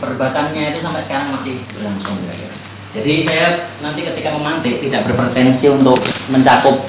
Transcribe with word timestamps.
perdebatannya 0.00 0.74
itu 0.74 0.78
sampai 0.84 1.02
sekarang 1.06 1.28
masih 1.38 1.56
berlangsung 1.74 2.18
ya. 2.28 2.50
Jadi 2.96 3.14
saya 3.28 3.46
nanti 3.84 4.00
ketika 4.00 4.32
memantik 4.32 4.80
tidak 4.80 5.04
berpretensi 5.06 5.66
untuk 5.68 6.00
mencakup 6.32 6.80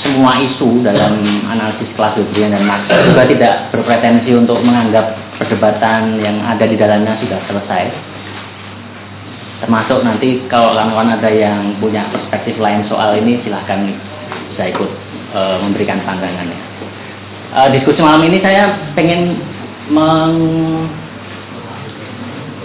semua 0.00 0.40
isu 0.40 0.80
dalam 0.84 1.20
analisis 1.46 1.88
kelas 1.94 2.16
Webrian 2.16 2.52
dan 2.52 2.64
Marx 2.64 2.88
juga 2.88 3.24
tidak 3.28 3.54
berpretensi 3.72 4.30
untuk 4.32 4.58
menganggap 4.64 5.16
perdebatan 5.36 6.20
yang 6.20 6.36
ada 6.44 6.64
di 6.64 6.76
dalamnya 6.76 7.16
sudah 7.20 7.40
selesai. 7.48 7.84
Termasuk 9.62 10.02
nanti 10.02 10.42
kalau 10.50 10.74
kawan-kawan 10.74 11.22
ada 11.22 11.30
yang 11.30 11.78
punya 11.78 12.08
perspektif 12.10 12.58
lain 12.58 12.82
soal 12.90 13.14
ini 13.14 13.38
silahkan 13.46 13.94
bisa 14.50 14.74
ikut 14.74 14.90
e, 15.30 15.40
memberikan 15.62 16.02
pandangannya. 16.02 16.58
E, 17.54 17.60
diskusi 17.78 18.02
malam 18.02 18.26
ini 18.26 18.42
saya 18.42 18.74
pengen 18.98 19.38
meng 19.86 20.34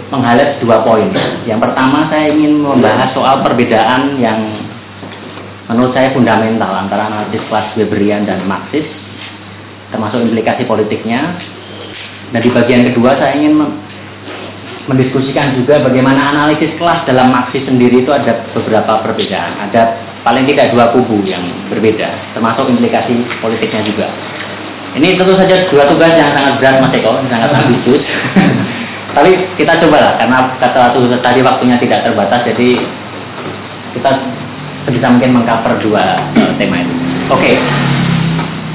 menghalet 0.08 0.56
dua 0.64 0.80
poin. 0.84 1.08
Yang 1.44 1.60
pertama 1.68 2.08
saya 2.08 2.32
ingin 2.32 2.64
membahas 2.64 3.12
soal 3.12 3.44
perbedaan 3.44 4.16
yang 4.16 4.40
menurut 5.68 5.92
saya 5.92 6.12
fundamental 6.16 6.72
antara 6.72 7.12
analisis 7.12 7.44
kelas 7.48 7.76
Weberian 7.76 8.24
dan 8.24 8.44
Marxis, 8.48 8.88
termasuk 9.92 10.24
implikasi 10.24 10.64
politiknya. 10.64 11.36
Dan 12.28 12.40
di 12.44 12.50
bagian 12.52 12.84
kedua 12.92 13.16
saya 13.16 13.36
ingin 13.40 13.56
mendiskusikan 14.88 15.56
juga 15.60 15.84
bagaimana 15.84 16.32
analisis 16.32 16.72
kelas 16.80 17.04
dalam 17.04 17.28
Marxis 17.28 17.64
sendiri 17.68 18.04
itu 18.04 18.12
ada 18.12 18.48
beberapa 18.56 19.04
perbedaan. 19.04 19.68
Ada 19.68 19.82
paling 20.24 20.48
tidak 20.48 20.72
dua 20.72 20.92
kubu 20.96 21.20
yang 21.24 21.44
berbeda, 21.68 22.08
termasuk 22.32 22.68
implikasi 22.68 23.24
politiknya 23.44 23.84
juga. 23.84 24.08
Ini 24.96 25.20
tentu 25.20 25.36
saja 25.36 25.68
dua 25.68 25.84
tugas 25.84 26.16
yang 26.16 26.32
sangat 26.32 26.52
berat 26.64 26.76
Mas 26.80 26.96
Eko, 26.96 27.12
sangat 27.28 27.50
ambisius. 27.52 28.04
Tapi 29.18 29.34
kita 29.58 29.82
coba 29.82 29.98
lah, 29.98 30.12
karena 30.14 30.38
kata 30.62 30.78
waktu 30.78 31.10
tadi 31.18 31.42
waktunya 31.42 31.74
tidak 31.82 32.06
terbatas, 32.06 32.46
jadi 32.54 32.78
kita 33.98 34.10
sebisa 34.86 35.10
mungkin 35.10 35.42
mengcover 35.42 35.74
dua 35.82 36.22
tema 36.54 36.86
itu. 36.86 36.94
Oke, 37.26 37.42
okay. 37.42 37.54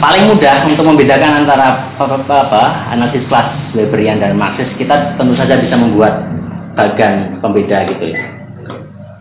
paling 0.03 0.27
mudah 0.27 0.67
untuk 0.67 0.83
membedakan 0.83 1.47
antara 1.47 1.95
apa, 1.95 2.19
apa, 2.19 2.35
apa 2.43 2.63
analisis 2.91 3.23
kelas 3.31 3.55
Weberian 3.71 4.19
dan 4.19 4.35
Marxis, 4.35 4.67
kita 4.75 5.15
tentu 5.15 5.31
saja 5.39 5.63
bisa 5.63 5.79
membuat 5.79 6.27
bagan 6.75 7.39
pembeda 7.39 7.87
gitu 7.87 8.11
ya. 8.11 8.19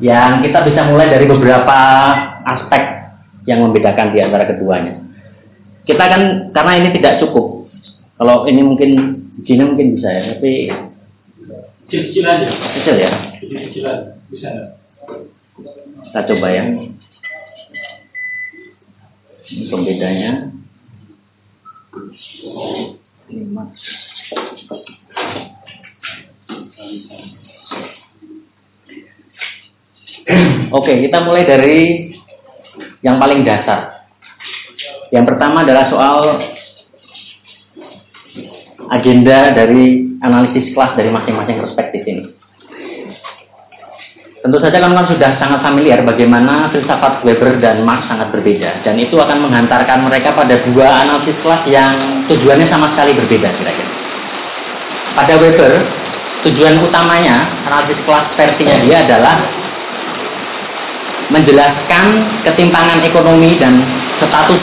Yang 0.02 0.50
kita 0.50 0.58
bisa 0.74 0.90
mulai 0.90 1.06
dari 1.06 1.30
beberapa 1.30 1.78
aspek 2.50 2.82
yang 3.46 3.62
membedakan 3.62 4.10
di 4.10 4.18
antara 4.18 4.50
keduanya. 4.50 4.98
Kita 5.86 6.02
kan 6.02 6.50
karena 6.50 6.82
ini 6.82 6.98
tidak 6.98 7.22
cukup. 7.22 7.70
Kalau 8.18 8.42
ini 8.50 8.66
mungkin 8.66 8.90
sini 9.46 9.62
mungkin 9.62 10.02
bisa 10.02 10.10
ya, 10.10 10.22
tapi 10.34 10.52
Kecil-kecil 11.92 12.24
aja. 12.24 12.48
Kecil 12.80 12.96
ya? 13.04 13.12
Kecil-kecilan. 13.36 13.98
Bisa 14.32 14.48
nggak? 14.48 14.70
Kita 16.08 16.20
coba 16.24 16.48
ya. 16.48 16.64
Ini 19.52 19.68
pembedanya. 19.68 20.32
Lima. 23.28 23.68
Oke, 30.72 30.92
kita 30.96 31.18
mulai 31.28 31.44
dari 31.44 32.08
yang 33.04 33.20
paling 33.20 33.44
dasar. 33.44 34.08
Yang 35.12 35.36
pertama 35.36 35.68
adalah 35.68 35.92
soal 35.92 36.40
agenda 38.88 39.52
dari 39.52 40.11
analisis 40.22 40.70
kelas 40.72 40.94
dari 40.94 41.10
masing-masing 41.10 41.58
perspektif 41.60 42.02
ini. 42.06 42.24
Tentu 44.42 44.58
saja 44.58 44.82
kawan-kawan 44.82 45.06
sudah 45.06 45.38
sangat 45.38 45.62
familiar 45.62 46.02
bagaimana 46.02 46.66
filsafat 46.74 47.22
Weber 47.22 47.62
dan 47.62 47.86
Marx 47.86 48.10
sangat 48.10 48.34
berbeda 48.34 48.82
dan 48.82 48.98
itu 48.98 49.14
akan 49.14 49.38
menghantarkan 49.38 50.02
mereka 50.02 50.34
pada 50.34 50.58
dua 50.66 51.06
analisis 51.06 51.38
kelas 51.46 51.62
yang 51.70 52.26
tujuannya 52.26 52.66
sama 52.66 52.90
sekali 52.90 53.14
berbeda 53.14 53.54
kira-kira. 53.54 53.90
Pada 55.14 55.34
Weber, 55.38 55.72
tujuan 56.42 56.82
utamanya 56.82 57.54
analisis 57.70 58.02
kelas 58.02 58.26
versinya 58.34 58.76
dia 58.82 58.96
adalah 59.06 59.36
menjelaskan 61.30 62.06
ketimpangan 62.42 62.98
ekonomi 63.06 63.54
dan 63.62 63.78
status 64.18 64.62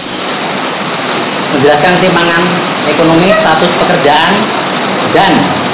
menjelaskan 1.56 1.92
ketimpangan 2.04 2.44
ekonomi, 2.92 3.32
status 3.32 3.72
pekerjaan 3.80 4.34
dan 5.16 5.32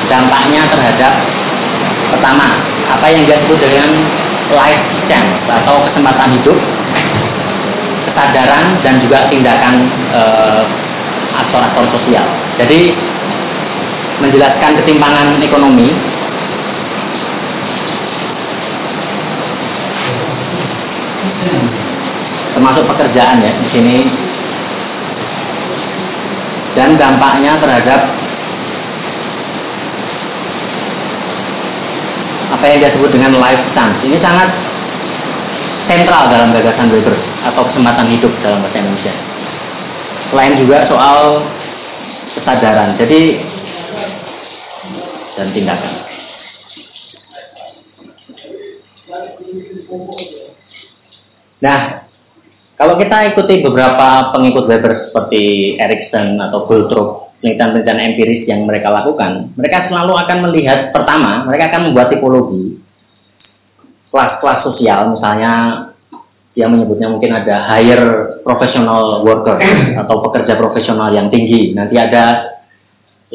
dampaknya 0.07 0.62
terhadap 0.72 1.13
pertama 2.13 2.47
apa 2.88 3.06
yang 3.12 3.23
dia 3.28 3.38
sebut 3.44 3.59
dengan 3.59 3.90
life 4.53 4.85
chance 5.09 5.35
atau 5.50 5.84
kesempatan 5.90 6.29
hidup 6.40 6.57
kesadaran 8.06 8.66
dan 8.85 9.01
juga 9.01 9.28
tindakan 9.28 9.75
eh, 10.13 10.63
aktor-aktor 11.35 11.85
sosial. 12.00 12.23
Jadi 12.56 12.96
menjelaskan 14.23 14.79
ketimpangan 14.79 15.44
ekonomi 15.44 15.91
termasuk 22.56 22.88
pekerjaan 22.88 23.44
ya 23.44 23.52
di 23.52 23.67
sini 23.75 23.97
dan 26.79 26.96
dampaknya 26.96 27.59
terhadap 27.59 28.16
apa 32.65 32.73
yang 32.73 32.81
dia 32.81 32.97
sebut 32.97 33.13
dengan 33.13 33.37
life 33.37 33.61
chance. 33.77 34.01
Ini 34.01 34.17
sangat 34.25 34.49
sentral 35.85 36.33
dalam 36.33 36.49
gagasan 36.49 36.89
Weber 36.89 37.13
atau 37.45 37.61
kesempatan 37.69 38.09
hidup 38.09 38.33
dalam 38.41 38.65
bahasa 38.65 38.81
Indonesia. 38.81 39.13
Selain 40.33 40.57
juga 40.57 40.89
soal 40.89 41.45
kesadaran, 42.33 42.97
jadi 42.97 43.21
dan 45.37 45.47
tindakan. 45.53 45.93
Nah, 51.61 51.79
kalau 52.81 52.97
kita 52.97 53.29
ikuti 53.29 53.61
beberapa 53.61 54.33
pengikut 54.33 54.65
Weber 54.65 55.13
seperti 55.13 55.77
Erikson 55.77 56.41
atau 56.41 56.65
Goldrup, 56.65 57.34
penelitian-penelitian 57.40 58.00
empiris 58.00 58.41
yang 58.47 58.63
mereka 58.63 58.91
lakukan, 58.91 59.51
mereka 59.56 59.91
selalu 59.91 60.13
akan 60.16 60.38
melihat 60.50 60.79
pertama, 60.96 61.44
mereka 61.47 61.73
akan 61.73 61.81
membuat 61.91 62.07
tipologi 62.12 62.79
kelas-kelas 64.12 64.59
sosial, 64.63 65.12
misalnya 65.12 65.51
yang 66.56 66.72
menyebutnya 66.72 67.12
mungkin 67.12 67.35
ada 67.35 67.68
higher 67.68 68.40
professional 68.47 69.28
worker 69.28 69.59
atau 70.01 70.16
pekerja 70.23 70.56
profesional 70.56 71.12
yang 71.12 71.28
tinggi, 71.28 71.75
nanti 71.75 72.00
ada 72.00 72.56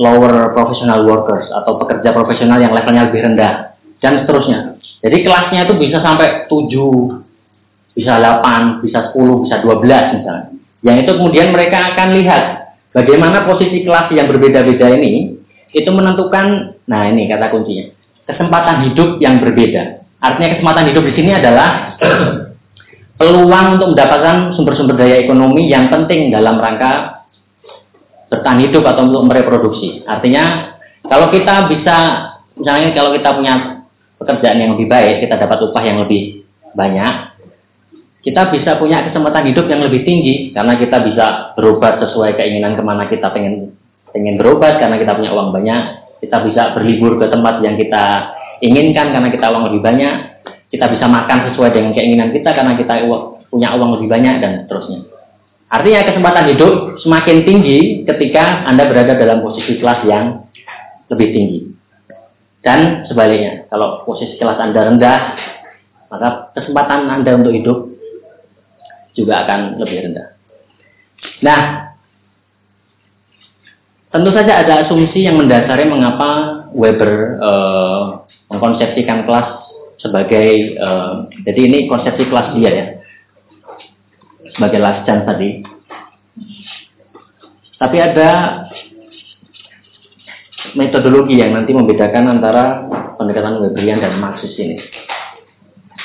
lower 0.00 0.56
professional 0.56 1.04
workers 1.04 1.50
atau 1.52 1.76
pekerja 1.76 2.16
profesional 2.16 2.56
yang 2.56 2.72
levelnya 2.72 3.12
lebih 3.12 3.20
rendah, 3.28 3.76
dan 4.00 4.24
seterusnya. 4.24 4.80
Jadi 5.04 5.16
kelasnya 5.24 5.68
itu 5.68 5.74
bisa 5.76 6.00
sampai 6.00 6.48
7 6.48 7.20
bisa 7.96 8.16
8, 8.16 8.80
bisa 8.80 9.12
10, 9.12 9.44
bisa 9.44 9.56
12 9.60 10.16
misalnya. 10.16 10.48
Yang 10.80 10.96
itu 11.04 11.10
kemudian 11.20 11.48
mereka 11.52 11.92
akan 11.92 12.08
lihat 12.16 12.44
bagaimana 12.94 13.46
posisi 13.46 13.82
kelas 13.86 14.10
yang 14.14 14.26
berbeda-beda 14.30 14.86
ini 14.98 15.38
itu 15.70 15.90
menentukan, 15.90 16.76
nah 16.90 17.06
ini 17.06 17.30
kata 17.30 17.54
kuncinya, 17.54 17.86
kesempatan 18.26 18.90
hidup 18.90 19.22
yang 19.22 19.38
berbeda. 19.38 20.02
Artinya 20.20 20.58
kesempatan 20.58 20.84
hidup 20.90 21.02
di 21.06 21.12
sini 21.16 21.30
adalah 21.32 21.96
peluang 23.20 23.66
untuk 23.78 23.94
mendapatkan 23.94 24.56
sumber-sumber 24.58 24.98
daya 24.98 25.22
ekonomi 25.22 25.70
yang 25.70 25.88
penting 25.88 26.34
dalam 26.34 26.58
rangka 26.58 27.24
bertahan 28.30 28.62
hidup 28.66 28.86
atau 28.86 29.06
untuk 29.10 29.26
mereproduksi. 29.26 30.06
Artinya 30.06 30.74
kalau 31.06 31.32
kita 31.34 31.70
bisa, 31.70 31.96
misalnya 32.54 32.94
kalau 32.94 33.10
kita 33.14 33.30
punya 33.34 33.54
pekerjaan 34.20 34.58
yang 34.62 34.70
lebih 34.78 34.86
baik, 34.86 35.24
kita 35.26 35.40
dapat 35.40 35.58
upah 35.66 35.82
yang 35.82 35.98
lebih 36.06 36.46
banyak, 36.76 37.29
kita 38.20 38.52
bisa 38.52 38.76
punya 38.76 39.08
kesempatan 39.08 39.48
hidup 39.48 39.64
yang 39.72 39.80
lebih 39.80 40.04
tinggi 40.04 40.52
karena 40.52 40.76
kita 40.76 41.00
bisa 41.08 41.56
berobat 41.56 42.04
sesuai 42.04 42.36
keinginan 42.36 42.76
ke 42.76 42.82
mana 42.84 43.08
kita 43.08 43.32
pengen 43.32 43.72
pengen 44.12 44.36
berobat 44.36 44.76
karena 44.76 45.00
kita 45.00 45.16
punya 45.16 45.32
uang 45.32 45.56
banyak. 45.56 45.82
Kita 46.20 46.44
bisa 46.44 46.76
berlibur 46.76 47.16
ke 47.16 47.32
tempat 47.32 47.64
yang 47.64 47.80
kita 47.80 48.36
inginkan 48.60 49.16
karena 49.16 49.32
kita 49.32 49.46
uang 49.48 49.72
lebih 49.72 49.80
banyak. 49.80 50.14
Kita 50.68 50.86
bisa 50.92 51.08
makan 51.08 51.50
sesuai 51.50 51.70
dengan 51.72 51.96
keinginan 51.96 52.30
kita 52.30 52.52
karena 52.52 52.76
kita 52.76 53.08
punya 53.48 53.72
uang 53.74 53.98
lebih 53.98 54.08
banyak 54.12 54.34
dan 54.44 54.50
seterusnya. 54.64 55.00
Artinya 55.70 56.00
kesempatan 56.12 56.44
hidup 56.54 56.74
semakin 57.00 57.36
tinggi 57.48 57.78
ketika 58.04 58.68
anda 58.68 58.84
berada 58.84 59.16
dalam 59.16 59.40
posisi 59.40 59.80
kelas 59.80 60.04
yang 60.04 60.44
lebih 61.08 61.28
tinggi. 61.32 61.60
Dan 62.60 63.08
sebaliknya 63.08 63.64
kalau 63.72 64.04
posisi 64.04 64.36
kelas 64.36 64.60
anda 64.60 64.92
rendah 64.92 65.20
maka 66.10 66.52
kesempatan 66.58 67.08
anda 67.08 67.38
untuk 67.38 67.54
hidup 67.54 67.78
juga 69.14 69.46
akan 69.46 69.80
lebih 69.82 70.10
rendah. 70.10 70.28
Nah, 71.44 71.60
tentu 74.10 74.30
saja 74.32 74.62
ada 74.62 74.86
asumsi 74.86 75.26
yang 75.26 75.38
mendasari 75.38 75.86
mengapa 75.86 76.62
Weber 76.70 77.40
uh, 77.42 78.24
mengkonsepsikan 78.50 79.26
kelas 79.26 79.48
sebagai 80.00 80.78
uh, 80.80 81.28
jadi 81.44 81.60
ini 81.66 81.78
konsepsi 81.90 82.24
kelas 82.30 82.56
dia 82.56 82.70
ya 82.70 82.86
sebagai 84.56 84.80
last 84.82 85.06
chance 85.06 85.24
tadi. 85.26 85.62
Tapi 87.80 87.96
ada 87.96 88.30
metodologi 90.76 91.40
yang 91.40 91.56
nanti 91.56 91.72
membedakan 91.72 92.28
antara 92.28 92.84
pendekatan 93.16 93.64
Weberian 93.64 94.04
dan 94.04 94.20
Marxis 94.20 94.52
ini. 94.60 94.76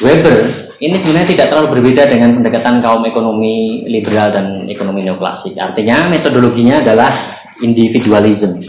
Weber 0.03 0.65
ini 0.83 0.99
sebenarnya 0.99 1.29
tidak 1.31 1.47
terlalu 1.55 1.79
berbeda 1.79 2.03
dengan 2.11 2.35
pendekatan 2.35 2.83
kaum 2.83 3.07
ekonomi 3.07 3.87
liberal 3.87 4.35
dan 4.35 4.67
ekonomi 4.67 5.07
neoklasik. 5.07 5.55
Artinya 5.55 6.11
metodologinya 6.11 6.83
adalah 6.83 7.11
individualism. 7.63 8.59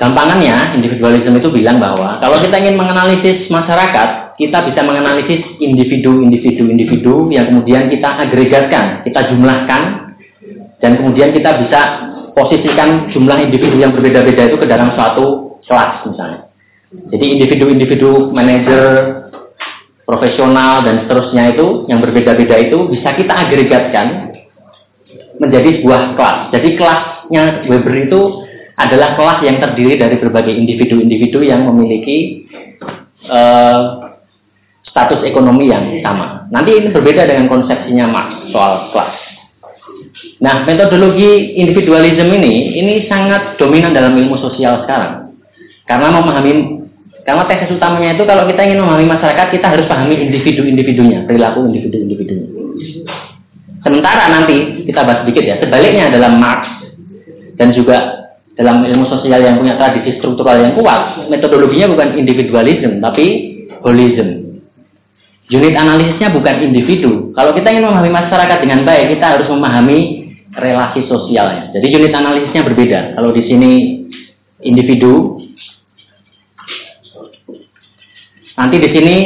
Gampangannya, 0.00 0.80
individualisme 0.80 1.36
itu 1.36 1.50
bilang 1.52 1.76
bahwa 1.76 2.18
kalau 2.18 2.40
kita 2.40 2.56
ingin 2.56 2.74
menganalisis 2.74 3.46
masyarakat, 3.52 4.34
kita 4.40 4.58
bisa 4.72 4.80
menganalisis 4.80 5.44
individu-individu-individu 5.60 7.28
yang 7.28 7.52
kemudian 7.52 7.92
kita 7.92 8.08
agregatkan, 8.08 9.04
kita 9.04 9.28
jumlahkan, 9.28 9.82
dan 10.80 10.96
kemudian 10.96 11.36
kita 11.36 11.60
bisa 11.60 11.80
posisikan 12.32 13.12
jumlah 13.12 13.44
individu 13.44 13.76
yang 13.76 13.92
berbeda-beda 13.92 14.48
itu 14.48 14.56
ke 14.56 14.64
dalam 14.64 14.96
suatu 14.96 15.49
kelas 15.70 16.10
misalnya. 16.10 16.50
Jadi 16.90 17.26
individu-individu 17.38 18.34
manajer, 18.34 18.84
profesional 20.02 20.82
dan 20.82 21.06
seterusnya 21.06 21.54
itu 21.54 21.86
yang 21.86 22.02
berbeda-beda 22.02 22.58
itu 22.58 22.90
bisa 22.90 23.14
kita 23.14 23.30
agregatkan 23.30 24.34
menjadi 25.38 25.78
sebuah 25.78 26.18
kelas. 26.18 26.38
Jadi 26.50 26.68
kelasnya 26.74 27.44
Weber 27.70 27.94
itu 28.10 28.20
adalah 28.74 29.14
kelas 29.14 29.38
yang 29.46 29.62
terdiri 29.62 30.02
dari 30.02 30.16
berbagai 30.18 30.50
individu-individu 30.50 31.46
yang 31.46 31.62
memiliki 31.70 32.48
uh, 33.30 34.10
status 34.82 35.22
ekonomi 35.22 35.70
yang 35.70 35.86
sama. 36.02 36.50
Nanti 36.50 36.74
ini 36.74 36.88
berbeda 36.90 37.28
dengan 37.28 37.46
konsepsinya 37.46 38.10
Marx 38.10 38.50
soal 38.50 38.90
kelas. 38.90 39.14
Nah, 40.40 40.64
metodologi 40.64 41.60
individualisme 41.60 42.32
ini 42.34 42.80
ini 42.80 42.94
sangat 43.06 43.60
dominan 43.60 43.92
dalam 43.92 44.16
ilmu 44.16 44.40
sosial 44.40 44.82
sekarang. 44.88 45.19
Karena 45.90 46.14
memahami 46.14 46.78
karena 47.26 47.44
tesis 47.50 47.74
utamanya 47.74 48.14
itu 48.14 48.22
kalau 48.24 48.46
kita 48.46 48.62
ingin 48.62 48.78
memahami 48.80 49.10
masyarakat, 49.10 49.46
kita 49.50 49.66
harus 49.66 49.90
pahami 49.90 50.22
individu-individunya, 50.22 51.26
perilaku 51.26 51.66
individu-individunya. 51.66 52.48
Sementara 53.82 54.30
nanti 54.30 54.86
kita 54.86 55.02
bahas 55.02 55.26
sedikit 55.26 55.44
ya, 55.44 55.56
sebaliknya 55.58 56.14
dalam 56.14 56.38
Marx 56.38 56.86
dan 57.58 57.74
juga 57.74 58.28
dalam 58.56 58.84
ilmu 58.84 59.08
sosial 59.08 59.40
yang 59.40 59.56
punya 59.56 59.76
tradisi 59.76 60.20
struktural 60.20 60.60
yang 60.60 60.76
kuat, 60.76 61.26
metodologinya 61.32 61.92
bukan 61.92 62.16
individualisme, 62.16 63.00
tapi 63.00 63.26
holism. 63.84 64.60
Unit 65.50 65.74
analisisnya 65.74 66.30
bukan 66.30 66.62
individu. 66.62 67.34
Kalau 67.34 67.50
kita 67.56 67.74
ingin 67.74 67.90
memahami 67.90 68.12
masyarakat 68.14 68.58
dengan 68.62 68.86
baik, 68.86 69.18
kita 69.18 69.26
harus 69.38 69.48
memahami 69.50 70.30
relasi 70.54 71.10
sosialnya. 71.10 71.74
Jadi 71.74 71.86
unit 71.90 72.14
analisisnya 72.14 72.62
berbeda. 72.62 73.18
Kalau 73.18 73.34
di 73.34 73.42
sini 73.50 73.70
individu, 74.62 75.42
nanti 78.60 78.76
di 78.76 78.88
sini 78.92 79.16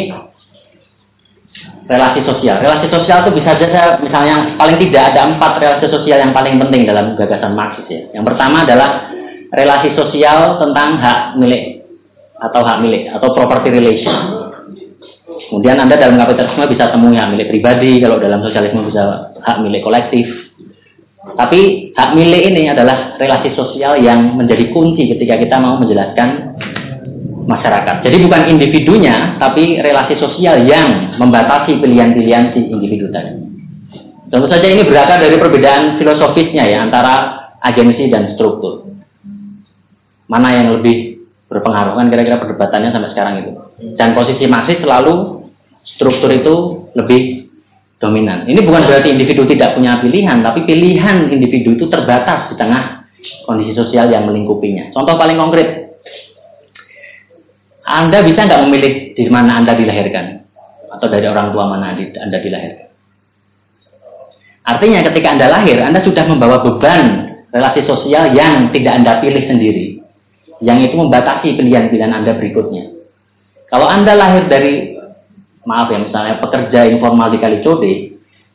relasi 1.90 2.22
sosial. 2.22 2.62
Relasi 2.62 2.86
sosial 2.86 3.26
itu 3.26 3.42
bisa 3.42 3.58
saja 3.58 3.98
misalnya 3.98 4.54
paling 4.54 4.78
tidak 4.78 5.02
ada 5.10 5.20
empat 5.34 5.58
relasi 5.58 5.86
sosial 5.90 6.22
yang 6.22 6.32
paling 6.32 6.56
penting 6.62 6.86
dalam 6.86 7.18
gagasan 7.18 7.58
Marxis 7.58 7.90
ya. 7.90 8.02
Yang 8.14 8.24
pertama 8.30 8.62
adalah 8.62 9.10
relasi 9.50 9.92
sosial 9.98 10.62
tentang 10.62 11.02
hak 11.02 11.20
milik 11.36 11.82
atau 12.38 12.60
hak 12.62 12.78
milik 12.78 13.10
atau 13.10 13.28
property 13.34 13.68
relation. 13.74 14.14
Kemudian 15.50 15.76
Anda 15.76 15.98
dalam 15.98 16.16
kapitalisme 16.16 16.70
bisa 16.72 16.94
temui 16.94 17.18
hak 17.18 17.34
milik 17.34 17.50
pribadi, 17.50 18.00
kalau 18.00 18.22
dalam 18.22 18.40
sosialisme 18.40 18.86
bisa 18.86 19.34
hak 19.44 19.56
milik 19.60 19.84
kolektif. 19.84 20.24
Tapi 21.24 21.90
hak 21.96 22.10
milik 22.14 22.52
ini 22.52 22.68
adalah 22.68 23.16
relasi 23.16 23.52
sosial 23.56 23.98
yang 23.98 24.36
menjadi 24.36 24.70
kunci 24.70 25.08
ketika 25.08 25.40
kita 25.40 25.56
mau 25.56 25.80
menjelaskan 25.80 26.56
masyarakat. 27.44 28.04
Jadi 28.04 28.16
bukan 28.24 28.42
individunya, 28.48 29.36
tapi 29.36 29.78
relasi 29.80 30.16
sosial 30.16 30.64
yang 30.64 31.16
membatasi 31.20 31.76
pilihan-pilihan 31.78 32.56
si 32.56 32.60
individu 32.72 33.12
tadi. 33.12 33.44
Tentu 34.32 34.46
saja 34.48 34.66
ini 34.66 34.82
berakar 34.82 35.20
dari 35.20 35.36
perbedaan 35.36 36.00
filosofisnya 36.00 36.64
ya 36.66 36.82
antara 36.82 37.44
agensi 37.60 38.08
dan 38.08 38.34
struktur. 38.34 38.88
Mana 40.26 40.56
yang 40.56 40.80
lebih 40.80 41.22
berpengaruh? 41.46 41.94
Kan 42.00 42.08
kira-kira 42.08 42.40
perdebatannya 42.40 42.90
sampai 42.90 43.10
sekarang 43.12 43.34
itu. 43.44 43.50
Dan 43.94 44.16
posisi 44.16 44.48
masih 44.48 44.80
selalu 44.80 45.44
struktur 45.84 46.32
itu 46.32 46.54
lebih 46.96 47.52
dominan. 48.00 48.48
Ini 48.48 48.60
bukan 48.64 48.88
berarti 48.88 49.12
individu 49.12 49.44
tidak 49.48 49.76
punya 49.76 50.00
pilihan 50.00 50.40
tapi 50.40 50.64
pilihan 50.64 51.28
individu 51.30 51.76
itu 51.76 51.86
terbatas 51.92 52.52
di 52.52 52.54
tengah 52.56 53.04
kondisi 53.44 53.76
sosial 53.76 54.08
yang 54.08 54.24
melingkupinya. 54.28 54.92
Contoh 54.92 55.16
paling 55.16 55.36
konkret 55.36 55.83
anda 57.84 58.24
bisa 58.24 58.40
nggak 58.48 58.62
memilih 58.68 58.92
di 59.12 59.24
mana 59.28 59.60
Anda 59.60 59.76
dilahirkan 59.76 60.26
atau 60.88 61.06
dari 61.12 61.26
orang 61.28 61.52
tua 61.52 61.64
mana 61.68 61.92
Anda 61.96 62.38
dilahirkan 62.40 62.88
artinya 64.64 65.00
ketika 65.12 65.28
Anda 65.36 65.46
lahir 65.52 65.78
Anda 65.80 66.00
sudah 66.00 66.24
membawa 66.24 66.64
beban 66.64 67.36
relasi 67.52 67.84
sosial 67.84 68.32
yang 68.32 68.72
tidak 68.72 68.92
Anda 68.98 69.20
pilih 69.20 69.44
sendiri 69.44 70.04
yang 70.64 70.80
itu 70.80 70.94
membatasi 70.94 71.60
pilihan-pilihan 71.60 72.12
Anda 72.12 72.40
berikutnya. 72.40 72.88
Kalau 73.68 73.84
Anda 73.84 74.14
lahir 74.14 74.46
dari, 74.46 74.96
maaf 75.68 75.92
ya 75.92 75.98
misalnya 76.00 76.40
pekerja 76.40 76.88
informal 76.88 77.28
di 77.34 77.38
Kalicode, 77.40 77.94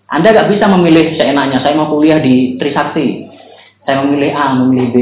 Anda 0.10 0.32
nggak 0.32 0.50
bisa 0.56 0.66
memilih 0.74 1.18
seenaknya, 1.20 1.62
saya 1.62 1.76
mau 1.76 1.92
kuliah 1.92 2.18
di 2.18 2.58
Trisakti, 2.58 3.30
saya 3.84 4.06
memilih 4.06 4.32
A, 4.34 4.58
memilih 4.58 4.88
B. 4.90 4.98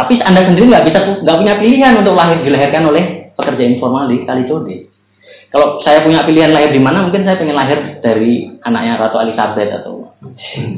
Tapi 0.00 0.16
Anda 0.24 0.48
sendiri 0.48 0.72
nggak 0.72 0.86
bisa, 0.88 0.98
nggak 1.20 1.38
punya 1.44 1.54
pilihan 1.60 1.92
untuk 2.00 2.16
lahir 2.16 2.40
dilahirkan 2.40 2.88
oleh 2.88 3.36
pekerja 3.36 3.64
informal 3.68 4.08
di 4.08 4.24
Kalicode. 4.24 4.88
Kalau 5.52 5.84
saya 5.84 6.00
punya 6.00 6.24
pilihan 6.24 6.56
lahir 6.56 6.72
di 6.72 6.80
mana, 6.80 7.04
mungkin 7.04 7.28
saya 7.28 7.36
pengen 7.36 7.58
lahir 7.58 8.00
dari 8.00 8.48
anaknya 8.64 8.96
Ratu 8.96 9.20
Elizabeth 9.20 9.82
atau 9.82 10.08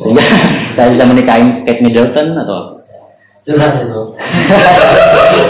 sehingga 0.03 0.25
saya 0.75 0.89
bisa 0.91 1.05
menikahi 1.07 1.63
Kate 1.63 1.83
Middleton 1.87 2.35
atau. 2.35 2.83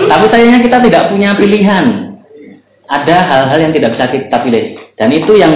Tapi 0.09 0.25
sayangnya 0.33 0.61
kita 0.65 0.79
tidak 0.85 1.09
punya 1.13 1.37
pilihan. 1.37 2.17
Ada 2.93 3.17
hal-hal 3.25 3.59
yang 3.69 3.73
tidak 3.73 3.97
bisa 3.97 4.05
kita 4.13 4.37
pilih. 4.45 4.65
Dan 5.01 5.09
itu 5.17 5.33
yang 5.37 5.53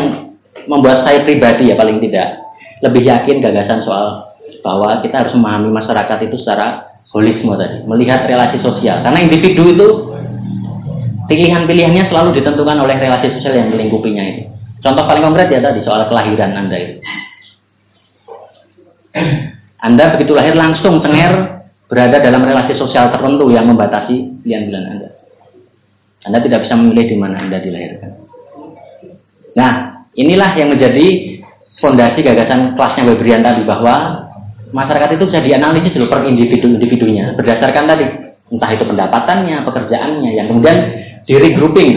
membuat 0.69 1.05
saya 1.05 1.25
pribadi 1.25 1.69
ya 1.69 1.77
paling 1.77 2.01
tidak 2.01 2.41
lebih 2.81 3.09
yakin 3.09 3.45
gagasan 3.45 3.85
soal 3.85 4.37
bahwa 4.61 5.01
kita 5.05 5.25
harus 5.25 5.33
memahami 5.37 5.69
masyarakat 5.73 6.29
itu 6.29 6.37
secara 6.45 6.96
holisme 7.11 7.53
tadi, 7.55 7.87
melihat 7.87 8.27
relasi 8.27 8.59
sosial. 8.63 9.03
Karena 9.03 9.19
individu 9.23 9.63
itu 9.73 9.89
pilihan-pilihannya 11.31 12.11
selalu 12.11 12.39
ditentukan 12.43 12.79
oleh 12.83 12.97
relasi 12.99 13.39
sosial 13.39 13.55
yang 13.59 13.69
melingkupinya 13.75 14.25
itu. 14.25 14.43
Contoh 14.83 15.03
paling 15.03 15.25
konkret 15.25 15.51
ya 15.51 15.59
tadi 15.59 15.83
soal 15.83 16.07
kelahiran 16.07 16.53
Anda 16.55 16.77
itu. 16.79 16.95
Anda 19.87 20.05
begitu 20.19 20.33
lahir 20.35 20.55
langsung 20.55 21.01
cenger 21.01 21.63
berada 21.87 22.19
dalam 22.19 22.43
relasi 22.43 22.75
sosial 22.75 23.15
tertentu 23.15 23.51
yang 23.55 23.71
membatasi 23.71 24.43
pilihan-pilihan 24.43 24.87
Anda. 24.87 25.09
Anda 26.27 26.39
tidak 26.43 26.67
bisa 26.67 26.75
memilih 26.75 27.07
di 27.07 27.17
mana 27.17 27.39
Anda 27.39 27.63
dilahirkan. 27.63 28.13
Nah, 29.55 30.05
inilah 30.19 30.59
yang 30.59 30.75
menjadi 30.75 31.39
fondasi 31.79 32.21
gagasan 32.21 32.75
kelasnya 32.75 33.09
Weberian 33.09 33.47
tadi 33.47 33.63
bahwa 33.63 34.26
masyarakat 34.75 35.19
itu 35.19 35.25
bisa 35.31 35.41
dianalisis 35.43 35.93
dulu 35.95 36.07
per 36.11 36.27
individu-individunya 36.27 37.35
berdasarkan 37.39 37.85
tadi 37.87 38.05
entah 38.47 38.71
itu 38.71 38.85
pendapatannya, 38.87 39.67
pekerjaannya 39.67 40.31
yang 40.39 40.47
kemudian 40.47 40.79
di 41.27 41.35
regrouping, 41.35 41.91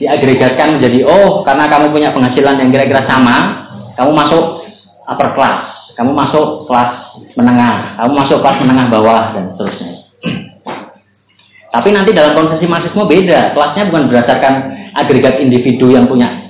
diagregatkan 0.00 0.80
menjadi 0.80 1.04
oh 1.04 1.44
karena 1.44 1.68
kamu 1.68 1.92
punya 1.92 2.08
penghasilan 2.16 2.56
yang 2.56 2.72
kira-kira 2.72 3.04
sama, 3.04 3.68
kamu 3.96 4.10
masuk 4.16 4.64
upper 5.04 5.36
class 5.36 5.74
kamu 5.94 6.10
masuk 6.10 6.66
kelas 6.66 6.90
menengah, 7.38 7.94
kamu 7.98 8.12
masuk 8.18 8.38
kelas 8.42 8.58
menengah 8.66 8.86
bawah 8.90 9.22
dan 9.30 9.54
seterusnya. 9.54 9.90
Tapi 11.70 11.88
nanti 11.90 12.10
dalam 12.14 12.38
konsesi 12.38 12.66
marxisme 12.70 13.02
beda, 13.02 13.54
kelasnya 13.54 13.90
bukan 13.90 14.10
berdasarkan 14.10 14.54
agregat 14.94 15.42
individu 15.42 15.90
yang 15.90 16.06
punya 16.06 16.43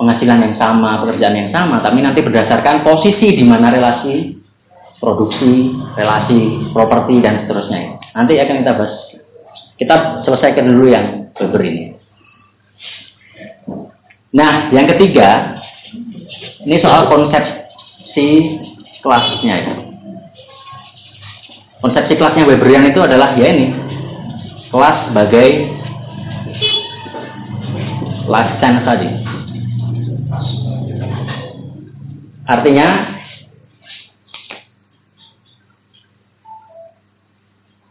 penghasilan 0.00 0.40
yang 0.40 0.54
sama, 0.56 1.04
pekerjaan 1.04 1.36
yang 1.36 1.50
sama, 1.52 1.84
tapi 1.84 2.00
nanti 2.00 2.24
berdasarkan 2.24 2.80
posisi 2.80 3.36
di 3.36 3.44
mana 3.44 3.68
relasi 3.68 4.40
produksi, 4.96 5.76
relasi 5.94 6.72
properti 6.72 7.20
dan 7.20 7.44
seterusnya. 7.44 8.00
Nanti 8.16 8.40
akan 8.40 8.56
kita 8.64 8.72
bahas. 8.72 8.94
Kita 9.76 9.96
selesaikan 10.24 10.64
dulu 10.64 10.88
yang 10.88 11.06
Weber 11.40 11.62
ini. 11.64 11.84
Nah, 14.36 14.68
yang 14.76 14.84
ketiga, 14.92 15.56
ini 16.68 16.76
soal 16.84 17.08
konsep 17.08 17.60
konsepsi 18.10 18.58
kelasnya 19.06 19.54
ya. 19.54 19.74
Konsepsi 21.80 22.18
kelasnya 22.18 22.44
Weberian 22.44 22.90
itu 22.90 23.00
adalah 23.00 23.38
ya 23.38 23.54
ini 23.54 23.70
kelas 24.74 25.08
sebagai 25.08 25.48
life 28.26 28.52
science 28.58 28.82
tadi. 28.82 29.08
Artinya 32.50 32.86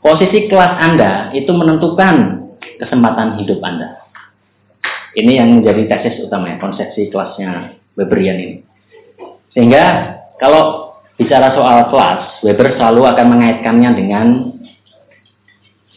posisi 0.04 0.52
kelas 0.52 0.74
Anda 0.84 1.32
itu 1.32 1.48
menentukan 1.56 2.44
kesempatan 2.84 3.40
hidup 3.40 3.64
Anda. 3.64 4.04
Ini 5.16 5.32
yang 5.40 5.64
menjadi 5.64 5.88
tesis 5.88 6.20
utamanya, 6.28 6.60
konsepsi 6.60 7.08
kelasnya 7.08 7.80
Weberian 7.96 8.36
ini. 8.36 8.58
Sehingga 9.56 10.16
kalau 10.44 10.96
bicara 11.16 11.56
soal 11.56 11.88
kelas, 11.88 12.44
Weber 12.44 12.76
selalu 12.76 13.08
akan 13.16 13.28
mengaitkannya 13.32 13.92
dengan 13.96 14.28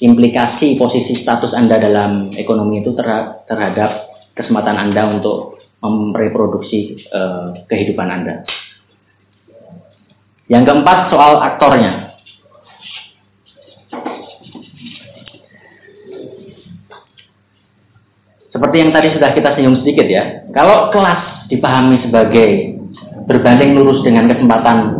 implikasi 0.03 0.79
posisi 0.79 1.23
status 1.23 1.55
Anda 1.55 1.79
dalam 1.79 2.35
ekonomi 2.35 2.83
itu 2.83 2.95
terhadap 2.95 4.11
kesempatan 4.35 4.75
Anda 4.75 5.19
untuk 5.19 5.62
mereproduksi 5.91 7.03
uh, 7.11 7.67
kehidupan 7.67 8.07
Anda. 8.07 8.47
Yang 10.47 10.71
keempat 10.71 11.11
soal 11.11 11.43
aktornya. 11.43 12.15
Seperti 18.53 18.85
yang 18.85 18.93
tadi 18.93 19.17
sudah 19.17 19.33
kita 19.33 19.57
singgung 19.57 19.81
sedikit 19.81 20.05
ya, 20.07 20.45
kalau 20.53 20.93
kelas 20.93 21.49
dipahami 21.49 22.05
sebagai 22.05 22.77
berbanding 23.25 23.73
lurus 23.75 24.05
dengan 24.05 24.29
kesempatan 24.29 24.93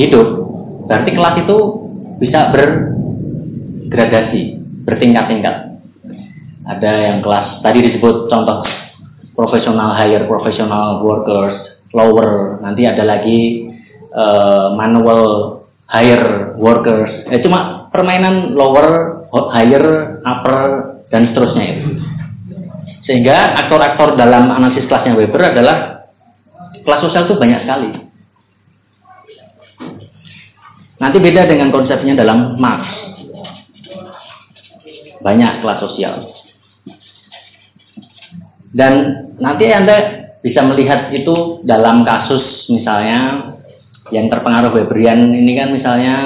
hidup, 0.00 0.40
berarti 0.88 1.12
kelas 1.12 1.36
itu 1.44 1.56
bisa 2.16 2.48
bergradasi, 2.56 4.56
bertingkat-tingkat. 4.88 5.76
Ada 6.66 6.90
yang 7.12 7.20
kelas 7.20 7.60
tadi 7.60 7.92
disebut 7.92 8.32
contoh 8.32 8.64
profesional 9.36 9.92
higher, 9.92 10.24
professional 10.24 11.04
workers, 11.04 11.76
lower, 11.92 12.58
nanti 12.64 12.88
ada 12.88 13.04
lagi 13.04 13.68
uh, 14.16 14.72
manual 14.74 15.62
higher 15.86 16.56
workers. 16.58 17.12
Eh 17.30 17.44
cuma 17.44 17.86
permainan 17.94 18.56
lower, 18.56 19.22
higher, 19.52 20.18
upper 20.24 20.58
dan 21.12 21.30
seterusnya 21.30 21.64
itu. 21.78 21.88
Sehingga 23.06 23.54
aktor-aktor 23.64 24.18
dalam 24.18 24.50
analisis 24.50 24.90
kelasnya 24.90 25.14
Weber 25.14 25.54
adalah 25.54 26.10
kelas 26.82 27.00
sosial 27.06 27.30
itu 27.30 27.38
banyak 27.38 27.60
sekali. 27.62 27.90
Nanti 30.96 31.16
beda 31.20 31.46
dengan 31.46 31.70
konsepnya 31.70 32.18
dalam 32.18 32.58
Marx. 32.58 32.82
Banyak 35.22 35.62
kelas 35.62 35.78
sosial. 35.86 36.35
Dan 38.76 38.92
nanti 39.40 39.72
Anda 39.72 40.28
bisa 40.44 40.60
melihat 40.68 41.08
itu 41.16 41.64
dalam 41.64 42.04
kasus 42.04 42.68
misalnya 42.68 43.50
yang 44.12 44.28
terpengaruh 44.28 44.70
Weberian 44.76 45.32
ini 45.32 45.56
kan 45.56 45.72
misalnya 45.72 46.16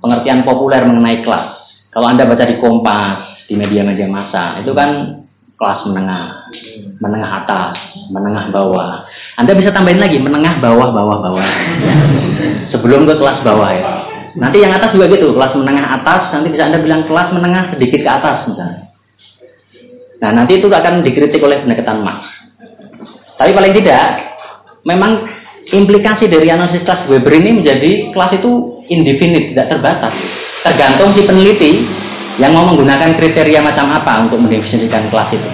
pengertian 0.00 0.42
populer 0.42 0.82
mengenai 0.88 1.20
kelas. 1.20 1.60
Kalau 1.92 2.08
Anda 2.08 2.24
baca 2.24 2.48
di 2.48 2.56
Kompas, 2.56 3.44
di 3.44 3.54
media-media 3.60 4.08
massa 4.08 4.56
itu 4.64 4.72
kan 4.72 5.20
kelas 5.60 5.84
menengah, 5.84 6.48
menengah 7.04 7.30
atas, 7.44 7.76
menengah 8.08 8.48
bawah. 8.48 9.04
Anda 9.36 9.52
bisa 9.52 9.76
tambahin 9.76 10.00
lagi 10.00 10.16
menengah 10.16 10.64
bawah 10.64 10.96
bawah 10.96 11.18
bawah. 11.20 11.50
Sebelum 12.72 13.04
ke 13.04 13.14
kelas 13.20 13.44
bawah 13.44 13.70
ya. 13.70 13.84
Nanti 14.38 14.62
yang 14.62 14.72
atas 14.72 14.94
juga 14.94 15.10
gitu, 15.10 15.34
kelas 15.34 15.58
menengah 15.58 16.00
atas, 16.00 16.30
nanti 16.32 16.54
bisa 16.54 16.70
Anda 16.70 16.78
bilang 16.80 17.04
kelas 17.04 17.28
menengah 17.34 17.74
sedikit 17.76 18.00
ke 18.00 18.10
atas 18.10 18.46
misalnya. 18.48 18.89
Nah, 20.20 20.30
nanti 20.36 20.60
itu 20.60 20.68
akan 20.68 21.00
dikritik 21.00 21.40
oleh 21.40 21.64
pendekatan 21.64 22.04
Marx. 22.04 22.28
Tapi 23.40 23.56
paling 23.56 23.72
tidak, 23.72 24.20
memang 24.84 25.24
implikasi 25.72 26.28
dari 26.28 26.52
analisis 26.52 26.84
kelas 26.84 27.08
Weber 27.08 27.32
ini 27.40 27.64
menjadi 27.64 28.12
kelas 28.12 28.36
itu 28.36 28.84
indefinite, 28.92 29.56
tidak 29.56 29.72
terbatas. 29.72 30.12
Tergantung 30.60 31.16
si 31.16 31.24
peneliti 31.24 31.88
yang 32.36 32.52
mau 32.52 32.68
menggunakan 32.68 33.16
kriteria 33.16 33.64
macam 33.64 33.88
apa 33.96 34.28
untuk 34.28 34.44
mendefinisikan 34.44 35.08
kelas 35.08 35.30
itu. 35.32 35.50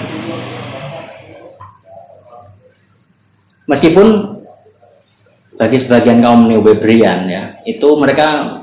Meskipun 3.67 4.07
bagi 5.59 5.83
sebagian 5.87 6.23
kaum 6.23 6.47
neo-Weberian 6.51 7.27
ya, 7.31 7.43
itu 7.67 7.87
mereka 7.99 8.63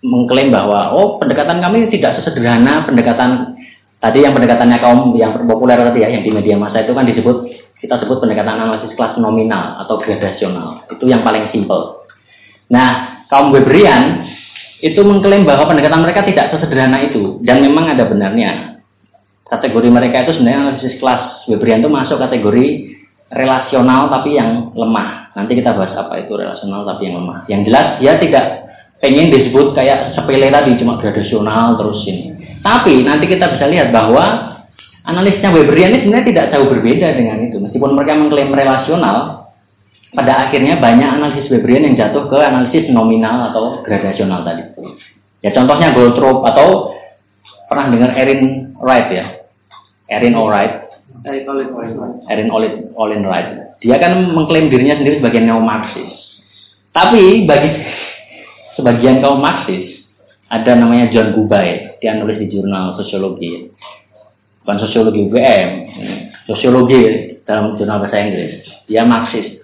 mengklaim 0.00 0.50
bahwa 0.50 0.94
oh 0.96 1.20
pendekatan 1.20 1.60
kami 1.60 1.90
tidak 1.92 2.22
sesederhana 2.22 2.88
pendekatan 2.88 3.59
tadi 4.00 4.24
yang 4.24 4.32
pendekatannya 4.32 4.78
kaum 4.80 5.12
yang 5.14 5.36
populer 5.44 5.76
tadi 5.76 6.02
ya 6.02 6.08
yang 6.08 6.24
di 6.24 6.32
media 6.32 6.56
massa 6.56 6.82
itu 6.82 6.96
kan 6.96 7.04
disebut 7.04 7.36
kita 7.80 7.96
sebut 8.00 8.20
pendekatan 8.20 8.60
analisis 8.60 8.92
kelas 8.96 9.16
nominal 9.20 9.80
atau 9.84 10.00
gradasional 10.00 10.84
itu 10.88 11.04
yang 11.08 11.20
paling 11.20 11.48
simple. 11.52 12.04
Nah 12.72 13.22
kaum 13.28 13.52
Weberian 13.52 14.24
itu 14.80 15.00
mengklaim 15.04 15.44
bahwa 15.44 15.68
pendekatan 15.68 16.00
mereka 16.00 16.24
tidak 16.24 16.56
sesederhana 16.56 17.04
itu 17.04 17.38
dan 17.44 17.60
memang 17.60 17.92
ada 17.92 18.08
benarnya. 18.08 18.80
Kategori 19.50 19.88
mereka 19.90 20.24
itu 20.24 20.40
sebenarnya 20.40 20.60
analisis 20.72 20.94
kelas 20.96 21.44
Weberian 21.48 21.84
itu 21.84 21.90
masuk 21.92 22.16
kategori 22.16 22.66
relasional 23.30 24.10
tapi 24.10 24.36
yang 24.38 24.72
lemah. 24.74 25.34
Nanti 25.36 25.54
kita 25.58 25.76
bahas 25.76 25.94
apa 25.94 26.24
itu 26.24 26.34
relasional 26.34 26.82
tapi 26.86 27.06
yang 27.10 27.22
lemah. 27.22 27.46
Yang 27.46 27.60
jelas 27.70 27.86
dia 28.02 28.12
tidak 28.18 28.44
pengen 29.00 29.32
disebut 29.32 29.72
kayak 29.74 30.14
sepele 30.14 30.52
tadi 30.52 30.76
cuma 30.78 31.00
gradasional 31.00 31.80
terus 31.80 32.00
ini. 32.06 32.29
Tapi 32.60 33.04
nanti 33.04 33.24
kita 33.24 33.56
bisa 33.56 33.66
lihat 33.68 33.88
bahwa 33.88 34.58
analisnya 35.08 35.48
Weberian 35.52 35.96
ini 35.96 36.04
sebenarnya 36.04 36.28
tidak 36.28 36.46
jauh 36.52 36.68
berbeda 36.68 37.08
dengan 37.16 37.36
itu. 37.48 37.56
Meskipun 37.56 37.96
mereka 37.96 38.20
mengklaim 38.20 38.52
relasional, 38.52 39.48
pada 40.10 40.48
akhirnya 40.48 40.82
banyak 40.82 41.06
analisis 41.06 41.50
Weberian 41.50 41.86
yang 41.86 41.96
jatuh 41.96 42.26
ke 42.26 42.38
analisis 42.38 42.90
nominal 42.90 43.54
atau 43.54 43.80
gradasional 43.86 44.42
tadi. 44.42 44.66
Ya 45.40 45.54
contohnya 45.54 45.94
Goldthorpe 45.94 46.44
atau 46.50 46.98
pernah 47.70 47.88
dengar 47.88 48.10
Erin 48.18 48.74
Wright 48.76 49.08
ya? 49.08 49.26
Erin 50.10 50.34
Wright. 50.34 50.90
Erin 52.28 52.50
Olin 52.50 52.90
Olin 52.98 53.22
Wright. 53.22 53.78
Dia 53.80 53.96
kan 54.02 54.18
mengklaim 54.34 54.68
dirinya 54.68 54.98
sendiri 55.00 55.22
sebagai 55.22 55.40
neo-Marxis. 55.40 56.10
Tapi 56.90 57.46
bagi 57.46 57.70
sebagian 58.76 59.22
kaum 59.22 59.38
Marxis 59.38 60.02
ada 60.50 60.74
namanya 60.74 61.08
John 61.14 61.38
Gubay, 61.38 61.89
dia 62.00 62.16
nulis 62.16 62.40
di 62.40 62.48
jurnal 62.48 62.96
sosiologi. 62.96 63.70
Bukan 64.64 64.76
sosiologi 64.88 65.20
UGM, 65.28 65.70
sosiologi 66.44 67.00
dalam 67.48 67.76
jurnal 67.80 68.04
bahasa 68.04 68.20
Inggris. 68.20 68.64
Dia 68.88 69.04
Marxis 69.08 69.60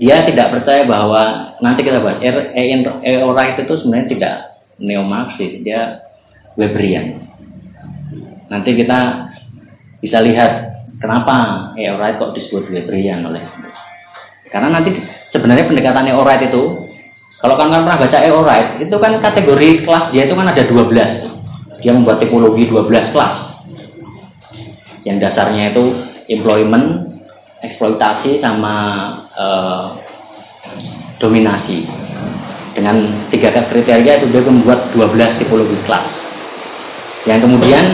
dia 0.00 0.24
tidak 0.24 0.48
percaya 0.56 0.88
bahwa 0.88 1.54
nanti 1.60 1.84
kita 1.84 2.00
bahas 2.00 2.24
E.O. 2.24 3.36
Wright 3.36 3.60
itu 3.60 3.74
sebenarnya 3.84 4.08
tidak 4.16 4.34
neo-Marxis, 4.80 5.60
dia 5.60 6.00
Weberian. 6.56 7.20
Nanti 8.48 8.80
kita 8.80 9.28
bisa 10.00 10.24
lihat 10.24 10.72
kenapa 11.04 11.68
E.O. 11.76 12.00
Wright 12.00 12.16
kok 12.16 12.32
disebut 12.32 12.72
Weberian 12.72 13.28
oleh 13.28 13.44
karena 14.48 14.80
nanti 14.80 14.96
sebenarnya 15.36 15.68
pendekatan 15.68 16.08
E.O. 16.08 16.24
Wright 16.24 16.48
itu 16.48 16.89
kalau 17.40 17.54
kalian 17.56 17.88
pernah 17.88 18.00
baca 18.00 18.18
E.O. 18.20 18.40
Wright 18.44 18.68
itu 18.84 18.96
kan 19.00 19.12
kategori 19.24 19.68
kelas 19.88 20.04
dia 20.12 20.28
itu 20.28 20.34
kan 20.36 20.46
ada 20.48 20.62
12 20.64 21.80
dia 21.80 21.92
membuat 21.96 22.20
tipologi 22.20 22.68
12 22.68 23.12
kelas 23.16 23.34
yang 25.08 25.16
dasarnya 25.16 25.72
itu 25.72 25.84
employment 26.28 27.16
eksploitasi 27.60 28.40
sama 28.40 28.76
uh, 29.36 29.96
dominasi. 31.20 31.84
Dengan 32.70 33.28
tiga 33.28 33.52
kriteria 33.52 34.22
itu 34.22 34.26
dia 34.32 34.42
membuat 34.44 34.94
12 34.96 35.40
tipologi 35.42 35.76
kelas. 35.84 36.06
Yang 37.28 37.40
kemudian 37.44 37.84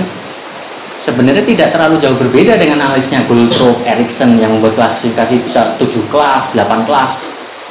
sebenarnya 1.09 1.45
tidak 1.49 1.69
terlalu 1.75 1.99
jauh 1.99 2.19
berbeda 2.19 2.55
dengan 2.61 2.79
analisnya 2.85 3.26
Goldthorpe, 3.26 3.83
Erikson 3.83 4.38
yang 4.38 4.55
membuat 4.55 4.79
klasifikasi 4.79 5.35
bisa 5.50 5.75
7 5.81 6.12
kelas, 6.12 6.55
8 6.55 6.87
kelas. 6.87 7.11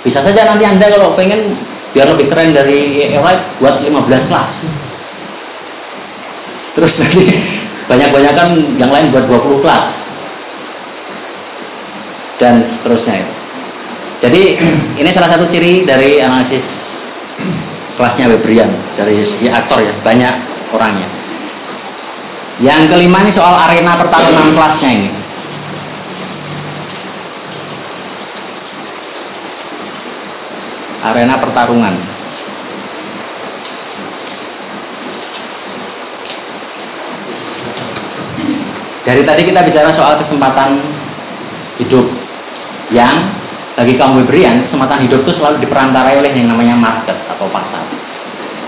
Bisa 0.05 0.21
saja 0.21 0.41
nanti 0.45 0.63
Anda 0.63 0.85
kalau 0.93 1.17
pengen 1.17 1.57
biar 1.97 2.13
lebih 2.13 2.29
keren 2.29 2.53
dari 2.53 3.09
Wright 3.17 3.41
buat 3.57 3.81
15 3.81 4.29
kelas. 4.29 4.51
Terus 6.77 6.93
nanti 7.01 7.23
banyak-banyak 7.89 8.33
kan 8.37 8.49
yang 8.77 8.93
lain 8.93 9.09
buat 9.09 9.25
20 9.25 9.65
kelas 9.65 9.85
dan 12.37 12.53
seterusnya 12.77 13.15
itu. 13.25 13.33
Jadi 14.29 14.41
ini 15.01 15.09
salah 15.17 15.29
satu 15.33 15.49
ciri 15.49 15.81
dari 15.89 16.21
analisis 16.21 16.61
kelasnya 17.97 18.29
Weberian 18.29 18.69
dari 18.99 19.25
segi 19.25 19.47
aktor 19.49 19.81
ya 19.81 19.93
banyak 20.05 20.33
orangnya. 20.75 21.09
Yang 22.61 22.93
kelima 22.93 23.17
ini 23.25 23.31
soal 23.35 23.55
arena 23.57 23.99
pertarungan 23.99 24.53
kelasnya 24.53 24.89
ini. 24.93 25.09
Arena 31.05 31.37
pertarungan. 31.37 31.95
Dari 39.05 39.21
tadi 39.21 39.41
kita 39.45 39.61
bicara 39.61 39.93
soal 39.93 40.17
kesempatan 40.25 40.81
hidup 41.77 42.09
yang 42.89 43.29
bagi 43.77 43.93
kaum 44.01 44.17
Weberian 44.17 44.65
kesempatan 44.65 45.05
hidup 45.05 45.21
itu 45.27 45.37
selalu 45.37 45.61
diperantarai 45.61 46.17
oleh 46.17 46.31
yang 46.33 46.49
namanya 46.49 46.73
market 46.73 47.17
atau 47.29 47.45
pasar. 47.53 47.85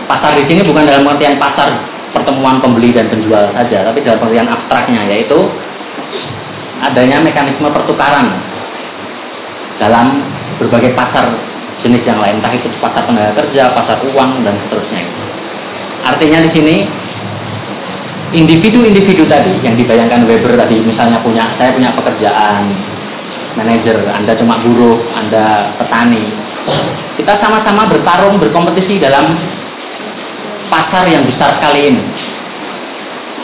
Pasar 0.06 0.38
di 0.38 0.46
sini 0.46 0.62
bukan 0.62 0.86
dalam 0.86 1.10
artian 1.10 1.41
pasar 1.41 1.74
pertemuan 2.13 2.62
pembeli 2.62 2.94
dan 2.94 3.10
penjual 3.10 3.50
saja, 3.51 3.82
tapi 3.82 4.06
dalam 4.06 4.22
artian 4.22 4.46
abstraknya 4.46 5.01
yaitu 5.10 5.50
adanya 6.86 7.17
mekanisme 7.17 7.65
pertukaran 7.74 8.38
dalam 9.82 10.22
berbagai 10.62 10.94
pasar 10.94 11.34
jenis 11.86 12.03
yang 12.05 12.17
lain, 12.17 12.41
entah 12.41 12.53
itu 12.57 12.67
pasar 12.81 13.05
tenaga 13.05 13.38
kerja, 13.38 13.74
pasar 13.74 14.01
uang 14.01 14.41
dan 14.41 14.55
seterusnya. 14.65 15.03
Artinya 16.07 16.39
di 16.48 16.50
sini 16.53 16.75
individu-individu 18.34 19.24
tadi 19.29 19.53
yang 19.62 19.77
dibayangkan 19.77 20.27
Weber 20.27 20.57
tadi 20.57 20.84
misalnya 20.84 21.22
punya 21.24 21.48
saya 21.55 21.72
punya 21.72 21.96
pekerjaan 21.96 22.75
manajer 23.55 23.98
Anda 24.10 24.34
cuma 24.38 24.62
buruh 24.62 25.00
Anda 25.15 25.74
petani. 25.79 26.25
Kita 27.17 27.39
sama-sama 27.41 27.88
bertarung 27.89 28.38
berkompetisi 28.38 29.00
dalam 29.00 29.38
pasar 30.67 31.07
yang 31.07 31.24
besar 31.25 31.57
sekali 31.62 31.93
ini. 31.93 32.03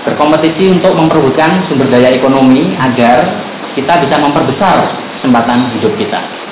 Berkompetisi 0.03 0.67
untuk 0.67 0.93
memperbutkan 0.99 1.63
sumber 1.71 1.87
daya 1.87 2.11
ekonomi 2.11 2.75
agar 2.75 3.23
kita 3.73 4.03
bisa 4.03 4.19
memperbesar 4.19 4.91
kesempatan 5.17 5.71
hidup 5.79 5.95
kita 5.95 6.42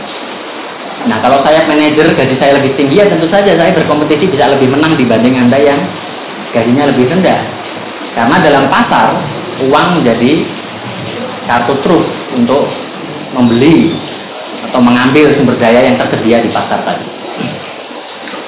nah 1.10 1.18
kalau 1.22 1.42
saya 1.42 1.66
manajer 1.66 2.14
gaji 2.14 2.36
saya 2.38 2.62
lebih 2.62 2.78
tinggi 2.78 3.02
ya 3.02 3.10
tentu 3.10 3.26
saja 3.32 3.58
saya 3.58 3.74
berkompetisi 3.74 4.30
bisa 4.30 4.54
lebih 4.54 4.70
menang 4.70 4.94
dibanding 5.00 5.38
Anda 5.38 5.58
yang 5.58 5.80
gajinya 6.54 6.94
lebih 6.94 7.10
rendah 7.10 7.42
karena 8.14 8.36
dalam 8.44 8.66
pasar 8.68 9.18
uang 9.66 9.88
menjadi 10.02 10.46
kartu 11.48 11.74
truf 11.84 12.06
untuk 12.36 12.70
membeli 13.36 13.96
atau 14.72 14.80
mengambil 14.80 15.36
sumber 15.36 15.56
daya 15.60 15.84
yang 15.84 16.00
tersedia 16.00 16.44
di 16.44 16.50
pasar 16.52 16.80
tadi. 16.88 17.06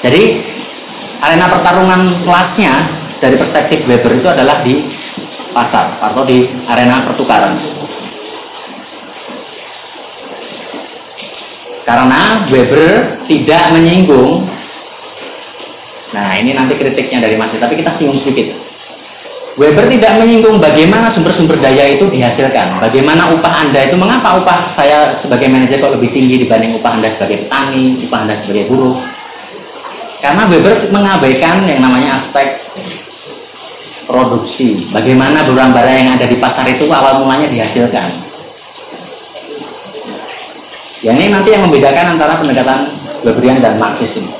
Jadi 0.03 0.23
arena 1.23 1.51
pertarungan 1.51 2.23
kelasnya 2.27 2.73
dari 3.23 3.35
perspektif 3.39 3.87
Weber 3.87 4.19
itu 4.19 4.27
adalah 4.27 4.63
di 4.63 4.83
pasar 5.55 5.99
atau 5.99 6.23
di 6.27 6.47
arena 6.67 7.07
pertukaran. 7.07 7.59
Karena 11.83 12.47
Weber 12.47 13.23
tidak 13.27 13.63
menyinggung 13.75 14.47
Nah 16.13 16.37
ini 16.37 16.53
nanti 16.53 16.77
kritiknya 16.77 17.25
dari 17.25 17.35
Mas 17.35 17.51
tapi 17.57 17.73
kita 17.75 17.97
singgung 17.97 18.21
sedikit 18.21 18.53
Weber 19.53 19.85
tidak 19.85 20.17
menyinggung 20.17 20.57
bagaimana 20.57 21.13
sumber-sumber 21.13 21.61
daya 21.61 21.93
itu 21.93 22.09
dihasilkan. 22.09 22.81
Bagaimana 22.81 23.37
upah 23.37 23.53
Anda 23.61 23.85
itu, 23.85 23.93
mengapa 23.93 24.41
upah 24.41 24.73
saya 24.73 25.21
sebagai 25.21 25.45
manajer 25.45 25.77
kok 25.77 25.93
lebih 25.93 26.09
tinggi 26.09 26.41
dibanding 26.41 26.81
upah 26.81 26.97
Anda 26.97 27.13
sebagai 27.13 27.45
petani, 27.45 28.01
upah 28.09 28.19
Anda 28.25 28.41
sebagai 28.41 28.65
buruh. 28.65 28.97
Karena 30.25 30.49
Weber 30.49 30.89
mengabaikan 30.89 31.69
yang 31.69 31.85
namanya 31.85 32.25
aspek 32.25 32.65
produksi. 34.09 34.89
Bagaimana 34.89 35.45
barang-barang 35.45 35.95
yang 36.01 36.09
ada 36.17 36.25
di 36.25 36.37
pasar 36.41 36.65
itu 36.73 36.89
awal 36.89 37.21
mulanya 37.21 37.53
dihasilkan. 37.53 38.32
Ya 41.03 41.11
ini 41.11 41.27
nanti 41.35 41.51
yang 41.51 41.67
membedakan 41.67 42.15
antara 42.15 42.39
pendekatan 42.39 42.95
Weberian 43.27 43.59
dan 43.59 43.75
Marxisme. 43.75 44.31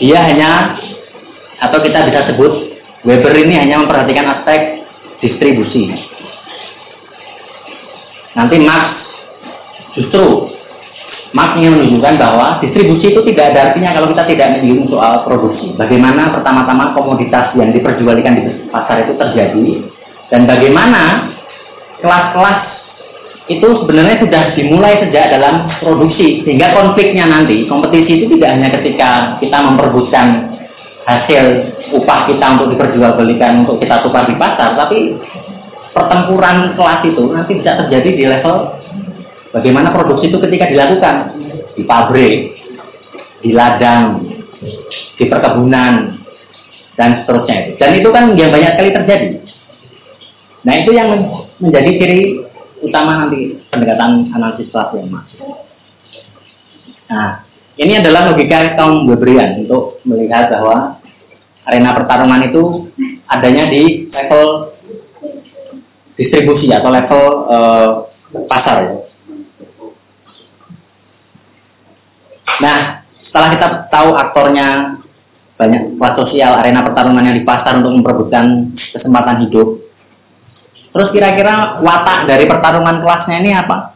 Dia 0.00 0.24
hanya 0.24 0.80
atau 1.60 1.78
kita 1.84 2.08
bisa 2.08 2.32
sebut 2.32 2.76
Weber 3.06 3.36
ini 3.38 3.54
hanya 3.54 3.84
memperhatikan 3.84 4.26
aspek 4.26 4.82
distribusi. 5.22 5.94
Nanti 8.34 8.56
Marx 8.58 8.98
justru 9.94 10.50
Marx 11.30 11.54
ingin 11.60 11.76
menunjukkan 11.76 12.16
bahwa 12.16 12.58
distribusi 12.64 13.12
itu 13.12 13.20
tidak 13.30 13.52
ada 13.52 13.70
artinya 13.70 13.92
kalau 13.94 14.08
kita 14.10 14.24
tidak 14.26 14.48
menyinggung 14.58 14.88
soal 14.90 15.22
produksi. 15.22 15.76
Bagaimana 15.76 16.32
pertama-tama 16.32 16.96
komoditas 16.96 17.52
yang 17.54 17.70
diperjualbelikan 17.70 18.40
di 18.40 18.42
pasar 18.72 19.04
itu 19.04 19.14
terjadi 19.20 19.66
dan 20.32 20.48
bagaimana 20.48 21.30
kelas-kelas 22.00 22.75
itu 23.46 23.62
sebenarnya 23.62 24.18
sudah 24.26 24.42
dimulai 24.58 24.98
sejak 25.06 25.30
dalam 25.30 25.70
produksi 25.78 26.42
sehingga 26.42 26.74
konfliknya 26.74 27.30
nanti 27.30 27.62
kompetisi 27.70 28.22
itu 28.22 28.26
tidak 28.34 28.58
hanya 28.58 28.68
ketika 28.74 29.38
kita 29.38 29.58
memperbutkan 29.62 30.56
hasil 31.06 31.70
upah 31.94 32.26
kita 32.26 32.46
untuk 32.58 32.74
diperjualbelikan 32.74 33.62
untuk 33.62 33.78
kita 33.78 34.02
tukar 34.02 34.26
di 34.26 34.34
pasar, 34.34 34.74
tapi 34.74 35.14
pertempuran 35.94 36.74
kelas 36.74 37.00
itu 37.06 37.22
nanti 37.30 37.52
bisa 37.62 37.78
terjadi 37.86 38.10
di 38.18 38.24
level 38.26 38.74
bagaimana 39.54 39.94
produksi 39.94 40.26
itu 40.26 40.42
ketika 40.42 40.66
dilakukan 40.66 41.38
di 41.78 41.86
pabrik, 41.86 42.58
di 43.46 43.54
ladang, 43.54 44.26
di 45.14 45.24
perkebunan 45.30 46.18
dan 46.98 47.22
seterusnya. 47.22 47.78
Dan 47.78 48.02
itu 48.02 48.08
kan 48.10 48.34
yang 48.34 48.50
banyak 48.50 48.74
sekali 48.74 48.90
terjadi. 48.90 49.28
Nah 50.66 50.74
itu 50.82 50.90
yang 50.90 51.08
menjadi 51.62 51.90
ciri 52.02 52.20
utama 52.96 53.28
nanti 53.28 53.60
pendekatan 53.68 54.32
analisis 54.32 54.72
masuk. 54.72 55.68
Nah, 57.12 57.44
ini 57.76 58.00
adalah 58.00 58.32
logika 58.32 58.72
kaum 58.72 59.04
Weberian 59.04 59.68
untuk 59.68 60.00
melihat 60.08 60.48
bahwa 60.48 60.96
arena 61.68 61.92
pertarungan 61.92 62.48
itu 62.48 62.88
adanya 63.28 63.68
di 63.68 64.08
level 64.08 64.72
distribusi 66.16 66.72
atau 66.72 66.88
level 66.88 67.24
uh, 67.52 67.90
pasar 68.48 68.76
ya. 68.80 68.96
Nah, 72.64 72.78
setelah 73.28 73.48
kita 73.52 73.66
tahu 73.92 74.16
aktornya 74.16 74.96
banyak 75.60 76.00
kelas 76.00 76.14
sosial, 76.16 76.56
arena 76.56 76.80
pertarungan 76.80 77.28
yang 77.28 77.36
di 77.36 77.44
pasar 77.44 77.76
untuk 77.76 78.00
memperebutkan 78.00 78.72
kesempatan 78.96 79.44
hidup. 79.44 79.85
Terus 80.96 81.12
kira-kira 81.12 81.84
watak 81.84 82.24
dari 82.24 82.48
pertarungan 82.48 83.04
kelasnya 83.04 83.36
ini 83.44 83.52
apa? 83.52 83.92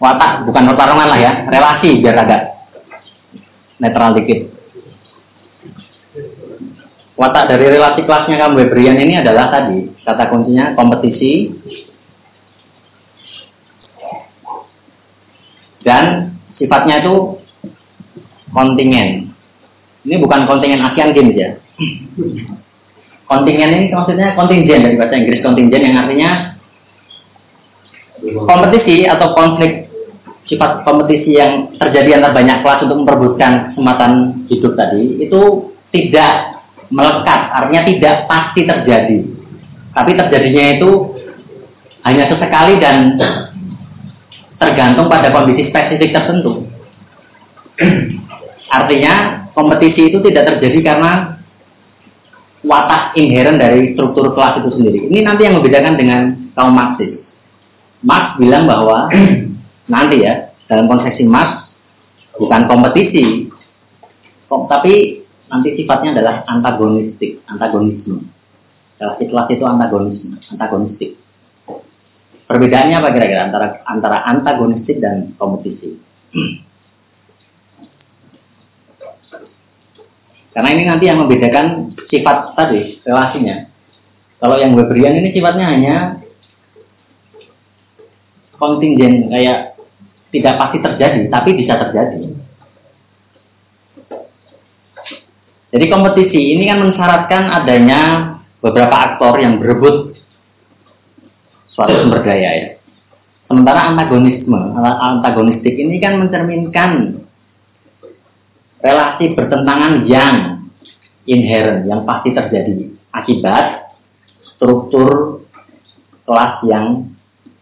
watak 0.00 0.48
bukan 0.48 0.64
pertarungan 0.72 1.08
lah 1.12 1.20
ya 1.20 1.32
relasi 1.48 2.00
biar 2.00 2.16
agak 2.24 2.42
netral 3.76 4.16
dikit 4.16 4.48
watak 7.20 7.52
dari 7.52 7.68
relasi 7.68 8.00
kelasnya 8.08 8.40
kamu 8.40 8.64
Weberian 8.64 8.96
ini 8.96 9.20
adalah 9.20 9.52
tadi 9.52 9.92
kata 10.00 10.24
kuncinya 10.32 10.72
kompetisi 10.72 11.52
dan 15.84 16.32
sifatnya 16.56 17.04
itu 17.04 17.39
kontingen 18.54 19.30
ini 20.06 20.16
bukan 20.20 20.46
kontingen 20.46 20.82
Asian 20.82 21.12
Games 21.16 21.36
ya 21.36 21.50
kontingen 23.26 23.70
ini 23.74 23.86
maksudnya 23.94 24.34
kontingjen 24.34 24.84
dari 24.84 24.96
bahasa 24.98 25.14
Inggris 25.16 25.44
kontingen 25.44 25.82
yang 25.82 25.96
artinya 26.06 26.30
kompetisi 28.20 29.08
atau 29.08 29.32
konflik 29.32 29.88
sifat 30.50 30.82
kompetisi 30.82 31.38
yang 31.38 31.70
terjadi 31.78 32.18
antar 32.18 32.34
banyak 32.34 32.58
kelas 32.66 32.82
untuk 32.84 32.98
memperbutkan 33.06 33.70
kesempatan 33.70 34.44
hidup 34.50 34.74
tadi 34.74 35.22
itu 35.22 35.70
tidak 35.94 36.60
melekat, 36.90 37.40
artinya 37.54 37.82
tidak 37.86 38.14
pasti 38.26 38.66
terjadi. 38.66 39.18
Tapi 39.94 40.10
terjadinya 40.14 40.64
itu 40.78 40.90
hanya 42.02 42.30
sesekali 42.30 42.78
dan 42.82 43.14
tergantung 44.58 45.06
pada 45.06 45.30
kondisi 45.30 45.70
spesifik 45.70 46.14
tertentu. 46.14 46.66
Artinya 48.70 49.46
kompetisi 49.52 50.08
itu 50.08 50.22
tidak 50.22 50.56
terjadi 50.56 50.94
karena 50.94 51.42
watak 52.64 53.18
inheren 53.18 53.58
dari 53.58 53.92
struktur 53.92 54.32
kelas 54.32 54.62
itu 54.62 54.70
sendiri. 54.78 54.98
Ini 55.10 55.20
nanti 55.26 55.44
yang 55.44 55.58
membedakan 55.58 55.94
dengan 55.98 56.20
kaum 56.54 56.72
Marxis. 56.72 57.18
Marx 58.00 58.40
bilang 58.40 58.64
bahwa 58.64 59.12
nanti 59.92 60.24
ya 60.24 60.54
dalam 60.70 60.88
konsepsi 60.88 61.26
Marx 61.26 61.68
bukan 62.38 62.64
kompetisi 62.70 63.50
tapi 64.48 65.20
nanti 65.50 65.68
sifatnya 65.76 66.16
adalah 66.16 66.46
antagonistik 66.48 67.42
antagonisme 67.50 68.24
relasi 68.96 69.24
kelas 69.28 69.48
itu 69.52 69.64
antagonisme 69.66 70.38
antagonistik 70.48 71.20
perbedaannya 72.48 72.96
apa 73.02 73.08
kira-kira 73.12 73.42
antara 73.50 73.66
antara 73.84 74.18
antagonistik 74.24 74.96
dan 75.02 75.36
kompetisi 75.36 76.00
karena 80.50 80.68
ini 80.74 80.82
nanti 80.86 81.04
yang 81.06 81.22
membedakan 81.22 81.94
sifat 82.10 82.58
tadi 82.58 82.98
relasinya 83.06 83.70
Kalau 84.40 84.56
yang 84.56 84.72
Weberian 84.72 85.20
ini 85.20 85.36
sifatnya 85.36 85.68
hanya 85.68 85.96
kontingen 88.56 89.28
kayak 89.28 89.76
tidak 90.32 90.54
pasti 90.56 90.78
terjadi, 90.80 91.20
tapi 91.28 91.50
bisa 91.60 91.76
terjadi. 91.76 92.20
Jadi 95.70 95.84
kompetisi 95.86 96.40
ini 96.56 96.66
kan 96.66 96.82
mensyaratkan 96.82 97.44
adanya 97.62 98.00
beberapa 98.58 98.90
aktor 98.90 99.38
yang 99.38 99.60
berebut 99.60 100.18
suatu 101.70 101.94
sumber 102.00 102.26
daya 102.26 102.50
ya. 102.58 102.68
Sementara 103.46 103.92
antagonisme, 103.92 104.60
antagonistik 104.80 105.74
ini 105.74 105.98
kan 105.98 106.22
mencerminkan 106.22 107.19
relasi 108.80 109.36
bertentangan 109.36 110.08
yang 110.08 110.66
inherent, 111.28 111.84
yang 111.86 112.04
pasti 112.08 112.32
terjadi 112.32 112.90
akibat 113.12 113.96
struktur 114.56 115.40
kelas 116.24 116.54
yang 116.66 117.10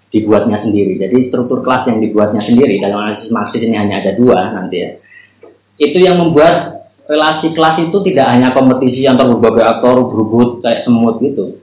dibuatnya 0.09 0.64
sendiri. 0.64 0.96
Jadi 0.96 1.28
struktur 1.28 1.61
kelas 1.61 1.87
yang 1.90 1.98
dibuatnya 2.00 2.42
sendiri 2.42 2.81
dalam 2.81 3.04
analisis 3.04 3.31
Marxis 3.31 3.62
ini 3.62 3.76
hanya 3.76 4.00
ada 4.00 4.12
dua 4.16 4.57
nanti 4.57 4.76
ya. 4.81 4.90
Itu 5.78 5.98
yang 6.00 6.18
membuat 6.18 6.88
relasi 7.09 7.52
kelas 7.54 7.88
itu 7.88 7.96
tidak 8.12 8.26
hanya 8.28 8.52
kompetisi 8.57 9.04
antar 9.04 9.31
berbagai 9.31 9.64
aktor 9.64 10.11
berebut 10.11 10.64
kayak 10.64 10.85
semut 10.88 11.20
gitu. 11.20 11.61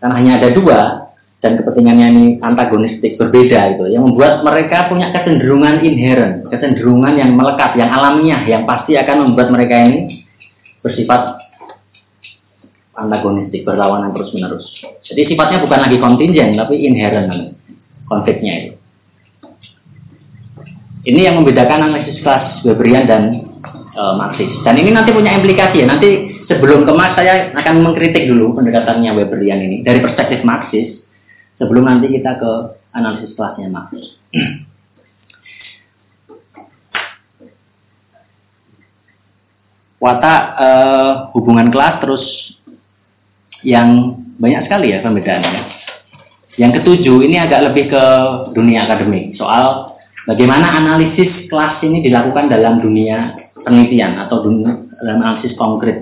Karena 0.00 0.14
hanya 0.16 0.32
ada 0.40 0.48
dua 0.54 0.80
dan 1.40 1.56
kepentingannya 1.56 2.06
ini 2.12 2.24
antagonistik 2.44 3.16
berbeda 3.16 3.76
itu 3.76 3.88
yang 3.88 4.04
membuat 4.04 4.44
mereka 4.44 4.92
punya 4.92 5.08
kecenderungan 5.08 5.80
inherent, 5.80 6.44
kecenderungan 6.52 7.16
yang 7.16 7.32
melekat, 7.32 7.80
yang 7.80 7.88
alamiah, 7.88 8.44
yang 8.44 8.68
pasti 8.68 9.00
akan 9.00 9.32
membuat 9.32 9.48
mereka 9.48 9.76
ini 9.88 10.28
bersifat 10.84 11.40
antagonistik, 12.92 13.64
berlawanan 13.64 14.12
terus 14.12 14.36
menerus. 14.36 14.64
Jadi 15.08 15.32
sifatnya 15.32 15.64
bukan 15.64 15.80
lagi 15.80 15.96
kontingen 15.96 16.60
tapi 16.60 16.84
inherent 16.84 17.56
konfliknya 18.04 18.52
itu. 18.60 18.72
Ini 21.00 21.32
yang 21.32 21.40
membedakan 21.40 21.88
analisis 21.88 22.20
kelas 22.20 22.60
Weberian 22.68 23.08
dan 23.08 23.22
uh, 23.96 24.12
Marxis. 24.20 24.52
Dan 24.68 24.76
ini 24.76 24.92
nanti 24.92 25.16
punya 25.16 25.32
implikasi 25.32 25.80
ya. 25.80 25.86
Nanti 25.88 26.44
sebelum 26.44 26.84
ke 26.84 26.92
Marx 26.92 27.16
saya 27.16 27.48
akan 27.56 27.80
mengkritik 27.80 28.28
dulu 28.28 28.52
pendekatannya 28.60 29.16
Weberian 29.16 29.64
ini 29.64 29.80
dari 29.80 30.04
perspektif 30.04 30.44
Marxis. 30.44 31.00
Sebelum 31.60 31.84
nanti 31.84 32.08
kita 32.08 32.40
ke 32.40 32.52
analisis 32.96 33.36
kelasnya 33.36 33.68
Marx. 33.68 33.92
Watak 40.00 40.42
uh, 40.56 41.12
hubungan 41.36 41.68
kelas 41.68 42.00
terus 42.00 42.24
yang 43.60 44.16
banyak 44.40 44.64
sekali 44.64 44.96
ya 44.96 45.04
perbedaannya. 45.04 45.62
Yang 46.56 46.80
ketujuh 46.80 47.20
ini 47.28 47.36
agak 47.36 47.68
lebih 47.68 47.92
ke 47.92 48.04
dunia 48.56 48.88
akademik 48.88 49.36
soal 49.36 49.92
bagaimana 50.24 50.80
analisis 50.80 51.28
kelas 51.52 51.84
ini 51.84 52.00
dilakukan 52.00 52.48
dalam 52.48 52.80
dunia 52.80 53.36
penelitian 53.60 54.16
atau 54.24 54.40
dalam 55.04 55.20
analisis 55.20 55.52
konkret. 55.60 56.00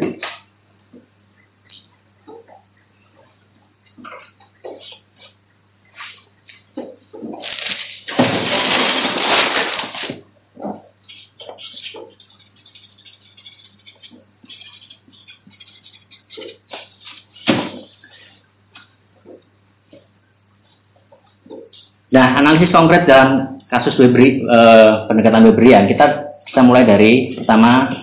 Nah, 22.19 22.35
analisis 22.35 22.75
konkret 22.75 23.07
dalam 23.07 23.63
kasus 23.71 23.95
Webri, 23.95 24.43
eh, 24.43 24.93
pendekatan 25.07 25.47
Weberian, 25.47 25.87
kita 25.87 26.35
kita 26.51 26.67
mulai 26.67 26.83
dari 26.83 27.39
pertama 27.39 27.95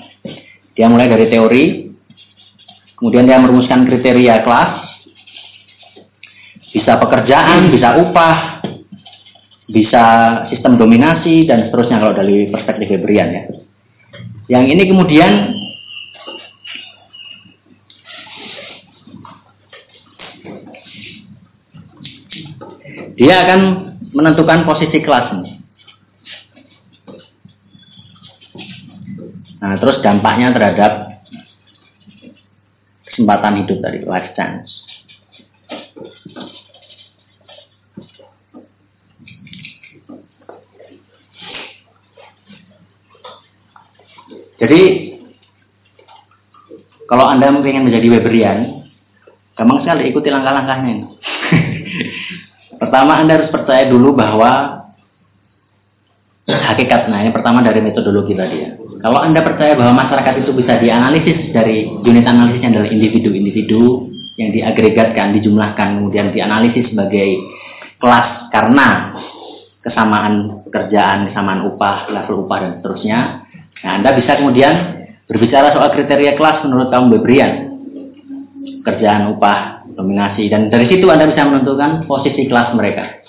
dia 0.72 0.88
mulai 0.88 1.12
dari 1.12 1.28
teori, 1.28 1.92
kemudian 2.96 3.28
dia 3.28 3.36
merumuskan 3.44 3.84
kriteria 3.84 4.48
kelas, 4.48 4.72
bisa 6.72 6.96
pekerjaan, 6.96 7.76
bisa 7.76 8.00
upah, 8.08 8.64
bisa 9.68 10.04
sistem 10.48 10.80
dominasi 10.80 11.44
dan 11.44 11.68
seterusnya 11.68 12.00
kalau 12.00 12.16
dari 12.16 12.48
perspektif 12.48 12.96
Weberian 12.96 13.36
ya. 13.36 13.44
Yang 14.48 14.64
ini 14.80 14.84
kemudian 14.88 15.32
dia 23.20 23.36
akan 23.44 23.95
menentukan 24.16 24.64
posisi 24.64 25.04
kelas 25.04 25.36
Nah, 29.66 29.82
terus 29.82 29.98
dampaknya 30.06 30.54
terhadap 30.54 31.26
kesempatan 33.10 33.66
hidup 33.66 33.82
dari 33.82 34.06
life 34.06 34.30
chance. 34.38 34.70
Jadi 44.62 44.82
kalau 47.10 47.26
Anda 47.26 47.50
ingin 47.50 47.90
menjadi 47.90 48.08
Weberian, 48.22 48.86
gampang 49.58 49.82
sekali 49.82 50.14
ikuti 50.14 50.30
langkah-langkahnya. 50.30 51.10
Pertama 52.76 53.22
Anda 53.22 53.40
harus 53.40 53.52
percaya 53.52 53.88
dulu 53.88 54.16
bahwa 54.16 54.84
hakikat, 56.46 57.10
nah 57.10 57.26
ini 57.26 57.34
pertama 57.34 57.66
dari 57.66 57.82
metodologi 57.82 58.38
tadi 58.38 58.56
ya. 58.62 58.70
Kalau 59.02 59.22
Anda 59.22 59.42
percaya 59.42 59.74
bahwa 59.74 60.06
masyarakat 60.06 60.46
itu 60.46 60.52
bisa 60.54 60.78
dianalisis 60.78 61.54
dari 61.54 61.90
unit 62.06 62.26
analisisnya 62.26 62.74
adalah 62.74 62.90
individu-individu 62.90 64.10
yang 64.36 64.50
diagregatkan, 64.52 65.34
dijumlahkan, 65.40 66.02
kemudian 66.02 66.36
dianalisis 66.36 66.92
sebagai 66.92 67.40
kelas 67.98 68.52
karena 68.52 69.16
kesamaan 69.86 70.66
pekerjaan, 70.66 71.30
kesamaan 71.30 71.62
upah, 71.70 72.10
level 72.10 72.46
upah 72.46 72.58
dan 72.62 72.72
seterusnya. 72.82 73.20
Nah, 73.86 73.92
Anda 74.02 74.18
bisa 74.18 74.42
kemudian 74.42 74.74
berbicara 75.30 75.74
soal 75.74 75.94
kriteria 75.94 76.34
kelas 76.38 76.66
menurut 76.66 76.90
kaum 76.90 77.14
Bebrian. 77.14 77.78
Pekerjaan, 78.82 79.34
upah, 79.34 79.75
dominasi 79.96 80.52
dan 80.52 80.68
dari 80.68 80.92
situ 80.92 81.08
Anda 81.08 81.32
bisa 81.32 81.48
menentukan 81.48 82.06
posisi 82.06 82.46
kelas 82.46 82.76
mereka. 82.76 83.24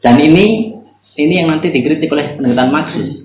Dan 0.00 0.20
ini 0.20 0.74
ini 1.14 1.34
yang 1.38 1.48
nanti 1.52 1.70
dikritik 1.70 2.10
oleh 2.12 2.36
pendekatan 2.36 2.68
Marxis 2.72 3.24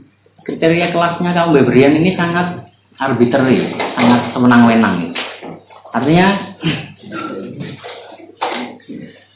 kriteria 0.50 0.90
kelasnya 0.90 1.32
kaum 1.38 1.54
Weberian 1.54 1.94
ini 2.02 2.18
sangat 2.18 2.66
arbitrary, 2.98 3.70
sangat 3.94 4.34
semenang-wenang. 4.34 5.14
Artinya 5.94 6.58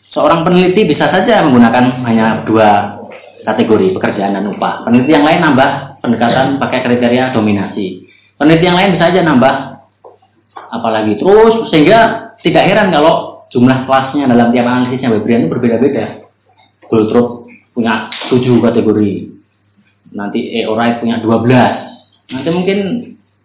seorang 0.09 0.41
peneliti 0.41 0.89
bisa 0.89 1.09
saja 1.13 1.45
menggunakan 1.45 2.01
hanya 2.05 2.41
dua 2.49 2.99
kategori 3.45 3.93
pekerjaan 3.93 4.33
dan 4.33 4.49
upah. 4.49 4.87
Peneliti 4.87 5.13
yang 5.13 5.25
lain 5.27 5.41
nambah 5.43 6.01
pendekatan 6.01 6.57
pakai 6.57 6.81
kriteria 6.81 7.35
dominasi. 7.35 8.09
Peneliti 8.41 8.65
yang 8.65 8.77
lain 8.77 8.97
bisa 8.97 9.13
saja 9.13 9.21
nambah 9.21 9.53
apalagi 10.73 11.21
terus 11.21 11.69
sehingga 11.69 12.33
tidak 12.41 12.65
heran 12.65 12.89
kalau 12.89 13.45
jumlah 13.53 13.85
kelasnya 13.85 14.25
dalam 14.25 14.49
tiap 14.49 14.65
analisisnya 14.65 15.13
Weberian 15.13 15.45
itu 15.45 15.53
berbeda-beda. 15.53 16.25
Goldrup 16.89 17.45
punya 17.73 18.09
tujuh 18.29 18.61
kategori, 18.61 19.33
nanti 20.13 20.39
Eorai 20.61 21.01
punya 21.01 21.17
12 21.21 22.33
nanti 22.33 22.49
mungkin 22.49 22.77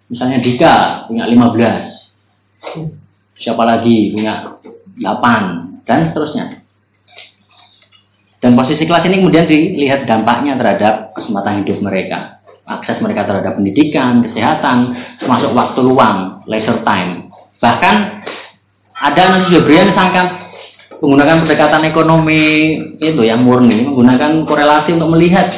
misalnya 0.09 0.41
Dika 0.41 1.05
punya 1.09 1.29
15 1.29 3.41
siapa 3.41 3.63
lagi 3.65 4.13
punya 4.13 4.57
8 5.01 5.85
dan 5.85 6.13
seterusnya. 6.13 6.61
Dan 8.39 8.55
posisi 8.55 8.87
kelas 8.87 9.03
ini 9.11 9.19
kemudian 9.19 9.51
dilihat 9.51 10.07
dampaknya 10.07 10.55
terhadap 10.55 11.11
kesempatan 11.19 11.67
hidup 11.67 11.83
mereka 11.83 12.38
akses 12.69 13.01
mereka 13.01 13.25
terhadap 13.25 13.57
pendidikan, 13.57 14.21
kesehatan, 14.29 14.95
termasuk 15.19 15.51
waktu 15.57 15.81
luang, 15.81 16.45
leisure 16.45 16.85
time. 16.85 17.33
Bahkan 17.59 17.97
ada 18.93 19.23
nanti 19.33 19.57
Jobrian 19.57 19.97
sangat 19.97 20.53
menggunakan 21.01 21.47
pendekatan 21.47 21.83
ekonomi 21.89 22.43
itu 23.01 23.23
yang 23.25 23.43
murni, 23.43 23.89
menggunakan 23.89 24.45
korelasi 24.45 24.95
untuk 24.95 25.17
melihat 25.17 25.49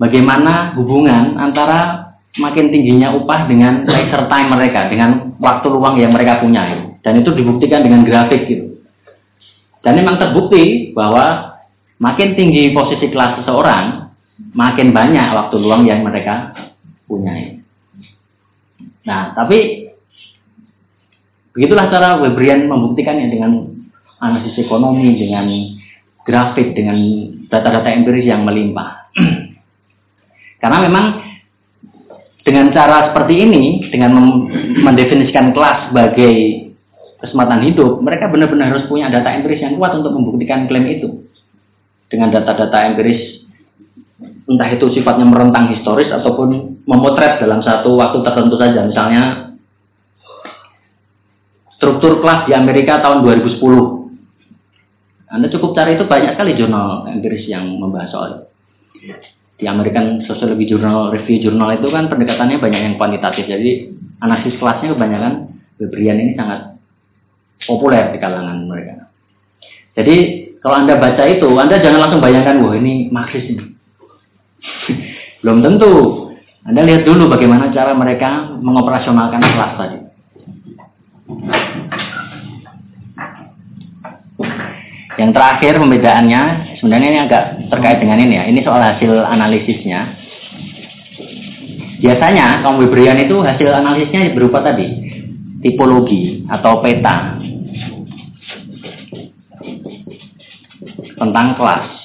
bagaimana 0.00 0.74
hubungan 0.74 1.38
antara 1.38 2.12
makin 2.40 2.72
tingginya 2.72 3.12
upah 3.12 3.44
dengan 3.44 3.84
leisure 3.84 4.26
time 4.26 4.48
mereka, 4.50 4.88
dengan 4.88 5.36
waktu 5.38 5.66
luang 5.68 6.00
yang 6.00 6.10
mereka 6.10 6.40
punya. 6.40 6.92
Dan 7.02 7.20
itu 7.20 7.30
dibuktikan 7.34 7.84
dengan 7.84 8.06
grafik 8.08 8.48
gitu. 8.48 8.72
Dan 9.82 9.98
memang 9.98 10.16
terbukti 10.16 10.94
bahwa 10.94 11.58
makin 11.98 12.38
tinggi 12.38 12.70
posisi 12.70 13.10
kelas 13.10 13.42
seseorang, 13.42 14.11
makin 14.50 14.90
banyak 14.90 15.30
waktu 15.30 15.56
luang 15.62 15.86
yang 15.86 16.02
mereka 16.02 16.50
punya. 17.06 17.62
Nah, 19.06 19.34
tapi 19.38 19.82
Begitulah 21.52 21.92
cara 21.92 22.16
Weberian 22.24 22.64
membuktikannya 22.64 23.28
dengan 23.28 23.68
analisis 24.24 24.64
ekonomi, 24.64 25.20
dengan 25.20 25.44
grafik, 26.24 26.72
dengan 26.72 26.96
data-data 27.52 27.92
empiris 27.92 28.24
yang 28.24 28.48
melimpah. 28.48 29.12
Karena 30.64 30.78
memang 30.88 31.06
dengan 32.40 32.72
cara 32.72 33.12
seperti 33.12 33.44
ini, 33.44 33.84
dengan 33.92 34.16
mendefinisikan 34.80 35.52
kelas 35.52 35.92
sebagai 35.92 36.34
kesempatan 37.20 37.68
hidup, 37.68 38.00
mereka 38.00 38.32
benar-benar 38.32 38.72
harus 38.72 38.88
punya 38.88 39.12
data 39.12 39.36
empiris 39.36 39.60
yang 39.60 39.76
kuat 39.76 39.92
untuk 39.92 40.16
membuktikan 40.16 40.64
klaim 40.64 40.88
itu. 40.88 41.28
Dengan 42.08 42.32
data-data 42.32 42.96
empiris, 42.96 43.41
entah 44.46 44.68
itu 44.74 44.86
sifatnya 44.90 45.26
merentang 45.26 45.70
historis 45.70 46.10
ataupun 46.10 46.82
memotret 46.86 47.38
dalam 47.38 47.62
satu 47.62 47.94
waktu 47.94 48.18
tertentu 48.26 48.56
saja. 48.58 48.80
Misalnya, 48.86 49.54
struktur 51.78 52.18
kelas 52.22 52.50
di 52.50 52.52
Amerika 52.54 53.02
tahun 53.02 53.22
2010. 53.22 53.58
Anda 55.32 55.48
cukup 55.48 55.72
cari 55.72 55.96
itu 55.96 56.04
banyak 56.04 56.36
sekali 56.36 56.52
jurnal 56.58 57.08
empiris 57.08 57.48
yang 57.48 57.64
membahas 57.80 58.10
soal 58.12 58.26
itu. 58.36 58.44
Di 59.62 59.64
American 59.70 60.26
Sociology 60.26 60.66
Journal 60.68 61.14
Review 61.14 61.48
Journal 61.48 61.78
itu 61.78 61.88
kan 61.88 62.10
pendekatannya 62.10 62.58
banyak 62.60 62.80
yang 62.82 62.94
kuantitatif. 62.98 63.46
Jadi 63.48 63.88
analisis 64.20 64.58
kelasnya 64.58 64.92
kebanyakan 64.92 65.54
Weberian 65.80 66.18
ini 66.20 66.36
sangat 66.36 66.76
populer 67.64 68.12
di 68.12 68.18
kalangan 68.20 68.68
mereka. 68.68 69.08
Jadi 69.96 70.16
kalau 70.60 70.76
anda 70.82 71.00
baca 71.00 71.24
itu 71.26 71.48
anda 71.58 71.80
jangan 71.80 72.00
langsung 72.06 72.20
bayangkan 72.20 72.60
wah 72.62 72.74
ini 72.76 73.08
Marxis 73.10 73.48
ini 73.48 73.71
belum 75.42 75.58
tentu 75.62 75.92
anda 76.62 76.82
lihat 76.86 77.02
dulu 77.02 77.26
bagaimana 77.26 77.74
cara 77.74 77.94
mereka 77.94 78.54
mengoperasionalkan 78.62 79.42
kelas 79.42 79.74
tadi 79.74 79.98
yang 85.20 85.30
terakhir 85.30 85.76
pembedaannya 85.76 86.40
sebenarnya 86.80 87.08
ini 87.08 87.20
agak 87.22 87.44
terkait 87.70 87.98
dengan 88.02 88.18
ini 88.18 88.34
ya. 88.42 88.44
Ini 88.50 88.60
soal 88.66 88.82
hasil 88.82 89.12
analisisnya. 89.22 90.18
Biasanya 92.02 92.66
kaum 92.66 92.82
Weberian 92.82 93.22
itu 93.22 93.38
hasil 93.38 93.70
analisisnya 93.70 94.34
berupa 94.34 94.64
tadi 94.66 94.90
tipologi 95.62 96.42
atau 96.50 96.82
peta 96.82 97.38
tentang 101.14 101.54
kelas. 101.54 102.01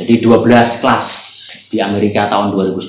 Jadi 0.00 0.24
12 0.24 0.80
kelas 0.80 1.06
di 1.68 1.78
Amerika 1.78 2.32
tahun 2.32 2.56
2010 2.56 2.88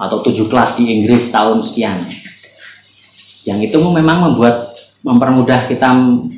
atau 0.00 0.18
7 0.26 0.50
kelas 0.50 0.70
di 0.76 0.84
Inggris 0.90 1.30
tahun 1.30 1.70
sekian. 1.70 2.10
Yang 3.46 3.70
itu 3.70 3.78
memang 3.78 4.26
membuat 4.26 4.74
mempermudah 5.06 5.70
kita 5.70 5.88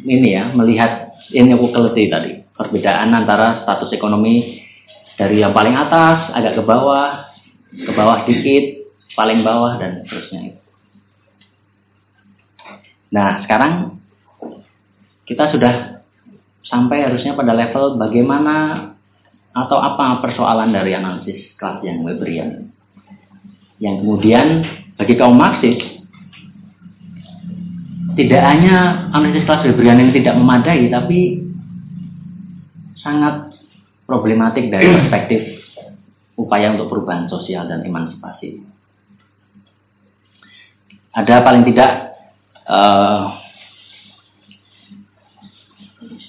ini 0.04 0.36
ya 0.36 0.52
melihat 0.52 1.16
inequality 1.32 2.12
tadi. 2.12 2.32
Perbedaan 2.52 3.10
antara 3.16 3.64
status 3.64 3.90
ekonomi 3.96 4.62
dari 5.16 5.40
yang 5.40 5.52
paling 5.52 5.76
atas 5.76 6.32
agak 6.32 6.58
ke 6.58 6.62
bawah 6.64 7.32
ke 7.72 7.92
bawah 7.92 8.24
dikit 8.28 8.64
paling 9.16 9.44
bawah 9.44 9.76
dan 9.80 10.04
seterusnya 10.04 10.56
nah 13.12 13.44
sekarang 13.44 14.02
kita 15.28 15.52
sudah 15.52 16.04
sampai 16.64 17.04
harusnya 17.04 17.36
pada 17.36 17.52
level 17.52 18.00
bagaimana 18.00 18.91
atau 19.52 19.78
apa 19.78 20.24
persoalan 20.24 20.72
dari 20.72 20.96
analisis 20.96 21.52
kelas 21.60 21.84
yang 21.84 22.00
Weberian 22.04 22.72
yang 23.82 24.00
kemudian 24.00 24.64
bagi 24.96 25.14
kaum 25.18 25.36
Marxis 25.36 25.92
tidak 28.12 28.42
hanya 28.44 29.08
analisis 29.16 29.48
kelas 29.48 29.64
Weberian 29.72 30.00
yang 30.00 30.12
tidak 30.12 30.34
memadai, 30.36 30.84
tapi 30.92 31.48
sangat 33.00 33.56
problematik 34.04 34.68
dari 34.68 34.84
perspektif 35.00 35.64
upaya 36.36 36.76
untuk 36.76 36.92
perubahan 36.92 37.28
sosial 37.32 37.64
dan 37.68 37.80
emansipasi. 37.84 38.60
Ada 41.12 41.44
paling 41.44 41.64
tidak, 41.68 42.16
uh, 42.68 43.36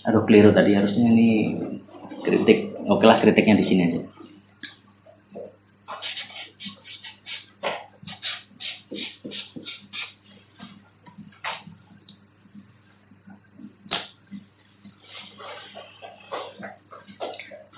aduh 0.08 0.24
keliru 0.28 0.52
tadi 0.52 0.76
harusnya 0.76 1.08
ini 1.08 1.30
kritik, 2.24 2.73
oke 2.88 3.04
lah 3.06 3.20
kritiknya 3.24 3.60
di 3.60 3.66
sini 3.68 3.82
aja. 3.88 4.02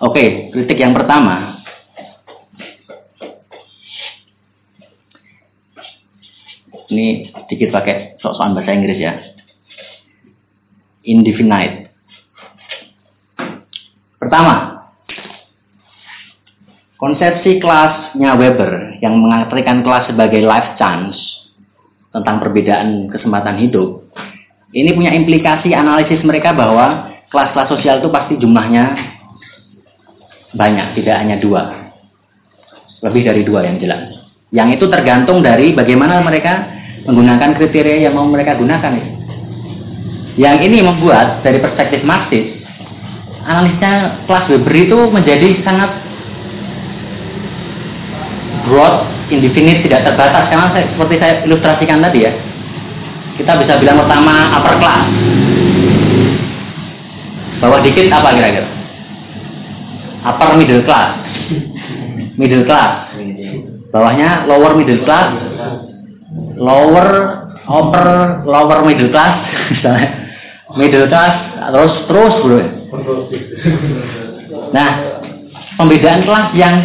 Oke, 0.05 0.51
kritik 0.51 0.75
yang 0.75 0.91
pertama. 0.91 1.63
Ini 6.91 7.31
sedikit 7.47 7.73
pakai 7.73 8.19
sok-sokan 8.19 8.53
bahasa 8.53 8.75
Inggris 8.75 8.99
ya. 8.99 9.17
Indefinite. 11.07 11.89
Pertama, 14.19 14.74
konsepsi 17.05 17.61
kelasnya 17.61 18.33
Weber 18.33 18.97
yang 18.97 19.21
mengartikan 19.21 19.85
kelas 19.85 20.09
sebagai 20.09 20.41
life 20.41 20.73
chance 20.81 21.13
tentang 22.09 22.41
perbedaan 22.41 23.13
kesempatan 23.13 23.61
hidup, 23.61 24.09
ini 24.73 24.89
punya 24.89 25.13
implikasi 25.13 25.69
analisis 25.77 26.25
mereka 26.25 26.57
bahwa 26.57 27.13
kelas-kelas 27.29 27.69
sosial 27.77 28.01
itu 28.01 28.09
pasti 28.09 28.41
jumlahnya 28.41 28.97
banyak, 30.57 30.97
tidak 30.97 31.21
hanya 31.21 31.37
dua. 31.37 31.93
Lebih 33.05 33.21
dari 33.21 33.45
dua 33.45 33.69
yang 33.69 33.77
jelas. 33.77 34.09
Yang 34.49 34.81
itu 34.81 34.85
tergantung 34.89 35.45
dari 35.45 35.77
bagaimana 35.77 36.25
mereka 36.25 36.73
menggunakan 37.05 37.53
kriteria 37.53 38.09
yang 38.09 38.17
mau 38.17 38.25
mereka 38.25 38.57
gunakan. 38.57 38.97
Yang 40.41 40.57
ini 40.65 40.81
membuat 40.81 41.45
dari 41.45 41.61
perspektif 41.61 42.01
Marxis, 42.01 42.65
analisnya 43.45 44.25
kelas 44.25 44.49
Weber 44.49 44.73
itu 44.73 44.97
menjadi 45.13 45.61
sangat 45.61 46.04
broad, 48.67 49.07
indefinite, 49.29 49.85
tidak 49.85 50.05
terbatas. 50.05 50.49
Karena 50.49 50.67
saya, 50.73 50.85
seperti 50.91 51.15
saya 51.21 51.33
ilustrasikan 51.45 52.01
tadi 52.01 52.25
ya, 52.25 52.31
kita 53.37 53.51
bisa 53.61 53.73
bilang 53.81 54.01
pertama 54.01 54.33
upper 54.59 54.75
class. 54.81 55.03
Bawah 57.61 57.79
dikit 57.81 58.11
apa 58.11 58.35
kira-kira? 58.35 58.85
upper 60.25 60.57
middle 60.57 60.81
class 60.83 61.21
middle 62.35 62.65
class 62.65 63.13
bawahnya 63.93 64.49
lower 64.49 64.73
middle 64.73 65.05
class 65.05 65.37
lower 66.57 67.09
upper 67.69 68.07
lower 68.43 68.79
middle 68.83 69.13
class 69.13 69.45
misalnya 69.71 70.09
middle 70.75 71.07
class 71.07 71.33
terus 71.71 71.93
terus 72.09 72.33
bro 72.41 72.59
nah 74.73 75.21
pembedaan 75.77 76.25
kelas 76.25 76.47
yang 76.57 76.75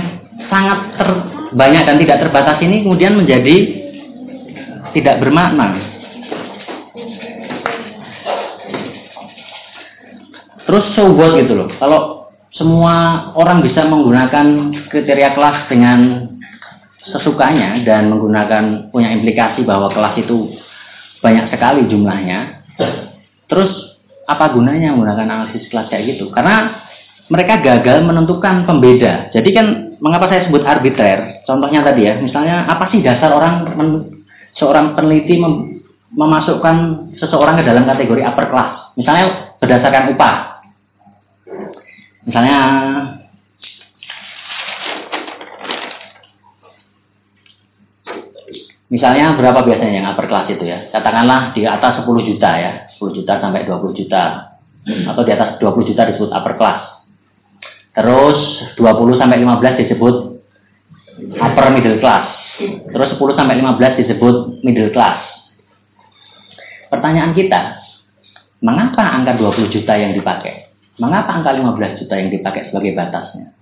sangat 0.52 0.78
ter, 1.00 1.08
banyak 1.54 1.82
dan 1.86 1.96
tidak 1.98 2.18
terbatas 2.26 2.58
ini 2.62 2.82
kemudian 2.86 3.18
menjadi 3.18 3.56
tidak 4.94 5.18
bermakna 5.22 5.78
terus 10.66 10.84
so 10.94 11.10
gitu 11.14 11.52
loh 11.54 11.70
kalau 11.78 12.20
semua 12.54 13.30
orang 13.38 13.62
bisa 13.62 13.86
menggunakan 13.86 14.74
kriteria 14.90 15.32
kelas 15.38 15.70
dengan 15.70 16.28
sesukanya 17.08 17.80
dan 17.86 18.10
menggunakan 18.10 18.92
punya 18.92 19.14
implikasi 19.14 19.64
bahwa 19.64 19.88
kelas 19.94 20.20
itu 20.20 20.60
banyak 21.24 21.48
sekali 21.52 21.86
jumlahnya. 21.88 22.64
Terus 23.48 23.70
apa 24.26 24.52
gunanya 24.54 24.94
menggunakan 24.94 25.26
analisis 25.26 25.68
kelas 25.72 25.88
kayak 25.88 26.16
gitu? 26.16 26.30
Karena 26.30 26.86
mereka 27.30 27.62
gagal 27.62 28.02
menentukan 28.02 28.66
pembeda. 28.66 29.30
Jadi 29.30 29.50
kan 29.54 29.66
mengapa 30.00 30.26
saya 30.32 30.48
sebut 30.48 30.64
arbiter? 30.64 31.44
Contohnya 31.44 31.84
tadi 31.84 32.08
ya, 32.08 32.18
misalnya 32.18 32.66
apa 32.66 32.88
sih 32.90 33.04
dasar 33.04 33.30
orang 33.36 33.76
men, 33.76 33.90
seorang 34.56 34.96
peneliti 34.96 35.36
mem, 35.36 35.84
memasukkan 36.16 37.08
seseorang 37.20 37.60
ke 37.60 37.64
dalam 37.68 37.84
kategori 37.86 38.24
upper 38.24 38.46
class? 38.50 38.92
Misalnya 38.96 39.54
berdasarkan 39.60 40.16
upah. 40.16 40.36
Misalnya 42.26 42.58
Misalnya 48.90 49.38
berapa 49.38 49.62
biasanya 49.62 50.02
yang 50.02 50.08
upper 50.10 50.26
class 50.26 50.50
itu 50.50 50.66
ya? 50.66 50.90
Katakanlah 50.90 51.54
di 51.54 51.62
atas 51.62 52.02
10 52.02 52.10
juta 52.26 52.50
ya, 52.58 52.90
10 52.98 53.22
juta 53.22 53.38
sampai 53.38 53.62
20 53.62 53.94
juta. 53.94 54.50
Atau 54.82 55.22
di 55.22 55.30
atas 55.30 55.62
20 55.62 55.88
juta 55.94 56.10
disebut 56.10 56.34
upper 56.34 56.58
class. 56.58 56.99
Terus 57.90 58.38
20 58.78 59.20
sampai 59.20 59.42
15 59.42 59.80
disebut 59.86 60.14
upper 61.36 61.66
middle 61.74 61.98
class. 61.98 62.38
Terus 62.60 63.08
10 63.18 63.38
sampai 63.38 63.58
15 63.58 64.00
disebut 64.04 64.36
middle 64.62 64.92
class. 64.94 65.26
Pertanyaan 66.90 67.34
kita, 67.34 67.82
mengapa 68.62 69.02
angka 69.02 69.38
20 69.38 69.74
juta 69.74 69.94
yang 69.94 70.14
dipakai? 70.14 70.70
Mengapa 70.98 71.38
angka 71.38 71.54
15 71.54 71.98
juta 72.02 72.14
yang 72.18 72.30
dipakai 72.30 72.68
sebagai 72.68 72.92
batasnya? 72.94 73.54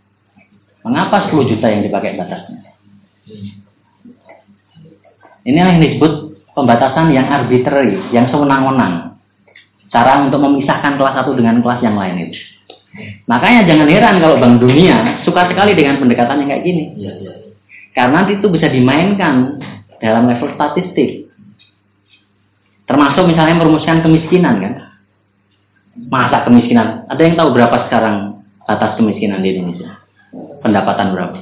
Mengapa 0.83 1.29
10 1.29 1.51
juta 1.55 1.67
yang 1.69 1.85
dipakai 1.85 2.17
batasnya? 2.17 2.61
Ini 5.49 5.57
yang 5.57 5.81
disebut 5.81 6.45
pembatasan 6.53 7.15
yang 7.15 7.29
arbitrary, 7.31 8.01
yang 8.13 8.29
sewenang-wenang. 8.29 9.17
Cara 9.89 10.21
untuk 10.27 10.45
memisahkan 10.45 11.01
kelas 11.01 11.15
satu 11.17 11.33
dengan 11.33 11.65
kelas 11.65 11.81
yang 11.81 11.97
lain 11.97 12.29
itu. 12.29 12.58
Makanya 13.27 13.69
jangan 13.69 13.89
heran 13.91 14.17
kalau 14.19 14.37
Bank 14.41 14.59
Dunia 14.63 15.23
suka 15.23 15.47
sekali 15.51 15.77
dengan 15.77 16.01
pendekatan 16.03 16.43
yang 16.43 16.51
kayak 16.51 16.65
gini. 16.65 16.85
Ya, 16.99 17.13
ya. 17.21 17.33
Karena 17.95 18.27
itu 18.31 18.47
bisa 18.51 18.71
dimainkan 18.71 19.59
dalam 19.99 20.31
level 20.31 20.55
statistik. 20.55 21.31
Termasuk 22.89 23.29
misalnya 23.29 23.59
merumuskan 23.59 24.01
kemiskinan 24.01 24.65
kan. 24.65 24.75
Masa 26.09 26.47
kemiskinan? 26.47 27.05
Ada 27.11 27.21
yang 27.27 27.35
tahu 27.37 27.53
berapa 27.53 27.91
sekarang 27.91 28.41
batas 28.65 28.97
kemiskinan 28.97 29.43
di 29.43 29.59
Indonesia? 29.59 29.99
Pendapatan 30.63 31.11
berapa? 31.13 31.37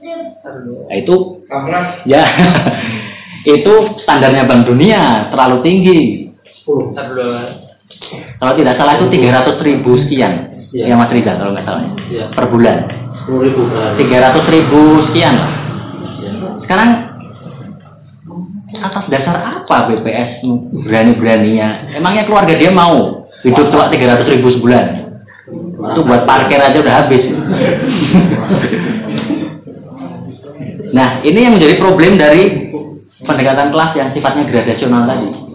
Nah, 0.00 0.96
itu 0.96 1.44
ya 2.08 2.24
itu 3.56 3.72
standarnya 4.04 4.48
Bank 4.48 4.64
Dunia 4.64 5.28
terlalu 5.28 5.56
tinggi. 5.64 6.00
Kalau 8.40 8.52
tidak 8.56 8.74
salah 8.80 8.96
itu 8.96 9.06
300 9.12 9.60
ribu 9.60 10.00
sekian. 10.06 10.32
Ya, 10.70 10.86
ya 10.88 10.94
Mas 10.96 11.12
Riza 11.12 11.36
kalau 11.36 11.52
nggak 11.52 11.66
salah. 11.66 11.82
Ya. 12.08 12.24
Per 12.32 12.46
bulan. 12.48 12.88
10 13.26 13.46
ribu 13.46 13.62
per 13.68 14.00
300 14.00 14.54
ribu 14.54 14.80
sekian 15.10 15.34
lah. 15.36 15.52
Ya. 16.24 16.30
Sekarang 16.64 16.90
atas 18.80 19.04
dasar 19.12 19.36
apa 19.60 19.92
BPS 19.92 20.40
berani-beraninya? 20.86 21.92
Emangnya 21.92 22.24
keluarga 22.24 22.56
dia 22.56 22.72
mau 22.72 23.28
hidup 23.44 23.68
cuma 23.68 23.92
300 23.92 24.32
ribu 24.32 24.48
sebulan? 24.56 24.86
Itu 25.80 26.00
buat 26.06 26.24
parkir 26.24 26.60
aja 26.60 26.78
udah 26.80 26.94
habis. 27.04 27.24
nah, 30.96 31.20
ini 31.26 31.38
yang 31.44 31.58
menjadi 31.58 31.76
problem 31.82 32.14
dari 32.16 32.72
pendekatan 33.26 33.68
kelas 33.74 33.92
yang 33.98 34.08
sifatnya 34.16 34.48
gradasional 34.48 35.04
tadi 35.04 35.49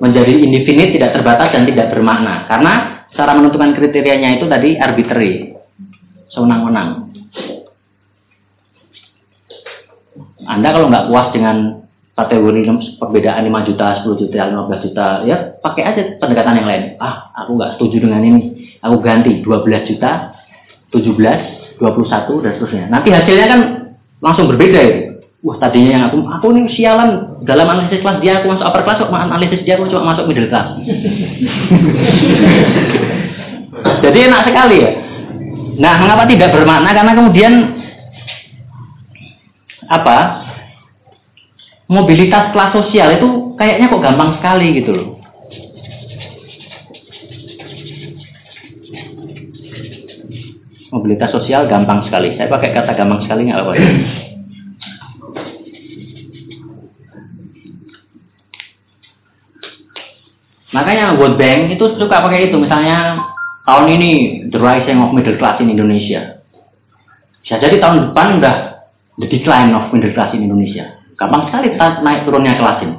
menjadi 0.00 0.32
indefinite, 0.40 0.94
tidak 0.94 1.14
terbatas 1.14 1.52
dan 1.54 1.66
tidak 1.66 1.90
bermakna. 1.92 2.46
Karena 2.50 2.72
cara 3.14 3.32
menentukan 3.38 3.74
kriterianya 3.78 4.38
itu 4.38 4.46
tadi 4.50 4.74
arbitrary, 4.78 5.54
sewenang-wenang. 6.30 7.10
Anda 10.44 10.68
kalau 10.74 10.92
nggak 10.92 11.08
puas 11.08 11.28
dengan 11.32 11.56
kategori 12.14 12.60
perbedaan 13.00 13.42
5 13.48 13.68
juta, 13.70 13.86
10 14.06 14.20
juta, 14.22 14.46
15 14.46 14.84
juta, 14.86 15.06
ya 15.26 15.36
pakai 15.58 15.82
aja 15.82 16.02
pendekatan 16.20 16.62
yang 16.62 16.68
lain. 16.68 16.82
Ah, 17.00 17.32
aku 17.42 17.58
nggak 17.58 17.78
setuju 17.78 18.06
dengan 18.06 18.22
ini. 18.22 18.42
Aku 18.84 19.00
ganti 19.00 19.40
12 19.40 19.88
juta, 19.88 20.36
17, 20.92 21.80
21, 21.80 22.42
dan 22.44 22.52
seterusnya. 22.54 22.84
Nanti 22.92 23.08
hasilnya 23.10 23.46
kan 23.48 23.60
langsung 24.20 24.46
berbeda 24.52 24.80
ya 24.84 25.13
wah 25.44 25.60
tadinya 25.60 25.90
yang 25.92 26.04
aku 26.08 26.24
aku 26.24 26.46
ini 26.56 26.72
sialan. 26.72 27.36
Dalam 27.44 27.68
analisis 27.68 28.00
kelas 28.00 28.24
dia 28.24 28.40
aku 28.40 28.48
masuk 28.48 28.64
upper 28.64 28.82
class 28.82 29.04
kok 29.04 29.12
analisis 29.12 29.60
dia 29.68 29.76
aku 29.76 29.92
cuma 29.92 30.16
masuk 30.16 30.24
middle 30.24 30.48
class. 30.48 30.72
Jadi 34.04 34.18
enak 34.24 34.48
sekali 34.48 34.76
ya. 34.80 34.90
Nah 35.76 36.00
mengapa 36.00 36.24
tidak 36.24 36.56
bermakna? 36.56 36.96
Karena 36.96 37.12
kemudian 37.12 37.52
apa? 39.92 40.48
Mobilitas 41.84 42.48
kelas 42.56 42.72
sosial 42.72 43.20
itu 43.20 43.52
kayaknya 43.60 43.92
kok 43.92 44.00
gampang 44.00 44.40
sekali 44.40 44.72
gitu 44.80 44.96
loh. 44.96 45.08
Mobilitas 50.88 51.28
sosial 51.28 51.68
gampang 51.68 52.08
sekali. 52.08 52.32
Saya 52.40 52.48
pakai 52.48 52.72
kata 52.72 52.96
gampang 52.96 53.20
sekali 53.28 53.52
nggak 53.52 53.60
apa-apa 53.60 53.76
Makanya 60.74 61.14
World 61.14 61.38
Bank 61.38 61.70
itu 61.70 61.84
suka 61.94 62.18
pakai 62.18 62.50
itu. 62.50 62.58
Misalnya 62.58 63.22
tahun 63.62 63.86
ini 63.94 64.10
the 64.50 64.58
rising 64.58 64.98
of 64.98 65.14
middle 65.14 65.38
class 65.38 65.62
in 65.62 65.70
Indonesia. 65.70 66.42
Bisa 67.46 67.62
jadi 67.62 67.78
tahun 67.78 68.10
depan 68.10 68.42
udah 68.42 68.56
the 69.22 69.30
decline 69.30 69.70
of 69.70 69.94
middle 69.94 70.10
class 70.10 70.34
in 70.34 70.42
Indonesia. 70.42 70.98
Gampang 71.14 71.46
sekali 71.46 71.78
naik 71.78 72.26
turunnya 72.26 72.58
kelas 72.58 72.82
ini. 72.82 72.96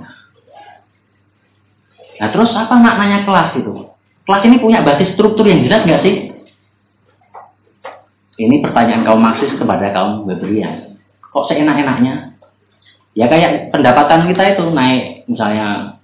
Nah 2.16 2.32
terus 2.32 2.56
apa 2.56 2.80
maknanya 2.80 3.28
kelas 3.28 3.60
itu? 3.60 3.92
Kelas 4.24 4.42
ini 4.48 4.56
punya 4.64 4.80
basis 4.80 5.12
struktur 5.12 5.44
yang 5.44 5.68
jelas 5.68 5.84
nggak 5.84 6.04
sih? 6.08 6.16
Ini 8.36 8.56
pertanyaan 8.64 9.04
kaum 9.04 9.20
Marxis 9.20 9.52
kepada 9.60 9.92
kaum 9.92 10.24
Weberian. 10.28 10.96
Kok 11.20 11.52
seenak-enaknya? 11.52 12.40
Ya 13.16 13.28
kayak 13.28 13.72
pendapatan 13.72 14.28
kita 14.32 14.60
itu 14.60 14.64
naik 14.72 15.28
misalnya 15.28 16.00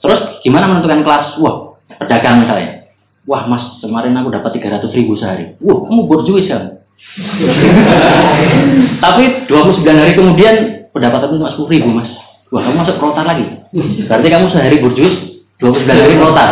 Terus 0.00 0.20
gimana 0.44 0.68
menentukan 0.68 1.02
kelas? 1.02 1.26
Wah, 1.40 1.80
pedagang 1.96 2.44
misalnya. 2.44 2.86
Wah 3.26 3.42
mas, 3.50 3.82
kemarin 3.82 4.14
aku 4.14 4.30
dapat 4.30 4.54
300 4.54 4.86
ribu 4.94 5.18
sehari. 5.18 5.58
Wah, 5.58 5.82
kamu 5.88 6.06
borjuis 6.06 6.46
kan? 6.52 6.78
Tapi 9.02 9.22
29 9.50 9.82
hari 9.82 10.12
kemudian 10.14 10.54
pendapatan 10.94 11.34
cuma 11.34 11.52
10 11.52 11.74
ribu 11.74 11.88
mas. 11.90 12.10
Wah, 12.54 12.62
kamu 12.62 12.86
masuk 12.86 12.96
protar 13.02 13.26
lagi. 13.26 13.46
Berarti 14.06 14.28
kamu 14.30 14.46
sehari 14.54 14.78
borjuis, 14.78 15.14
29 15.58 15.90
hari 15.90 16.14
protar. 16.14 16.50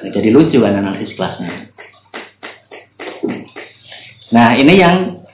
Nah, 0.00 0.08
jadi 0.14 0.28
lucu 0.32 0.62
kan 0.62 0.78
analisis 0.78 1.12
kelasnya. 1.18 1.68
Nah, 4.30 4.54
ini 4.54 4.78
yang 4.78 5.26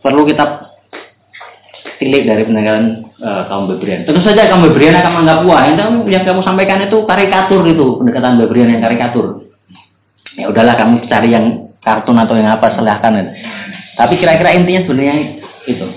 perlu 0.00 0.24
kita 0.24 0.65
tilik 1.96 2.28
dari 2.28 2.44
pendekatan 2.44 3.08
uh, 3.20 3.48
kaum 3.48 3.68
Bebrian. 3.72 4.04
Tentu 4.04 4.20
saja 4.20 4.48
kaum 4.48 4.64
Bebrian 4.68 4.96
akan 4.96 5.12
menganggap 5.20 5.38
wah 5.48 5.62
yang, 5.68 6.04
yang 6.08 6.24
kamu 6.24 6.42
sampaikan 6.44 6.84
itu 6.84 7.04
karikatur 7.08 7.64
itu 7.64 7.96
pendekatan 8.00 8.40
Bebrian 8.40 8.72
yang 8.72 8.82
karikatur. 8.84 9.46
Ya 10.36 10.52
udahlah 10.52 10.76
kamu 10.76 11.08
cari 11.08 11.32
yang 11.32 11.72
kartun 11.80 12.20
atau 12.20 12.36
yang 12.36 12.52
apa 12.52 12.76
silahkan. 12.76 13.32
Tapi 13.96 14.20
kira-kira 14.20 14.52
intinya 14.52 14.84
sebenarnya 14.84 15.40
itu. 15.64 15.88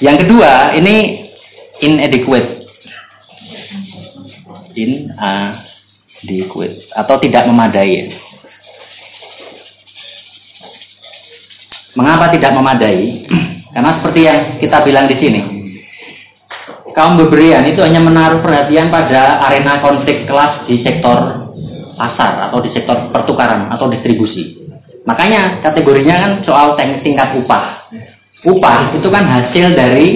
Yang 0.00 0.16
kedua 0.24 0.72
ini 0.80 1.28
inadequate. 1.84 2.64
Inadequate 4.72 6.88
atau 6.96 7.20
tidak 7.20 7.44
memadai. 7.44 8.16
Mengapa 11.98 12.30
tidak 12.34 12.54
memadai? 12.54 13.26
Karena 13.74 13.90
seperti 13.98 14.20
yang 14.26 14.40
kita 14.58 14.78
bilang 14.82 15.06
di 15.06 15.16
sini, 15.18 15.40
kaum 16.94 17.18
beberian 17.18 17.66
itu 17.70 17.78
hanya 17.82 18.02
menaruh 18.02 18.42
perhatian 18.42 18.90
pada 18.90 19.46
arena 19.46 19.78
konflik 19.78 20.26
kelas 20.26 20.66
di 20.66 20.82
sektor 20.82 21.50
pasar 21.94 22.50
atau 22.50 22.58
di 22.64 22.70
sektor 22.74 23.12
pertukaran 23.14 23.70
atau 23.70 23.86
distribusi. 23.92 24.58
Makanya 25.04 25.62
kategorinya 25.62 26.16
kan 26.16 26.32
soal 26.44 26.74
tingkat 26.76 27.36
upah. 27.40 27.92
Upah 28.40 28.96
itu 28.96 29.08
kan 29.12 29.24
hasil 29.28 29.66
dari 29.76 30.08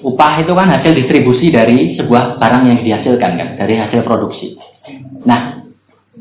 upah 0.00 0.32
itu 0.40 0.52
kan 0.52 0.68
hasil 0.72 0.92
distribusi 0.96 1.52
dari 1.52 1.96
sebuah 2.00 2.40
barang 2.40 2.64
yang 2.64 2.80
dihasilkan 2.80 3.32
kan, 3.36 3.48
dari 3.60 3.74
hasil 3.76 4.00
produksi. 4.04 4.56
Nah, 5.26 5.65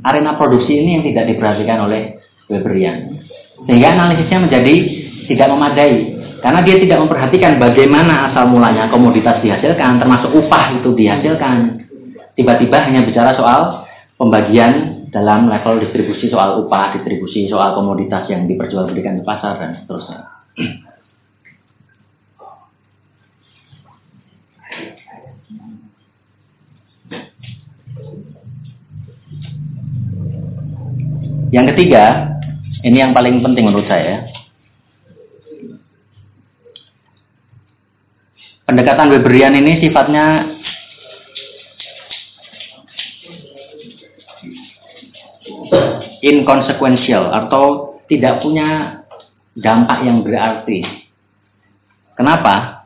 arena 0.04 0.36
produksi 0.36 0.76
ini 0.76 1.00
yang 1.00 1.04
tidak 1.06 1.32
diperhatikan 1.32 1.88
oleh 1.88 2.20
Weberian. 2.52 3.24
Sehingga 3.64 3.96
analisisnya 3.96 4.40
menjadi 4.44 4.76
tidak 5.32 5.48
memadai. 5.50 5.96
Karena 6.44 6.62
dia 6.62 6.78
tidak 6.78 7.00
memperhatikan 7.02 7.58
bagaimana 7.58 8.30
asal 8.30 8.46
mulanya 8.52 8.86
komoditas 8.92 9.42
dihasilkan, 9.42 9.98
termasuk 9.98 10.30
upah 10.30 10.78
itu 10.78 10.94
dihasilkan. 10.94 11.88
Tiba-tiba 12.38 12.86
hanya 12.86 13.02
bicara 13.02 13.34
soal 13.34 13.88
pembagian 14.20 15.08
dalam 15.10 15.48
level 15.50 15.82
distribusi 15.82 16.30
soal 16.30 16.62
upah, 16.62 17.00
distribusi 17.00 17.48
soal 17.50 17.74
komoditas 17.74 18.28
yang 18.30 18.46
diperjualbelikan 18.46 19.18
di 19.18 19.24
pasar 19.26 19.58
dan 19.58 19.82
seterusnya. 19.82 20.28
Yang 31.56 31.72
ketiga, 31.72 32.36
ini 32.84 33.00
yang 33.00 33.16
paling 33.16 33.40
penting 33.40 33.64
menurut 33.64 33.88
saya. 33.88 34.28
Pendekatan 38.68 39.08
Weberian 39.16 39.56
ini 39.56 39.80
sifatnya 39.80 40.52
inconsequential 46.20 47.32
atau 47.32 47.96
tidak 48.12 48.44
punya 48.44 49.00
dampak 49.56 50.04
yang 50.04 50.28
berarti. 50.28 50.84
Kenapa? 52.20 52.84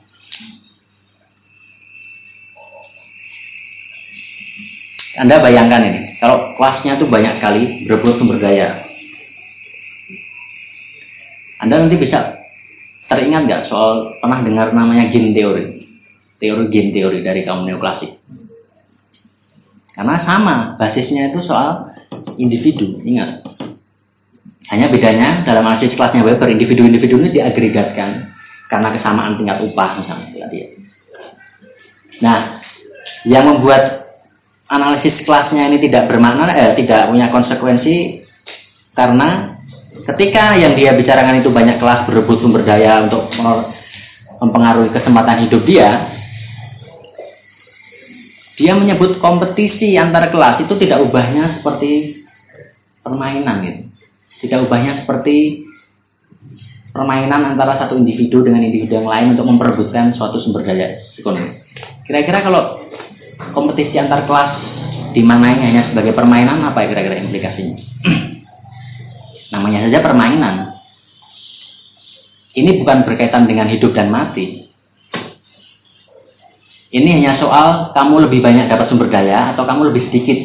Anda 5.18 5.42
bayangkan 5.42 5.90
ini, 5.90 6.09
kalau 6.20 6.56
kelasnya 6.60 7.00
itu 7.00 7.08
banyak 7.08 7.40
sekali 7.40 7.88
berebut 7.88 8.20
sumber 8.20 8.44
daya. 8.44 8.84
Anda 11.64 11.84
nanti 11.84 11.96
bisa 12.00 12.40
teringat 13.08 13.48
nggak 13.48 13.64
soal 13.72 14.20
pernah 14.20 14.44
dengar 14.44 14.72
namanya 14.76 15.12
game 15.12 15.32
teori? 15.32 15.88
Teori 16.40 16.64
game 16.72 16.92
teori 16.96 17.20
dari 17.24 17.44
kaum 17.44 17.68
neoklasik. 17.68 18.16
Karena 19.96 20.24
sama, 20.24 20.80
basisnya 20.80 21.36
itu 21.36 21.44
soal 21.44 21.92
individu, 22.40 23.04
ingat. 23.04 23.44
Hanya 24.72 24.88
bedanya 24.88 25.44
dalam 25.44 25.68
analisis 25.68 25.98
kelasnya 26.00 26.24
Weber, 26.24 26.48
individu-individu 26.48 27.20
ini 27.20 27.36
diagregatkan 27.36 28.32
karena 28.72 28.96
kesamaan 28.96 29.36
tingkat 29.36 29.60
upah 29.66 30.00
misalnya. 30.00 30.32
Nah, 32.24 32.64
yang 33.28 33.44
membuat 33.50 34.09
analisis 34.70 35.18
kelasnya 35.26 35.66
ini 35.74 35.82
tidak 35.90 36.08
bermakna, 36.08 36.54
eh, 36.54 36.78
tidak 36.78 37.10
punya 37.10 37.34
konsekuensi 37.34 38.24
karena 38.94 39.58
ketika 40.14 40.56
yang 40.56 40.78
dia 40.78 40.94
bicarakan 40.94 41.42
itu 41.42 41.50
banyak 41.50 41.82
kelas 41.82 42.06
berebut 42.06 42.40
sumber 42.40 42.62
daya 42.62 43.10
untuk 43.10 43.34
mempengaruhi 44.40 44.94
kesempatan 44.94 45.50
hidup 45.50 45.66
dia, 45.66 46.14
dia 48.60 48.74
menyebut 48.76 49.18
kompetisi 49.24 49.98
antar 49.98 50.30
kelas 50.30 50.62
itu 50.68 50.74
tidak 50.78 51.02
ubahnya 51.08 51.60
seperti 51.60 52.24
permainan 53.02 53.56
gitu. 53.66 53.82
Tidak 54.46 54.68
ubahnya 54.68 55.04
seperti 55.04 55.68
permainan 56.92 57.56
antara 57.56 57.80
satu 57.80 57.96
individu 57.96 58.44
dengan 58.44 58.64
individu 58.64 59.00
yang 59.00 59.08
lain 59.08 59.36
untuk 59.36 59.48
memperebutkan 59.48 60.16
suatu 60.16 60.44
sumber 60.44 60.68
daya 60.68 61.00
ekonomi. 61.16 61.60
Kira-kira 62.04 62.44
kalau 62.44 62.89
kompetisi 63.52 63.96
antar 63.98 64.26
kelas 64.30 64.62
dimaknai 65.14 65.58
hanya 65.58 65.90
sebagai 65.90 66.14
permainan 66.14 66.62
apa 66.66 66.86
ya 66.86 66.88
kira-kira 66.94 67.16
implikasinya? 67.22 67.78
Namanya 69.54 69.90
saja 69.90 70.00
permainan. 70.06 70.56
Ini 72.54 72.82
bukan 72.82 73.06
berkaitan 73.06 73.46
dengan 73.46 73.70
hidup 73.70 73.94
dan 73.94 74.10
mati. 74.10 74.70
Ini 76.90 77.10
hanya 77.22 77.38
soal 77.38 77.94
kamu 77.94 78.30
lebih 78.30 78.42
banyak 78.42 78.66
dapat 78.66 78.90
sumber 78.90 79.14
daya 79.14 79.54
atau 79.54 79.64
kamu 79.70 79.94
lebih 79.94 80.10
sedikit. 80.10 80.40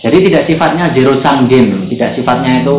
Jadi 0.00 0.16
tidak 0.30 0.46
sifatnya 0.46 0.94
zero 0.94 1.18
sum 1.20 1.50
game, 1.50 1.90
tidak 1.90 2.14
sifatnya 2.16 2.62
itu 2.62 2.76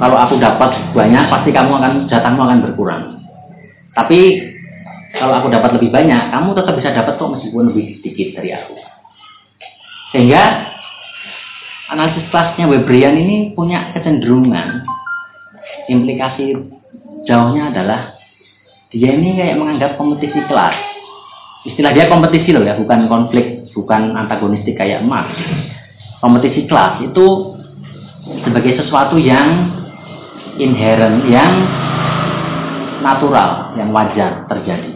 kalau 0.00 0.16
aku 0.16 0.40
dapat 0.40 0.96
banyak 0.96 1.24
pasti 1.28 1.50
kamu 1.52 1.72
akan 1.78 1.92
jatahmu 2.08 2.40
akan 2.42 2.58
berkurang. 2.64 3.02
Tapi 3.92 4.20
kalau 5.16 5.34
aku 5.40 5.48
dapat 5.48 5.80
lebih 5.80 5.90
banyak, 5.92 6.32
kamu 6.32 6.52
tetap 6.52 6.74
bisa 6.76 6.90
dapat 6.92 7.16
kok 7.16 7.32
meskipun 7.32 7.72
lebih 7.72 8.00
sedikit 8.00 8.40
dari 8.40 8.50
aku. 8.52 8.74
Sehingga 10.12 10.42
analisis 11.92 12.26
kelasnya 12.30 12.68
Weberian 12.68 13.16
ini 13.16 13.52
punya 13.56 13.92
kecenderungan 13.96 14.84
implikasi 15.86 16.56
jauhnya 17.26 17.70
adalah 17.74 18.18
dia 18.90 19.12
ini 19.12 19.34
kayak 19.34 19.58
menganggap 19.58 19.90
kompetisi 19.98 20.40
kelas. 20.46 20.76
Istilah 21.66 21.90
dia 21.90 22.06
kompetisi 22.06 22.54
loh 22.54 22.62
ya, 22.62 22.78
bukan 22.78 23.10
konflik, 23.10 23.66
bukan 23.74 24.14
antagonistik 24.14 24.78
kayak 24.78 25.02
emas. 25.02 25.26
Kompetisi 26.22 26.64
kelas 26.70 27.02
itu 27.02 27.26
sebagai 28.46 28.78
sesuatu 28.78 29.18
yang 29.18 29.74
inherent, 30.56 31.26
yang 31.26 31.52
natural, 33.02 33.74
yang 33.76 33.90
wajar 33.90 34.46
terjadi. 34.48 34.95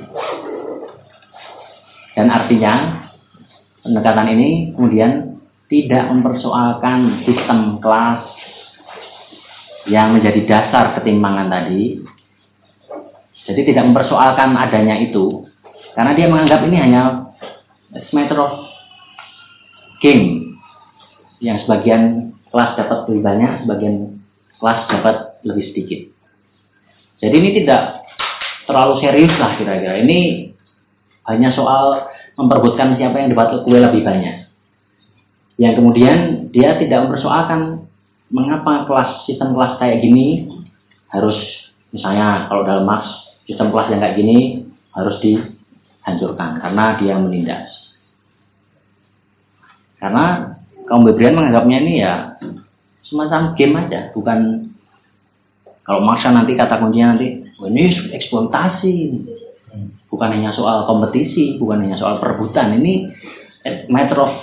Dan 2.19 2.27
artinya 2.29 3.07
pendekatan 3.87 4.29
ini 4.35 4.49
kemudian 4.75 5.41
tidak 5.71 6.11
mempersoalkan 6.11 7.23
sistem 7.23 7.79
kelas 7.79 8.27
yang 9.87 10.19
menjadi 10.19 10.43
dasar 10.45 10.99
ketimpangan 10.99 11.49
tadi. 11.49 12.03
Jadi 13.47 13.61
tidak 13.73 13.85
mempersoalkan 13.91 14.53
adanya 14.59 14.99
itu. 15.01 15.47
Karena 15.95 16.13
dia 16.15 16.27
menganggap 16.31 16.61
ini 16.67 16.77
hanya 16.77 17.33
matter 18.13 18.39
of 18.39 18.55
game. 20.03 20.59
Yang 21.41 21.65
sebagian 21.65 22.35
kelas 22.53 22.77
dapat 22.77 22.99
lebih 23.09 23.23
banyak, 23.25 23.53
sebagian 23.65 23.95
kelas 24.61 24.81
dapat 24.93 25.17
lebih 25.47 25.65
sedikit. 25.73 26.01
Jadi 27.25 27.35
ini 27.37 27.51
tidak 27.65 28.05
terlalu 28.69 29.01
serius 29.01 29.33
lah 29.41 29.57
kira-kira. 29.57 30.05
Ini 30.05 30.50
hanya 31.31 31.55
soal 31.55 32.11
memperbutkan 32.35 32.99
siapa 32.99 33.23
yang 33.23 33.31
dapat 33.33 33.63
kue 33.63 33.79
lebih 33.79 34.03
banyak. 34.03 34.51
Yang 35.61 35.75
kemudian 35.79 36.19
dia 36.51 36.75
tidak 36.81 37.07
mempersoalkan 37.07 37.87
mengapa 38.31 38.87
kelas 38.87 39.27
sistem 39.27 39.55
kelas 39.55 39.79
kayak 39.79 40.01
gini 40.03 40.51
harus 41.11 41.37
misalnya 41.91 42.47
kalau 42.47 42.63
dalam 42.63 42.87
Marx 42.87 43.07
sistem 43.47 43.75
kelas 43.75 43.91
yang 43.91 44.01
kayak 44.01 44.17
gini 44.19 44.39
harus 44.95 45.17
dihancurkan 45.23 46.63
karena 46.63 46.85
dia 46.99 47.15
menindas. 47.19 47.71
Karena 50.01 50.57
kaum 50.89 51.05
Webrian 51.05 51.37
menganggapnya 51.37 51.77
ini 51.85 51.95
ya 52.01 52.15
semacam 53.05 53.53
game 53.59 53.75
aja, 53.85 54.01
bukan 54.17 54.71
kalau 55.85 56.01
maksa 56.07 56.31
nanti 56.31 56.55
kata 56.55 56.79
kuncinya 56.79 57.19
nanti 57.19 57.43
oh, 57.59 57.67
ini 57.67 58.15
eksploitasi, 58.15 58.97
bukan 60.11 60.29
hanya 60.35 60.51
soal 60.53 60.85
kompetisi, 60.85 61.57
bukan 61.57 61.87
hanya 61.87 61.97
soal 61.97 62.19
perebutan. 62.19 62.77
Ini 62.83 62.93
matter 63.89 64.19
of 64.19 64.35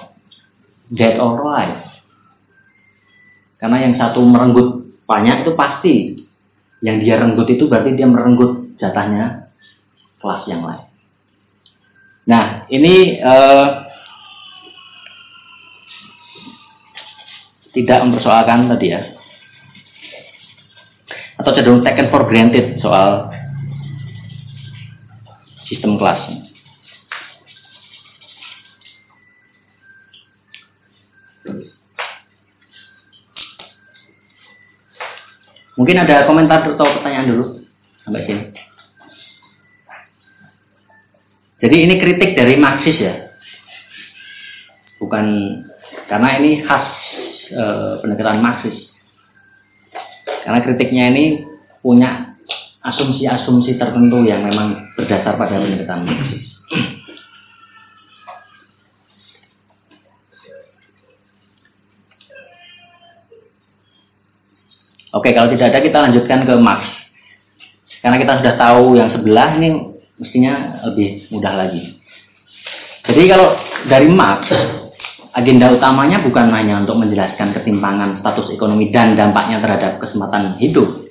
dead 0.96 1.20
or 1.20 1.44
alive. 1.44 1.84
Karena 3.60 3.78
yang 3.84 3.94
satu 4.00 4.24
merenggut 4.24 5.04
banyak 5.04 5.44
itu 5.44 5.52
pasti. 5.54 5.96
Yang 6.78 6.98
dia 7.04 7.16
renggut 7.18 7.50
itu 7.50 7.66
berarti 7.66 7.98
dia 7.98 8.06
merenggut 8.06 8.78
jatahnya 8.78 9.50
kelas 10.22 10.46
yang 10.46 10.62
lain. 10.62 10.86
Nah, 12.28 12.70
ini 12.70 13.18
uh, 13.18 13.88
tidak 17.74 17.98
mempersoalkan 18.06 18.70
tadi 18.70 18.88
ya. 18.94 19.02
Atau 21.42 21.54
cenderung 21.54 21.82
taken 21.82 22.14
for 22.14 22.30
granted 22.30 22.78
soal 22.82 23.34
sistem 25.68 26.00
kelas. 26.00 26.48
Mungkin 35.78 35.94
ada 36.02 36.26
komentar 36.26 36.66
atau 36.66 36.90
pertanyaan 36.90 37.30
dulu 37.30 37.46
sampai 38.02 38.26
sini. 38.26 38.44
Jadi 41.58 41.76
ini 41.86 41.96
kritik 42.02 42.38
dari 42.38 42.58
Marxis 42.58 42.98
ya, 42.98 43.34
bukan 45.02 45.26
karena 46.06 46.38
ini 46.38 46.62
khas 46.66 46.86
e, 47.50 47.64
pendekatan 48.02 48.42
Marxis. 48.42 48.78
Karena 50.46 50.60
kritiknya 50.66 51.14
ini 51.14 51.26
punya 51.82 52.27
asumsi-asumsi 52.88 53.76
tertentu 53.76 54.24
yang 54.24 54.48
memang 54.48 54.96
berdasar 54.96 55.36
pada 55.36 55.60
pendekatan 55.60 56.08
Marxis. 56.08 56.48
Oke, 65.18 65.34
kalau 65.34 65.50
tidak 65.50 65.74
ada 65.74 65.80
kita 65.82 65.98
lanjutkan 65.98 66.46
ke 66.46 66.54
Marx. 66.62 66.84
Karena 68.06 68.22
kita 68.22 68.34
sudah 68.44 68.54
tahu 68.60 68.96
yang 68.96 69.10
sebelah 69.10 69.58
ini 69.58 69.98
mestinya 70.22 70.84
lebih 70.86 71.26
mudah 71.34 71.54
lagi. 71.58 71.98
Jadi 73.08 73.24
kalau 73.26 73.58
dari 73.90 74.08
Marx, 74.12 74.46
agenda 75.34 75.74
utamanya 75.74 76.22
bukan 76.22 76.54
hanya 76.54 76.86
untuk 76.86 77.02
menjelaskan 77.02 77.56
ketimpangan 77.56 78.22
status 78.22 78.52
ekonomi 78.54 78.94
dan 78.94 79.18
dampaknya 79.18 79.58
terhadap 79.64 79.98
kesempatan 80.04 80.60
hidup, 80.62 81.07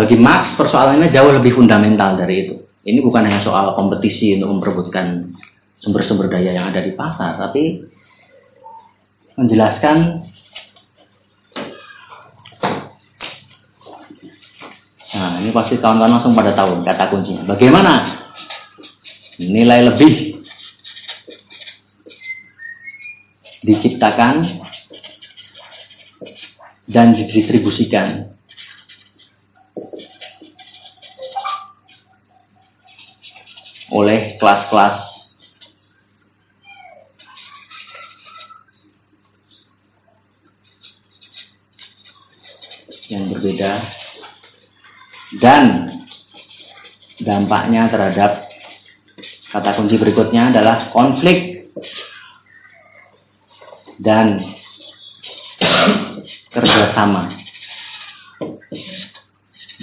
bagi 0.00 0.16
Marx 0.16 0.56
persoalannya 0.56 1.12
jauh 1.12 1.28
lebih 1.28 1.52
fundamental 1.52 2.16
dari 2.16 2.48
itu. 2.48 2.56
Ini 2.88 3.04
bukan 3.04 3.20
hanya 3.20 3.44
soal 3.44 3.76
kompetisi 3.76 4.32
untuk 4.40 4.56
memperebutkan 4.56 5.36
sumber-sumber 5.84 6.32
daya 6.32 6.56
yang 6.56 6.72
ada 6.72 6.80
di 6.80 6.96
pasar, 6.96 7.36
tapi 7.36 7.84
menjelaskan 9.36 10.24
Nah, 15.10 15.42
ini 15.42 15.52
pasti 15.52 15.76
kawan-kawan 15.76 16.16
langsung 16.16 16.32
pada 16.32 16.56
tahu 16.56 16.80
kata 16.80 17.12
kuncinya. 17.12 17.44
Bagaimana 17.44 18.24
nilai 19.36 19.90
lebih 19.92 20.40
diciptakan 23.66 24.64
dan 26.88 27.18
didistribusikan. 27.18 28.29
Oleh 33.90 34.38
kelas-kelas 34.38 35.10
yang 43.10 43.26
berbeda. 43.34 43.72
Dan 45.42 45.64
dampaknya 47.22 47.86
terhadap 47.90 48.50
kata 49.50 49.70
kunci 49.78 49.98
berikutnya 49.98 50.54
adalah 50.54 50.90
konflik. 50.94 51.70
Dan 54.00 54.56
kerjasama. 56.50 57.36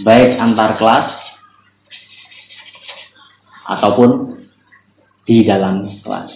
Baik 0.01 0.41
antar 0.41 0.77
kelas 0.81 1.16
ataupun 3.67 4.39
di 5.27 5.43
dalam 5.43 5.99
kelas. 6.01 6.31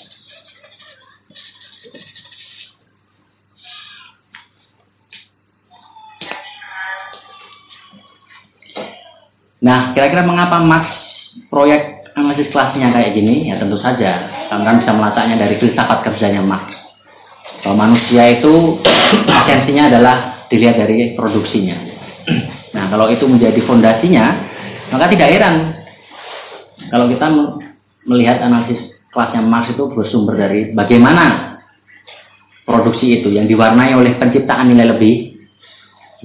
Nah, 9.61 9.93
kira-kira 9.93 10.25
mengapa 10.25 10.57
Mas 10.59 10.89
proyek 11.53 12.09
analisis 12.17 12.49
kelasnya 12.49 12.91
kayak 12.91 13.13
gini? 13.13 13.47
Ya 13.47 13.61
tentu 13.61 13.77
saja, 13.77 14.27
kamu 14.49 14.83
bisa 14.83 14.91
melacaknya 14.91 15.37
dari 15.37 15.55
filsafat 15.61 16.01
kerjanya 16.01 16.41
Marx. 16.41 16.73
Bahwa 17.61 17.87
manusia 17.87 18.41
itu 18.41 18.81
esensinya 19.29 19.87
adalah 19.93 20.17
dilihat 20.49 20.81
dari 20.81 21.13
produksinya. 21.13 21.77
Nah, 22.73 22.89
kalau 22.89 23.13
itu 23.13 23.23
menjadi 23.29 23.61
fondasinya, 23.69 24.25
maka 24.89 25.13
tidak 25.13 25.29
heran 25.29 25.80
kalau 26.89 27.05
kita 27.11 27.27
melihat 28.09 28.41
analisis 28.41 28.95
kelasnya 29.13 29.43
Marx 29.43 29.75
itu 29.75 29.83
bersumber 29.91 30.39
dari 30.39 30.73
bagaimana 30.73 31.57
produksi 32.65 33.21
itu 33.21 33.29
yang 33.29 33.45
diwarnai 33.45 33.93
oleh 33.93 34.15
penciptaan 34.15 34.71
nilai 34.71 34.95
lebih 34.95 35.35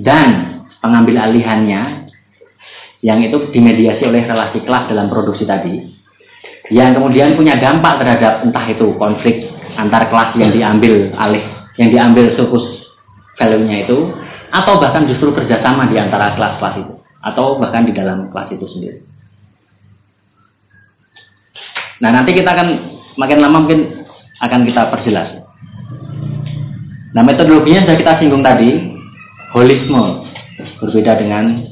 dan 0.01 0.63
pengambil 0.79 1.19
alihannya 1.19 2.07
yang 3.05 3.21
itu 3.21 3.53
dimediasi 3.53 4.03
oleh 4.07 4.25
relasi 4.25 4.63
kelas 4.65 4.89
dalam 4.89 5.07
produksi 5.13 5.45
tadi, 5.45 5.79
yang 6.73 6.97
kemudian 6.97 7.37
punya 7.37 7.55
dampak 7.61 8.03
terhadap 8.03 8.43
entah 8.43 8.67
itu 8.67 8.97
konflik 8.97 9.47
antar 9.77 10.09
kelas 10.09 10.35
yang 10.41 10.51
diambil 10.51 11.13
alih, 11.15 11.45
yang 11.77 11.93
diambil 11.93 12.33
surplus 12.35 12.67
value-nya 13.37 13.85
itu, 13.85 14.11
atau 14.51 14.81
bahkan 14.81 15.05
justru 15.07 15.31
kerjasama 15.37 15.87
di 15.93 16.01
antara 16.01 16.35
kelas-kelas 16.35 16.75
itu, 16.83 16.95
atau 17.21 17.61
bahkan 17.61 17.85
di 17.85 17.93
dalam 17.93 18.33
kelas 18.33 18.49
itu 18.57 18.67
sendiri. 18.75 18.99
Nah 22.01 22.11
nanti 22.13 22.37
kita 22.37 22.53
akan 22.53 22.69
makin 23.17 23.39
lama 23.41 23.65
mungkin 23.65 24.05
akan 24.45 24.69
kita 24.69 24.93
perjelas. 24.93 25.41
Nah 27.17 27.23
metodologinya 27.25 27.89
sudah 27.89 27.97
kita 27.97 28.13
singgung 28.21 28.45
tadi, 28.45 28.93
holisme 29.57 30.29
berbeda 30.81 31.17
dengan 31.17 31.65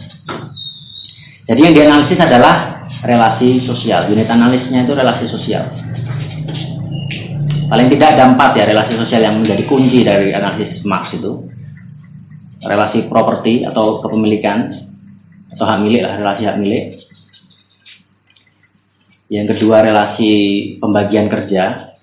jadi 1.44 1.60
yang 1.60 1.74
dianalisis 1.76 2.16
adalah 2.16 2.88
relasi 3.04 3.68
sosial. 3.68 4.08
Unit 4.08 4.24
analisnya 4.32 4.88
itu 4.88 4.96
relasi 4.96 5.28
sosial. 5.28 5.68
Paling 7.68 7.92
tidak 7.92 8.16
ada 8.16 8.32
empat 8.32 8.56
ya 8.56 8.64
relasi 8.64 8.96
sosial 8.96 9.20
yang 9.24 9.44
menjadi 9.44 9.68
kunci 9.68 10.04
dari 10.04 10.32
analisis 10.32 10.80
Marx 10.88 11.12
itu. 11.12 11.44
Relasi 12.64 13.04
properti 13.12 13.68
atau 13.68 14.00
kepemilikan 14.00 14.88
atau 15.52 15.64
hak 15.68 15.84
milik 15.84 16.00
lah, 16.00 16.16
relasi 16.16 16.48
hak 16.48 16.56
milik. 16.56 17.03
Yang 19.32 19.56
kedua 19.56 19.84
relasi 19.84 20.32
pembagian 20.78 21.32
kerja. 21.32 21.94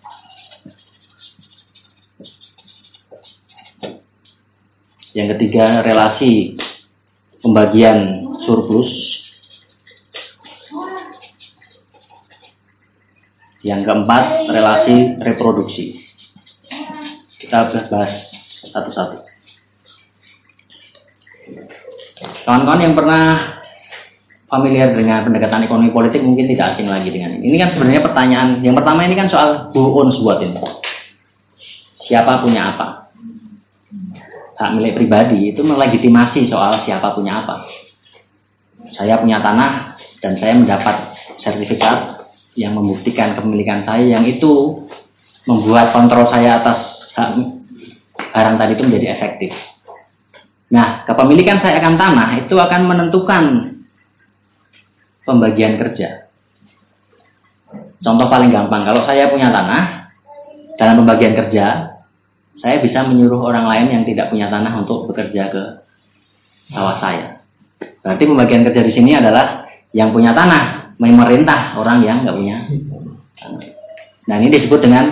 Yang 5.11 5.27
ketiga 5.37 5.83
relasi 5.83 6.55
pembagian 7.43 8.25
surplus 8.47 9.11
Yang 13.61 13.81
keempat, 13.85 14.49
relasi 14.49 15.21
reproduksi. 15.21 16.01
Kita 17.37 17.69
bahas 17.93 18.25
satu-satu. 18.73 19.21
Kawan-kawan 22.41 22.81
yang 22.81 22.97
pernah 22.97 23.60
familiar 24.51 24.91
dengan 24.91 25.23
pendekatan 25.23 25.63
ekonomi 25.63 25.95
politik 25.95 26.19
mungkin 26.19 26.51
tidak 26.51 26.75
asing 26.75 26.91
lagi 26.91 27.07
dengan 27.07 27.39
ini. 27.39 27.47
Ini 27.47 27.57
kan 27.63 27.69
sebenarnya 27.73 28.03
pertanyaan 28.03 28.49
yang 28.59 28.75
pertama 28.75 29.07
ini 29.07 29.15
kan 29.15 29.31
soal 29.31 29.71
who 29.71 29.95
owns 29.95 30.19
what 30.19 30.43
ini. 30.43 30.59
Siapa 32.03 32.43
punya 32.43 32.75
apa? 32.75 33.07
Hak 34.59 34.75
milik 34.75 34.99
pribadi 34.99 35.55
itu 35.55 35.63
melegitimasi 35.63 36.51
soal 36.51 36.83
siapa 36.83 37.15
punya 37.15 37.47
apa. 37.47 37.63
Saya 38.91 39.23
punya 39.23 39.39
tanah 39.39 39.95
dan 40.19 40.35
saya 40.37 40.53
mendapat 40.59 41.15
sertifikat 41.39 42.27
yang 42.59 42.75
membuktikan 42.75 43.39
kepemilikan 43.39 43.87
saya 43.87 44.19
yang 44.19 44.27
itu 44.27 44.83
membuat 45.47 45.95
kontrol 45.95 46.27
saya 46.27 46.59
atas 46.59 46.77
barang 48.35 48.55
tadi 48.59 48.71
itu 48.75 48.83
menjadi 48.83 49.07
efektif. 49.15 49.51
Nah, 50.75 51.07
kepemilikan 51.07 51.63
saya 51.63 51.79
akan 51.79 51.95
tanah 51.95 52.29
itu 52.43 52.55
akan 52.59 52.81
menentukan 52.85 53.43
pembagian 55.31 55.79
kerja. 55.79 56.27
Contoh 58.01 58.27
paling 58.27 58.51
gampang, 58.51 58.83
kalau 58.83 59.07
saya 59.07 59.29
punya 59.31 59.53
tanah, 59.53 60.11
dalam 60.75 61.05
pembagian 61.05 61.37
kerja, 61.37 61.95
saya 62.59 62.77
bisa 62.81 63.05
menyuruh 63.07 63.41
orang 63.41 63.65
lain 63.69 63.87
yang 63.93 64.03
tidak 64.03 64.33
punya 64.33 64.51
tanah 64.51 64.73
untuk 64.81 65.07
bekerja 65.07 65.53
ke 65.53 65.63
sawah 66.73 66.97
saya. 66.99 67.41
Berarti 68.01 68.23
pembagian 68.25 68.65
kerja 68.65 68.81
di 68.81 68.93
sini 68.93 69.13
adalah 69.13 69.69
yang 69.93 70.09
punya 70.09 70.33
tanah 70.33 70.97
memerintah 70.97 71.77
orang 71.77 72.05
yang 72.05 72.23
nggak 72.25 72.37
punya 72.37 72.57
Nah 74.29 74.35
ini 74.37 74.53
disebut 74.53 74.79
dengan 74.85 75.05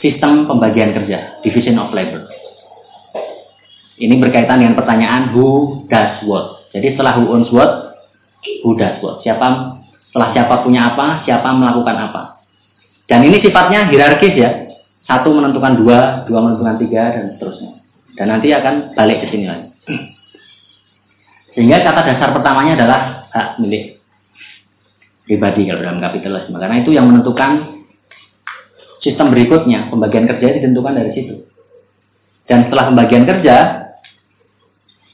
sistem 0.00 0.48
pembagian 0.48 0.96
kerja, 0.96 1.40
division 1.44 1.76
of 1.76 1.92
labor. 1.92 2.24
Ini 4.00 4.16
berkaitan 4.16 4.64
dengan 4.64 4.80
pertanyaan 4.80 5.36
who 5.36 5.84
does 5.92 6.24
what. 6.24 6.64
Jadi 6.72 6.96
setelah 6.96 7.20
who 7.20 7.28
owns 7.28 7.52
what, 7.52 7.89
does 8.64 8.96
what. 9.04 9.20
Siapa 9.22 9.80
setelah 10.10 10.30
siapa 10.34 10.54
punya 10.66 10.94
apa, 10.94 11.22
siapa 11.22 11.54
melakukan 11.54 11.96
apa. 11.96 12.22
Dan 13.06 13.26
ini 13.26 13.38
sifatnya 13.38 13.90
hierarkis 13.90 14.34
ya. 14.34 14.50
Satu 15.06 15.34
menentukan 15.34 15.78
dua, 15.78 16.22
dua 16.26 16.38
menentukan 16.42 16.78
tiga, 16.78 17.14
dan 17.14 17.34
seterusnya. 17.34 17.82
Dan 18.14 18.26
nanti 18.30 18.54
akan 18.54 18.94
balik 18.94 19.26
ke 19.26 19.26
sini 19.34 19.46
lagi. 19.50 19.70
Sehingga 21.54 21.82
kata 21.82 22.00
dasar 22.06 22.30
pertamanya 22.30 22.78
adalah 22.78 23.00
hak 23.34 23.48
milik 23.58 23.98
pribadi 25.26 25.66
kalau 25.66 25.82
dalam 25.82 25.98
kapitalisme. 25.98 26.58
Karena 26.58 26.76
itu 26.82 26.90
yang 26.94 27.10
menentukan 27.10 27.82
sistem 29.02 29.34
berikutnya, 29.34 29.90
pembagian 29.90 30.30
kerja 30.30 30.58
ditentukan 30.58 30.94
dari 30.94 31.10
situ. 31.14 31.34
Dan 32.46 32.66
setelah 32.66 32.90
pembagian 32.94 33.26
kerja, 33.26 33.56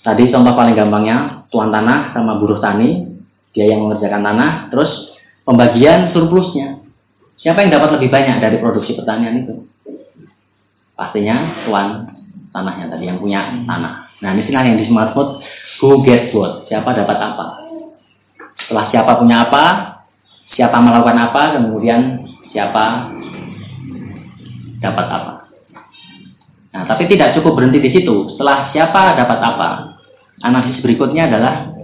tadi 0.05 0.29
contoh 0.33 0.53
paling 0.57 0.77
gampangnya, 0.77 1.49
tuan 1.49 1.68
tanah 1.72 2.12
sama 2.12 2.37
buruh 2.41 2.61
tani, 2.61 3.16
dia 3.57 3.73
yang 3.73 3.89
mengerjakan 3.89 4.21
tanah, 4.21 4.69
terus 4.69 5.17
pembagian 5.49 6.13
surplusnya. 6.13 6.85
Siapa 7.41 7.65
yang 7.65 7.73
dapat 7.73 7.97
lebih 7.97 8.13
banyak 8.13 8.37
dari 8.45 8.61
produksi 8.61 8.93
pertanian 8.93 9.49
itu? 9.49 9.65
Pastinya 10.93 11.65
tuan 11.65 12.13
tanahnya 12.53 12.93
tadi 12.93 13.09
yang 13.09 13.17
punya 13.17 13.65
tanah. 13.65 14.13
Nah, 14.21 14.29
ini 14.37 14.45
istilah 14.45 14.65
yang 14.65 14.77
di 14.77 14.85
smartphone, 14.89 15.41
who 15.81 16.05
get 16.05 16.33
what? 16.37 16.69
Siapa 16.69 16.93
dapat 16.93 17.17
apa? 17.17 17.47
Setelah 18.65 18.87
siapa 18.93 19.13
punya 19.21 19.37
apa, 19.49 19.65
siapa 20.57 20.77
melakukan 20.77 21.17
apa, 21.17 21.43
kemudian 21.61 22.29
siapa 22.53 23.13
dapat 24.81 25.07
apa. 25.09 25.33
Nah, 26.77 26.85
tapi 26.85 27.09
tidak 27.09 27.37
cukup 27.41 27.57
berhenti 27.57 27.81
di 27.81 27.91
situ. 27.93 28.37
Setelah 28.37 28.73
siapa 28.73 29.17
dapat 29.17 29.39
apa, 29.41 29.69
analisis 30.45 30.81
berikutnya 30.85 31.29
adalah 31.29 31.76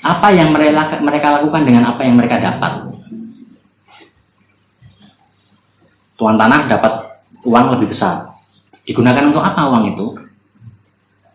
apa 0.00 0.32
yang 0.32 0.52
mereka 1.04 1.28
lakukan 1.40 1.62
dengan 1.68 1.92
apa 1.92 2.00
yang 2.04 2.16
mereka 2.16 2.40
dapat. 2.40 2.88
Tuan 6.16 6.36
tanah 6.36 6.68
dapat 6.68 6.92
uang 7.44 7.66
lebih 7.76 7.96
besar. 7.96 8.36
Digunakan 8.84 9.32
untuk 9.32 9.44
apa 9.44 9.60
uang 9.68 9.84
itu? 9.96 10.06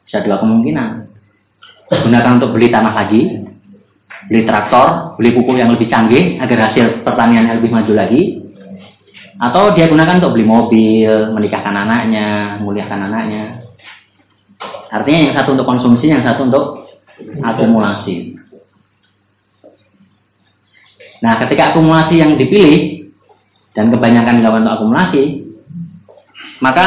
Bisa 0.06 0.22
dua 0.22 0.38
kemungkinan. 0.42 1.10
Digunakan 1.90 2.42
untuk 2.42 2.54
beli 2.54 2.70
tanah 2.74 2.94
lagi, 2.94 3.46
beli 4.30 4.42
traktor, 4.46 5.18
beli 5.18 5.34
pupuk 5.38 5.58
yang 5.58 5.74
lebih 5.74 5.90
canggih 5.90 6.42
agar 6.42 6.70
hasil 6.70 7.06
pertaniannya 7.06 7.62
lebih 7.62 7.70
maju 7.74 7.94
lagi, 7.94 8.42
Atau 9.36 9.76
dia 9.76 9.92
gunakan 9.92 10.24
untuk 10.24 10.32
beli 10.32 10.48
mobil, 10.48 11.12
menikahkan 11.36 11.76
anaknya, 11.76 12.56
muliakan 12.64 13.12
anaknya. 13.12 13.68
Artinya 14.88 15.20
yang 15.28 15.36
satu 15.36 15.60
untuk 15.60 15.68
konsumsi, 15.68 16.08
yang 16.08 16.24
satu 16.24 16.48
untuk 16.48 16.88
akumulasi. 17.44 18.35
Nah, 21.26 21.42
ketika 21.42 21.74
akumulasi 21.74 22.22
yang 22.22 22.38
dipilih 22.38 23.10
dan 23.74 23.90
kebanyakan 23.90 24.46
dilakukan 24.46 24.62
untuk 24.70 24.76
akumulasi, 24.78 25.24
maka 26.62 26.86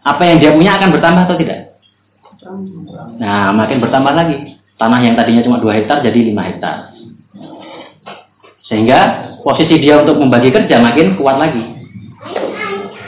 apa 0.00 0.22
yang 0.24 0.40
dia 0.40 0.56
punya 0.56 0.80
akan 0.80 0.88
bertambah 0.96 1.22
atau 1.28 1.36
tidak? 1.36 1.76
Nah, 3.20 3.52
makin 3.52 3.84
bertambah 3.84 4.16
lagi. 4.16 4.56
Tanah 4.80 5.04
yang 5.04 5.12
tadinya 5.12 5.44
cuma 5.44 5.60
2 5.60 5.76
hektar 5.76 6.00
jadi 6.00 6.32
5 6.32 6.40
hektar. 6.40 6.96
Sehingga 8.64 8.98
posisi 9.44 9.76
dia 9.76 10.00
untuk 10.00 10.16
membagi 10.16 10.48
kerja 10.48 10.80
makin 10.80 11.20
kuat 11.20 11.36
lagi. 11.36 11.60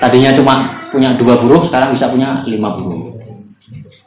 Tadinya 0.03 0.37
cuma 0.37 0.55
punya 0.91 1.15
dua 1.15 1.39
buruh, 1.39 1.65
sekarang 1.71 1.95
bisa 1.95 2.11
punya 2.11 2.43
lima 2.45 2.75
buruh. 2.75 3.15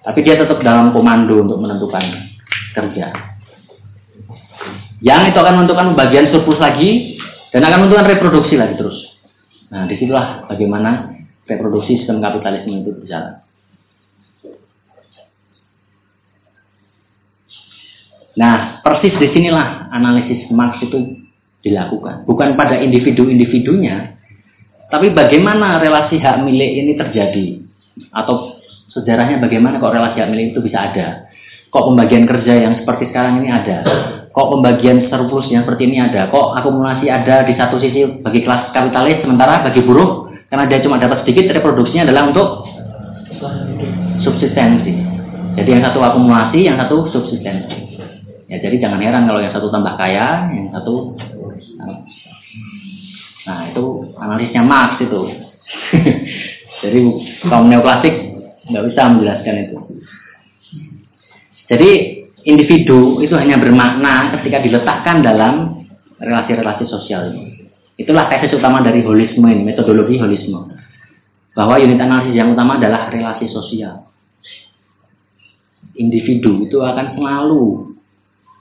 Tapi 0.03 0.19
dia 0.21 0.37
tetap 0.37 0.61
dalam 0.61 0.93
komando 0.93 1.41
untuk 1.41 1.57
menentukan 1.57 2.03
kerja. 2.75 3.34
Yang 5.03 5.35
itu 5.35 5.37
akan 5.43 5.53
menentukan 5.59 5.87
bagian 5.97 6.31
surplus 6.31 6.59
lagi 6.61 7.19
dan 7.51 7.63
akan 7.67 7.87
menentukan 7.87 8.07
reproduksi 8.07 8.55
lagi 8.55 8.79
terus. 8.79 8.97
Nah, 9.71 9.89
di 9.89 9.95
situlah 9.99 10.47
bagaimana 10.47 11.15
reproduksi 11.47 11.99
sistem 11.99 12.23
kapitalisme 12.23 12.83
itu 12.83 12.91
berjalan. 12.95 13.43
Nah, 18.35 18.83
persis 18.83 19.15
di 19.15 19.31
sinilah 19.31 19.87
analisis 19.95 20.51
Marx 20.51 20.83
itu 20.83 21.23
dilakukan. 21.63 22.27
Bukan 22.27 22.59
pada 22.59 22.83
individu-individunya, 22.83 24.19
tapi 24.91 25.15
bagaimana 25.15 25.79
relasi 25.79 26.19
hak 26.19 26.43
milik 26.43 26.71
ini 26.83 26.93
terjadi. 26.99 27.63
Atau 28.11 28.59
sejarahnya 28.91 29.39
bagaimana 29.39 29.79
kok 29.79 29.95
relasi 29.95 30.19
hak 30.19 30.29
milik 30.29 30.51
itu 30.51 30.59
bisa 30.59 30.91
ada. 30.91 31.07
Kok 31.71 31.95
pembagian 31.95 32.27
kerja 32.27 32.53
yang 32.59 32.73
seperti 32.83 33.07
sekarang 33.11 33.43
ini 33.43 33.49
ada. 33.51 33.77
Kok 34.35 34.51
pembagian 34.51 35.07
surplus 35.07 35.47
yang 35.47 35.63
seperti 35.63 35.87
ini 35.87 36.03
ada. 36.03 36.27
Kok 36.27 36.59
akumulasi 36.59 37.07
ada 37.07 37.47
di 37.47 37.55
satu 37.55 37.79
sisi 37.79 38.03
bagi 38.19 38.43
kelas 38.43 38.75
kapitalis, 38.75 39.23
sementara 39.23 39.63
bagi 39.63 39.79
buruh, 39.79 40.27
karena 40.51 40.67
dia 40.67 40.83
cuma 40.83 40.99
dapat 40.99 41.23
sedikit, 41.23 41.55
reproduksinya 41.55 42.03
adalah 42.03 42.35
untuk 42.35 42.47
subsistensi. 44.27 44.91
Jadi 45.55 45.69
yang 45.71 45.87
satu 45.87 46.03
akumulasi, 46.03 46.67
yang 46.67 46.75
satu 46.75 47.07
subsistensi. 47.15 47.95
Ya, 48.51 48.59
jadi 48.59 48.75
jangan 48.75 48.99
heran 48.99 49.23
kalau 49.23 49.39
yang 49.39 49.55
satu 49.55 49.71
tambah 49.71 49.95
kaya, 49.95 50.51
yang 50.51 50.67
satu 50.75 51.15
Nah, 53.45 53.69
itu 53.69 53.85
analisnya 54.17 54.65
Marx 54.65 54.97
itu. 55.05 55.21
jadi 56.81 56.99
kaum 57.45 57.69
neoklasik 57.69 58.13
nggak 58.65 58.85
bisa 58.89 59.01
menjelaskan 59.05 59.55
itu. 59.69 59.77
Jadi 61.69 61.91
individu 62.45 63.19
itu 63.25 63.33
hanya 63.33 63.57
bermakna 63.57 64.37
ketika 64.39 64.61
diletakkan 64.61 65.25
dalam 65.25 65.83
relasi-relasi 66.21 66.85
sosial 66.87 67.33
ini. 67.33 67.67
Itulah 67.97 68.29
tesis 68.29 68.53
utama 68.55 68.85
dari 68.85 69.01
holisme 69.01 69.49
ini, 69.49 69.65
metodologi 69.65 70.21
holisme. 70.21 70.77
Bahwa 71.55 71.79
unit 71.81 71.97
analisis 71.97 72.35
yang 72.35 72.53
utama 72.53 72.77
adalah 72.77 73.09
relasi 73.09 73.49
sosial. 73.49 74.05
Individu 75.95 76.67
itu 76.67 76.83
akan 76.83 77.15
selalu 77.15 77.95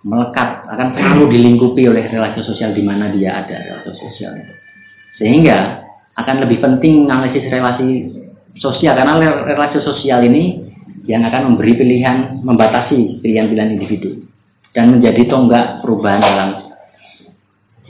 melekat, 0.06 0.64
akan 0.70 0.88
selalu 0.94 1.34
dilingkupi 1.34 1.90
oleh 1.90 2.06
relasi 2.06 2.46
sosial 2.46 2.70
di 2.72 2.82
mana 2.86 3.10
dia 3.10 3.42
ada 3.42 3.58
relasi 3.58 3.98
sosial. 3.98 4.38
Sehingga 5.18 5.82
akan 6.14 6.46
lebih 6.46 6.62
penting 6.62 7.10
analisis 7.10 7.50
relasi 7.50 8.14
sosial 8.62 8.94
karena 8.94 9.18
relasi 9.42 9.82
sosial 9.82 10.22
ini 10.22 10.63
yang 11.04 11.22
akan 11.24 11.52
memberi 11.52 11.76
pilihan, 11.76 12.40
membatasi 12.40 13.20
pilihan-pilihan 13.20 13.76
individu 13.76 14.24
dan 14.72 14.90
menjadi 14.90 15.28
tonggak 15.28 15.84
perubahan 15.84 16.20
dalam 16.20 16.50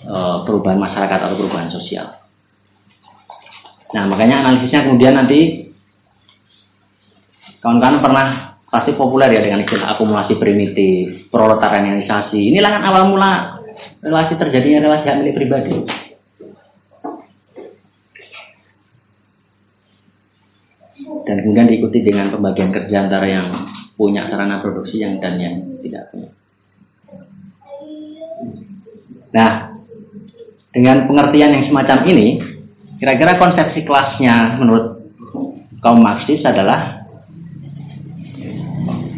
uh, 0.05 0.37
perubahan 0.43 0.79
masyarakat 0.79 1.19
atau 1.23 1.37
perubahan 1.39 1.71
sosial. 1.71 2.21
Nah, 3.95 4.05
makanya 4.11 4.43
analisisnya 4.43 4.85
kemudian 4.85 5.15
nanti 5.15 5.71
kawan-kawan 7.63 8.03
pernah 8.03 8.29
pasti 8.69 8.91
populer 8.99 9.31
ya 9.31 9.41
dengan 9.47 9.63
istilah 9.63 9.95
akumulasi 9.95 10.35
primitif, 10.35 11.31
proletarianisasi. 11.31 12.51
Inilah 12.51 12.71
kan 12.75 12.83
awal 12.83 13.15
mula 13.15 13.63
relasi 14.03 14.35
terjadinya 14.35 14.91
relasi 14.91 15.07
hak 15.07 15.19
milik 15.23 15.39
pribadi. 15.39 15.75
Dan 21.35 21.43
kemudian 21.43 21.67
diikuti 21.67 21.99
dengan 22.07 22.31
pembagian 22.31 22.71
kerja 22.71 23.11
antara 23.11 23.27
yang 23.27 23.67
punya 23.99 24.31
sarana 24.31 24.63
produksi 24.63 25.03
yang 25.03 25.19
dan 25.19 25.35
yang 25.43 25.67
tidak 25.83 26.15
punya. 26.15 26.31
Nah, 29.35 29.51
dengan 30.71 31.11
pengertian 31.11 31.59
yang 31.59 31.67
semacam 31.67 32.07
ini, 32.07 32.39
kira-kira 33.03 33.35
konsepsi 33.35 33.83
kelasnya 33.83 34.63
menurut 34.63 35.11
kaum 35.83 35.99
Marxis 35.99 36.39
adalah 36.47 37.03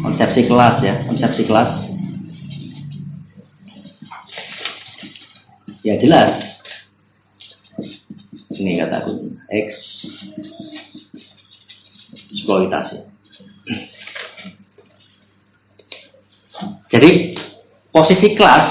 konsepsi 0.01 0.49
kelas 0.49 0.81
ya, 0.81 1.05
konsepsi 1.05 1.45
kelas. 1.45 1.69
Ya 5.85 6.01
jelas. 6.01 6.41
Ini 8.57 8.81
kataku 8.81 9.37
X 9.53 9.69
eksploitasi. 12.31 12.97
Jadi 16.87 17.11
posisi 17.91 18.27
kelas 18.33 18.65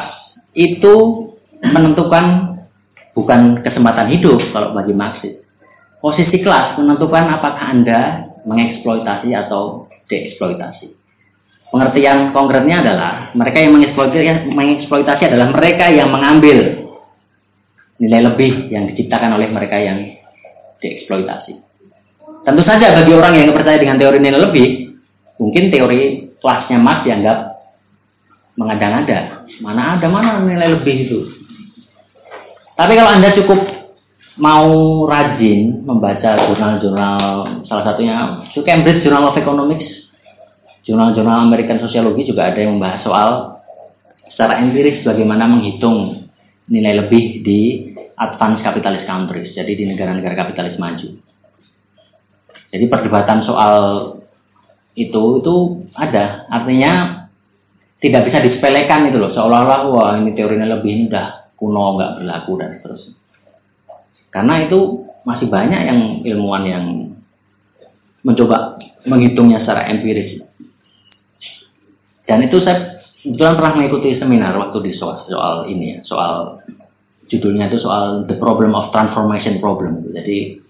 itu 0.57 0.95
menentukan 1.61 2.57
bukan 3.13 3.61
kesempatan 3.65 4.09
hidup 4.13 4.41
kalau 4.53 4.73
bagi 4.73 4.93
Marxis. 4.97 5.37
Posisi 6.01 6.41
kelas 6.41 6.77
menentukan 6.81 7.25
apakah 7.41 7.73
Anda 7.73 8.01
mengeksploitasi 8.47 9.33
atau 9.33 9.91
deeksploitasi. 10.07 10.93
Pengertian 11.67 12.31
konkretnya 12.31 12.81
adalah 12.81 13.13
mereka 13.35 13.59
yang 13.59 13.75
mengeksploitasi, 13.75 14.55
mengeksploitasi 14.55 15.23
adalah 15.27 15.51
mereka 15.51 15.91
yang 15.91 16.09
mengambil 16.15 16.87
nilai 17.99 18.23
lebih 18.23 18.71
yang 18.71 18.87
diciptakan 18.93 19.35
oleh 19.35 19.51
mereka 19.51 19.77
yang 19.81 20.15
dieksploitasi. 20.79 21.66
Tentu 22.47 22.63
saja 22.63 22.95
bagi 23.03 23.11
orang 23.11 23.43
yang 23.43 23.51
percaya 23.51 23.83
dengan 23.83 23.99
teori 23.99 24.23
nilai 24.23 24.39
lebih, 24.39 24.95
mungkin 25.43 25.75
teori 25.75 26.31
kelasnya 26.39 26.79
Marx 26.79 27.03
dianggap 27.03 27.39
mengada-ngada. 28.55 29.51
Mana 29.59 29.99
ada 29.99 30.07
mana 30.07 30.39
nilai 30.47 30.79
lebih 30.79 30.95
itu. 31.11 31.19
Tapi 32.79 32.93
kalau 32.95 33.11
Anda 33.11 33.35
cukup 33.35 33.61
mau 34.39 34.71
rajin 35.11 35.83
membaca 35.83 36.47
jurnal-jurnal 36.47 37.65
salah 37.67 37.85
satunya 37.89 38.47
Cambridge 38.53 39.01
Journal 39.01 39.33
of 39.33 39.41
Economics 39.41 40.07
Jurnal-jurnal 40.87 41.51
American 41.51 41.83
Sosiologi 41.83 42.31
juga 42.31 42.47
ada 42.47 42.63
yang 42.63 42.79
membahas 42.79 43.03
soal 43.03 43.31
secara 44.31 44.63
empiris 44.63 45.03
bagaimana 45.03 45.51
menghitung 45.51 46.31
nilai 46.71 47.03
lebih 47.03 47.43
di 47.43 47.91
advanced 48.15 48.63
capitalist 48.63 49.03
countries, 49.03 49.51
jadi 49.51 49.67
di 49.75 49.83
negara-negara 49.91 50.39
kapitalis 50.39 50.79
maju. 50.79 51.26
Jadi 52.77 52.93
perdebatan 52.93 53.41
soal 53.49 53.75
itu 54.93 55.41
itu 55.41 55.55
ada, 55.97 56.45
artinya 56.53 57.25
tidak 58.05 58.29
bisa 58.29 58.45
disepelekan 58.45 59.09
itu 59.09 59.17
loh, 59.17 59.33
seolah-olah 59.33 59.81
wah 59.89 60.13
ini 60.21 60.37
teorinya 60.37 60.77
lebih 60.77 60.93
ini 60.93 61.05
udah 61.09 61.57
kuno 61.57 61.97
nggak 61.97 62.21
berlaku 62.21 62.53
dan 62.61 62.69
seterusnya. 62.77 63.17
Karena 64.29 64.69
itu 64.69 65.09
masih 65.25 65.49
banyak 65.49 65.81
yang 65.89 66.01
ilmuwan 66.21 66.65
yang 66.69 66.85
mencoba 68.21 68.77
menghitungnya 69.09 69.65
secara 69.65 69.89
empiris. 69.89 70.45
Dan 72.29 72.45
itu 72.45 72.61
saya 72.61 73.01
kebetulan 73.25 73.57
pernah 73.57 73.73
mengikuti 73.81 74.21
seminar 74.21 74.53
waktu 74.61 74.85
di 74.85 74.93
soal, 75.01 75.25
soal 75.33 75.65
ini 75.73 75.97
ya, 75.97 75.99
soal 76.05 76.61
judulnya 77.33 77.73
itu 77.73 77.81
soal 77.81 78.29
the 78.29 78.37
problem 78.37 78.77
of 78.77 78.93
transformation 78.93 79.57
problem. 79.65 80.05
Jadi 80.13 80.66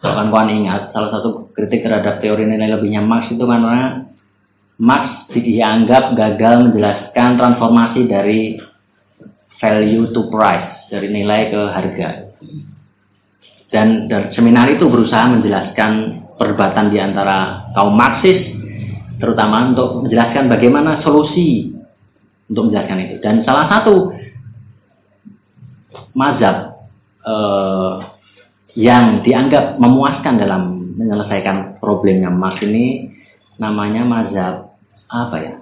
kawan-kawan 0.00 0.48
ingat 0.48 0.90
salah 0.96 1.12
satu 1.12 1.52
kritik 1.52 1.84
terhadap 1.84 2.24
teori 2.24 2.48
nilai 2.48 2.72
lebihnya 2.72 3.04
Marx 3.04 3.28
itu 3.28 3.44
karena 3.44 4.08
Marx 4.80 5.28
dianggap 5.36 6.16
gagal 6.16 6.72
menjelaskan 6.72 7.36
transformasi 7.36 8.08
dari 8.08 8.56
value 9.60 10.08
to 10.16 10.24
price 10.32 10.88
dari 10.88 11.12
nilai 11.12 11.52
ke 11.52 11.62
harga. 11.68 12.10
Dan, 13.70 14.10
dan 14.10 14.34
seminar 14.34 14.66
itu 14.72 14.88
berusaha 14.88 15.30
menjelaskan 15.30 16.24
perdebatan 16.40 16.90
di 16.90 16.98
antara 16.98 17.68
kaum 17.76 17.94
Marxis 17.94 18.56
terutama 19.20 19.70
untuk 19.70 20.08
menjelaskan 20.08 20.48
bagaimana 20.48 21.04
solusi 21.04 21.76
untuk 22.48 22.72
menjelaskan 22.72 22.98
itu. 23.04 23.16
Dan 23.20 23.44
salah 23.44 23.68
satu 23.68 24.10
mazhab 26.16 26.88
eh, 27.22 27.92
yang 28.80 29.20
dianggap 29.20 29.76
memuaskan 29.76 30.40
dalam 30.40 30.96
menyelesaikan 30.96 31.76
problemnya 31.84 32.32
Marx 32.32 32.64
ini 32.64 33.12
namanya 33.60 34.08
mazhab 34.08 34.72
apa 35.12 35.36
ya? 35.36 35.54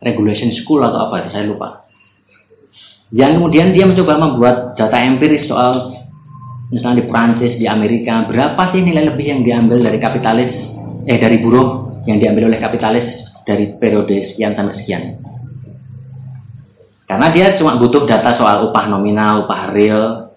Regulation 0.00 0.56
School 0.64 0.80
atau 0.80 1.12
apa? 1.12 1.28
Saya 1.28 1.44
lupa. 1.44 1.84
Yang 3.12 3.36
kemudian 3.36 3.76
dia 3.76 3.84
mencoba 3.84 4.16
membuat 4.16 4.56
data 4.80 4.96
empiris 4.96 5.44
soal 5.44 5.92
misalnya 6.72 7.04
di 7.04 7.06
Prancis, 7.10 7.52
di 7.60 7.66
Amerika, 7.68 8.24
berapa 8.24 8.72
sih 8.72 8.80
nilai 8.80 9.12
lebih 9.12 9.26
yang 9.28 9.40
diambil 9.44 9.82
dari 9.84 9.98
kapitalis, 10.00 10.56
eh 11.04 11.18
dari 11.20 11.36
buruh 11.42 12.00
yang 12.08 12.16
diambil 12.16 12.48
oleh 12.48 12.62
kapitalis 12.62 13.04
dari 13.44 13.76
periode 13.76 14.32
sekian 14.32 14.56
sampai 14.56 14.78
sekian. 14.80 15.20
Karena 17.10 17.28
dia 17.34 17.58
cuma 17.58 17.76
butuh 17.76 18.06
data 18.06 18.38
soal 18.38 18.70
upah 18.70 18.86
nominal, 18.86 19.44
upah 19.44 19.74
real, 19.74 20.29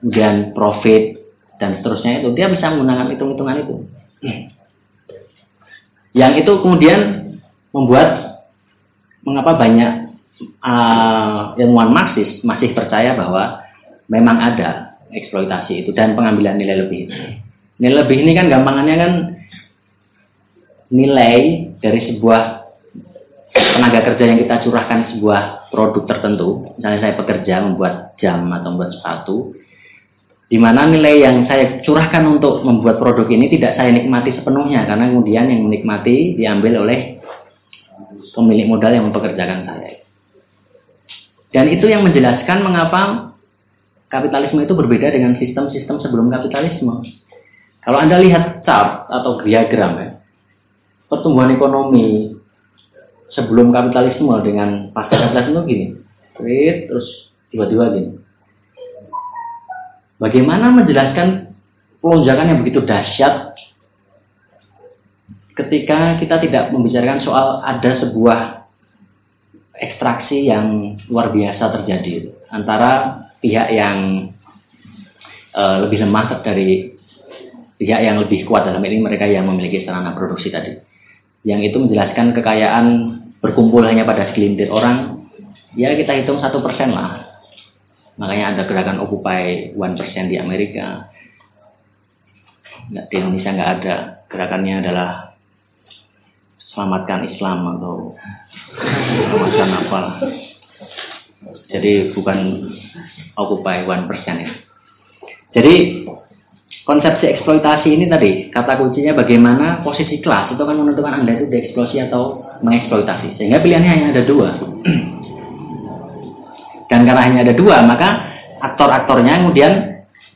kemudian 0.00 0.52
profit, 0.52 1.16
dan 1.60 1.80
seterusnya 1.80 2.20
itu. 2.24 2.28
Dia 2.36 2.52
bisa 2.52 2.72
menggunakan 2.72 3.12
hitung-hitungan 3.12 3.56
itu. 3.64 3.74
Yang 6.16 6.32
itu 6.44 6.52
kemudian 6.64 7.00
membuat 7.72 8.40
mengapa 9.20 9.58
banyak 9.60 10.16
uh, 10.64 11.58
ilmuwan 11.60 11.92
Marxis 11.92 12.40
masih 12.40 12.72
percaya 12.72 13.12
bahwa 13.12 13.60
memang 14.08 14.40
ada 14.40 14.96
eksploitasi 15.12 15.84
itu 15.84 15.90
dan 15.92 16.16
pengambilan 16.16 16.56
nilai 16.56 16.86
lebih. 16.86 17.10
Nilai 17.76 17.96
lebih 18.06 18.16
ini 18.24 18.32
kan 18.32 18.48
gampangannya 18.48 18.96
kan 18.96 19.12
nilai 20.88 21.68
dari 21.82 22.00
sebuah 22.08 22.64
tenaga 23.56 24.00
kerja 24.12 24.24
yang 24.24 24.38
kita 24.40 24.64
curahkan 24.64 25.16
sebuah 25.16 25.72
produk 25.72 26.04
tertentu, 26.08 26.72
misalnya 26.76 27.00
saya 27.02 27.14
bekerja 27.18 27.54
membuat 27.64 28.16
jam 28.20 28.48
atau 28.52 28.68
membuat 28.72 28.92
sepatu, 28.96 29.36
di 30.46 30.58
mana 30.62 30.86
nilai 30.86 31.26
yang 31.26 31.36
saya 31.50 31.82
curahkan 31.82 32.22
untuk 32.26 32.62
membuat 32.62 33.02
produk 33.02 33.26
ini 33.26 33.50
tidak 33.50 33.74
saya 33.74 33.90
nikmati 33.90 34.30
sepenuhnya, 34.38 34.86
karena 34.86 35.10
kemudian 35.10 35.50
yang 35.50 35.66
menikmati 35.66 36.38
diambil 36.38 36.86
oleh 36.86 37.18
pemilik 38.30 38.66
modal 38.70 38.92
yang 38.94 39.10
mempekerjakan 39.10 39.66
saya. 39.66 40.06
Dan 41.50 41.72
itu 41.72 41.90
yang 41.90 42.06
menjelaskan 42.06 42.62
mengapa 42.62 43.32
kapitalisme 44.06 44.62
itu 44.62 44.76
berbeda 44.76 45.10
dengan 45.10 45.34
sistem-sistem 45.40 45.98
sebelum 45.98 46.30
kapitalisme. 46.30 47.02
Kalau 47.82 47.98
Anda 47.98 48.22
lihat 48.22 48.62
chart 48.62 49.10
atau 49.10 49.42
diagram 49.42 49.92
ya, 49.98 50.08
pertumbuhan 51.10 51.54
ekonomi 51.54 52.34
sebelum 53.34 53.74
kapitalisme 53.74 54.30
dengan 54.46 54.94
pasca 54.94 55.16
kapitalisme 55.16 55.64
gini. 55.66 55.86
Terus 56.36 57.34
tiba-tiba 57.50 57.94
gini. 57.94 58.15
Bagaimana 60.16 60.72
menjelaskan 60.72 61.52
pelonjakan 62.00 62.46
yang 62.52 62.58
begitu 62.64 62.80
dahsyat 62.84 63.52
ketika 65.56 66.20
kita 66.20 66.36
tidak 66.44 66.64
membicarakan 66.72 67.20
soal 67.24 67.64
ada 67.64 68.00
sebuah 68.04 68.68
ekstraksi 69.76 70.48
yang 70.48 70.96
luar 71.08 71.32
biasa 71.32 71.64
terjadi 71.80 72.32
antara 72.52 73.24
pihak 73.40 73.72
yang 73.72 74.28
uh, 75.56 75.84
lebih 75.84 76.04
lemah 76.04 76.44
dari 76.44 76.96
pihak 77.76 78.00
yang 78.04 78.20
lebih 78.20 78.44
kuat 78.48 78.68
dalam 78.68 78.84
ini 78.84 79.00
mereka 79.00 79.24
yang 79.28 79.48
memiliki 79.48 79.84
sarana 79.84 80.12
produksi 80.16 80.48
tadi 80.52 80.76
yang 81.46 81.62
itu 81.62 81.78
menjelaskan 81.78 82.34
kekayaan 82.34 82.86
berkumpul 83.38 83.86
hanya 83.86 84.02
pada 84.02 84.34
segelintir 84.34 84.66
orang, 84.66 85.30
ya 85.78 85.94
kita 85.94 86.18
hitung 86.18 86.42
satu 86.42 86.58
persen 86.58 86.90
lah. 86.90 87.25
Makanya 88.16 88.56
ada 88.56 88.62
gerakan 88.64 89.00
Occupy 89.04 89.76
One 89.76 89.96
Percent 89.96 90.32
di 90.32 90.40
Amerika. 90.40 91.12
Nggak, 92.88 93.04
di 93.12 93.14
Indonesia 93.20 93.50
nggak 93.52 93.72
ada. 93.80 93.96
Gerakannya 94.32 94.74
adalah 94.80 95.10
selamatkan 96.72 97.28
Islam 97.28 97.58
atau 97.76 98.16
selamatkan 99.52 99.70
apa. 99.84 100.00
Jadi 101.68 102.16
bukan 102.16 102.38
Occupy 103.36 103.84
One 103.84 104.08
Percent 104.08 104.38
ya. 104.40 104.50
Jadi 105.56 106.04
konsepsi 106.88 107.36
eksploitasi 107.36 107.88
ini 107.92 108.06
tadi 108.08 108.48
kata 108.48 108.80
kuncinya 108.80 109.12
bagaimana 109.16 109.84
posisi 109.84 110.22
kelas 110.22 110.56
itu 110.56 110.62
kan 110.62 110.76
menentukan 110.76 111.22
anda 111.22 111.36
itu 111.36 111.48
dieksploitasi 111.50 112.10
atau 112.10 112.44
mengeksploitasi 112.62 113.36
sehingga 113.40 113.58
pilihannya 113.58 113.90
hanya 113.90 114.08
ada 114.14 114.22
dua 114.22 114.54
dan 116.86 117.06
karena 117.06 117.22
hanya 117.22 117.40
ada 117.46 117.54
dua 117.54 117.82
maka 117.82 118.08
aktor-aktornya 118.62 119.42
kemudian 119.44 119.72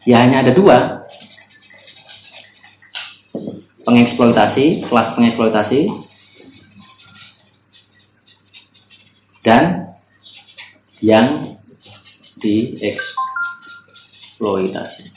ya 0.05 0.21
hanya 0.25 0.41
ada 0.47 0.53
dua. 0.55 1.01
Pengeksploitasi 3.85 4.87
kelas 4.87 5.09
pengeksploitasi. 5.17 5.81
Dan 9.41 9.89
yang 11.01 11.57
dieksploitasi. 12.45 15.09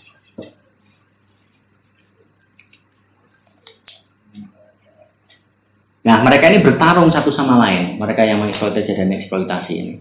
Nah, 6.03 6.19
mereka 6.23 6.51
ini 6.51 6.59
bertarung 6.63 7.11
satu 7.15 7.31
sama 7.31 7.57
lain, 7.63 7.95
mereka 7.99 8.25
yang 8.27 8.39
mengeksploitasi 8.43 8.91
dan 8.95 9.11
eksploitasi 9.11 9.73
ini. 9.75 9.99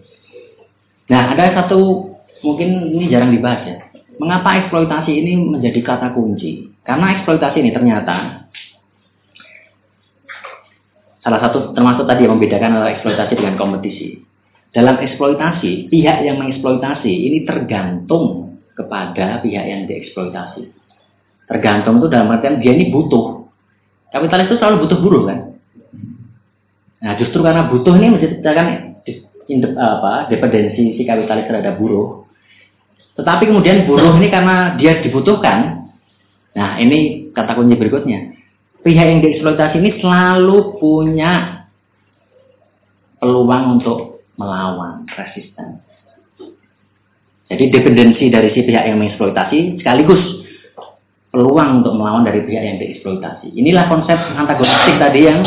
Nah, 1.13 1.37
ada 1.37 1.53
satu 1.53 2.09
mungkin 2.41 2.89
ini 2.97 3.13
jarang 3.13 3.37
dibahas 3.37 3.69
ya. 3.69 3.77
Mengapa 4.17 4.65
eksploitasi 4.65 5.13
ini 5.13 5.37
menjadi 5.37 5.85
kata 5.85 6.17
kunci? 6.17 6.73
Karena 6.89 7.21
eksploitasi 7.21 7.61
ini 7.61 7.69
ternyata 7.69 8.49
salah 11.21 11.41
satu 11.45 11.77
termasuk 11.77 12.09
tadi 12.09 12.25
yang 12.25 12.41
membedakan 12.41 12.81
antara 12.81 12.97
eksploitasi 12.97 13.33
dengan 13.37 13.61
kompetisi. 13.61 14.25
Dalam 14.73 15.05
eksploitasi, 15.05 15.93
pihak 15.93 16.25
yang 16.25 16.41
mengeksploitasi 16.41 17.13
ini 17.13 17.45
tergantung 17.45 18.57
kepada 18.73 19.45
pihak 19.45 19.65
yang 19.69 19.85
dieksploitasi. 19.85 20.65
Tergantung 21.45 22.01
itu 22.01 22.09
dalam 22.09 22.33
artian 22.33 22.57
dia 22.57 22.73
ini 22.73 22.89
butuh. 22.89 23.45
Kapitalis 24.09 24.49
itu 24.49 24.57
selalu 24.57 24.89
butuh 24.89 24.99
buruh 25.05 25.23
kan? 25.29 25.39
Nah 27.05 27.13
justru 27.21 27.45
karena 27.45 27.69
butuh 27.69 27.93
ini 28.01 28.17
menciptakan 28.17 28.92
apa 29.61 30.31
dependensi 30.33 30.97
si 30.97 31.03
kapitalis 31.03 31.49
terhadap 31.51 31.77
buruh. 31.77 32.25
Tetapi 33.19 33.45
kemudian 33.51 33.85
buruh 33.85 34.17
ini 34.17 34.33
karena 34.33 34.79
dia 34.81 35.05
dibutuhkan, 35.05 35.89
nah 36.57 36.81
ini 36.81 37.29
kata 37.37 37.53
kunci 37.53 37.77
berikutnya. 37.77 38.33
Pihak 38.83 39.07
yang 39.07 39.21
dieksploitasi 39.23 39.79
ini 39.79 40.01
selalu 40.03 40.81
punya 40.81 41.65
peluang 43.23 43.79
untuk 43.79 44.27
melawan 44.35 45.07
resisten. 45.15 45.79
Jadi 47.47 47.69
dependensi 47.69 48.33
dari 48.33 48.51
si 48.57 48.65
pihak 48.65 48.89
yang 48.89 48.99
mengeksploitasi 48.99 49.79
sekaligus 49.79 50.43
peluang 51.31 51.85
untuk 51.85 51.95
melawan 51.95 52.27
dari 52.27 52.43
pihak 52.43 52.65
yang 52.65 52.77
dieksploitasi. 52.81 53.55
Inilah 53.55 53.87
konsep 53.87 54.17
antagonistik 54.17 54.97
tadi 54.99 55.21
yang 55.31 55.47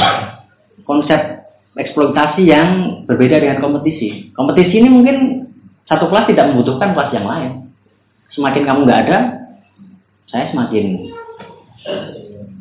konsep 0.87 1.34
eksploitasi 1.75 2.47
yang 2.47 3.03
berbeda 3.03 3.39
dengan 3.39 3.59
kompetisi. 3.59 4.31
Kompetisi 4.31 4.79
ini 4.79 4.87
mungkin 4.87 5.47
satu 5.85 6.07
kelas 6.07 6.31
tidak 6.31 6.51
membutuhkan 6.51 6.95
kelas 6.95 7.11
yang 7.11 7.27
lain. 7.27 7.51
Semakin 8.31 8.63
kamu 8.67 8.79
nggak 8.87 9.01
ada, 9.07 9.17
saya 10.31 10.51
semakin 10.51 11.11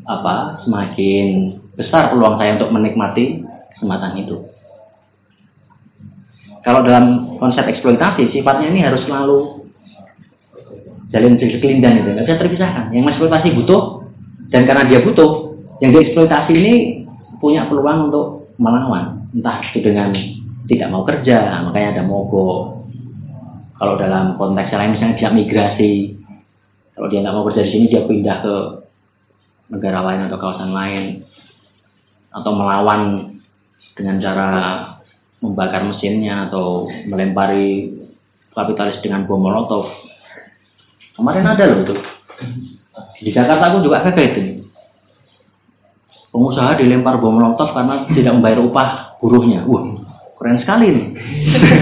apa? 0.07 0.63
Semakin 0.67 1.59
besar 1.75 2.11
peluang 2.11 2.39
saya 2.39 2.59
untuk 2.59 2.71
menikmati 2.71 3.43
kesempatan 3.75 4.19
itu. 4.23 4.37
Kalau 6.65 6.81
dalam 6.81 7.37
konsep 7.37 7.67
eksploitasi, 7.69 8.33
sifatnya 8.33 8.73
ini 8.73 8.81
harus 8.81 9.05
selalu 9.05 9.69
jalin 11.13 11.39
sekelindang 11.39 12.03
itu, 12.03 12.09
nggak 12.17 12.27
bisa 12.27 12.41
terpisahkan. 12.41 12.91
Yang 12.91 13.15
eksploitasi 13.15 13.49
butuh, 13.55 13.83
dan 14.51 14.67
karena 14.67 14.89
dia 14.89 15.01
butuh, 15.05 15.55
yang 15.79 15.93
dieksploitasi 15.93 16.53
ini 16.57 16.75
punya 17.39 17.69
peluang 17.69 18.09
untuk 18.09 18.34
melawan. 18.59 19.27
Entah 19.35 19.63
itu 19.71 19.83
dengan 19.83 20.15
tidak 20.71 20.89
mau 20.91 21.03
kerja 21.05 21.65
makanya 21.67 22.01
ada 22.01 22.05
mogok. 22.07 22.87
Kalau 23.75 23.95
dalam 23.99 24.39
konteks 24.39 24.71
lain 24.71 24.95
misalnya 24.95 25.19
dia 25.19 25.31
migrasi 25.35 25.93
kalau 26.95 27.11
dia 27.11 27.27
nggak 27.27 27.35
mau 27.35 27.47
kerja 27.51 27.67
di 27.67 27.71
sini 27.75 27.85
dia 27.91 28.07
pindah 28.07 28.39
ke 28.39 28.55
negara 29.75 30.01
lain 30.07 30.31
atau 30.31 30.39
kawasan 30.39 30.71
lain 30.71 31.05
atau 32.31 32.51
melawan 32.55 33.01
dengan 33.99 34.23
cara 34.23 34.51
membakar 35.43 35.83
mesinnya 35.83 36.49
atau 36.49 36.87
melempari 37.05 37.93
kapitalis 38.55 39.03
dengan 39.03 39.27
bom 39.27 39.43
molotov. 39.43 39.91
Kemarin 41.19 41.47
ada 41.47 41.63
loh 41.67 41.79
itu. 41.83 41.95
Di 43.23 43.31
Jakarta 43.35 43.75
aku 43.75 43.87
juga 43.87 44.07
kayak 44.07 44.39
itu 44.39 44.54
pengusaha 46.35 46.83
dilempar 46.83 47.23
bom 47.23 47.39
molotov 47.39 47.71
karena 47.71 48.11
tidak 48.11 48.35
membayar 48.35 48.59
upah 48.67 48.89
buruhnya. 49.23 49.63
Wah, 49.71 49.87
keren 50.35 50.59
sekali 50.59 50.91
nih. 50.91 51.07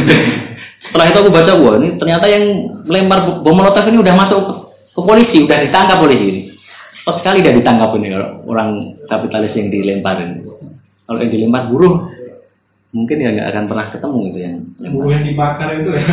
Setelah 0.93 1.09
itu 1.09 1.19
aku 1.25 1.31
baca, 1.33 1.53
wah 1.57 1.75
ini 1.81 1.97
ternyata 1.97 2.29
yang 2.29 2.45
melempar 2.85 3.41
bom 3.41 3.57
molotov 3.57 3.89
ini 3.89 3.97
udah 4.05 4.13
masuk 4.13 4.41
ke, 4.93 5.01
polisi, 5.01 5.41
udah 5.41 5.57
ditangkap 5.65 5.97
polisi 6.05 6.25
ini. 6.29 6.43
Pas 7.03 7.17
sekali 7.19 7.41
dia 7.41 7.57
ditangkap 7.57 7.97
ini 7.97 8.13
orang 8.45 9.01
kapitalis 9.09 9.57
yang 9.57 9.73
dilemparin. 9.73 10.45
Kalau 11.09 11.19
yang 11.19 11.33
dilempar 11.33 11.73
buruh, 11.73 12.13
mungkin 12.93 13.25
ya 13.25 13.33
nggak 13.33 13.49
akan 13.57 13.65
pernah 13.73 13.87
ketemu 13.89 14.19
gitu 14.29 14.39
yang. 14.39 14.55
Buruh 14.93 15.11
yang 15.17 15.25
dibakar 15.25 15.69
itu 15.81 15.91
ya. 15.97 16.05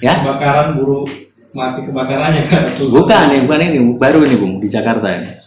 Ya? 0.00 0.12
Kebakaran 0.24 0.80
buruh 0.80 1.04
mati 1.52 1.84
kebakarannya 1.84 2.42
kan. 2.48 2.62
Bukan, 2.80 3.24
ya, 3.28 3.38
bukan 3.44 3.60
ini 3.60 3.78
baru 4.00 4.24
ini 4.24 4.40
bung 4.40 4.56
di 4.64 4.72
Jakarta 4.72 5.06
ya. 5.12 5.41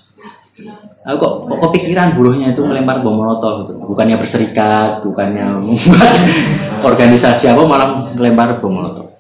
Aku 1.05 1.21
kok, 1.21 1.33
kok 1.45 1.59
kepikiran 1.69 2.17
buruhnya 2.17 2.57
itu 2.57 2.65
melempar 2.65 3.05
bom 3.05 3.13
molotov 3.13 3.69
gitu. 3.69 3.77
Bukannya 3.93 4.17
berserikat, 4.17 5.05
bukannya 5.05 5.61
organisasi 6.89 7.45
apa 7.45 7.61
malah 7.61 8.09
melempar 8.17 8.57
bom 8.57 8.73
molotov. 8.73 9.13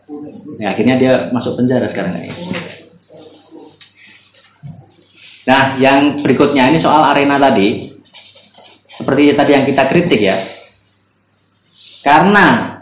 Ya, 0.57 0.73
akhirnya 0.73 0.97
dia 0.97 1.13
masuk 1.29 1.61
penjara 1.61 1.93
sekarang 1.93 2.25
ini. 2.25 2.33
Nah, 5.45 5.77
yang 5.77 6.25
berikutnya 6.25 6.73
ini 6.73 6.81
soal 6.81 7.05
arena 7.05 7.37
tadi. 7.37 7.93
Seperti 8.97 9.37
tadi 9.37 9.51
yang 9.53 9.69
kita 9.69 9.83
kritik 9.85 10.17
ya. 10.17 10.41
Karena 12.01 12.81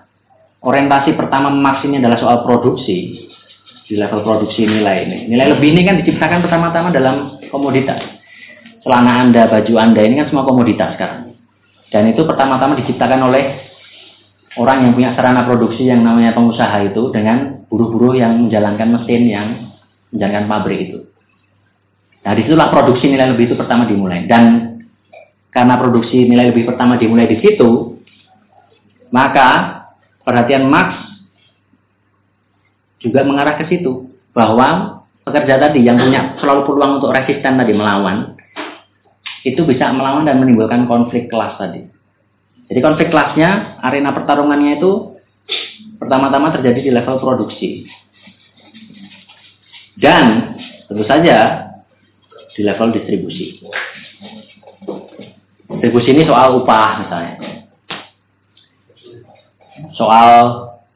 orientasi 0.63 1.11
pertama 1.19 1.51
Marx 1.51 1.83
ini 1.83 1.99
adalah 1.99 2.15
soal 2.23 2.47
produksi. 2.47 3.27
Di 3.83 3.99
level 3.99 4.23
produksi 4.23 4.63
nilai 4.63 5.03
ini. 5.03 5.17
Nilai 5.27 5.59
lebih 5.59 5.75
ini 5.75 5.83
kan 5.83 5.99
diciptakan 5.99 6.39
pertama-tama 6.39 6.87
dalam 6.95 7.43
komoditas. 7.51 8.22
Celana 8.83 9.23
Anda, 9.23 9.47
baju 9.47 9.73
Anda 9.79 10.01
ini 10.03 10.19
kan 10.19 10.27
semua 10.27 10.43
komoditas 10.43 10.99
sekarang. 10.99 11.39
Dan 11.87 12.11
itu 12.11 12.27
pertama-tama 12.27 12.75
diciptakan 12.83 13.31
oleh 13.31 13.63
orang 14.59 14.85
yang 14.85 14.91
punya 14.93 15.15
sarana 15.15 15.47
produksi 15.47 15.87
yang 15.87 16.03
namanya 16.03 16.35
pengusaha 16.35 16.83
itu 16.91 17.09
dengan 17.15 17.63
buruh-buruh 17.71 18.19
yang 18.19 18.43
menjalankan 18.43 18.99
mesin 18.99 19.23
yang 19.25 19.47
menjalankan 20.11 20.45
pabrik 20.51 20.79
itu. 20.89 20.99
Nah, 22.23 22.31
di 22.35 22.41
situlah 22.43 22.69
produksi 22.71 23.07
nilai 23.07 23.31
lebih 23.31 23.51
itu 23.51 23.55
pertama 23.55 23.87
dimulai. 23.87 24.27
Dan 24.27 24.77
karena 25.49 25.79
produksi 25.79 26.27
nilai 26.27 26.51
lebih 26.51 26.67
pertama 26.67 26.99
dimulai 26.99 27.27
di 27.27 27.39
situ, 27.39 27.99
maka 29.13 29.79
perhatian 30.27 30.67
Marx 30.67 30.97
juga 32.99 33.23
mengarah 33.23 33.55
ke 33.63 33.71
situ. 33.71 34.11
Bahwa 34.33 35.01
pekerja 35.23 35.61
tadi 35.61 35.85
yang 35.85 36.01
punya 36.01 36.35
selalu 36.41 36.65
peluang 36.65 36.91
untuk 36.97 37.13
resisten 37.13 37.53
tadi 37.55 37.73
melawan, 37.75 38.33
itu 39.43 39.61
bisa 39.67 39.91
melawan 39.91 40.23
dan 40.23 40.39
menimbulkan 40.39 40.87
konflik 40.87 41.27
kelas 41.27 41.59
tadi. 41.59 41.83
Jadi 42.71 42.79
konflik 42.79 43.11
kelasnya, 43.11 43.77
arena 43.83 44.15
pertarungannya 44.15 44.79
itu 44.79 45.19
pertama-tama 45.99 46.55
terjadi 46.55 46.79
di 46.79 46.91
level 46.95 47.19
produksi. 47.19 47.83
Dan 49.99 50.55
tentu 50.87 51.03
saja 51.03 51.69
di 52.55 52.61
level 52.63 52.95
distribusi. 52.95 53.61
Distribusi 55.69 56.09
ini 56.15 56.23
soal 56.23 56.63
upah 56.63 56.89
misalnya. 57.03 57.35
Soal 59.93 60.35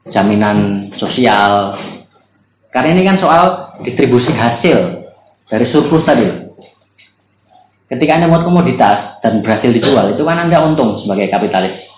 jaminan 0.08 0.88
sosial. 0.96 1.76
Karena 2.72 2.96
ini 2.96 3.02
kan 3.04 3.20
soal 3.20 3.44
distribusi 3.84 4.32
hasil 4.32 5.04
dari 5.52 5.66
surplus 5.68 6.08
tadi. 6.08 6.47
Ketika 7.88 8.20
Anda 8.20 8.28
buat 8.28 8.44
komoditas 8.44 9.20
dan 9.24 9.40
berhasil 9.40 9.72
dijual, 9.72 10.12
itu 10.12 10.22
kan 10.24 10.36
Anda 10.36 10.60
untung 10.60 11.00
sebagai 11.00 11.32
kapitalis. 11.32 11.88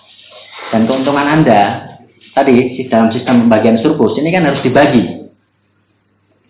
Dan 0.71 0.87
keuntungan 0.87 1.27
Anda 1.27 1.91
tadi 2.31 2.79
dalam 2.87 3.11
sistem 3.11 3.47
pembagian 3.47 3.83
surplus 3.83 4.15
ini 4.15 4.31
kan 4.31 4.47
harus 4.47 4.63
dibagi 4.63 5.27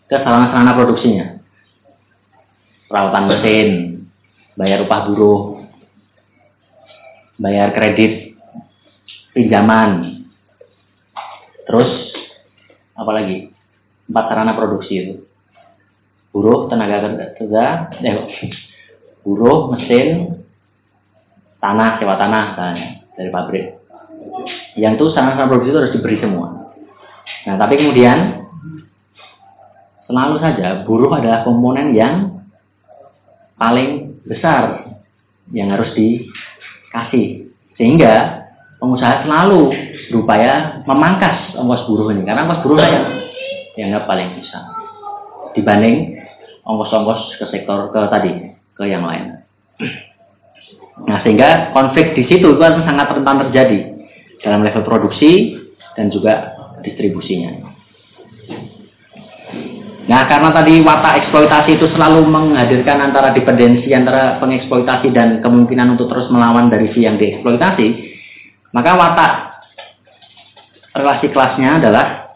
ke 0.06 0.16
sarana-sarana 0.22 0.78
produksinya 0.78 1.42
perawatan 2.92 3.26
mesin, 3.32 3.70
bayar 4.60 4.84
upah 4.84 5.08
buruh, 5.08 5.64
bayar 7.40 7.72
kredit, 7.72 8.36
pinjaman, 9.32 10.28
terus 11.64 12.12
apa 13.00 13.12
lagi? 13.16 13.48
Empat 14.12 14.26
sarana 14.28 14.60
produksi 14.60 14.94
itu. 15.00 15.16
Buruh, 16.36 16.68
tenaga 16.68 17.32
kerja, 17.40 17.96
eh, 18.04 18.16
buruh, 19.22 19.74
mesin, 19.74 20.42
tanah, 21.62 22.02
sewa 22.02 22.16
tanah 22.18 22.44
misalnya 22.54 22.88
dari 23.16 23.30
pabrik. 23.30 23.66
Yang 24.76 24.94
itu 24.98 25.06
sarana 25.14 25.46
produksi 25.46 25.70
itu 25.72 25.80
harus 25.80 25.94
diberi 25.94 26.18
semua. 26.18 26.74
Nah, 27.46 27.56
tapi 27.58 27.78
kemudian 27.78 28.48
selalu 30.10 30.36
saja 30.42 30.84
buruh 30.84 31.12
adalah 31.14 31.46
komponen 31.46 31.94
yang 31.94 32.44
paling 33.56 34.20
besar 34.26 34.90
yang 35.54 35.70
harus 35.74 35.94
dikasih. 35.94 37.52
Sehingga 37.78 38.46
pengusaha 38.82 39.26
selalu 39.26 39.74
berupaya 40.10 40.82
memangkas 40.86 41.54
ongkos 41.56 41.86
buruh 41.88 42.10
ini. 42.14 42.26
Karena 42.26 42.50
ongkos 42.50 42.62
buruh 42.66 42.78
yang 42.82 43.06
dianggap 43.78 44.04
paling 44.10 44.30
besar. 44.42 44.66
Dibanding 45.56 46.22
ongkos-ongkos 46.64 47.42
ke 47.42 47.46
sektor 47.52 47.90
ke 47.92 48.02
tadi, 48.08 48.32
ke 48.82 48.90
yang 48.90 49.06
lain. 49.06 49.46
Nah, 51.06 51.22
sehingga 51.22 51.70
konflik 51.78 52.18
di 52.18 52.26
situ 52.26 52.58
itu 52.58 52.82
sangat 52.82 53.14
rentan 53.14 53.46
terjadi 53.48 53.80
dalam 54.42 54.66
level 54.66 54.82
produksi 54.82 55.62
dan 55.94 56.10
juga 56.10 56.58
distribusinya. 56.82 57.70
Nah, 60.10 60.26
karena 60.26 60.50
tadi 60.50 60.82
watak 60.82 61.14
eksploitasi 61.26 61.78
itu 61.78 61.86
selalu 61.94 62.26
menghadirkan 62.26 63.00
antara 63.06 63.38
dependensi 63.38 63.94
antara 63.94 64.42
pengeksploitasi 64.42 65.14
dan 65.14 65.46
kemungkinan 65.46 65.94
untuk 65.94 66.10
terus 66.10 66.26
melawan 66.34 66.74
dari 66.74 66.90
si 66.92 67.06
yang 67.06 67.22
dieksploitasi, 67.22 67.88
maka 68.74 68.92
watak 68.98 69.34
relasi 70.98 71.28
kelasnya 71.30 71.80
adalah 71.80 72.34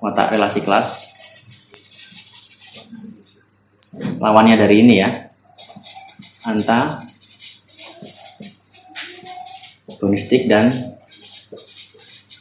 watak 0.00 0.32
relasi 0.32 0.60
kelas 0.64 1.01
lawannya 3.96 4.56
dari 4.56 4.80
ini 4.80 4.94
ya. 5.00 5.10
Anta. 6.42 7.06
Agonistik 9.88 10.50
dan 10.50 10.96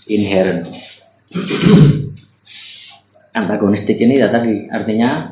inherent. 0.09 0.71
Antagonistik 3.31 3.95
ini 4.01 4.19
ya 4.19 4.27
tadi 4.27 4.67
artinya 4.67 5.31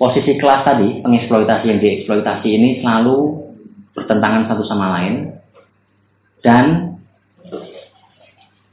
posisi 0.00 0.40
kelas 0.40 0.64
tadi 0.64 1.04
pengeksploitasi 1.04 1.64
yang 1.68 1.80
dieksploitasi 1.82 2.48
ini 2.48 2.70
selalu 2.80 3.44
bertentangan 3.92 4.48
satu 4.48 4.64
sama 4.64 4.96
lain. 4.96 5.36
Dan 6.40 6.96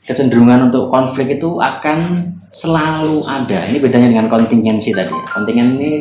kecenderungan 0.07 0.71
untuk 0.71 0.87
konflik 0.87 1.35
itu 1.35 1.59
akan 1.59 2.31
selalu 2.61 3.25
ada. 3.25 3.69
Ini 3.69 3.77
bedanya 3.81 4.09
dengan 4.13 4.27
kontingensi 4.31 4.89
tadi. 4.93 5.13
Kontingen 5.33 5.77
ini 5.77 5.91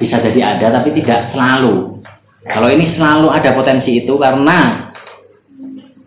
bisa 0.00 0.18
jadi 0.18 0.40
ada 0.58 0.82
tapi 0.82 0.90
tidak 0.98 1.30
selalu. 1.30 2.00
Kalau 2.48 2.68
ini 2.72 2.96
selalu 2.98 3.30
ada 3.30 3.54
potensi 3.54 4.02
itu 4.02 4.18
karena 4.18 4.90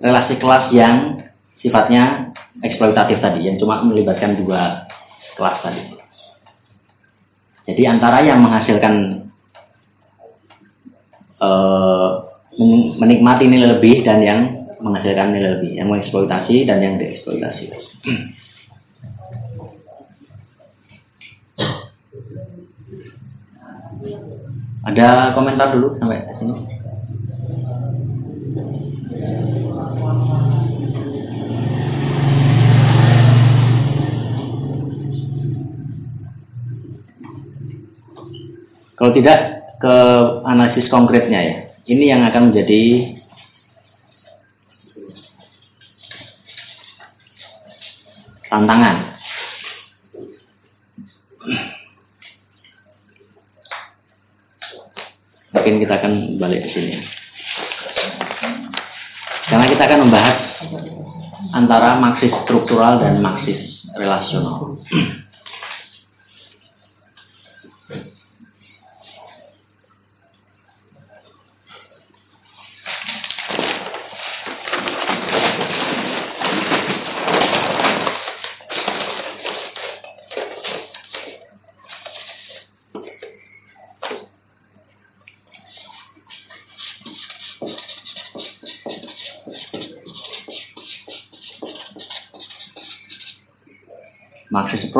relasi 0.03 0.35
kelas 0.35 0.67
yang 0.75 1.23
sifatnya 1.63 2.35
eksploitatif 2.59 3.23
tadi 3.23 3.47
yang 3.47 3.55
cuma 3.55 3.79
melibatkan 3.85 4.35
dua 4.35 4.83
kelas 5.39 5.57
tadi. 5.63 5.81
Jadi 7.65 7.81
antara 7.89 8.21
yang 8.21 8.45
menghasilkan 8.45 9.25
uh, 11.41 12.09
menikmati 12.99 13.49
nilai 13.49 13.79
lebih 13.79 14.05
dan 14.05 14.21
yang 14.21 14.39
menghasilkan 14.79 15.33
nilai 15.33 15.57
lebih, 15.59 15.71
yang 15.81 15.87
mengeksploitasi 15.89 16.67
dan 16.69 16.77
yang 16.83 17.01
dieksploitasi. 17.01 17.73
Ada 24.85 25.33
komentar 25.33 25.73
dulu 25.73 25.97
sampai 25.97 26.21
sini? 26.37 26.53
Kalau 38.95 39.11
tidak 39.11 39.37
ke 39.81 39.95
analisis 40.45 40.85
konkretnya 40.93 41.41
ya. 41.41 41.57
Ini 41.89 42.05
yang 42.13 42.21
akan 42.29 42.53
menjadi 42.53 43.14
tantangan. 48.55 49.15
yakin 55.65 55.81
kita 55.81 55.97
akan 55.97 56.13
balik 56.37 56.61
ke 56.61 56.77
sini. 56.77 57.01
Karena 59.49 59.65
kita 59.65 59.81
akan 59.81 59.99
membahas 60.05 60.37
antara 61.57 61.97
maksis 61.97 62.29
struktural 62.45 63.01
dan 63.01 63.17
maksis 63.17 63.81
relasional. 63.97 64.77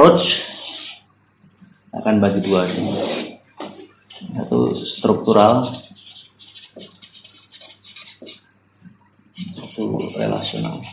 Approach 0.06 0.30
akan 1.98 2.22
bagi 2.22 2.46
dua 2.46 2.70
sih. 2.70 2.86
Satu 4.38 4.78
struktural, 5.02 5.82
satu 9.34 9.86
relasional. 10.14 10.86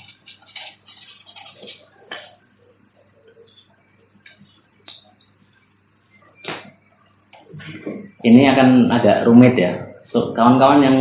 Ini 8.24 8.42
akan 8.56 8.96
agak 8.96 9.28
rumit 9.28 9.60
ya. 9.60 9.92
Kawan-kawan 10.08 10.88
yang 10.88 10.98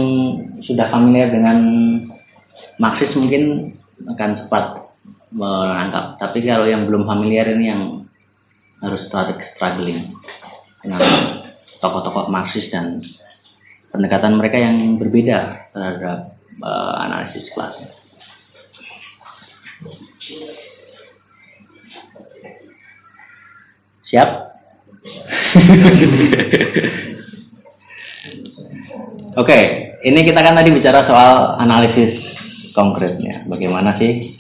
sudah 0.68 0.92
familiar 0.92 1.32
dengan 1.32 1.64
Marxis 2.76 3.16
mungkin 3.16 3.72
akan 4.04 4.44
cepat 4.44 4.81
menangkap. 5.32 6.20
Tapi 6.20 6.44
kalau 6.44 6.68
yang 6.68 6.86
belum 6.86 7.08
familiar 7.08 7.48
ini 7.52 7.66
yang 7.72 7.84
harus 8.84 9.08
struggling 9.08 10.16
dengan 10.82 11.02
tokoh-tokoh 11.80 12.28
Marxis 12.28 12.68
dan 12.74 13.02
pendekatan 13.92 14.38
mereka 14.38 14.58
yang 14.58 14.98
berbeda 14.98 15.72
terhadap 15.72 16.36
uh, 16.64 16.94
analisis 17.04 17.48
kelas. 17.54 17.76
Siap? 24.12 24.30
Oke, 29.32 29.48
okay, 29.48 29.64
ini 30.04 30.28
kita 30.28 30.44
kan 30.44 30.60
tadi 30.60 30.76
bicara 30.76 31.08
soal 31.08 31.56
analisis 31.64 32.20
konkretnya. 32.76 33.48
Bagaimana 33.48 33.96
sih 33.96 34.31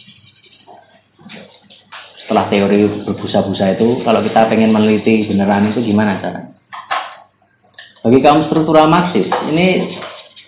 setelah 2.32 2.47
teori 2.47 3.03
berbusa-busa 3.03 3.75
itu 3.75 4.07
kalau 4.07 4.23
kita 4.23 4.47
pengen 4.47 4.71
meneliti 4.71 5.27
beneran 5.27 5.75
itu 5.75 5.84
gimana 5.84 6.15
cara? 6.23 6.47
Bagi 8.07 8.23
kaum 8.23 8.47
struktural 8.47 8.88
Marxis 8.88 9.27
ini 9.51 9.99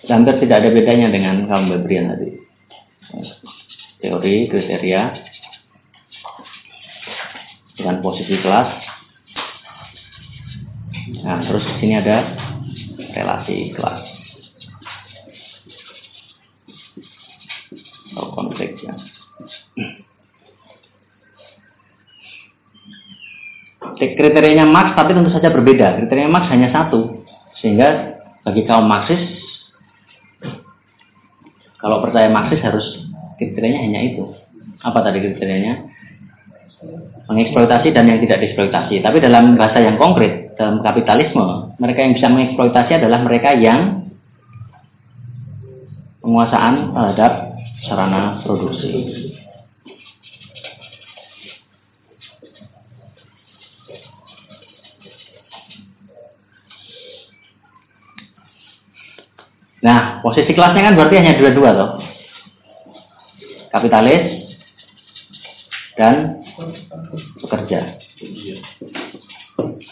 hampir 0.08 0.40
tidak 0.40 0.64
ada 0.64 0.72
bedanya 0.72 1.12
dengan 1.12 1.44
kaum 1.44 1.68
Weberian 1.68 2.08
tadi. 2.08 2.40
Teori, 4.00 4.48
kriteria, 4.48 5.02
dengan 7.76 8.00
posisi 8.00 8.32
kelas. 8.40 8.68
Nah, 11.20 11.44
terus 11.44 11.68
di 11.68 11.74
sini 11.84 12.00
ada 12.00 12.32
relasi 13.12 13.76
kelas. 13.76 14.08
Atau 18.16 18.32
konflik 18.32 18.72
ya. 18.80 18.96
Kriterianya 23.96 24.66
Marx 24.66 24.94
tapi 24.98 25.14
tentu 25.14 25.30
saja 25.30 25.50
berbeda. 25.50 25.98
Kriterianya 26.00 26.30
Marx 26.30 26.46
hanya 26.50 26.68
satu. 26.70 27.24
Sehingga 27.58 28.18
bagi 28.44 28.66
kaum 28.68 28.84
Marxis 28.84 29.20
kalau 31.84 32.00
percaya 32.00 32.32
Marxis 32.32 32.64
harus 32.64 32.84
kriterianya 33.36 33.84
hanya 33.84 34.00
itu. 34.04 34.24
Apa 34.80 35.04
tadi 35.04 35.20
kriterianya? 35.20 35.84
Mengeksploitasi 37.28 37.92
dan 37.92 38.08
yang 38.08 38.20
tidak 38.20 38.40
dieksploitasi. 38.40 39.00
Tapi 39.00 39.20
dalam 39.20 39.56
bahasa 39.56 39.80
yang 39.80 39.96
konkret, 39.96 40.56
dalam 40.60 40.84
kapitalisme, 40.84 41.72
mereka 41.80 42.04
yang 42.04 42.12
bisa 42.16 42.28
mengeksploitasi 42.28 43.00
adalah 43.00 43.20
mereka 43.24 43.56
yang 43.56 44.04
penguasaan 46.24 46.92
terhadap 46.96 47.32
sarana 47.84 48.40
produksi. 48.44 49.23
Nah, 59.84 60.24
posisi 60.24 60.56
kelasnya 60.56 60.80
kan 60.80 60.96
berarti 60.96 61.20
hanya 61.20 61.36
dua-dua 61.36 61.70
toh. 61.76 61.90
Kapitalis 63.68 64.48
dan 66.00 66.40
pekerja. 67.44 68.00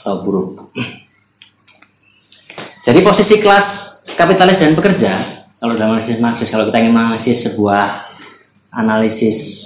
Atau 0.01 0.15
buruh. 0.25 0.73
Jadi 2.89 2.99
posisi 3.05 3.37
kelas 3.37 4.01
kapitalis 4.17 4.59
dan 4.59 4.75
pekerja, 4.75 5.13
kalau 5.61 5.77
dalam 5.77 6.01
analisis 6.01 6.19
Marxis, 6.19 6.51
kalau 6.51 6.73
kita 6.73 6.83
ingin 6.83 6.97
menganalisis 6.97 7.39
sebuah 7.47 7.85
analisis 8.73 9.61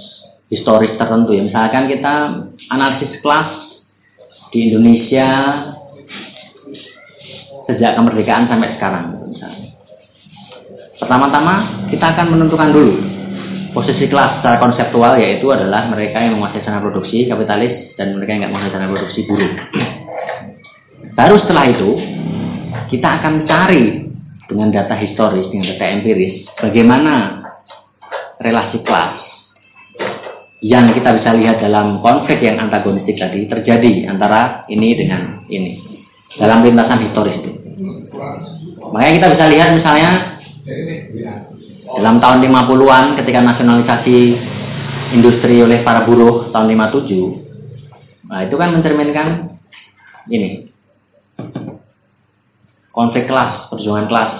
historis 0.51 0.93
tertentu 0.99 1.33
ya, 1.33 1.47
misalkan 1.47 1.87
kita 1.87 2.45
analisis 2.69 3.15
kelas 3.23 3.49
di 4.51 4.69
Indonesia 4.69 5.27
sejak 7.65 7.95
kemerdekaan 7.95 8.45
sampai 8.51 8.75
sekarang 8.77 9.17
Pertama-tama 10.97 11.85
kita 11.93 12.05
akan 12.17 12.25
menentukan 12.33 12.69
dulu 12.73 12.93
posisi 13.77 14.09
kelas 14.09 14.41
secara 14.41 14.57
konseptual 14.57 15.21
yaitu 15.21 15.45
adalah 15.53 15.85
mereka 15.93 16.17
yang 16.17 16.41
menguasai 16.41 16.65
sana 16.65 16.81
produksi 16.81 17.29
kapitalis 17.29 17.93
dan 17.93 18.17
mereka 18.17 18.33
yang 18.33 18.41
nggak 18.47 18.53
menguasai 18.57 18.73
sana 18.73 18.89
produksi 18.89 19.19
buruh. 19.29 19.51
Baru 21.13 21.35
setelah 21.45 21.65
itu 21.69 21.89
kita 22.89 23.07
akan 23.21 23.45
cari 23.45 24.09
dengan 24.47 24.73
data 24.73 24.95
historis, 24.97 25.45
dengan 25.53 25.75
data 25.75 25.85
empiris, 25.85 26.47
bagaimana 26.57 27.45
relasi 28.41 28.81
kelas 28.81 29.13
yang 30.65 30.89
kita 30.93 31.21
bisa 31.21 31.29
lihat 31.37 31.61
dalam 31.61 32.01
konflik 32.01 32.41
yang 32.41 32.57
antagonistik 32.57 33.21
tadi 33.21 33.45
terjadi 33.45 34.09
antara 34.09 34.65
ini 34.73 34.97
dengan 34.97 35.45
ini 35.53 35.77
dalam 36.37 36.65
lintasan 36.65 37.05
historis 37.05 37.37
itu. 37.37 37.51
Makanya 38.89 39.13
kita 39.21 39.27
bisa 39.37 39.45
lihat 39.53 39.69
misalnya 39.77 40.36
dalam 41.87 42.19
tahun 42.19 42.37
50-an 42.43 43.05
ketika 43.23 43.39
nasionalisasi 43.39 44.17
industri 45.15 45.63
oleh 45.63 45.79
para 45.87 46.03
buruh 46.03 46.51
tahun 46.51 46.75
57, 46.75 48.27
nah 48.27 48.43
itu 48.43 48.55
kan 48.59 48.75
mencerminkan 48.75 49.27
ini 50.27 50.67
konflik 52.91 53.31
kelas, 53.31 53.71
perjuangan 53.71 54.07
kelas. 54.11 54.31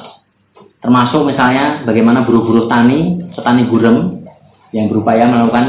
Termasuk 0.84 1.23
misalnya 1.23 1.88
bagaimana 1.88 2.28
buruh-buruh 2.28 2.67
tani, 2.67 3.32
petani 3.32 3.63
gurem 3.71 4.28
yang 4.75 4.91
berupaya 4.91 5.30
melakukan 5.32 5.65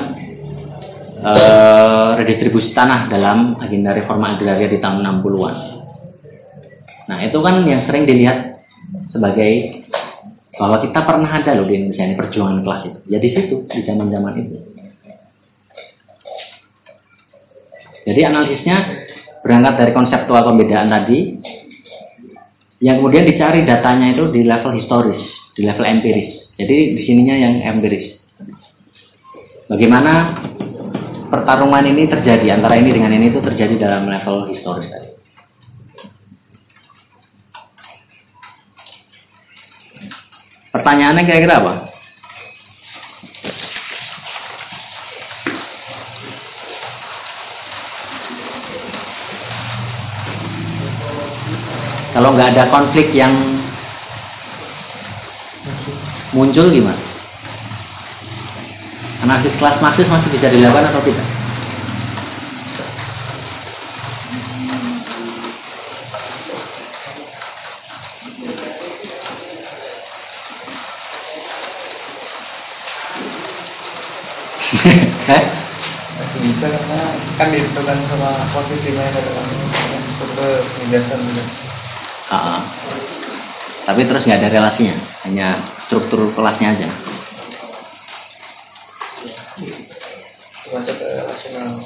uh, 1.22 2.18
redistribusi 2.18 2.74
tanah 2.74 3.06
dalam 3.06 3.54
agenda 3.62 3.94
reforma 3.94 4.34
agraria 4.34 4.72
di 4.72 4.82
tahun 4.82 5.06
60-an. 5.06 5.56
Nah, 7.08 7.18
itu 7.24 7.38
kan 7.40 7.64
yang 7.64 7.86
sering 7.88 8.04
dilihat 8.04 8.66
sebagai 9.14 9.84
bahwa 10.58 10.82
kita 10.82 11.00
pernah 11.06 11.30
ada 11.30 11.54
loh 11.54 11.70
di 11.70 11.78
Indonesia 11.78 12.04
ini 12.04 12.18
perjuangan 12.18 12.60
kelas 12.66 12.82
itu. 12.90 12.98
Ya 13.06 13.18
situ 13.22 13.56
di 13.70 13.80
zaman-zaman 13.86 14.34
itu. 14.42 14.56
Jadi 18.08 18.20
analisisnya 18.24 18.76
berangkat 19.46 19.74
dari 19.78 19.92
konseptual 19.94 20.42
pembedaan 20.50 20.90
tadi, 20.90 21.38
yang 22.82 22.98
kemudian 22.98 23.28
dicari 23.28 23.62
datanya 23.62 24.16
itu 24.16 24.32
di 24.34 24.42
level 24.42 24.74
historis, 24.80 25.22
di 25.54 25.62
level 25.62 25.86
empiris. 25.86 26.50
Jadi 26.58 26.98
di 26.98 27.02
sininya 27.06 27.36
yang 27.38 27.54
empiris. 27.62 28.18
Bagaimana 29.68 30.40
pertarungan 31.28 31.84
ini 31.84 32.08
terjadi 32.08 32.56
antara 32.56 32.80
ini 32.80 32.90
dengan 32.96 33.12
ini 33.12 33.30
itu 33.30 33.38
terjadi 33.44 33.76
dalam 33.76 34.08
level 34.08 34.56
historis 34.56 34.88
tadi. 34.88 35.08
pertanyaannya 40.88 41.28
kira-kira 41.28 41.60
apa? 41.60 41.72
Kalau 52.16 52.32
nggak 52.32 52.56
ada 52.56 52.72
konflik 52.72 53.12
yang 53.12 53.36
muncul 56.32 56.72
gimana? 56.72 57.04
Analisis 59.28 59.52
kelas 59.60 59.76
masih 59.84 60.08
masih 60.08 60.32
bisa 60.32 60.48
dilakukan 60.48 60.88
atau 60.88 61.04
tidak? 61.04 61.37
Penjelasan 80.76 81.18
juga. 81.28 81.44
Uh, 82.28 82.60
tapi 83.88 84.04
terus 84.04 84.24
nggak 84.28 84.40
ada 84.44 84.52
relasinya, 84.52 84.96
hanya 85.24 85.48
struktur 85.88 86.28
kelasnya 86.36 86.68
aja. 86.76 86.88
Masuk 90.68 90.96
ke 91.00 91.08
rasional. 91.24 91.80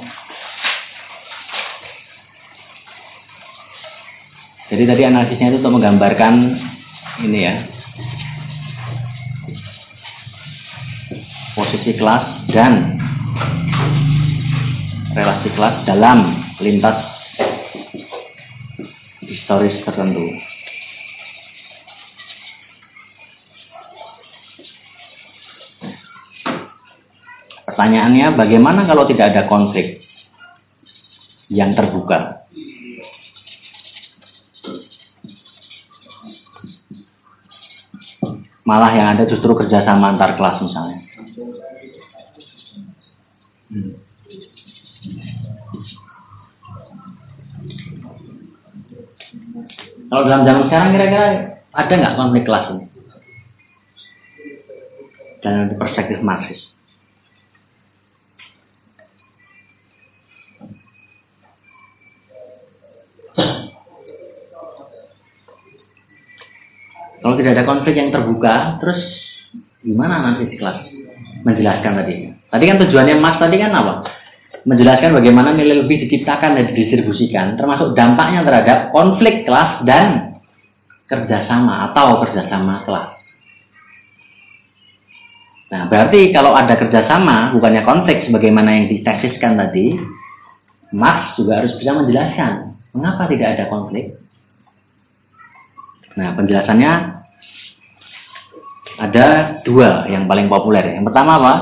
Jadi 4.72 4.82
tadi 4.88 5.03
analisisnya 5.05 5.53
itu 5.53 5.61
untuk 5.61 5.78
menggambarkan 5.78 6.34
ini 7.22 7.40
ya 7.45 7.55
posisi 11.53 11.93
kelas 12.01 12.49
dan 12.49 12.91
relasi 15.12 15.48
kelas 15.52 15.84
dalam 15.84 16.40
lintas 16.60 16.96
historis 19.20 19.76
tertentu. 19.84 20.24
Pertanyaannya, 27.72 28.36
bagaimana 28.36 28.84
kalau 28.84 29.08
tidak 29.08 29.32
ada 29.32 29.48
konflik 29.48 30.04
yang 31.48 31.72
terbuka? 31.72 32.44
Malah 38.62 38.92
yang 38.94 39.08
ada 39.16 39.24
justru 39.26 39.56
kerjasama 39.56 40.14
antar 40.14 40.36
kelas 40.38 40.62
misalnya. 40.62 41.00
Hmm. 43.72 43.96
Kalau 50.12 50.28
dalam 50.28 50.44
zaman 50.44 50.68
sekarang 50.68 50.92
kira-kira 50.92 51.26
ada 51.72 51.88
nggak 51.96 52.16
konflik 52.20 52.44
kelas 52.44 52.68
ini? 52.68 52.84
Dalam 55.40 55.72
perspektif 55.80 56.20
Marxis. 56.20 56.60
Kalau 67.22 67.38
tidak 67.40 67.56
ada 67.56 67.64
konflik 67.64 67.96
yang 67.96 68.12
terbuka, 68.12 68.76
terus 68.84 69.00
gimana 69.80 70.20
nanti 70.20 70.44
kelas 70.60 70.92
menjelaskan 71.40 72.04
tadi? 72.04 72.14
Tadi 72.52 72.64
kan 72.68 72.76
tujuannya 72.84 73.16
Mas 73.16 73.40
tadi 73.40 73.56
kan 73.56 73.72
apa? 73.72 74.04
Menjelaskan 74.62 75.18
bagaimana 75.18 75.50
nilai 75.58 75.82
lebih 75.82 76.06
diciptakan 76.06 76.54
dan 76.54 76.64
didistribusikan, 76.70 77.58
termasuk 77.58 77.98
dampaknya 77.98 78.46
terhadap 78.46 78.78
konflik 78.94 79.42
kelas 79.42 79.82
dan 79.82 80.38
kerjasama 81.10 81.90
atau 81.90 82.22
kerjasama 82.22 82.86
kelas. 82.86 83.08
Nah, 85.72 85.88
berarti 85.88 86.30
kalau 86.30 86.54
ada 86.54 86.78
kerjasama, 86.78 87.56
bukannya 87.56 87.82
konflik 87.82 88.28
sebagaimana 88.28 88.70
yang 88.76 88.86
ditesiskan 88.92 89.56
tadi, 89.56 89.98
Marx 90.92 91.34
juga 91.40 91.64
harus 91.64 91.72
bisa 91.80 91.96
menjelaskan 91.96 92.76
mengapa 92.92 93.24
tidak 93.26 93.56
ada 93.56 93.64
konflik. 93.72 94.14
Nah, 96.12 96.36
penjelasannya 96.36 96.92
ada 99.00 99.26
dua 99.64 100.06
yang 100.12 100.28
paling 100.28 100.52
populer. 100.52 100.92
Yang 100.92 101.08
pertama 101.08 101.40
apa? 101.40 101.54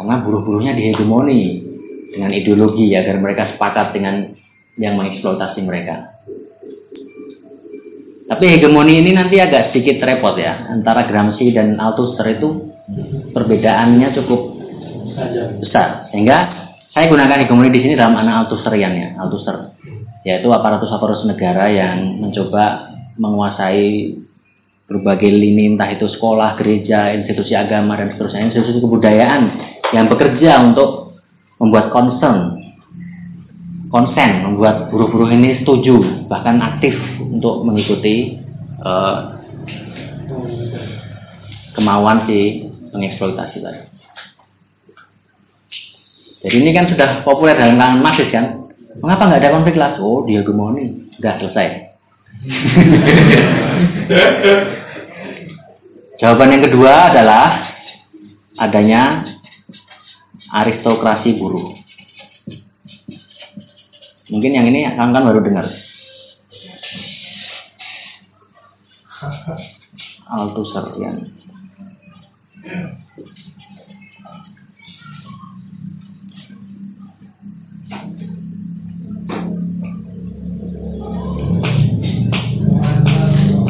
Karena 0.00 0.16
buruh-buruhnya 0.24 0.72
dihegemoni 0.72 1.60
dengan 2.08 2.32
ideologi 2.32 2.88
agar 2.96 3.20
mereka 3.20 3.52
sepakat 3.52 3.92
dengan 3.92 4.32
yang 4.80 4.96
mengeksploitasi 4.96 5.60
mereka. 5.60 6.16
Tapi 8.24 8.48
hegemoni 8.48 8.96
ini 8.96 9.12
nanti 9.12 9.36
agak 9.36 9.76
sedikit 9.76 10.00
repot 10.00 10.40
ya. 10.40 10.72
Antara 10.72 11.04
Gramsci 11.04 11.52
dan 11.52 11.76
Althusser 11.76 12.32
itu 12.32 12.72
perbedaannya 13.36 14.08
cukup 14.16 14.40
besar. 15.60 16.08
Sehingga 16.08 16.48
saya 16.96 17.12
gunakan 17.12 17.44
hegemoni 17.44 17.68
di 17.68 17.84
sini 17.84 17.92
dalam 17.92 18.16
anak 18.16 18.48
Althusserian 18.48 18.96
ya 18.96 19.08
Althusser. 19.20 19.76
Yaitu 20.24 20.48
aparatus-aparatus 20.48 21.28
negara 21.28 21.68
yang 21.68 22.24
mencoba 22.24 22.88
menguasai 23.20 24.16
berbagai 24.88 25.28
lini 25.28 25.76
entah 25.76 25.92
itu 25.92 26.08
sekolah, 26.08 26.56
gereja, 26.56 27.12
institusi 27.12 27.52
agama 27.52 28.00
dan 28.00 28.16
seterusnya, 28.16 28.48
institusi 28.48 28.80
kebudayaan 28.80 29.42
yang 29.90 30.06
bekerja 30.06 30.62
untuk 30.62 31.18
membuat 31.58 31.90
concern, 31.90 32.54
konsen, 33.90 34.46
membuat 34.46 34.88
buruh-buruh 34.88 35.30
ini 35.34 35.62
setuju, 35.62 36.26
bahkan 36.30 36.62
aktif 36.62 36.94
untuk 37.20 37.66
mengikuti 37.66 38.38
uh, 38.86 39.34
kemauan 41.74 42.26
si 42.30 42.70
mengeksploitasi 42.94 43.58
tadi. 43.62 43.82
Jadi 46.40 46.56
ini 46.56 46.72
kan 46.72 46.88
sudah 46.88 47.20
populer 47.20 47.52
dalam 47.52 47.76
kalangan 47.76 48.00
Marxis 48.00 48.32
kan? 48.32 48.72
Mengapa 49.04 49.28
nggak 49.28 49.44
ada 49.44 49.54
konflik 49.54 49.76
lah? 49.76 50.00
Oh, 50.00 50.24
dihegemoni, 50.24 51.12
sudah 51.20 51.36
selesai. 51.36 51.68
Jawaban 56.20 56.52
yang 56.52 56.64
kedua 56.64 57.12
adalah 57.12 57.76
adanya 58.60 59.24
aristokrasi 60.50 61.38
buruh. 61.38 61.78
Mungkin 64.30 64.54
yang 64.54 64.66
ini 64.70 64.86
kan 64.86 65.10
baru 65.10 65.42
dengar. 65.42 65.66
Althusserlian. 70.30 71.26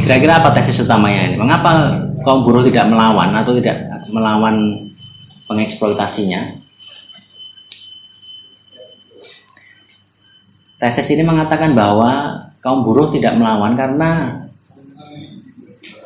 Kira-kira 0.04 0.42
apa 0.42 0.52
tesis 0.58 0.82
utamanya 0.84 1.32
ini? 1.32 1.36
Mengapa 1.40 2.02
kaum 2.26 2.44
buruh 2.44 2.66
tidak 2.66 2.90
melawan 2.90 3.32
atau 3.32 3.56
tidak 3.56 3.80
melawan 4.12 4.90
pengeksploitasinya. 5.48 6.59
Tesis 10.80 11.12
ini 11.12 11.20
mengatakan 11.20 11.76
bahwa 11.76 12.40
kaum 12.64 12.88
buruh 12.88 13.12
tidak 13.12 13.36
melawan 13.36 13.76
karena 13.76 14.10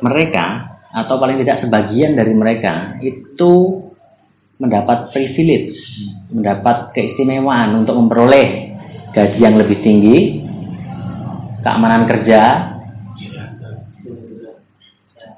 mereka 0.03 0.75
atau 0.91 1.15
paling 1.15 1.39
tidak 1.39 1.63
sebagian 1.63 2.19
dari 2.19 2.35
mereka 2.35 2.99
itu 2.99 3.83
mendapat 4.59 5.15
privilege, 5.15 5.79
mendapat 6.27 6.91
keistimewaan 6.91 7.83
untuk 7.83 7.95
memperoleh 7.95 8.75
gaji 9.15 9.39
yang 9.39 9.55
lebih 9.55 9.79
tinggi, 9.79 10.43
keamanan 11.63 12.03
kerja, 12.07 12.41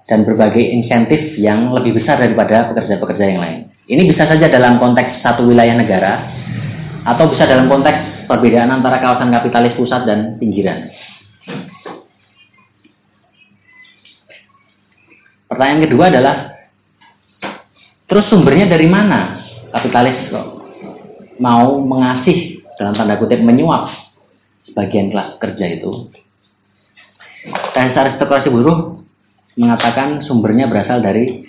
dan 0.09 0.26
berbagai 0.26 0.65
insentif 0.65 1.38
yang 1.38 1.69
lebih 1.77 2.01
besar 2.01 2.18
daripada 2.18 2.73
pekerja-pekerja 2.73 3.26
yang 3.26 3.41
lain. 3.41 3.59
Ini 3.85 4.01
bisa 4.09 4.26
saja 4.26 4.49
dalam 4.49 4.81
konteks 4.81 5.22
satu 5.22 5.45
wilayah 5.45 5.77
negara 5.77 6.26
atau 7.05 7.30
bisa 7.30 7.45
dalam 7.45 7.69
konteks 7.69 8.16
perbedaan 8.27 8.69
antara 8.69 8.99
kawasan 8.99 9.31
kapitalis 9.31 9.73
pusat 9.79 10.03
dan 10.03 10.35
pinggiran. 10.37 10.91
Pertanyaan 15.47 15.83
kedua 15.87 16.05
adalah 16.11 16.35
terus 18.05 18.27
sumbernya 18.29 18.67
dari 18.67 18.85
mana 18.85 19.41
kapitalis 19.73 20.27
mau 21.39 21.79
mengasih 21.81 22.61
dalam 22.77 22.93
tanda 22.93 23.17
kutip 23.17 23.41
menyuap 23.41 23.89
sebagian 24.69 25.09
kelas 25.09 25.39
kerja 25.41 25.65
itu. 25.79 26.11
Dan 27.73 27.95
aristokrasi 27.95 28.51
buruh 28.51 28.99
mengatakan 29.55 30.21
sumbernya 30.27 30.67
berasal 30.67 30.99
dari 30.99 31.47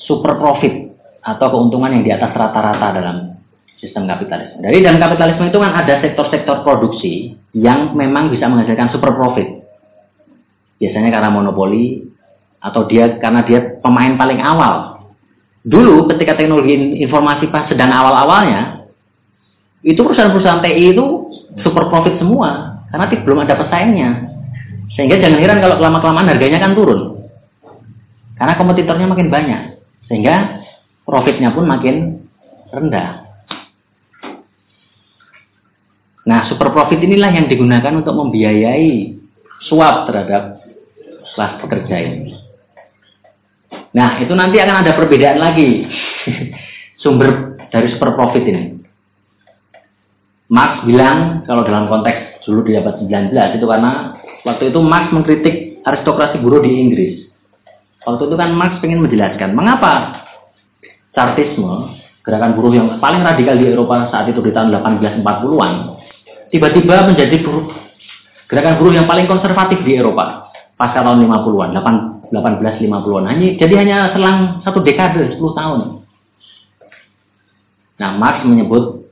super 0.00 0.40
profit 0.40 0.96
atau 1.20 1.46
keuntungan 1.52 1.92
yang 1.92 2.04
di 2.04 2.12
atas 2.12 2.32
rata-rata 2.32 2.88
dalam 2.96 3.33
sistem 3.84 4.08
kapitalisme. 4.08 4.64
Dari 4.64 4.80
dalam 4.80 4.96
kapitalisme 4.96 5.52
itu 5.52 5.60
kan 5.60 5.72
ada 5.76 6.00
sektor-sektor 6.00 6.64
produksi 6.64 7.36
yang 7.52 7.92
memang 7.92 8.32
bisa 8.32 8.48
menghasilkan 8.48 8.88
super 8.88 9.12
profit. 9.12 9.60
Biasanya 10.80 11.12
karena 11.12 11.28
monopoli 11.28 12.08
atau 12.64 12.88
dia 12.88 13.20
karena 13.20 13.44
dia 13.44 13.76
pemain 13.84 14.16
paling 14.16 14.40
awal. 14.40 15.04
Dulu 15.64 16.08
ketika 16.12 16.36
teknologi 16.36 17.00
informasi 17.04 17.48
pas 17.52 17.68
sedang 17.68 17.92
awal-awalnya, 17.92 18.88
itu 19.84 20.00
perusahaan-perusahaan 20.00 20.64
TI 20.64 20.96
itu 20.96 21.06
super 21.60 21.92
profit 21.92 22.16
semua 22.16 22.80
karena 22.88 23.04
belum 23.12 23.44
ada 23.44 23.54
pesaingnya. 23.60 24.10
Sehingga 24.96 25.20
jangan 25.20 25.40
heran 25.40 25.58
kalau 25.60 25.76
lama-kelamaan 25.80 26.28
harganya 26.32 26.60
kan 26.60 26.76
turun. 26.76 27.28
Karena 28.36 28.54
kompetitornya 28.56 29.08
makin 29.08 29.28
banyak. 29.32 29.80
Sehingga 30.08 30.60
profitnya 31.08 31.52
pun 31.52 31.64
makin 31.64 32.28
rendah. 32.72 33.23
Nah, 36.24 36.48
super 36.48 36.72
profit 36.72 37.00
inilah 37.04 37.28
yang 37.32 37.46
digunakan 37.52 37.92
untuk 38.00 38.16
membiayai 38.16 39.12
suap 39.68 40.08
terhadap 40.08 40.64
kelas 41.36 41.52
pekerja 41.60 41.96
ini. 42.00 42.32
Nah, 43.94 44.18
itu 44.24 44.32
nanti 44.32 44.56
akan 44.58 44.76
ada 44.82 44.92
perbedaan 44.96 45.38
lagi 45.38 45.84
sumber 47.02 47.60
dari 47.68 47.92
super 47.92 48.16
profit 48.16 48.44
ini. 48.46 48.64
Marx 50.48 50.84
bilang 50.84 51.42
kalau 51.48 51.64
dalam 51.64 51.88
konteks 51.88 52.44
dulu 52.44 52.68
di 52.68 52.76
abad 52.76 53.00
19 53.00 53.32
itu 53.32 53.64
karena 53.64 54.14
waktu 54.44 54.70
itu 54.70 54.80
Marx 54.80 55.08
mengkritik 55.10 55.80
aristokrasi 55.84 56.40
buruh 56.40 56.60
di 56.60 56.70
Inggris. 56.72 57.14
Waktu 58.04 58.28
itu 58.28 58.36
kan 58.36 58.52
Marx 58.52 58.80
ingin 58.84 59.00
menjelaskan 59.00 59.56
mengapa 59.56 60.24
Chartisme, 61.14 61.94
gerakan 62.26 62.58
buruh 62.58 62.74
yang 62.74 62.98
paling 62.98 63.22
radikal 63.22 63.54
di 63.54 63.70
Eropa 63.70 64.10
saat 64.10 64.26
itu 64.26 64.42
di 64.42 64.50
tahun 64.50 64.74
1840-an, 64.74 65.93
tiba-tiba 66.54 67.10
menjadi 67.10 67.42
buruh, 67.42 67.74
gerakan 68.46 68.78
buruh 68.78 68.94
yang 68.94 69.10
paling 69.10 69.26
konservatif 69.26 69.82
di 69.82 69.98
Eropa 69.98 70.54
pasca 70.78 71.02
tahun 71.02 71.26
50-an, 71.26 71.70
1850-an. 72.30 73.24
Hanya, 73.26 73.48
jadi 73.58 73.74
hanya 73.82 73.96
selang 74.14 74.62
satu 74.62 74.82
dekade, 74.82 75.34
10 75.34 75.38
tahun. 75.38 76.06
Nah, 77.98 78.10
Marx 78.18 78.46
menyebut 78.46 79.06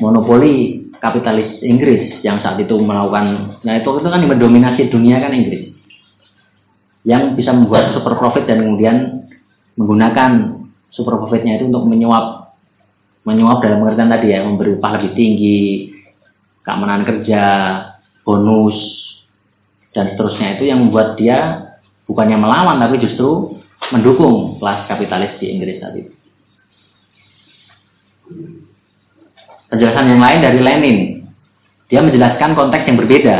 monopoli 0.00 0.88
kapitalis 1.00 1.60
Inggris 1.64 2.20
yang 2.20 2.40
saat 2.44 2.60
itu 2.60 2.76
melakukan, 2.76 3.56
nah 3.64 3.76
itu, 3.76 3.88
itu 4.00 4.08
kan 4.08 4.20
yang 4.20 4.32
mendominasi 4.36 4.92
dunia 4.92 5.20
kan 5.20 5.32
Inggris. 5.32 5.72
Yang 7.04 7.40
bisa 7.40 7.56
membuat 7.56 7.96
super 7.96 8.16
profit 8.20 8.44
dan 8.44 8.60
kemudian 8.60 9.24
menggunakan 9.80 10.60
super 10.92 11.16
profitnya 11.16 11.56
itu 11.56 11.72
untuk 11.72 11.88
menyuap 11.88 12.40
menyuap 13.24 13.60
dalam 13.60 13.84
pengertian 13.84 14.08
tadi 14.08 14.26
ya, 14.32 14.40
memberi 14.44 14.80
upah 14.80 14.90
lebih 14.96 15.12
tinggi, 15.12 15.89
keamanan 16.64 17.02
kerja, 17.08 17.44
bonus, 18.22 18.76
dan 19.90 20.14
seterusnya 20.14 20.58
itu 20.58 20.70
yang 20.70 20.86
membuat 20.86 21.18
dia 21.18 21.70
bukannya 22.06 22.38
melawan 22.38 22.78
tapi 22.78 23.02
justru 23.02 23.58
mendukung 23.90 24.58
kelas 24.62 24.86
kapitalis 24.86 25.34
di 25.42 25.46
Inggris 25.50 25.82
tadi. 25.82 26.02
Penjelasan 29.70 30.10
yang 30.10 30.22
lain 30.22 30.40
dari 30.42 30.60
Lenin. 30.60 30.98
Dia 31.90 32.02
menjelaskan 32.06 32.54
konteks 32.54 32.86
yang 32.86 32.98
berbeda. 32.98 33.38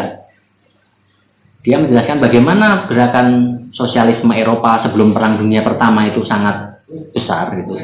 Dia 1.63 1.77
menjelaskan 1.79 2.19
bagaimana 2.19 2.91
gerakan 2.91 3.29
sosialisme 3.75 4.33
Eropa 4.35 4.83
sebelum 4.87 5.15
Perang 5.15 5.39
Dunia 5.39 5.63
Pertama 5.63 6.11
itu 6.11 6.27
sangat 6.27 6.83
besar 7.15 7.55
gitu. 7.63 7.79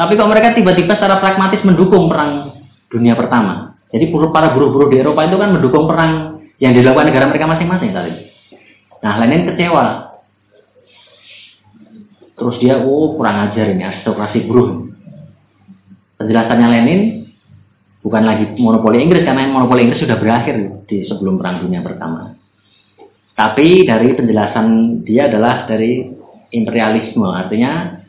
Tapi 0.00 0.16
kalau 0.16 0.32
mereka 0.32 0.56
tiba-tiba 0.56 0.96
secara 0.96 1.20
pragmatis 1.20 1.60
mendukung 1.60 2.08
perang 2.08 2.56
dunia 2.88 3.12
pertama. 3.12 3.69
Jadi 3.90 4.04
para 4.30 4.54
buruh-buruh 4.54 4.88
di 4.90 5.02
Eropa 5.02 5.26
itu 5.26 5.34
kan 5.34 5.50
mendukung 5.50 5.90
perang 5.90 6.42
yang 6.62 6.76
dilakukan 6.76 7.10
negara 7.10 7.26
mereka 7.26 7.50
masing-masing 7.50 7.90
tadi. 7.90 8.12
Nah, 9.02 9.18
Lenin 9.18 9.50
kecewa. 9.50 9.86
Terus 12.38 12.56
dia, 12.62 12.80
oh 12.80 13.18
kurang 13.18 13.50
ajar 13.50 13.66
ini 13.68 13.82
aristokrasi 13.82 14.46
buruh. 14.46 14.88
Penjelasannya 16.20 16.68
Lenin 16.68 17.00
bukan 18.00 18.22
lagi 18.24 18.44
monopoli 18.56 19.02
Inggris 19.02 19.26
karena 19.26 19.48
monopoli 19.50 19.88
Inggris 19.88 20.00
sudah 20.04 20.16
berakhir 20.16 20.84
di 20.88 21.04
sebelum 21.04 21.36
perang 21.40 21.66
dunia 21.66 21.84
pertama. 21.84 22.36
Tapi 23.36 23.88
dari 23.88 24.12
penjelasan 24.16 25.00
dia 25.04 25.32
adalah 25.32 25.64
dari 25.64 26.12
imperialisme, 26.52 27.24
artinya 27.24 28.04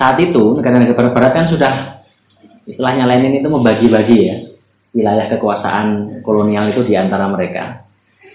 saat 0.00 0.16
itu 0.20 0.56
negara-negara 0.56 1.12
barat 1.12 1.32
kan 1.36 1.46
sudah 1.52 1.72
istilahnya 2.64 3.04
Lenin 3.04 3.40
itu 3.40 3.48
membagi-bagi 3.52 4.18
ya 4.18 4.36
wilayah 4.92 5.26
kekuasaan 5.32 6.20
kolonial 6.20 6.68
itu 6.72 6.84
di 6.84 6.94
antara 6.96 7.28
mereka. 7.32 7.84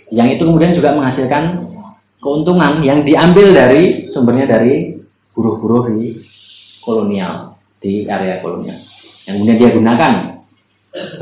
Yang 0.09 0.37
itu 0.37 0.43
kemudian 0.49 0.73
juga 0.73 0.97
menghasilkan 0.97 1.69
keuntungan 2.21 2.81
yang 2.81 3.05
diambil 3.05 3.53
dari 3.53 4.09
sumbernya 4.11 4.49
dari 4.49 4.97
buruh-buruh 5.37 5.93
di 5.93 6.25
kolonial 6.81 7.57
di 7.77 8.09
area 8.09 8.41
kolonial. 8.41 8.81
Yang 9.29 9.33
kemudian 9.37 9.57
dia 9.61 9.69
gunakan 9.75 10.13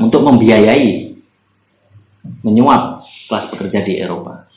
untuk 0.00 0.24
membiayai 0.24 1.12
menyuap 2.40 3.04
kelas 3.28 3.44
pekerja 3.52 3.78
di 3.84 4.00
Eropa. 4.00 4.48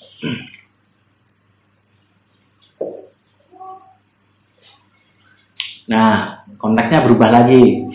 Nah, 5.89 6.45
konteksnya 6.61 7.01
berubah 7.01 7.33
lagi 7.33 7.89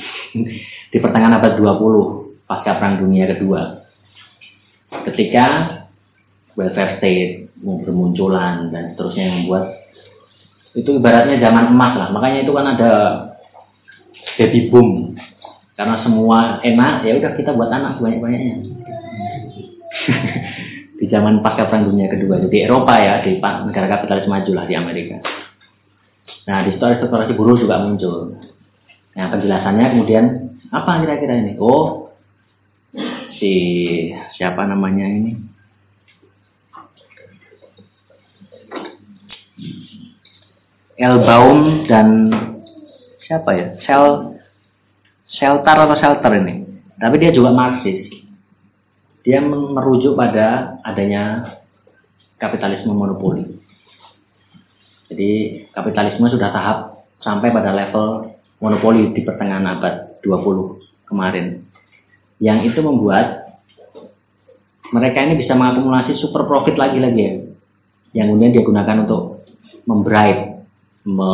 di 0.91 0.99
pertengahan 0.99 1.39
abad 1.39 1.55
20 1.55 2.24
pasca 2.55 2.79
Perang 2.79 3.03
Dunia 3.03 3.27
Kedua. 3.27 3.83
Ketika 5.11 5.47
welfare 6.55 7.03
state 7.03 7.51
bermunculan 7.59 8.71
dan 8.71 8.95
seterusnya 8.95 9.25
yang 9.27 9.37
membuat 9.43 9.83
itu 10.75 10.91
ibaratnya 10.99 11.39
zaman 11.39 11.75
emas 11.75 11.95
lah. 11.99 12.09
Makanya 12.15 12.47
itu 12.47 12.53
kan 12.55 12.67
ada 12.79 12.93
baby 14.39 14.71
boom. 14.71 15.15
Karena 15.75 16.07
semua 16.07 16.63
enak, 16.63 17.03
ya 17.03 17.19
udah 17.19 17.35
kita 17.35 17.51
buat 17.55 17.71
anak 17.71 17.99
sebanyak-banyaknya. 17.99 18.55
di 21.03 21.07
zaman 21.11 21.43
pasca 21.43 21.67
Perang 21.67 21.91
Dunia 21.91 22.07
Kedua, 22.07 22.39
di 22.39 22.59
Eropa 22.63 22.95
ya, 23.03 23.27
di 23.27 23.43
negara 23.43 23.87
kapitalis 23.91 24.31
maju 24.31 24.51
lah 24.55 24.67
di 24.71 24.75
Amerika. 24.79 25.19
Nah, 26.47 26.63
di 26.63 26.77
situ 26.77 26.85
aristokrasi 26.85 27.35
buruh 27.35 27.59
juga 27.59 27.83
muncul. 27.83 28.39
Nah, 29.19 29.27
penjelasannya 29.31 29.87
kemudian 29.99 30.25
apa 30.71 31.03
kira-kira 31.03 31.35
ini? 31.39 31.53
Oh, 31.59 32.04
si 33.45 33.57
siapa 34.41 34.65
namanya 34.65 35.05
ini? 35.05 35.37
Elbaum 40.97 41.85
dan 41.85 42.33
siapa 43.21 43.53
ya? 43.53 43.67
Sel 43.85 44.33
Shelter 45.29 45.77
atau 45.77 45.97
Shelter 46.01 46.33
ini. 46.41 46.65
Tapi 46.97 47.21
dia 47.21 47.37
juga 47.37 47.53
Marxis. 47.53 48.09
Dia 49.29 49.45
merujuk 49.45 50.17
pada 50.17 50.81
adanya 50.81 51.53
kapitalisme 52.41 52.97
monopoli. 52.97 53.61
Jadi 55.13 55.65
kapitalisme 55.77 56.33
sudah 56.33 56.49
tahap 56.49 56.79
sampai 57.21 57.53
pada 57.53 57.77
level 57.77 58.33
monopoli 58.63 59.13
di 59.13 59.21
pertengahan 59.21 59.69
abad 59.69 60.17
20 60.25 61.13
kemarin. 61.13 61.64
Yang 62.45 62.77
itu 62.77 62.81
membuat 62.85 63.57
mereka 64.93 65.25
ini 65.25 65.41
bisa 65.41 65.57
mengakumulasi 65.57 66.21
super 66.21 66.45
profit 66.45 66.77
lagi-lagi 66.77 67.21
ya. 67.25 67.35
Yang 68.21 68.27
kemudian 68.29 68.53
dia 68.53 68.63
gunakan 68.69 68.97
untuk 69.09 69.23
membribe, 69.89 70.69
me, 71.09 71.33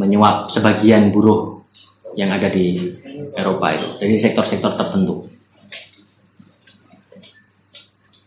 menyuap 0.00 0.56
sebagian 0.56 1.12
buruh 1.12 1.60
yang 2.16 2.32
ada 2.32 2.48
di 2.48 2.96
Eropa 3.36 3.76
itu. 3.76 3.88
Dari 4.00 4.24
sektor-sektor 4.24 4.72
tertentu. 4.80 5.28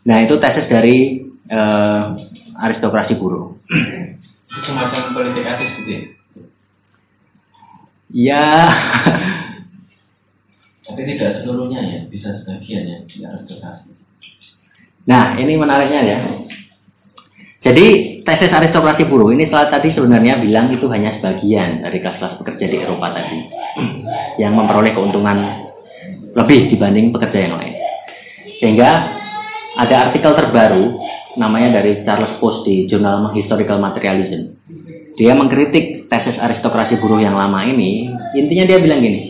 Nah 0.06 0.16
itu 0.22 0.38
tesis 0.38 0.70
dari 0.70 1.26
eh, 1.50 2.04
aristokrasi 2.54 3.18
buruh. 3.18 3.58
Semacam 4.62 5.10
politik 5.10 5.42
etis 5.42 5.70
gitu 5.82 5.90
ya? 5.90 6.02
Ya. 8.10 8.46
Tapi 10.90 11.06
tidak 11.06 11.46
seluruhnya 11.46 11.80
ya, 11.86 12.00
bisa 12.10 12.34
sebagian 12.42 12.82
ya 12.82 12.98
di 13.06 13.22
aristokrasi. 13.22 13.90
Nah, 15.06 15.38
ini 15.38 15.54
menariknya 15.54 16.00
ya. 16.02 16.18
Jadi 17.62 17.86
tesis 18.26 18.50
aristokrasi 18.50 19.06
buruh 19.06 19.30
ini 19.30 19.46
setelah 19.46 19.70
tadi 19.70 19.94
sebenarnya 19.94 20.42
bilang 20.42 20.74
itu 20.74 20.90
hanya 20.90 21.20
sebagian 21.20 21.84
dari 21.84 22.02
kelas-kelas 22.02 22.40
pekerja 22.40 22.66
di 22.66 22.76
Eropa 22.80 23.12
tadi 23.14 23.38
yang 24.40 24.56
memperoleh 24.56 24.96
keuntungan 24.96 25.68
lebih 26.34 26.72
dibanding 26.72 27.12
pekerja 27.14 27.38
yang 27.46 27.54
lain. 27.60 27.74
Sehingga 28.58 28.90
ada 29.76 30.10
artikel 30.10 30.32
terbaru 30.34 30.98
namanya 31.38 31.78
dari 31.78 32.02
Charles 32.02 32.34
Post 32.42 32.66
di 32.66 32.90
jurnal 32.90 33.30
Historical 33.36 33.78
Materialism. 33.78 34.56
Dia 35.20 35.36
mengkritik 35.36 36.08
tesis 36.08 36.40
aristokrasi 36.40 36.96
buruh 36.96 37.20
yang 37.20 37.36
lama 37.36 37.60
ini 37.68 38.08
Intinya 38.30 38.64
dia 38.66 38.78
bilang 38.78 39.02
gini, 39.02 39.29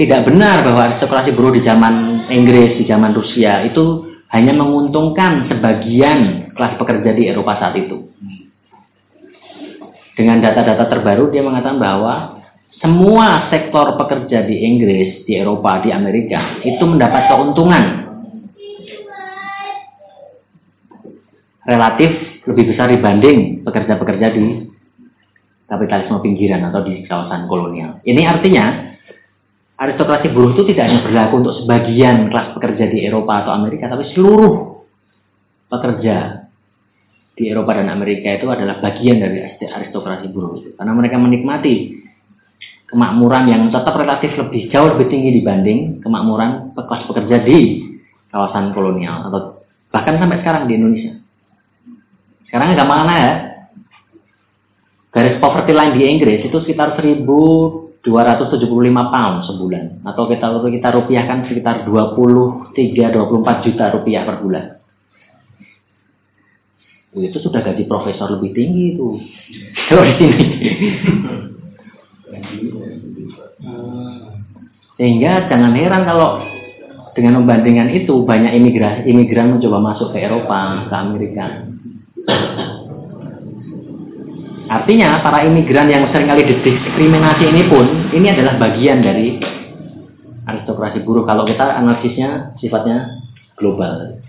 tidak 0.00 0.32
benar 0.32 0.64
bahwa 0.64 0.80
aristokrasi 0.88 1.36
buruh 1.36 1.52
di 1.52 1.60
zaman 1.60 2.24
Inggris, 2.32 2.80
di 2.80 2.88
zaman 2.88 3.12
Rusia 3.12 3.68
itu 3.68 4.08
hanya 4.32 4.56
menguntungkan 4.56 5.44
sebagian 5.52 6.48
kelas 6.56 6.80
pekerja 6.80 7.12
di 7.12 7.28
Eropa 7.28 7.60
saat 7.60 7.76
itu. 7.76 8.08
Dengan 10.16 10.40
data-data 10.40 10.88
terbaru 10.88 11.28
dia 11.28 11.44
mengatakan 11.44 11.76
bahwa 11.76 12.40
semua 12.80 13.52
sektor 13.52 14.00
pekerja 14.00 14.40
di 14.48 14.56
Inggris, 14.64 15.28
di 15.28 15.36
Eropa, 15.36 15.84
di 15.84 15.92
Amerika 15.92 16.64
itu 16.64 16.80
mendapat 16.80 17.28
keuntungan 17.28 17.84
relatif 21.68 22.40
lebih 22.48 22.72
besar 22.72 22.88
dibanding 22.88 23.68
pekerja-pekerja 23.68 24.32
di 24.32 24.64
kapitalisme 25.68 26.24
pinggiran 26.24 26.72
atau 26.72 26.88
di 26.88 27.04
kawasan 27.04 27.44
kolonial. 27.52 28.00
Ini 28.00 28.22
artinya 28.24 28.89
aristokrasi 29.80 30.28
buruh 30.28 30.52
itu 30.52 30.62
tidak 30.70 30.92
hanya 30.92 31.00
berlaku 31.00 31.34
untuk 31.40 31.54
sebagian 31.64 32.28
kelas 32.28 32.52
pekerja 32.52 32.84
di 32.92 32.98
Eropa 33.08 33.40
atau 33.40 33.52
Amerika, 33.56 33.88
tapi 33.88 34.12
seluruh 34.12 34.84
pekerja 35.72 36.44
di 37.32 37.48
Eropa 37.48 37.80
dan 37.80 37.88
Amerika 37.88 38.36
itu 38.36 38.44
adalah 38.52 38.84
bagian 38.84 39.24
dari 39.24 39.40
aristokrasi 39.56 40.28
buruh 40.28 40.60
itu. 40.60 40.76
Karena 40.76 40.92
mereka 40.92 41.16
menikmati 41.16 41.96
kemakmuran 42.92 43.48
yang 43.48 43.62
tetap 43.72 43.96
relatif 43.96 44.36
lebih 44.36 44.68
jauh 44.68 44.92
lebih 44.92 45.08
tinggi 45.08 45.40
dibanding 45.40 46.04
kemakmuran 46.04 46.76
kelas 46.76 47.06
pekerja 47.08 47.40
di 47.40 47.86
kawasan 48.28 48.76
kolonial 48.76 49.32
atau 49.32 49.64
bahkan 49.88 50.20
sampai 50.20 50.44
sekarang 50.44 50.68
di 50.68 50.76
Indonesia. 50.76 51.14
Sekarang 52.50 52.76
nggak 52.76 52.90
mana 52.90 53.14
ya, 53.16 53.34
Garis 55.10 55.40
poverty 55.42 55.72
line 55.72 55.94
di 55.96 56.02
Inggris 56.06 56.40
itu 56.44 56.56
sekitar 56.62 56.98
1275 58.00 58.64
pound 59.12 59.36
sebulan. 59.44 59.84
Atau 60.08 60.24
kita 60.28 60.46
kita 60.48 60.88
rupiahkan 60.96 61.38
sekitar 61.48 61.84
23-24 61.84 63.64
juta 63.66 63.84
rupiah 63.92 64.22
per 64.24 64.36
bulan. 64.40 64.66
Itu 67.10 67.42
sudah 67.42 67.60
gaji 67.60 67.84
profesor 67.90 68.30
lebih 68.38 68.54
tinggi 68.54 68.94
itu. 68.94 69.18
Kalau 69.90 70.04
di 70.06 70.14
sini. 70.16 70.44
Sehingga 75.00 75.48
jangan 75.48 75.72
heran 75.72 76.04
kalau 76.04 76.44
dengan 77.16 77.40
membandingkan 77.40 77.88
itu 77.88 78.20
banyak 78.20 78.52
imigran 78.52 79.08
imigran 79.08 79.56
mencoba 79.56 79.80
masuk 79.80 80.12
ke 80.12 80.20
Eropa, 80.20 80.88
ke 80.92 80.94
Amerika. 80.94 81.46
Artinya 84.70 85.18
para 85.18 85.42
imigran 85.42 85.90
yang 85.90 86.06
sering 86.14 86.30
kali 86.30 86.46
didiskriminasi 86.46 87.42
ini 87.42 87.66
pun 87.66 88.14
ini 88.14 88.30
adalah 88.30 88.54
bagian 88.54 89.02
dari 89.02 89.42
aristokrasi 90.46 91.02
buruh. 91.02 91.26
Kalau 91.26 91.42
kita 91.42 91.74
analisisnya 91.74 92.54
sifatnya 92.62 93.18
global. 93.58 94.22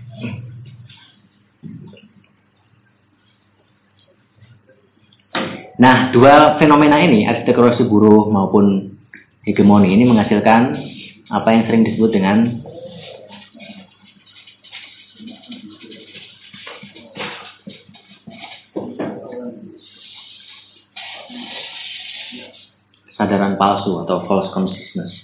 Nah, 5.78 6.10
dua 6.10 6.58
fenomena 6.58 6.98
ini, 6.98 7.22
aristokrasi 7.22 7.86
buruh 7.86 8.26
maupun 8.26 8.98
hegemoni 9.46 9.94
ini 9.94 10.06
menghasilkan 10.06 10.78
apa 11.30 11.48
yang 11.54 11.62
sering 11.70 11.82
disebut 11.86 12.10
dengan 12.14 12.61
kesadaran 23.22 23.54
palsu 23.54 24.02
atau 24.02 24.26
false 24.26 24.50
consciousness. 24.50 25.14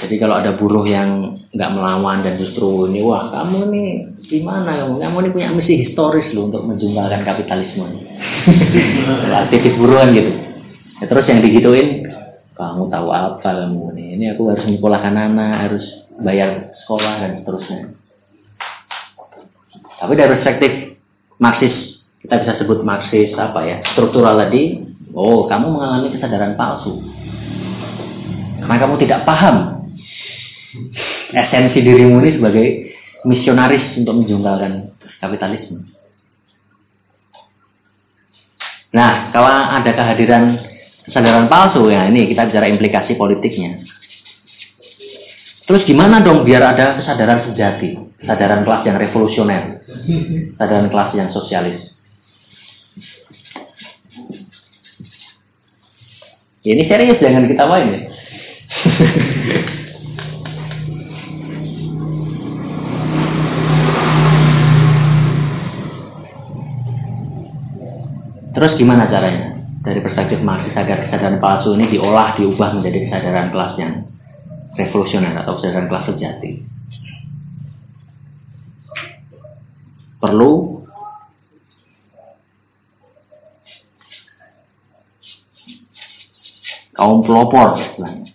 Jadi 0.00 0.14
kalau 0.16 0.40
ada 0.40 0.56
buruh 0.56 0.88
yang 0.88 1.38
nggak 1.52 1.72
melawan 1.76 2.24
dan 2.24 2.40
justru 2.40 2.88
ini 2.88 3.04
wah 3.04 3.28
kamu 3.28 3.68
nih 3.68 3.88
gimana 4.24 4.82
kamu 4.82 4.98
kamu 4.98 5.16
ini 5.20 5.30
punya 5.36 5.48
misi 5.52 5.74
historis 5.84 6.32
loh 6.32 6.48
untuk 6.48 6.64
menjungkalkan 6.64 7.22
kapitalisme. 7.22 7.86
Aktivis 9.44 9.76
buruhan 9.76 10.16
gitu. 10.16 10.32
Ya, 10.98 11.04
terus 11.06 11.28
yang 11.28 11.44
digituin 11.44 12.08
kamu 12.56 12.88
tahu 12.88 13.08
apa 13.12 13.44
kamu 13.44 13.92
nih 13.92 14.08
ini 14.16 14.24
aku 14.32 14.48
harus 14.48 14.64
menyekolahkan 14.64 15.14
anak 15.14 15.54
harus 15.68 15.84
bayar 16.24 16.72
sekolah 16.82 17.12
dan 17.20 17.30
seterusnya. 17.44 17.80
Tapi 20.00 20.12
dari 20.18 20.30
perspektif 20.34 20.72
Marxis 21.36 21.91
kita 22.32 22.48
bisa 22.48 22.64
sebut 22.64 22.80
Marxis 22.80 23.28
apa 23.36 23.60
ya 23.60 23.76
struktural 23.92 24.40
tadi 24.40 24.80
oh 25.12 25.44
kamu 25.52 25.68
mengalami 25.68 26.16
kesadaran 26.16 26.56
palsu. 26.56 26.96
Karena 28.56 28.76
kamu 28.80 28.96
tidak 29.04 29.28
paham 29.28 29.84
esensi 31.28 31.84
dirimu 31.84 32.24
ini 32.24 32.40
sebagai 32.40 32.66
misionaris 33.28 34.00
untuk 34.00 34.24
menjungkalkan 34.24 34.96
kapitalisme. 35.20 35.92
Nah 38.96 39.28
kalau 39.36 39.52
ada 39.52 39.92
kehadiran 39.92 40.56
kesadaran 41.04 41.52
palsu 41.52 41.84
ya 41.92 42.08
ini 42.08 42.32
kita 42.32 42.48
bicara 42.48 42.72
implikasi 42.72 43.12
politiknya. 43.12 43.84
Terus 45.68 45.84
gimana 45.84 46.24
dong 46.24 46.48
biar 46.48 46.64
ada 46.64 46.96
kesadaran 46.96 47.44
sejati 47.52 47.92
kesadaran 48.24 48.64
kelas 48.64 48.88
yang 48.88 48.96
revolusioner 48.96 49.84
kesadaran 50.56 50.88
kelas 50.88 51.10
yang 51.12 51.28
sosialis 51.36 51.91
ini 56.62 56.86
serius 56.86 57.18
jangan 57.18 57.50
kita 57.50 57.64
main 57.66 57.86
ya. 57.90 58.00
Terus 68.52 68.78
gimana 68.78 69.10
caranya? 69.10 69.58
Dari 69.82 69.98
perspektif 69.98 70.38
Marxis 70.38 70.78
agar 70.78 71.10
kesadaran 71.10 71.42
palsu 71.42 71.74
ini 71.74 71.90
diolah, 71.90 72.38
diubah 72.38 72.78
menjadi 72.78 73.10
kesadaran 73.10 73.50
kelas 73.50 73.74
yang 73.74 74.06
revolusioner 74.78 75.34
atau 75.42 75.58
kesadaran 75.58 75.90
kelas 75.90 76.06
sejati. 76.14 76.62
Perlu 80.22 80.71
kaum 87.02 87.26
pelopor 87.26 87.82
istilahnya. 87.82 88.30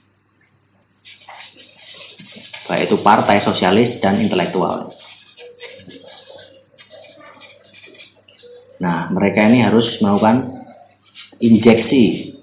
Baik 2.68 2.91
itu 2.91 2.99
partai 2.99 3.39
sosialis 3.48 4.03
dan 4.03 4.19
intelektual. 4.19 4.91
Nah, 8.84 9.07
mereka 9.15 9.48
ini 9.48 9.64
harus 9.64 9.88
melakukan 10.03 10.68
injeksi 11.39 12.35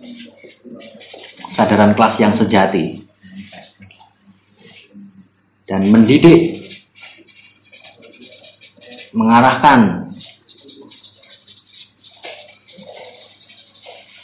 kesadaran 1.53 1.93
kelas 1.93 2.17
yang 2.17 2.41
sejati 2.41 3.05
dan 5.69 5.93
mendidik 5.93 6.73
mengarahkan 9.13 10.09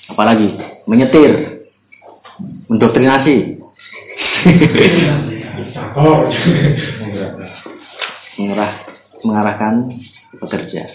apalagi 0.09 0.49
menyetir 0.89 1.50
mendoktrinasi 2.81 3.61
mengarah 8.41 8.73
mengarahkan 9.21 10.01
pekerja 10.41 10.89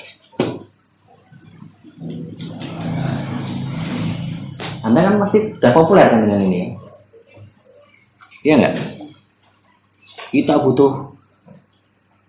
Anda 4.81 5.01
kan 5.01 5.21
masih 5.21 5.53
sudah 5.61 5.73
populer 5.77 6.09
kan 6.09 6.25
dengan 6.25 6.45
ini 6.45 6.57
ya? 6.57 6.69
Iya 8.45 8.53
nggak? 8.57 8.75
Kita 10.29 10.61
butuh 10.61 11.13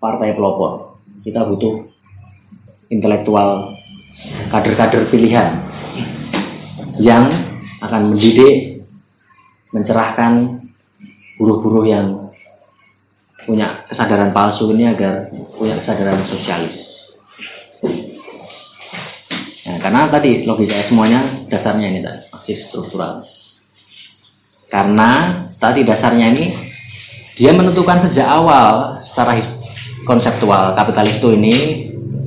partai 0.01 0.33
pelopor, 0.33 0.97
kita 1.21 1.45
butuh 1.45 1.85
intelektual 2.89 3.77
kader-kader 4.49 5.05
pilihan 5.13 5.61
yang 6.97 7.29
akan 7.85 8.17
mendidik 8.17 8.76
mencerahkan 9.77 10.63
buruh-buruh 11.37 11.85
yang 11.85 12.07
punya 13.45 13.87
kesadaran 13.87 14.35
palsu 14.35 14.73
ini 14.75 14.91
agar 14.91 15.31
punya 15.55 15.79
kesadaran 15.85 16.27
sosialis. 16.27 16.75
Nah, 19.67 19.77
karena 19.83 20.11
tadi 20.11 20.43
logika 20.43 20.87
semuanya 20.89 21.47
dasarnya 21.47 21.87
ini 21.87 21.99
tadi, 22.03 22.21
masih 22.33 22.55
struktural. 22.67 23.23
Karena 24.67 25.43
tadi 25.63 25.87
dasarnya 25.87 26.27
ini 26.35 26.45
dia 27.39 27.55
menentukan 27.55 28.11
sejak 28.11 28.27
awal 28.27 28.99
secara 29.07 29.39
konseptual 30.03 30.75
kapitalis 30.75 31.21
itu 31.23 31.29
ini 31.37 31.55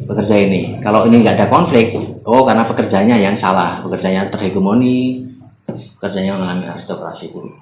bekerja 0.08 0.36
ini. 0.36 0.80
Kalau 0.80 1.04
ini 1.04 1.20
nggak 1.20 1.36
ada 1.36 1.48
konflik, 1.52 1.92
Oh, 2.30 2.44
karena 2.44 2.68
pekerjaannya 2.68 3.16
yang 3.16 3.36
salah, 3.40 3.80
pekerjaannya 3.80 4.28
terhegemoni, 4.28 5.29
pekerjaannya 6.00 6.32
mengalami 6.32 6.64
aristokrasi 6.72 7.28
buruk. 7.28 7.54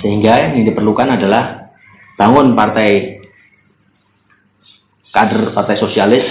Sehingga 0.00 0.32
yang 0.48 0.64
diperlukan 0.64 1.20
adalah 1.20 1.68
bangun 2.16 2.56
partai 2.56 3.20
kader 5.12 5.52
partai 5.52 5.76
sosialis 5.76 6.24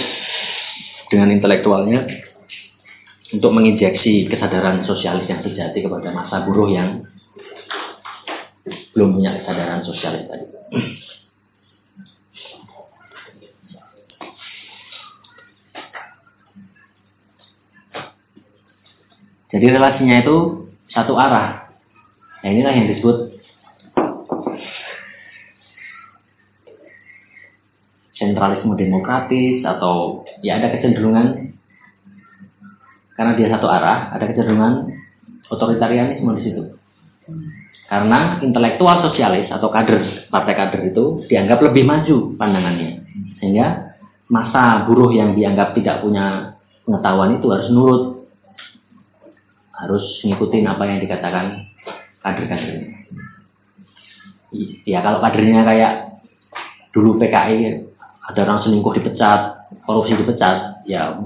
dengan 1.08 1.30
intelektualnya 1.30 2.04
untuk 3.30 3.54
menginjeksi 3.54 4.26
kesadaran 4.26 4.82
sosialis 4.82 5.30
yang 5.30 5.40
sejati 5.46 5.86
kepada 5.86 6.10
masa 6.10 6.42
buruh 6.42 6.68
yang 6.70 7.06
belum 8.94 9.18
punya 9.18 9.42
kesadaran 9.42 9.82
sosialis 9.86 10.26
tadi. 10.26 10.46
Jadi 19.54 19.70
relasinya 19.70 20.18
itu 20.18 20.66
satu 20.90 21.14
arah. 21.14 21.70
Nah 22.42 22.48
inilah 22.50 22.74
yang 22.74 22.90
disebut 22.90 23.38
sentralisme 28.18 28.74
demokratis 28.74 29.62
atau 29.62 30.26
ya 30.42 30.58
ada 30.58 30.74
kecenderungan 30.74 31.54
karena 33.14 33.32
dia 33.38 33.46
satu 33.54 33.70
arah, 33.70 34.10
ada 34.10 34.26
kecenderungan 34.26 34.90
otoritarianisme 35.46 36.34
di 36.34 36.42
situ. 36.50 36.62
Karena 37.86 38.42
intelektual 38.42 39.06
sosialis 39.06 39.54
atau 39.54 39.70
kader, 39.70 40.26
partai 40.34 40.54
kader 40.58 40.82
itu 40.90 41.22
dianggap 41.30 41.62
lebih 41.62 41.86
maju 41.86 42.34
pandangannya. 42.34 43.06
Sehingga 43.38 43.94
masa 44.26 44.82
buruh 44.90 45.14
yang 45.14 45.38
dianggap 45.38 45.78
tidak 45.78 46.02
punya 46.02 46.58
pengetahuan 46.82 47.38
itu 47.38 47.46
harus 47.54 47.70
nurut 47.70 48.13
harus 49.74 50.22
ngikutin 50.22 50.70
apa 50.70 50.86
yang 50.86 51.02
dikatakan 51.02 51.66
kader-kader. 52.22 52.94
Ya 54.86 55.02
kalau 55.02 55.18
kadernya 55.18 55.66
kayak 55.66 56.22
dulu 56.94 57.18
PKI 57.18 57.82
ada 58.24 58.40
orang 58.46 58.62
selingkuh 58.62 58.94
dipecat, 58.94 59.66
korupsi 59.82 60.14
dipecat, 60.14 60.86
ya 60.86 61.18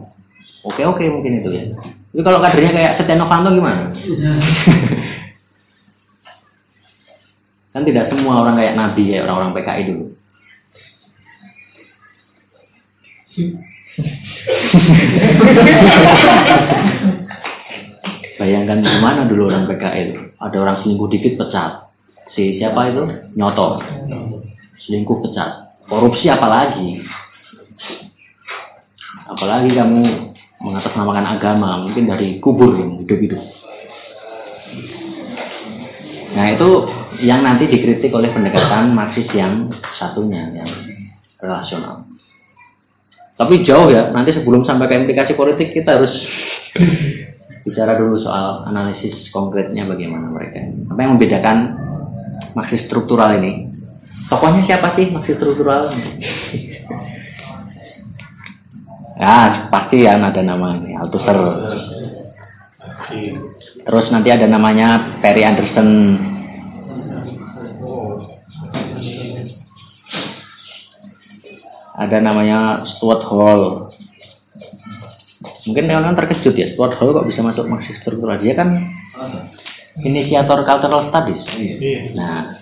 oke 0.65 0.81
oke 0.81 1.05
mungkin 1.05 1.45
itu 1.45 1.51
ya. 1.53 1.65
Tapi 2.09 2.25
kalau 2.25 2.41
kadernya 2.41 2.73
kayak 2.73 2.97
Setia 2.97 3.20
Novanto 3.20 3.53
gimana? 3.53 3.93
kan 7.77 7.85
tidak 7.85 8.09
semua 8.09 8.41
orang 8.43 8.57
kayak 8.57 8.75
Nabi 8.75 9.12
ya 9.12 9.29
orang-orang 9.29 9.55
PKI 9.55 9.83
dulu. 9.93 10.05
Bayangkan 18.39 18.86
gimana 18.86 19.27
dulu 19.27 19.51
orang 19.51 19.66
itu. 19.98 20.31
Ada 20.39 20.56
orang 20.62 20.77
selingkuh 20.86 21.10
dikit 21.10 21.35
pecat. 21.43 21.90
Si 22.32 22.62
siapa 22.62 22.94
itu? 22.94 23.02
Nyoto. 23.35 23.82
Selingkuh 24.86 25.19
pecat. 25.27 25.74
Korupsi 25.90 26.31
apalagi? 26.31 27.02
Apalagi 29.27 29.74
kamu 29.74 30.01
mengatasnamakan 30.62 31.27
agama, 31.39 31.82
mungkin 31.82 32.06
dari 32.06 32.39
kubur 32.39 32.78
yang 32.78 33.02
hidup-hidup. 33.02 33.43
Nah 36.35 36.47
itu 36.55 36.69
yang 37.27 37.43
nanti 37.43 37.66
dikritik 37.66 38.15
oleh 38.15 38.31
pendekatan 38.31 38.94
Marxis 38.94 39.27
yang 39.35 39.74
satunya, 39.98 40.47
yang 40.55 40.70
relasional. 41.43 42.06
Tapi 43.39 43.62
jauh 43.62 43.90
ya, 43.90 44.10
nanti 44.10 44.35
sebelum 44.35 44.66
sampai 44.66 44.90
ke 44.90 44.94
implikasi 44.98 45.32
politik 45.39 45.70
kita 45.70 45.98
harus 45.98 46.10
bicara 47.66 47.98
dulu 47.98 48.20
soal 48.22 48.66
analisis 48.68 49.14
konkretnya 49.30 49.86
bagaimana 49.86 50.30
mereka. 50.30 50.62
Apa 50.93 51.01
yang 51.01 51.18
membedakan 51.18 51.59
Marxis 52.55 52.85
struktural 52.86 53.39
ini? 53.40 53.70
Tokohnya 54.28 54.66
siapa 54.68 54.94
sih 54.98 55.09
Marxis 55.09 55.36
struktural? 55.40 55.89
ya, 59.22 59.68
pasti 59.72 60.05
yang 60.05 60.22
ada 60.22 60.43
nama 60.44 60.76
ini, 60.78 60.94
Althusser. 60.98 61.39
Terus 63.89 64.06
nanti 64.12 64.28
ada 64.28 64.44
namanya 64.44 65.18
Perry 65.24 65.40
Anderson. 65.48 65.89
Ada 71.98 72.22
namanya 72.22 72.86
Stuart 72.94 73.26
Hall. 73.26 73.88
Mungkin 75.69 75.85
kalian 75.85 76.16
terkejut 76.16 76.57
ya, 76.57 76.73
Stuart 76.73 76.97
Hall 76.97 77.12
kok 77.12 77.28
bisa 77.28 77.45
masuk 77.45 77.69
Marxist 77.69 78.01
struktural? 78.01 78.40
Dia 78.40 78.57
kan 78.57 78.73
inisiator 80.01 80.65
cultural 80.65 81.12
studies. 81.12 81.45
Iya. 81.61 82.16
Nah, 82.16 82.57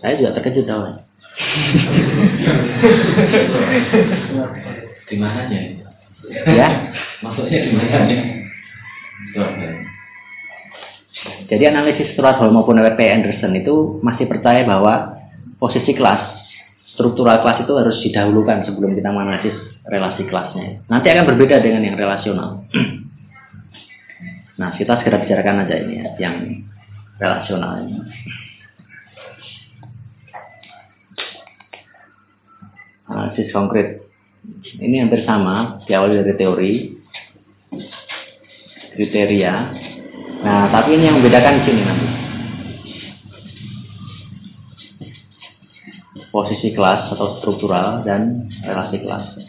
saya 0.00 0.16
juga 0.16 0.40
terkejut 0.40 0.64
awalnya. 0.64 1.04
Di 5.12 5.16
mananya? 5.20 5.60
ya, 6.48 6.68
Maksudnya 7.20 7.58
di 7.68 7.72
mananya? 7.76 8.18
Hall. 9.36 9.76
jadi 11.52 11.68
analisis 11.68 12.16
Stuart 12.16 12.40
Hall 12.40 12.54
maupun 12.54 12.80
W.P. 12.80 13.00
Anderson 13.02 13.52
itu 13.60 14.00
masih 14.00 14.24
percaya 14.24 14.64
bahwa 14.64 15.20
posisi 15.60 15.92
kelas, 15.92 16.48
struktural 16.96 17.44
kelas 17.44 17.68
itu 17.68 17.72
harus 17.76 17.96
didahulukan 18.00 18.64
sebelum 18.64 18.96
kita 18.96 19.12
menganalisis 19.12 19.67
relasi 19.88 20.22
kelasnya. 20.28 20.84
Nanti 20.86 21.06
akan 21.08 21.24
berbeda 21.34 21.64
dengan 21.64 21.82
yang 21.82 21.96
relasional. 21.96 22.68
Nah, 24.58 24.74
kita 24.74 24.98
segera 25.00 25.22
bicarakan 25.22 25.64
aja 25.64 25.76
ini 25.80 25.94
ya, 26.02 26.06
yang 26.18 26.36
relasional 27.16 27.86
ini. 27.86 27.94
Analisis 33.08 33.48
konkret. 33.54 34.04
Ini 34.82 35.06
hampir 35.06 35.22
sama, 35.22 35.80
diawali 35.86 36.20
dari 36.20 36.34
teori, 36.34 36.72
kriteria. 38.98 39.54
Nah, 40.42 40.70
tapi 40.74 40.98
ini 40.98 41.06
yang 41.06 41.22
membedakan 41.22 41.58
di 41.58 41.62
sini 41.64 41.82
nanti. 41.86 42.08
Posisi 46.28 46.74
kelas 46.74 47.14
atau 47.14 47.40
struktural 47.40 48.02
dan 48.04 48.50
relasi 48.62 49.00
kelas. 49.00 49.47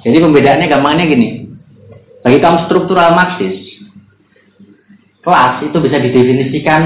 Jadi 0.00 0.16
pembedaannya 0.16 0.66
gampangnya 0.66 1.06
gini. 1.06 1.28
Bagi 2.20 2.38
kaum 2.40 2.68
struktural 2.68 3.16
Marxis, 3.16 3.80
kelas 5.24 5.64
itu 5.64 5.76
bisa 5.80 5.96
didefinisikan 6.00 6.82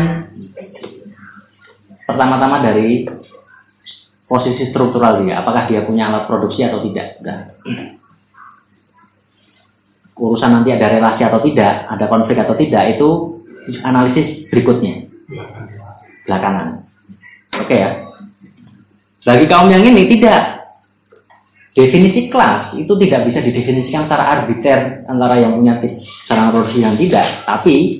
pertama-tama 2.06 2.62
dari 2.62 3.06
posisi 4.26 4.70
struktural 4.70 5.22
dia. 5.22 5.42
Apakah 5.42 5.66
dia 5.70 5.82
punya 5.86 6.10
alat 6.10 6.26
produksi 6.26 6.62
atau 6.66 6.82
tidak. 6.86 7.18
Nah, 7.22 7.54
urusan 10.14 10.50
nanti 10.50 10.70
ada 10.70 10.86
relasi 10.90 11.22
atau 11.26 11.40
tidak, 11.42 11.86
ada 11.90 12.04
konflik 12.06 12.38
atau 12.38 12.54
tidak, 12.54 12.98
itu 12.98 13.08
analisis 13.82 14.46
berikutnya. 14.50 15.03
Belakangan. 16.24 16.84
Oke 17.64 17.74
ya. 17.74 17.90
Bagi 19.24 19.46
kaum 19.48 19.72
yang 19.72 19.84
ini 19.84 20.08
tidak. 20.16 20.64
Definisi 21.74 22.30
kelas 22.30 22.78
itu 22.78 22.92
tidak 23.02 23.26
bisa 23.26 23.42
didefinisikan 23.42 24.06
secara 24.06 24.24
arbiter 24.38 25.02
antara 25.10 25.42
yang 25.42 25.58
punya 25.58 25.82
sarana 26.30 26.54
produksi 26.54 26.78
dan 26.78 26.94
tidak. 26.94 27.26
Tapi 27.50 27.98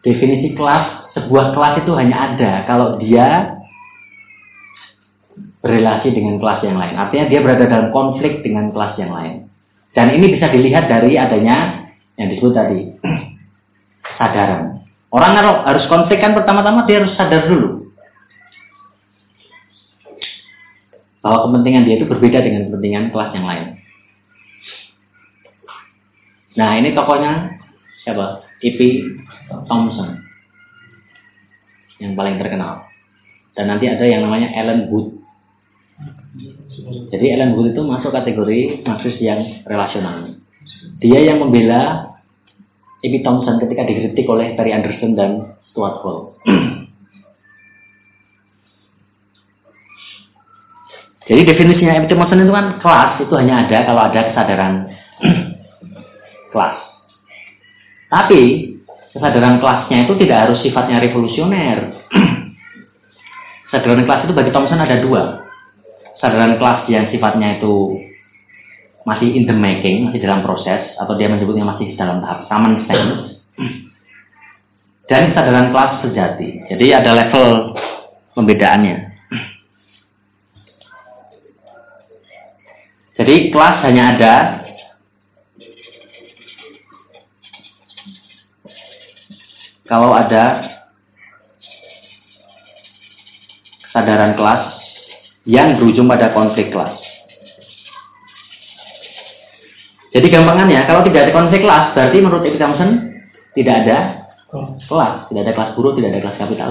definisi 0.00 0.56
kelas, 0.56 1.12
sebuah 1.12 1.52
kelas 1.52 1.74
itu 1.84 1.92
hanya 1.92 2.16
ada 2.32 2.52
kalau 2.64 2.96
dia 2.96 3.58
berrelasi 5.60 6.08
dengan 6.14 6.40
kelas 6.40 6.64
yang 6.64 6.80
lain. 6.80 6.94
Artinya 6.96 7.26
dia 7.28 7.40
berada 7.44 7.64
dalam 7.68 7.88
konflik 7.92 8.40
dengan 8.40 8.72
kelas 8.72 8.94
yang 8.96 9.12
lain. 9.12 9.50
Dan 9.92 10.14
ini 10.14 10.38
bisa 10.38 10.48
dilihat 10.48 10.88
dari 10.88 11.20
adanya 11.20 11.90
yang 12.16 12.32
disebut 12.32 12.52
tadi 12.54 12.80
kesadaran. 14.06 14.77
Orang 15.08 15.40
harus 15.40 15.88
konflik 15.88 16.20
kan 16.20 16.36
pertama-tama 16.36 16.84
dia 16.84 17.00
harus 17.00 17.16
sadar 17.16 17.48
dulu 17.48 17.88
bahwa 21.24 21.48
kepentingan 21.48 21.84
dia 21.88 21.96
itu 22.00 22.06
berbeda 22.06 22.38
dengan 22.44 22.68
kepentingan 22.68 23.10
kelas 23.12 23.30
yang 23.34 23.46
lain. 23.48 23.66
Nah 26.56 26.70
ini 26.76 26.92
tokohnya 26.96 27.60
siapa? 28.04 28.44
E.P. 28.64 28.80
Thompson 29.68 30.24
yang 32.02 32.14
paling 32.14 32.38
terkenal. 32.38 32.86
Dan 33.54 33.70
nanti 33.74 33.90
ada 33.90 34.06
yang 34.06 34.22
namanya 34.26 34.54
Ellen 34.54 34.86
Wood. 34.90 35.18
Jadi 37.10 37.26
Ellen 37.34 37.58
Wood 37.58 37.74
itu 37.74 37.82
masuk 37.82 38.14
kategori 38.14 38.86
Marxis 38.86 39.18
yang 39.18 39.62
relasional. 39.66 40.38
Dia 41.02 41.20
yang 41.28 41.42
membela 41.42 42.07
E.P. 42.98 43.22
Thompson 43.22 43.62
ketika 43.62 43.86
dikritik 43.86 44.26
oleh 44.26 44.58
Perry 44.58 44.74
Anderson 44.74 45.14
dan 45.14 45.54
Stuart 45.70 46.02
Hall. 46.02 46.34
Jadi 51.30 51.42
definisinya 51.46 51.94
E.P. 51.94 52.10
Thompson 52.10 52.42
itu 52.42 52.50
kan 52.50 52.82
kelas 52.82 53.22
itu 53.22 53.34
hanya 53.38 53.68
ada 53.68 53.86
kalau 53.86 54.02
ada 54.02 54.20
kesadaran 54.32 54.74
kelas. 56.52 56.76
Tapi 58.08 58.42
kesadaran 59.14 59.60
kelasnya 59.62 60.08
itu 60.08 60.18
tidak 60.18 60.38
harus 60.48 60.58
sifatnya 60.64 60.98
revolusioner. 60.98 62.02
kesadaran 63.70 64.08
kelas 64.08 64.26
itu 64.26 64.34
bagi 64.34 64.50
Thompson 64.50 64.82
ada 64.82 64.98
dua. 64.98 65.46
Kesadaran 66.18 66.58
kelas 66.58 66.90
yang 66.90 67.06
sifatnya 67.14 67.62
itu 67.62 68.07
masih 69.06 69.28
in 69.34 69.46
the 69.46 69.54
making, 69.54 70.10
masih 70.10 70.22
dalam 70.22 70.42
proses, 70.42 70.94
atau 70.98 71.14
dia 71.14 71.30
menyebutnya 71.30 71.66
masih 71.66 71.94
dalam 71.94 72.22
tahap 72.22 72.48
common 72.50 72.86
sense, 72.86 73.38
dan 75.08 75.32
kesadaran 75.32 75.72
kelas 75.72 75.92
sejati. 76.04 76.48
Jadi 76.68 76.86
ada 76.92 77.10
level 77.16 77.74
pembedaannya. 78.36 78.96
Jadi 83.18 83.50
kelas 83.50 83.76
hanya 83.82 84.04
ada 84.14 84.34
kalau 89.90 90.14
ada 90.14 90.78
kesadaran 93.88 94.38
kelas 94.38 94.62
yang 95.48 95.80
berujung 95.80 96.06
pada 96.06 96.30
konflik 96.30 96.70
kelas. 96.70 97.07
Jadi 100.08 100.26
gampangannya, 100.32 100.88
kalau 100.88 101.04
tidak 101.04 101.28
ada 101.28 101.32
konflik 101.36 101.60
kelas, 101.60 101.92
berarti 101.92 102.16
menurut 102.16 102.42
Ipsi 102.48 102.60
Thompson 102.60 102.90
tidak 103.52 103.74
ada 103.84 103.98
kelas, 104.48 105.14
tidak 105.28 105.42
ada 105.44 105.52
kelas 105.52 105.70
buruh, 105.76 105.92
tidak 105.96 106.10
ada 106.16 106.20
kelas 106.24 106.38
kapital. 106.40 106.70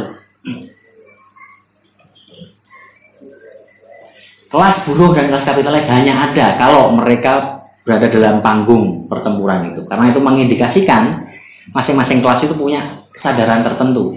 Kelas 4.48 4.76
buruh 4.88 5.12
dan 5.12 5.26
kelas 5.28 5.46
kapitalis 5.46 5.86
hanya 5.92 6.14
ada 6.32 6.56
kalau 6.56 6.96
mereka 6.96 7.62
berada 7.84 8.08
dalam 8.10 8.40
panggung 8.42 9.06
pertempuran 9.06 9.76
itu. 9.76 9.86
Karena 9.86 10.10
itu 10.10 10.20
mengindikasikan 10.24 11.30
masing-masing 11.76 12.24
kelas 12.24 12.42
itu 12.48 12.56
punya 12.56 13.06
kesadaran 13.14 13.62
tertentu. 13.68 14.16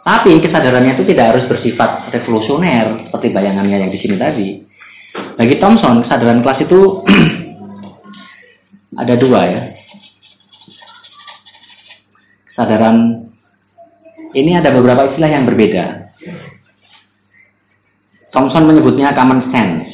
Tapi 0.00 0.40
kesadarannya 0.40 0.96
itu 0.96 1.04
tidak 1.12 1.36
harus 1.36 1.44
bersifat 1.46 2.08
revolusioner 2.10 3.04
seperti 3.06 3.30
bayangannya 3.30 3.84
yang 3.84 3.92
di 3.92 4.00
sini 4.00 4.16
tadi. 4.16 4.48
Bagi 5.36 5.60
Thomson, 5.60 6.08
kesadaran 6.08 6.40
kelas 6.40 6.64
itu 6.64 6.80
ada 9.00 9.14
dua 9.16 9.40
ya. 9.48 9.62
Kesadaran 12.52 13.24
ini 14.36 14.52
ada 14.60 14.70
beberapa 14.76 15.08
istilah 15.08 15.30
yang 15.32 15.48
berbeda. 15.48 16.12
Thompson 18.30 18.68
menyebutnya 18.68 19.16
common 19.16 19.48
sense. 19.50 19.88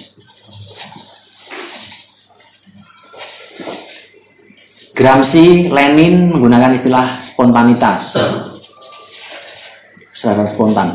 Gramsci, 4.96 5.68
Lenin 5.68 6.32
menggunakan 6.32 6.80
istilah 6.80 7.32
spontanitas. 7.32 8.16
Kesadaran 10.16 10.56
spontan. 10.56 10.88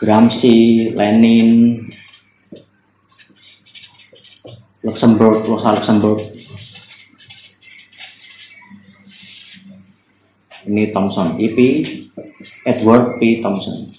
Gramsci, 0.00 0.90
Lenin, 0.96 1.83
Luxembourg, 4.84 5.48
Rosa 5.48 5.80
Luxembourg. 5.80 6.20
Ini 10.68 10.92
Thomson, 10.92 11.40
E.P. 11.40 11.58
Edward 12.68 13.16
P. 13.16 13.40
Thompson. 13.40 13.96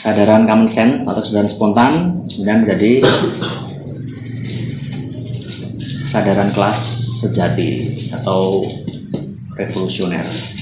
Sadaran 0.00 0.48
common 0.48 0.72
sense 0.74 1.04
atau 1.04 1.20
kesadaran 1.20 1.52
spontan 1.54 1.92
kemudian 2.32 2.64
menjadi 2.64 2.92
sadaran 6.08 6.50
kelas 6.56 6.78
sejati 7.20 7.70
atau 8.16 8.64
revolusioner. 9.60 10.59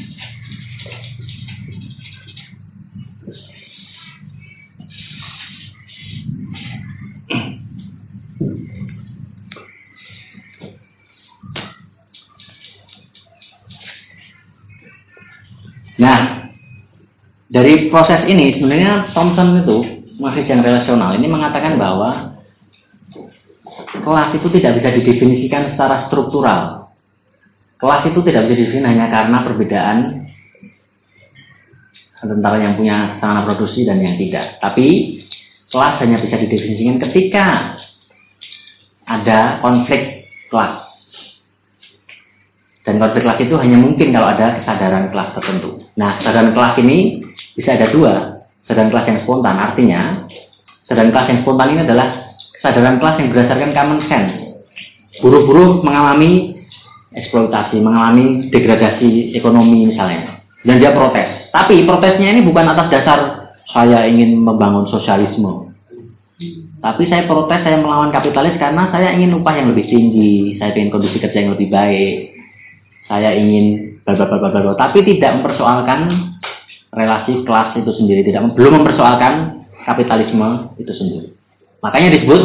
Nah, 16.08 16.20
dari 17.52 17.92
proses 17.92 18.24
ini 18.24 18.56
sebenarnya 18.56 19.12
Thompson 19.12 19.60
itu 19.60 19.76
masih 20.16 20.48
yang 20.48 20.64
relasional 20.64 21.12
ini 21.20 21.28
mengatakan 21.28 21.76
bahwa 21.76 22.40
kelas 23.92 24.30
itu 24.40 24.48
tidak 24.56 24.80
bisa 24.80 24.88
didefinisikan 24.96 25.76
secara 25.76 26.08
struktural. 26.08 26.88
Kelas 27.76 28.08
itu 28.08 28.24
tidak 28.24 28.48
bisa 28.48 28.56
didefinisikan 28.56 28.88
hanya 28.88 29.06
karena 29.12 29.38
perbedaan 29.44 29.98
antara 32.24 32.56
yang 32.58 32.74
punya 32.80 33.20
sarana 33.20 33.44
produksi 33.44 33.84
dan 33.84 34.00
yang 34.00 34.16
tidak. 34.16 34.56
Tapi 34.64 35.20
kelas 35.68 36.00
hanya 36.00 36.24
bisa 36.24 36.40
didefinisikan 36.40 36.96
ketika 37.04 37.46
ada 39.04 39.60
konflik 39.60 40.32
kelas. 40.48 40.88
Dan 42.88 42.96
konflik 42.96 43.28
kelas 43.28 43.44
itu 43.44 43.54
hanya 43.60 43.76
mungkin 43.76 44.08
kalau 44.16 44.32
ada 44.32 44.64
kesadaran 44.64 45.12
kelas 45.12 45.36
tertentu. 45.36 45.87
Nah, 45.98 46.22
kesadaran 46.22 46.54
kelas 46.54 46.74
ini 46.78 47.26
bisa 47.58 47.74
ada 47.74 47.90
dua. 47.90 48.14
Kesadaran 48.64 48.94
kelas 48.94 49.06
yang 49.10 49.18
spontan, 49.26 49.56
artinya 49.58 50.00
kesadaran 50.86 51.10
kelas 51.10 51.28
yang 51.28 51.40
spontan 51.42 51.68
ini 51.74 51.80
adalah 51.82 52.08
kesadaran 52.54 52.96
kelas 53.02 53.16
yang 53.18 53.28
berdasarkan 53.34 53.70
common 53.74 54.00
sense. 54.06 54.32
Buruh-buruh 55.18 55.82
mengalami 55.82 56.62
eksploitasi, 57.18 57.82
mengalami 57.82 58.46
degradasi 58.54 59.34
ekonomi 59.34 59.90
misalnya. 59.90 60.38
Dan 60.62 60.78
dia 60.78 60.94
protes. 60.94 61.50
Tapi 61.50 61.82
protesnya 61.82 62.30
ini 62.30 62.46
bukan 62.46 62.70
atas 62.70 62.86
dasar 62.92 63.18
saya 63.72 64.06
ingin 64.06 64.38
membangun 64.38 64.86
sosialisme. 64.90 65.74
Tapi 66.78 67.10
saya 67.10 67.26
protes, 67.26 67.66
saya 67.66 67.82
melawan 67.82 68.14
kapitalis 68.14 68.54
karena 68.62 68.86
saya 68.94 69.10
ingin 69.18 69.34
upah 69.42 69.58
yang 69.58 69.74
lebih 69.74 69.90
tinggi, 69.90 70.54
saya 70.62 70.70
ingin 70.78 70.94
kondisi 70.94 71.18
kerja 71.18 71.42
yang 71.42 71.58
lebih 71.58 71.74
baik, 71.74 72.38
saya 73.10 73.34
ingin 73.34 73.97
tapi 74.78 75.04
tidak 75.04 75.30
mempersoalkan 75.40 76.32
relasi 76.94 77.44
kelas 77.44 77.76
itu 77.76 77.90
sendiri, 78.00 78.24
tidak 78.24 78.56
belum 78.56 78.80
mempersoalkan 78.80 79.64
kapitalisme 79.84 80.72
itu 80.80 80.92
sendiri. 80.96 81.28
Makanya 81.84 82.16
disebut 82.16 82.40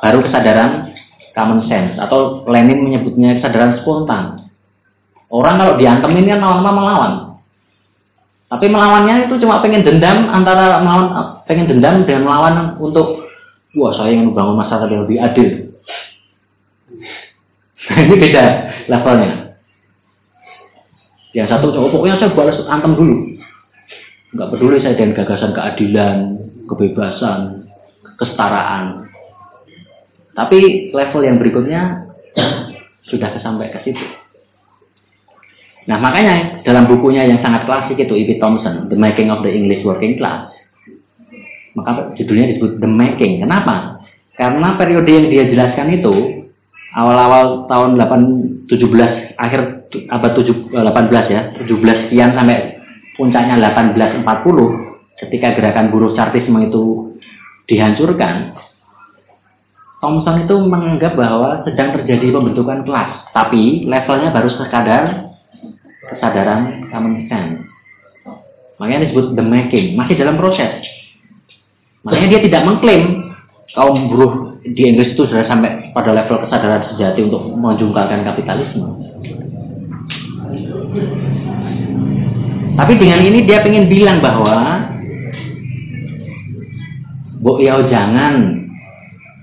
baru 0.00 0.24
kesadaran 0.24 0.96
common 1.36 1.68
sense 1.68 2.00
atau 2.00 2.48
Lenin 2.48 2.80
menyebutnya 2.84 3.40
kesadaran 3.40 3.84
spontan. 3.84 4.48
Orang 5.28 5.58
kalau 5.60 5.74
diantemin 5.76 6.30
kan 6.30 6.40
lama-lama 6.40 6.72
melawan. 6.72 7.12
Tapi 8.48 8.70
melawannya 8.70 9.26
itu 9.26 9.34
cuma 9.42 9.58
pengen 9.64 9.82
dendam 9.82 10.30
antara 10.30 10.78
melawan 10.78 11.42
pengen 11.48 11.66
dendam 11.66 12.06
dengan 12.06 12.22
melawan 12.28 12.54
untuk 12.78 13.26
wah 13.74 13.92
saya 13.98 14.14
ingin 14.14 14.30
membangun 14.30 14.62
masyarakat 14.62 14.88
yang 14.88 15.02
lebih 15.08 15.18
adil. 15.18 15.48
Ini 18.08 18.14
beda 18.16 18.44
levelnya. 18.88 19.43
Yang 21.34 21.48
satu 21.50 21.74
cowok 21.74 21.90
pokoknya 21.90 22.16
saya 22.22 22.30
balas 22.30 22.58
antem 22.70 22.94
dulu. 22.94 23.16
Enggak 24.34 24.48
peduli 24.54 24.78
saya 24.82 24.94
dengan 24.94 25.18
gagasan 25.18 25.52
keadilan, 25.54 26.18
kebebasan, 26.70 27.40
kesetaraan. 28.18 29.10
Tapi 30.34 30.90
level 30.94 31.22
yang 31.26 31.38
berikutnya 31.42 32.06
sudah 33.10 33.34
sampai 33.42 33.70
ke 33.74 33.82
situ. 33.82 34.06
Nah 35.84 35.98
makanya 36.00 36.64
dalam 36.64 36.88
bukunya 36.88 37.28
yang 37.28 37.42
sangat 37.44 37.66
klasik 37.68 37.98
itu 37.98 38.14
E.P. 38.14 38.40
Thompson, 38.40 38.88
The 38.88 38.96
Making 38.96 39.28
of 39.28 39.42
the 39.42 39.52
English 39.52 39.84
Working 39.84 40.16
Class. 40.16 40.54
Maka 41.74 42.14
judulnya 42.14 42.54
disebut 42.54 42.78
The 42.78 42.88
Making. 42.88 43.42
Kenapa? 43.42 44.00
Karena 44.38 44.78
periode 44.78 45.10
yang 45.10 45.26
dia 45.30 45.44
jelaskan 45.50 45.98
itu 45.98 46.14
awal-awal 46.94 47.66
tahun 47.66 47.98
8, 47.98 48.70
17 48.70 49.38
akhir 49.38 49.60
abad 50.10 50.32
18 50.34 50.74
eh, 50.74 51.24
ya, 51.30 51.42
17 51.62 52.02
sekian 52.08 52.30
sampai 52.34 52.78
puncaknya 53.14 53.56
1840 53.58 54.24
ketika 55.24 55.54
gerakan 55.54 55.94
buruh 55.94 56.12
chartisme 56.18 56.58
itu 56.66 57.14
dihancurkan, 57.70 58.58
Thompson 60.04 60.44
itu 60.44 60.56
menganggap 60.60 61.16
bahwa 61.16 61.64
sedang 61.64 61.96
terjadi 61.96 62.28
pembentukan 62.28 62.84
kelas, 62.84 63.32
tapi 63.32 63.88
levelnya 63.88 64.36
baru 64.36 64.52
sekadar 64.52 65.32
kesadaran 66.12 66.92
common 66.92 67.24
sense. 67.24 67.64
Makanya 68.76 69.08
disebut 69.08 69.32
the 69.32 69.40
making, 69.40 69.96
masih 69.96 70.18
dalam 70.20 70.36
proses. 70.36 70.84
Makanya 72.04 72.36
dia 72.36 72.40
tidak 72.44 72.68
mengklaim 72.68 73.32
kaum 73.72 74.12
buruh 74.12 74.60
di 74.60 74.82
Inggris 74.84 75.16
itu 75.16 75.24
sudah 75.24 75.48
sampai 75.48 75.92
pada 75.96 76.12
level 76.12 76.36
kesadaran 76.44 76.84
sejati 76.92 77.24
untuk 77.24 77.48
menjungkalkan 77.56 78.28
kapitalisme. 78.28 79.13
Tapi 82.74 82.92
dengan 82.98 83.22
ini 83.22 83.46
dia 83.46 83.62
ingin 83.62 83.86
bilang 83.86 84.18
bahwa 84.18 84.90
Bu 87.38 87.62
Yao 87.62 87.86
jangan 87.86 88.66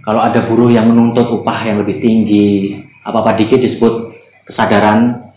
kalau 0.04 0.20
ada 0.20 0.50
buruh 0.52 0.68
yang 0.68 0.92
menuntut 0.92 1.32
upah 1.32 1.64
yang 1.64 1.80
lebih 1.80 2.02
tinggi, 2.04 2.76
apa-apa 3.08 3.40
dikit 3.40 3.62
disebut 3.62 4.12
kesadaran 4.52 5.32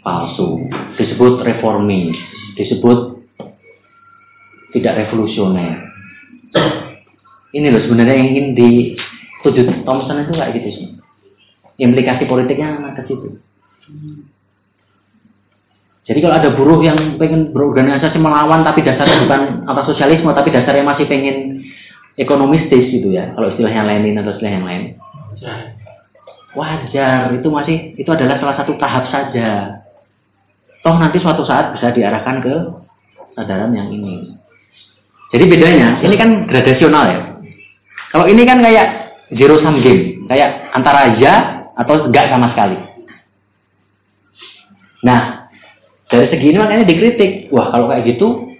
palsu, 0.00 0.64
disebut 0.96 1.44
reformis, 1.44 2.16
disebut 2.56 3.20
tidak 4.72 5.04
revolusioner. 5.04 5.76
Ini 7.50 7.66
loh 7.68 7.82
sebenarnya 7.82 8.16
yang 8.16 8.28
ingin 8.30 8.46
dituju 8.54 9.84
Thompson 9.84 10.22
itu 10.22 10.32
kayak 10.38 10.54
gitu 10.56 10.68
sih. 10.70 10.86
Implikasi 11.82 12.30
politiknya 12.30 12.94
ke 12.94 13.02
situ. 13.10 13.42
Jadi 16.08 16.18
kalau 16.24 16.34
ada 16.34 16.50
buruh 16.56 16.80
yang 16.80 17.20
pengen 17.20 17.52
berorganisasi 17.52 18.16
melawan 18.16 18.64
tapi 18.64 18.80
dasarnya 18.80 19.28
bukan 19.28 19.42
atas 19.68 19.84
sosialisme 19.94 20.32
tapi 20.32 20.48
dasarnya 20.48 20.82
masih 20.82 21.04
pengen 21.06 21.66
ekonomistis 22.16 22.88
gitu 22.90 23.12
ya 23.12 23.30
kalau 23.36 23.52
istilahnya 23.52 23.86
Lenin 23.86 24.18
atau 24.18 24.32
istilah 24.34 24.52
yang 24.52 24.66
lain. 24.66 24.82
Wajar. 26.56 27.30
Itu 27.36 27.48
masih 27.52 27.94
itu 27.94 28.10
adalah 28.10 28.42
salah 28.42 28.56
satu 28.58 28.74
tahap 28.80 29.06
saja. 29.12 29.80
Toh 30.80 30.96
nanti 30.96 31.20
suatu 31.20 31.44
saat 31.44 31.76
bisa 31.76 31.92
diarahkan 31.92 32.36
ke 32.42 32.54
sadaran 33.36 33.70
yang 33.76 33.92
ini. 33.92 34.34
Jadi 35.30 35.44
bedanya 35.46 36.02
ini 36.02 36.16
kan 36.18 36.48
gradasional 36.50 37.04
ya. 37.06 37.20
Kalau 38.10 38.26
ini 38.26 38.42
kan 38.42 38.58
kayak 38.58 38.88
zero 39.38 39.62
sum 39.62 39.78
game 39.78 40.26
kayak 40.26 40.74
antara 40.74 41.14
ya 41.22 41.64
atau 41.78 42.10
enggak 42.10 42.34
sama 42.34 42.50
sekali. 42.50 42.78
Nah 45.06 45.39
dari 46.10 46.26
segi 46.28 46.46
ini 46.50 46.58
makanya 46.58 46.84
dikritik 46.90 47.32
wah 47.54 47.70
kalau 47.70 47.86
kayak 47.88 48.04
gitu 48.10 48.50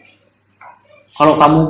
kalau 1.20 1.36
kamu 1.36 1.60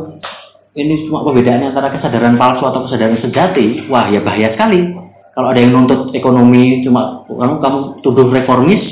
ini 0.79 1.11
cuma 1.11 1.27
perbedaannya 1.27 1.75
antara 1.75 1.91
kesadaran 1.91 2.39
palsu 2.39 2.63
atau 2.63 2.87
kesadaran 2.87 3.19
sejati, 3.19 3.91
wah 3.91 4.07
ya 4.07 4.23
bahaya 4.23 4.55
sekali. 4.55 4.95
Kalau 5.35 5.51
ada 5.51 5.59
yang 5.59 5.75
nuntut 5.75 6.15
ekonomi 6.15 6.87
cuma 6.87 7.27
kamu, 7.27 7.59
kamu 7.59 7.79
tuduh 8.07 8.31
reformis, 8.31 8.83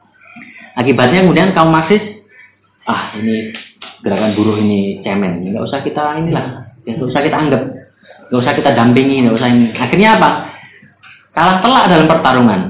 akibatnya 0.80 1.24
kemudian 1.24 1.56
kamu 1.56 1.68
Marxis, 1.72 2.04
ah 2.84 3.16
ini 3.16 3.56
gerakan 4.04 4.36
buruh 4.36 4.60
ini 4.60 5.00
cemen, 5.00 5.48
nggak 5.48 5.64
usah 5.64 5.80
kita 5.80 6.20
inilah, 6.20 6.76
nggak 6.84 7.08
usah 7.08 7.20
kita 7.24 7.36
anggap, 7.36 7.62
nggak 8.28 8.40
usah 8.44 8.52
kita 8.52 8.70
dampingi, 8.76 9.24
nggak 9.24 9.36
usah 9.40 9.48
ini. 9.48 9.66
Akhirnya 9.72 10.20
apa? 10.20 10.30
Kalah 11.32 11.56
telak 11.64 11.84
dalam 11.88 12.06
pertarungan. 12.08 12.60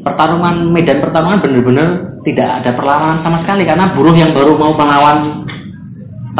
Pertarungan 0.00 0.54
medan 0.70 0.98
pertarungan 1.02 1.38
benar-benar 1.42 1.88
tidak 2.26 2.62
ada 2.62 2.70
perlawanan 2.76 3.24
sama 3.24 3.42
sekali 3.44 3.64
karena 3.64 3.96
buruh 3.96 4.12
yang 4.12 4.36
baru 4.36 4.56
mau 4.60 4.76
melawan 4.76 5.48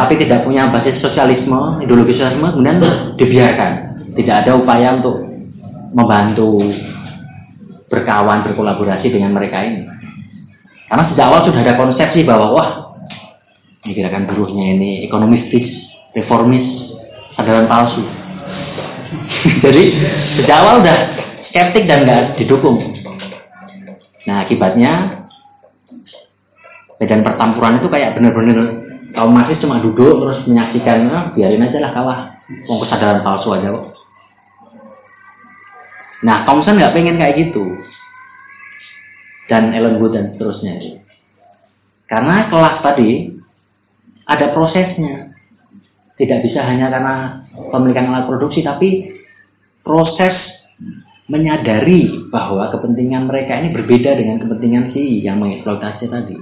tapi 0.00 0.16
tidak 0.22 0.46
punya 0.46 0.70
basis 0.70 1.02
sosialisme, 1.02 1.82
ideologi 1.82 2.14
sosialisme, 2.14 2.54
kemudian 2.54 2.78
dibiarkan. 3.18 3.72
Tidak 4.14 4.36
ada 4.46 4.56
upaya 4.56 4.96
untuk 4.96 5.18
membantu 5.90 6.62
berkawan, 7.90 8.46
berkolaborasi 8.46 9.10
dengan 9.10 9.34
mereka 9.34 9.66
ini. 9.66 9.82
Karena 10.86 11.10
sejak 11.10 11.26
awal 11.26 11.40
sudah 11.46 11.60
ada 11.62 11.74
konsepsi 11.78 12.22
bahwa 12.22 12.46
wah, 12.54 12.70
ini 13.86 13.92
gerakan 13.98 14.30
buruhnya 14.30 14.78
ini 14.78 14.90
ekonomistis, 15.06 15.68
reformis, 16.14 16.96
sadaran 17.34 17.66
palsu. 17.66 18.02
Jadi 19.64 19.82
sejak 20.38 20.56
awal 20.64 20.86
udah 20.86 20.98
skeptik 21.50 21.84
dan 21.90 22.06
nggak 22.06 22.38
didukung. 22.38 22.78
Nah 24.26 24.46
akibatnya 24.46 25.19
medan 27.00 27.24
pertempuran 27.24 27.80
itu 27.80 27.88
kayak 27.88 28.14
bener-bener 28.14 28.84
kaum 29.16 29.32
masih 29.32 29.56
cuma 29.58 29.80
duduk 29.80 30.20
terus 30.20 30.44
menyaksikan 30.46 31.08
nah, 31.08 31.32
biarin 31.32 31.64
aja 31.64 31.78
lah 31.80 31.92
kalah 31.96 32.20
mau 32.68 32.78
kesadaran 32.84 33.24
palsu 33.24 33.48
aja 33.56 33.72
kok. 33.72 33.86
Nah 36.20 36.44
Thompson 36.44 36.76
nggak 36.76 36.94
pengen 36.94 37.16
kayak 37.16 37.48
gitu. 37.48 37.64
Dan 39.48 39.74
Ellen 39.74 39.98
Wood 39.98 40.14
dan 40.14 40.36
seterusnya 40.36 41.00
karena 42.10 42.50
kelas 42.50 42.76
tadi 42.82 43.10
ada 44.26 44.46
prosesnya. 44.50 45.30
Tidak 46.20 46.44
bisa 46.44 46.60
hanya 46.60 46.92
karena 46.92 47.48
pemilikan 47.72 48.12
alat 48.12 48.28
produksi 48.28 48.60
tapi 48.60 49.08
proses 49.80 50.36
menyadari 51.32 52.28
bahwa 52.28 52.68
kepentingan 52.68 53.24
mereka 53.24 53.56
ini 53.56 53.72
berbeda 53.72 54.20
dengan 54.20 54.36
kepentingan 54.44 54.92
si 54.92 55.24
yang 55.24 55.40
mengeksploitasi 55.40 56.12
tadi 56.12 56.36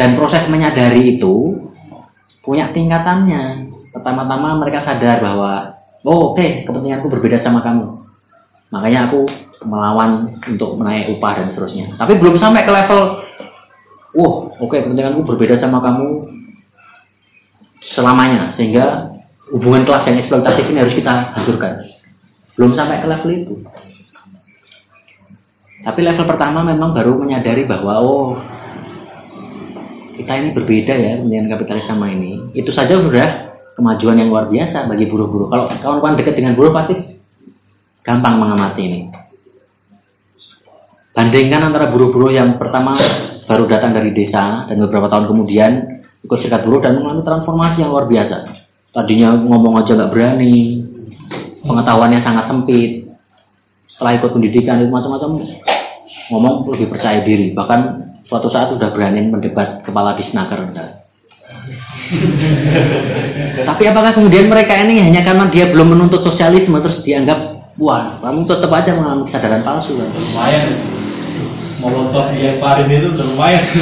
dan 0.00 0.16
proses 0.16 0.48
menyadari 0.48 1.20
itu 1.20 1.60
punya 2.40 2.72
tingkatannya. 2.72 3.68
Pertama-tama 3.92 4.56
mereka 4.56 4.80
sadar 4.88 5.20
bahwa, 5.20 5.76
oh 6.08 6.32
oke, 6.32 6.40
okay, 6.40 6.64
kepentinganku 6.64 7.12
berbeda 7.12 7.44
sama 7.44 7.60
kamu. 7.60 8.00
Makanya 8.72 9.12
aku 9.12 9.28
melawan 9.68 10.40
untuk 10.48 10.80
menaik 10.80 11.12
upah 11.12 11.36
dan 11.36 11.46
seterusnya. 11.52 12.00
Tapi 12.00 12.16
belum 12.16 12.40
sampai 12.40 12.64
ke 12.64 12.72
level, 12.72 13.00
wah 14.16 14.34
oke 14.56 14.72
okay, 14.72 14.80
kepentinganku 14.80 15.20
berbeda 15.20 15.60
sama 15.60 15.84
kamu 15.84 16.32
selamanya. 17.92 18.56
Sehingga 18.56 19.12
hubungan 19.52 19.84
kelas 19.84 20.08
yang 20.08 20.16
eksploitatif 20.24 20.64
ini 20.64 20.80
harus 20.80 20.96
kita 20.96 21.12
hancurkan. 21.36 21.76
Belum 22.56 22.72
sampai 22.72 23.04
ke 23.04 23.06
level 23.10 23.30
itu. 23.36 23.54
Tapi 25.84 26.00
level 26.00 26.24
pertama 26.24 26.64
memang 26.64 26.96
baru 26.96 27.20
menyadari 27.20 27.68
bahwa, 27.68 28.00
oh 28.00 28.40
kita 30.20 30.32
ini 30.36 30.48
berbeda 30.52 30.94
ya 30.94 31.12
dengan 31.24 31.48
kapitalis 31.56 31.88
sama 31.88 32.12
ini. 32.12 32.52
Itu 32.52 32.70
saja 32.76 33.00
sudah 33.00 33.56
kemajuan 33.80 34.20
yang 34.20 34.28
luar 34.28 34.52
biasa 34.52 34.84
bagi 34.84 35.08
buruh-buruh. 35.08 35.48
Kalau 35.48 35.64
kawan-kawan 35.80 36.20
dekat 36.20 36.36
dengan 36.36 36.52
buruh 36.52 36.76
pasti 36.76 36.94
gampang 38.04 38.36
mengamati 38.36 38.82
ini. 38.84 39.00
Bandingkan 41.16 41.72
antara 41.72 41.88
buruh-buruh 41.88 42.32
yang 42.32 42.60
pertama 42.60 43.00
baru 43.48 43.66
datang 43.66 43.96
dari 43.96 44.12
desa 44.12 44.68
dan 44.68 44.76
beberapa 44.78 45.10
tahun 45.10 45.26
kemudian 45.26 45.72
ikut 46.22 46.38
serikat 46.38 46.62
buruh 46.68 46.84
dan 46.84 47.00
mengalami 47.00 47.24
transformasi 47.24 47.76
yang 47.80 47.90
luar 47.90 48.06
biasa. 48.06 48.36
Tadinya 48.90 49.34
ngomong 49.38 49.80
aja 49.80 49.96
nggak 49.96 50.12
berani, 50.12 50.84
pengetahuannya 51.64 52.20
sangat 52.20 52.44
sempit. 52.50 53.08
Setelah 53.90 54.12
ikut 54.16 54.30
pendidikan 54.32 54.80
itu 54.80 54.90
macam-macam, 54.92 55.30
ngomong 56.32 56.54
lebih 56.72 56.88
percaya 56.88 57.20
diri. 57.22 57.52
Bahkan 57.52 58.09
suatu 58.30 58.46
saat 58.54 58.70
sudah 58.70 58.94
berani 58.94 59.26
mendebat 59.26 59.82
kepala 59.82 60.14
disnaker 60.14 60.70
tapi 63.68 63.82
apakah 63.86 64.14
kemudian 64.14 64.46
mereka 64.46 64.78
ini 64.86 65.02
hanya 65.02 65.26
karena 65.26 65.50
dia 65.50 65.66
belum 65.68 65.98
menuntut 65.98 66.22
sosialisme 66.22 66.78
terus 66.78 67.02
dianggap 67.02 67.58
wah 67.80 68.22
kamu 68.22 68.46
tetap 68.46 68.70
aja 68.70 68.94
mengalami 68.94 69.30
kesadaran 69.30 69.62
palsu. 69.62 69.96
Kan 69.96 70.08
lumayan. 70.14 70.66
Molotov 71.80 72.36
yang 72.36 72.60
parin 72.60 72.92
itu 72.92 73.08
lumayan. 73.16 73.64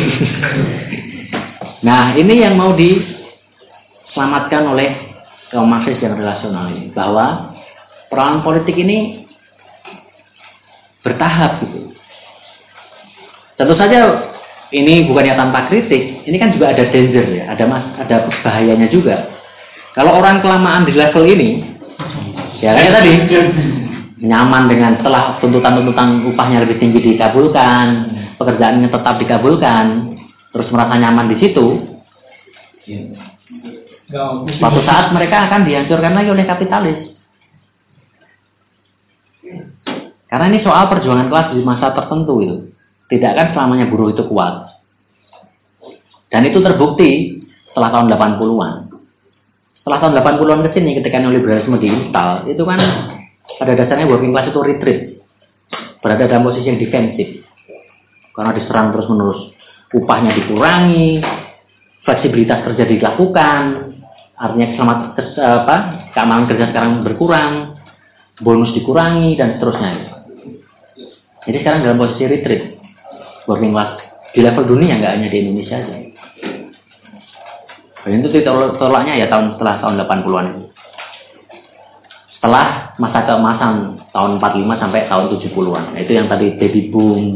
Nah 1.79 2.11
ini 2.19 2.43
yang 2.43 2.59
mau 2.59 2.75
diselamatkan 2.75 4.75
oleh 4.75 5.15
kaum 5.55 5.71
Marxis 5.71 6.03
yang 6.03 6.19
relasional 6.19 6.75
ini 6.75 6.91
bahwa 6.91 7.55
peran 8.11 8.43
politik 8.43 8.75
ini 8.75 9.31
bertahap 11.07 11.63
gitu. 11.63 11.95
Tentu 13.63 13.75
saja 13.79 14.27
ini 14.69 15.09
bukannya 15.09 15.35
tanpa 15.35 15.69
kritik, 15.73 16.29
ini 16.29 16.37
kan 16.37 16.53
juga 16.53 16.77
ada 16.77 16.85
danger 16.93 17.27
ya, 17.33 17.45
ada 17.49 17.65
mas, 17.65 17.85
ada 17.97 18.29
bahayanya 18.45 18.89
juga. 18.93 19.33
Kalau 19.97 20.21
orang 20.21 20.45
kelamaan 20.45 20.85
di 20.85 20.93
level 20.93 21.25
ini, 21.25 21.65
ya 22.61 22.77
kayak 22.77 22.93
tadi, 23.01 23.13
nyaman 24.21 24.69
dengan 24.69 25.01
setelah 25.01 25.41
tuntutan-tuntutan 25.41 26.29
upahnya 26.29 26.69
lebih 26.69 26.77
tinggi 26.77 27.01
dikabulkan, 27.01 28.13
pekerjaannya 28.37 28.93
tetap 28.93 29.15
dikabulkan, 29.17 29.87
terus 30.53 30.69
merasa 30.69 30.95
nyaman 31.01 31.33
di 31.33 31.37
situ, 31.41 31.67
suatu 34.61 34.81
saat 34.85 35.17
mereka 35.17 35.49
akan 35.49 35.65
dihancurkan 35.65 36.13
lagi 36.13 36.29
oleh 36.29 36.45
kapitalis. 36.45 36.99
Karena 40.29 40.53
ini 40.53 40.61
soal 40.61 40.93
perjuangan 40.93 41.33
kelas 41.33 41.57
di 41.57 41.65
masa 41.65 41.97
tertentu 41.97 42.35
itu. 42.45 42.57
Tidak 43.09 43.31
akan 43.33 43.49
selamanya 43.57 43.89
buruh 43.89 44.13
itu 44.13 44.25
kuat. 44.29 44.79
Dan 46.29 46.45
itu 46.45 46.61
terbukti 46.61 47.41
setelah 47.73 47.89
tahun 47.89 48.07
80-an. 48.13 48.75
Setelah 49.81 49.99
tahun 50.05 50.13
80-an 50.21 50.61
ke 50.69 50.71
sini 50.77 50.91
ketika 51.01 51.17
neoliberalisme 51.17 51.81
diinstal, 51.81 52.45
itu 52.45 52.61
kan 52.69 52.81
pada 53.57 53.73
dasarnya 53.73 54.05
working 54.05 54.37
class 54.37 54.53
itu 54.53 54.61
retreat. 54.61 55.01
Berada 56.05 56.29
dalam 56.29 56.45
posisi 56.45 56.69
yang 56.69 56.77
defensif. 56.77 57.43
Karena 58.37 58.53
diserang 58.53 58.93
terus-menerus. 58.93 59.57
Upahnya 59.89 60.37
dikurangi, 60.37 61.25
fleksibilitas 62.05 62.61
kerja 62.65 62.85
dilakukan, 62.87 63.61
artinya 64.37 64.69
selamat 64.77 64.99
apa, 65.41 65.77
keamanan 66.15 66.47
kerja 66.47 66.71
sekarang 66.71 67.03
berkurang, 67.03 67.81
bonus 68.39 68.71
dikurangi 68.77 69.35
dan 69.35 69.59
seterusnya. 69.59 70.23
Jadi 71.49 71.57
sekarang 71.65 71.81
dalam 71.83 71.99
posisi 71.99 72.25
retreat, 72.29 72.78
working 73.49 73.73
class 73.73 73.97
di 74.37 74.45
level 74.45 74.69
dunia 74.69 75.01
nggak 75.01 75.15
hanya 75.19 75.29
di 75.33 75.39
Indonesia 75.41 75.81
aja. 75.81 75.97
Dan 78.05 78.25
itu 78.25 78.41
tolaknya 78.79 79.21
ya 79.21 79.27
tahun 79.27 79.57
setelah 79.57 79.75
tahun 79.83 79.95
80-an 80.05 80.47
itu. 80.55 80.63
Setelah 82.39 82.95
masa 83.03 83.27
keemasan 83.27 83.75
tahun 84.15 84.39
45 84.39 84.83
sampai 84.83 85.01
tahun 85.11 85.25
70-an. 85.35 85.85
Nah, 85.93 86.01
itu 86.01 86.13
yang 86.15 86.31
tadi 86.31 86.55
baby 86.55 86.89
boom, 86.89 87.35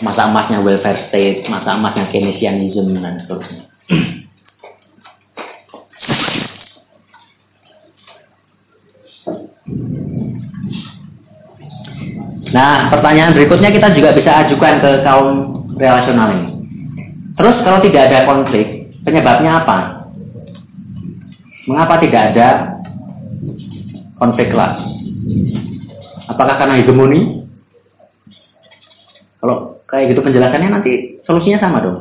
masa 0.00 0.26
emasnya 0.26 0.64
welfare 0.64 1.12
state, 1.12 1.44
masa 1.46 1.76
emasnya 1.76 2.08
Keynesianism 2.08 2.96
dan 2.98 3.22
seterusnya. 3.22 3.62
Nah, 12.48 12.88
pertanyaan 12.88 13.36
berikutnya 13.36 13.68
kita 13.68 13.92
juga 13.92 14.16
bisa 14.16 14.30
ajukan 14.46 14.74
ke 14.80 14.90
kaum 15.04 15.28
relasional 15.76 16.28
ini. 16.32 16.50
Terus 17.36 17.56
kalau 17.62 17.78
tidak 17.84 18.08
ada 18.08 18.26
konflik, 18.26 18.90
penyebabnya 19.04 19.62
apa? 19.62 19.78
Mengapa 21.68 22.00
tidak 22.00 22.34
ada 22.34 22.48
konflik 24.16 24.48
kelas? 24.50 24.80
Apakah 26.28 26.56
karena 26.56 26.80
hegemoni? 26.80 27.44
Kalau 29.38 29.84
kayak 29.86 30.16
gitu 30.16 30.20
penjelasannya 30.24 30.70
nanti 30.72 30.92
solusinya 31.28 31.60
sama 31.62 31.84
dong. 31.84 31.98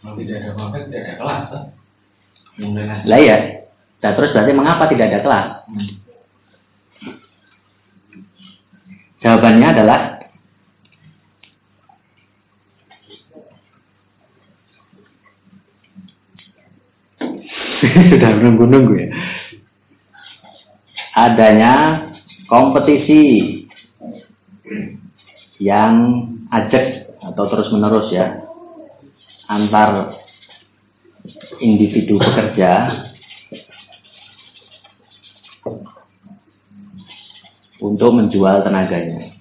Kalau 0.00 0.16
tidak 0.16 0.36
ada 0.40 0.50
konflik, 0.56 0.88
tidak 0.88 1.02
ada 1.04 1.14
kelas. 1.20 1.44
Lah 3.04 3.20
ya. 3.20 3.36
Nah, 4.00 4.12
terus 4.16 4.32
berarti 4.32 4.52
mengapa 4.56 4.88
tidak 4.88 5.12
ada 5.12 5.20
kelas? 5.20 5.46
Jawabannya 9.20 9.68
adalah 9.68 10.00
sudah 18.08 18.30
menunggu-nunggu 18.40 18.94
ya. 18.96 19.08
Adanya 21.12 21.72
kompetisi 22.48 23.20
yang 25.60 26.24
ajak 26.48 27.12
atau 27.20 27.44
terus 27.52 27.68
menerus 27.68 28.08
ya 28.08 28.39
antar 29.50 30.22
individu 31.58 32.22
pekerja 32.22 33.02
untuk 37.82 38.10
menjual 38.14 38.62
tenaganya. 38.62 39.34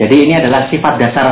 Jadi 0.00 0.16
ini 0.16 0.32
adalah 0.32 0.72
sifat 0.72 0.96
dasar 0.96 1.26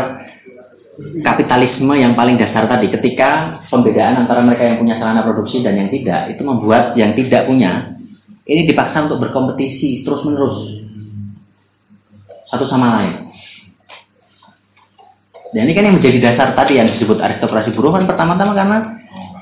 kapitalisme 1.25 1.95
yang 1.97 2.13
paling 2.13 2.37
dasar 2.37 2.69
tadi. 2.69 2.93
Ketika 2.93 3.65
pembedaan 3.73 4.27
antara 4.27 4.45
mereka 4.45 4.67
yang 4.67 4.77
punya 4.83 5.01
sarana 5.01 5.25
produksi 5.25 5.65
dan 5.65 5.79
yang 5.79 5.89
tidak, 5.89 6.37
itu 6.37 6.43
membuat 6.45 6.93
yang 6.99 7.17
tidak 7.17 7.49
punya 7.49 7.97
ini 8.45 8.69
dipaksa 8.69 9.09
untuk 9.09 9.25
berkompetisi 9.25 10.05
terus 10.05 10.21
menerus 10.21 10.88
satu 12.49 12.65
sama 12.69 13.01
lain. 13.01 13.15
Dan 15.53 15.65
ini 15.65 15.73
kan 15.73 15.89
yang 15.89 15.97
menjadi 15.97 16.19
dasar 16.21 16.53
tadi 16.53 16.77
yang 16.77 16.93
disebut 16.93 17.17
aristokrasi 17.17 17.73
buruh 17.73 17.97
kan 17.97 18.05
pertama-tama 18.05 18.53
karena 18.53 18.79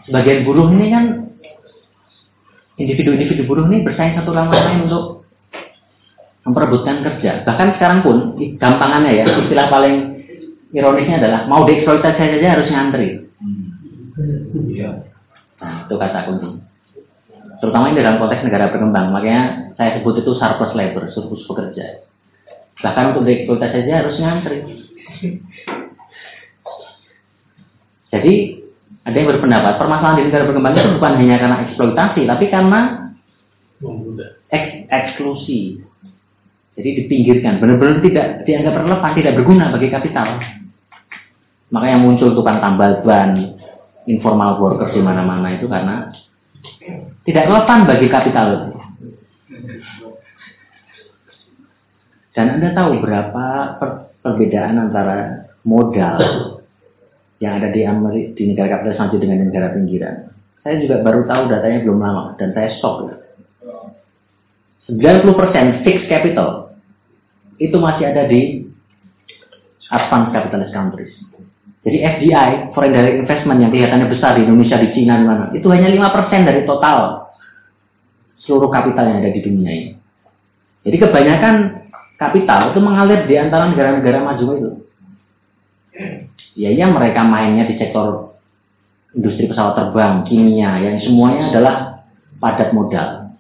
sebagian 0.07 0.47
buruh 0.47 0.71
ini 0.71 0.87
kan 0.95 1.05
individu-individu 2.79 3.43
buruh 3.43 3.67
ini 3.67 3.83
bersaing 3.83 4.15
satu 4.15 4.31
sama 4.31 4.55
lain 4.55 4.87
untuk 4.87 5.27
memperebutkan 6.47 7.03
kerja. 7.03 7.43
Bahkan 7.43 7.69
sekarang 7.79 8.07
pun 8.07 8.39
gampangannya 8.39 9.19
ya 9.19 9.25
istilah 9.27 9.67
paling 9.67 9.95
ironisnya 10.71 11.19
adalah 11.19 11.41
mau 11.51 11.67
dieksploitasi 11.67 12.39
saja 12.39 12.49
harus 12.55 12.71
ngantri. 12.71 13.09
Nah 15.59 15.75
itu 15.91 15.95
kata 15.99 16.21
kunci. 16.31 16.49
Terutama 17.59 17.91
ini 17.91 17.99
dalam 18.05 18.21
konteks 18.21 18.45
negara 18.47 18.69
berkembang, 18.69 19.11
makanya 19.11 19.73
saya 19.75 19.99
sebut 19.99 20.21
itu 20.21 20.37
surplus 20.37 20.77
labor, 20.77 21.09
surplus 21.11 21.43
pekerja. 21.49 22.06
Bahkan 22.81 23.05
untuk 23.15 23.25
dieksploitasi 23.25 23.77
saja 23.85 23.95
harus 24.05 24.17
ngantri. 24.21 24.59
Jadi 28.13 28.35
ada 29.07 29.17
yang 29.17 29.29
berpendapat 29.33 29.73
permasalahan 29.79 30.19
di 30.19 30.25
negara 30.29 30.45
berkembang 30.51 30.75
itu 30.75 30.95
bukan 30.99 31.15
hanya 31.19 31.37
karena 31.39 31.57
eksploitasi, 31.69 32.21
tapi 32.27 32.45
karena 32.51 32.81
eks 34.51 34.69
eksklusi. 34.91 35.83
Jadi 36.77 36.89
dipinggirkan, 37.03 37.57
benar-benar 37.57 38.05
tidak 38.05 38.45
dianggap 38.45 38.77
relevan, 38.77 39.13
tidak 39.17 39.33
berguna 39.41 39.73
bagi 39.73 39.89
kapital. 39.89 40.37
Makanya 41.73 41.99
muncul 42.05 42.37
tukang 42.37 42.61
tambal 42.61 43.01
ban, 43.01 43.57
informal 44.05 44.61
worker 44.61 44.93
di 44.93 45.01
mana-mana 45.01 45.57
itu 45.57 45.65
karena 45.67 46.13
tidak 47.25 47.49
relevan 47.49 47.89
bagi 47.89 48.07
kapital. 48.13 48.76
Dan 52.37 52.61
Anda 52.61 52.77
tahu 52.77 53.01
berapa 53.01 53.47
per 53.81 54.13
perbedaan 54.21 54.77
antara 54.77 55.49
modal 55.65 56.21
yang 57.41 57.63
ada 57.63 57.73
di 57.73 57.81
Amerika, 57.89 58.37
di 58.37 58.45
negara 58.53 58.69
kapitalis 58.77 59.01
maju 59.01 59.17
dengan 59.17 59.39
negara 59.49 59.69
pinggiran. 59.73 60.17
Saya 60.61 60.77
juga 60.85 61.01
baru 61.01 61.25
tahu 61.25 61.43
datanya 61.49 61.79
belum 61.87 61.99
lama 62.03 62.25
dan 62.37 62.53
saya 62.53 62.77
shock. 62.77 63.09
90% 64.87 65.83
fixed 65.83 66.07
capital 66.07 66.77
itu 67.57 67.75
masih 67.81 68.13
ada 68.13 68.29
di 68.29 68.69
advanced 69.89 70.33
capitalist 70.37 70.75
countries. 70.77 71.15
Jadi 71.87 72.03
FDI, 72.03 72.75
foreign 72.75 72.93
direct 72.93 73.19
investment 73.23 73.63
yang 73.63 73.71
kelihatannya 73.71 74.11
besar 74.11 74.35
di 74.35 74.43
Indonesia, 74.43 74.75
di 74.75 74.91
Cina, 74.91 75.23
di 75.23 75.27
mana, 75.27 75.45
itu 75.55 75.71
hanya 75.71 75.87
5% 75.87 76.51
dari 76.51 76.67
total 76.67 77.31
seluruh 78.43 78.71
kapital 78.75 79.07
yang 79.07 79.23
ada 79.23 79.31
di 79.31 79.41
dunia 79.43 79.71
ini. 79.71 79.93
Jadi 80.83 80.97
kebanyakan 80.99 81.55
kapital 82.17 82.73
itu 82.73 82.81
mengalir 82.81 83.29
di 83.29 83.35
antara 83.37 83.69
negara-negara 83.71 84.19
maju 84.25 84.45
itu. 84.57 84.71
Ya, 86.57 86.73
ya 86.73 86.89
mereka 86.89 87.21
mainnya 87.25 87.69
di 87.69 87.77
sektor 87.77 88.37
industri 89.13 89.49
pesawat 89.49 89.77
terbang, 89.77 90.25
kimia, 90.29 90.81
yang 90.81 90.97
semuanya 91.05 91.53
adalah 91.53 92.05
padat 92.41 92.73
modal. 92.73 93.33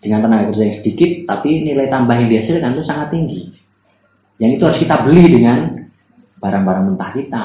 Dengan 0.00 0.24
tenaga 0.24 0.48
kerja 0.54 0.64
yang 0.64 0.76
sedikit, 0.80 1.10
tapi 1.28 1.60
nilai 1.60 1.92
tambah 1.92 2.16
yang 2.16 2.30
dihasilkan 2.32 2.72
itu 2.72 2.84
sangat 2.88 3.12
tinggi. 3.12 3.52
Yang 4.40 4.50
itu 4.56 4.62
harus 4.64 4.80
kita 4.80 4.96
beli 5.04 5.24
dengan 5.28 5.58
barang-barang 6.40 6.84
mentah 6.88 7.10
kita, 7.12 7.44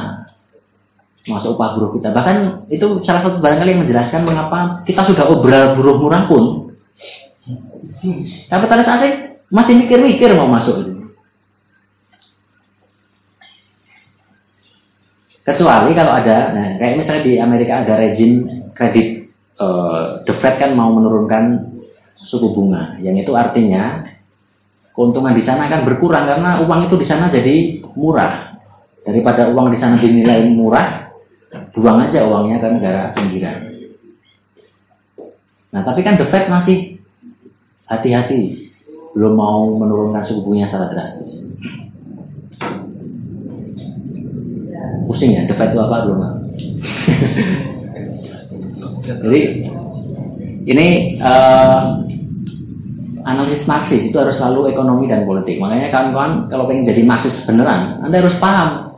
masuk 1.27 1.59
upah 1.59 1.75
buruh 1.75 1.91
kita. 1.99 2.15
Bahkan 2.15 2.69
itu 2.71 2.85
salah 3.03 3.27
satu 3.27 3.43
barangkali 3.43 3.75
yang 3.75 3.81
menjelaskan 3.83 4.23
mengapa 4.23 4.87
kita 4.87 5.03
sudah 5.03 5.25
obral 5.27 5.75
buruh 5.75 5.99
murah 5.99 6.23
pun. 6.31 6.71
Kapitalis 8.47 8.87
asing 8.87 9.34
masih 9.55 9.73
mikir-mikir 9.79 10.35
mau 10.35 10.51
masuk 10.51 10.91
Kecuali 15.45 15.93
kalau 15.93 16.09
ada, 16.09 16.57
nah 16.57 16.73
kayak 16.81 17.05
misalnya 17.05 17.21
di 17.21 17.33
Amerika 17.37 17.85
ada 17.85 18.01
rejim 18.01 18.49
kredit, 18.73 19.29
uh, 19.61 20.25
the 20.25 20.33
Fed 20.41 20.57
kan 20.57 20.73
mau 20.73 20.89
menurunkan 20.89 21.69
suku 22.17 22.49
bunga, 22.49 22.97
yang 23.05 23.13
itu 23.13 23.29
artinya 23.37 24.09
keuntungan 24.97 25.37
di 25.37 25.45
sana 25.45 25.69
akan 25.69 25.85
berkurang 25.85 26.25
karena 26.25 26.65
uang 26.65 26.89
itu 26.89 26.97
di 26.97 27.05
sana 27.05 27.29
jadi 27.29 27.77
murah. 27.93 28.57
Daripada 29.05 29.53
uang 29.53 29.69
di 29.69 29.77
sana 29.77 30.01
dinilai 30.01 30.49
murah, 30.49 31.13
buang 31.77 32.09
aja 32.09 32.25
uangnya 32.25 32.57
ke 32.57 32.67
negara 32.81 33.01
pinggiran. 33.13 33.57
Nah 35.77 35.85
tapi 35.85 36.01
kan 36.01 36.17
the 36.17 36.25
Fed 36.25 36.49
masih 36.49 37.05
hati-hati 37.85 38.64
belum 39.15 39.33
mau 39.33 39.71
menurunkan 39.79 40.27
suku 40.27 40.43
bunga 40.43 40.67
secara 40.67 40.91
drastis. 40.91 41.31
Pusing 45.07 45.31
ya, 45.31 45.47
debat 45.47 45.71
itu 45.71 45.79
apa 45.79 46.03
belum? 46.03 46.19
Jadi 49.05 49.41
ini 50.65 50.87
uh, 51.21 52.03
analisis 53.25 53.65
Marxis 53.69 54.09
itu 54.09 54.17
harus 54.17 54.37
selalu 54.37 54.73
ekonomi 54.73 55.09
dan 55.09 55.23
politik. 55.23 55.61
Makanya 55.61 55.93
kawan-kawan 55.93 56.49
kalau 56.49 56.65
pengen 56.69 56.89
jadi 56.89 57.01
Marxis 57.05 57.37
beneran, 57.45 58.01
Anda 58.01 58.21
harus 58.21 58.37
paham 58.41 58.97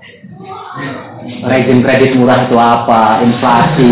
rezim 1.48 1.84
kredit 1.84 2.16
murah 2.16 2.48
itu 2.48 2.56
apa, 2.56 3.24
inflasi. 3.24 3.92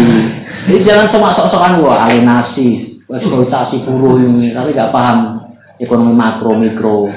Jadi 0.65 0.80
jangan 0.88 1.11
cuma 1.11 1.35
sok-sokan 1.35 1.84
wah 1.84 2.07
alienasi, 2.07 2.99
eksploitasi 3.06 3.85
buruh 3.85 4.18
ini, 4.23 4.56
tapi 4.56 4.72
nggak 4.72 4.93
paham 4.95 5.35
ekonomi 5.80 6.14
makro 6.15 6.52
mikro. 6.56 7.10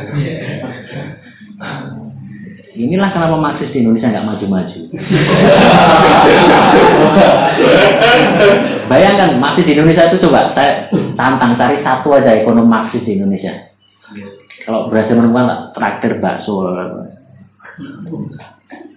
Inilah 2.78 3.10
kenapa 3.10 3.35
Marxis 3.35 3.74
di 3.74 3.82
Indonesia 3.82 4.06
nggak 4.06 4.22
maju-maju. 4.22 4.80
Bayangkan 8.86 9.43
Marxis 9.43 9.66
di 9.66 9.74
Indonesia 9.74 10.06
itu 10.06 10.22
coba 10.22 10.55
saya 10.55 10.86
tantang 11.18 11.59
cari 11.59 11.82
satu 11.82 12.14
aja 12.14 12.39
ekonom 12.39 12.70
Marxis 12.70 13.02
di 13.02 13.18
Indonesia. 13.18 13.74
Kalau 14.62 14.86
berhasil 14.86 15.10
menemukan 15.10 15.74
traktir 15.74 16.22
bakso. 16.22 16.70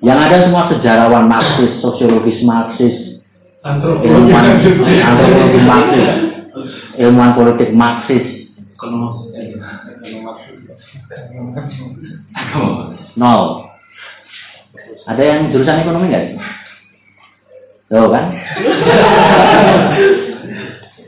Yang 0.05 0.19
ada 0.29 0.37
semua 0.45 0.69
sejarawan 0.69 1.25
Marxis, 1.25 1.81
sosiologis 1.81 2.37
Marxis, 2.45 3.17
ilmuwan 3.65 4.61
antropologi 5.01 5.61
Marxis, 5.65 6.05
ilmuwan 7.01 7.33
politik 7.33 7.69
Marxis, 7.73 8.25
nol. 13.15 13.67
Ada 15.07 15.23
yang 15.23 15.49
jurusan 15.51 15.81
ekonomi 15.81 16.11
nggak? 16.11 16.25
Tuh 17.91 18.07
kan? 18.07 18.25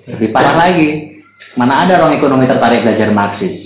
Lebih 0.10 0.30
parah 0.36 0.56
lagi. 0.58 0.90
Mana 1.54 1.86
ada 1.86 2.02
orang 2.02 2.18
ekonomi 2.18 2.50
tertarik 2.50 2.82
belajar 2.82 3.14
Marxis? 3.14 3.64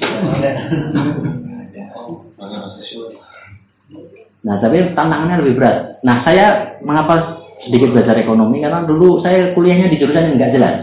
Nah, 4.44 4.56
tapi 4.60 4.91
tantangannya 4.91 5.39
lebih 5.44 5.60
berat. 5.60 6.03
Nah, 6.03 6.23
saya 6.23 6.77
mengapa 6.84 7.41
sedikit 7.64 7.95
belajar 7.95 8.19
ekonomi? 8.19 8.60
Karena 8.60 8.84
dulu 8.84 9.23
saya 9.23 9.56
kuliahnya 9.56 9.88
di 9.91 9.98
jurusan 9.99 10.30
yang 10.30 10.35
nggak 10.35 10.53
jelas. 10.53 10.76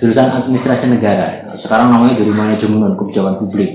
Jurusan 0.00 0.28
administrasi 0.28 0.86
negara. 0.92 1.56
Sekarang 1.64 1.88
namanya 1.88 2.20
jadi 2.20 2.32
manajemen 2.32 2.96
kebijakan 3.00 3.40
publik. 3.40 3.72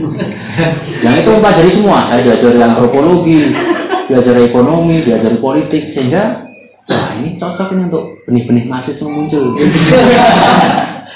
yang 1.04 1.14
itu 1.16 1.28
mempelajari 1.32 1.70
semua. 1.76 2.12
Saya 2.12 2.20
diajari 2.24 2.60
antropologi, 2.60 3.40
diajari 4.12 4.52
ekonomi, 4.52 5.00
diajari 5.04 5.38
politik, 5.40 5.96
sehingga 5.96 6.44
wah 6.88 7.16
ini 7.16 7.40
cocok 7.40 7.68
ini 7.72 7.82
untuk 7.88 8.04
benih-benih 8.28 8.64
mahasiswa 8.68 9.08
muncul. 9.08 9.44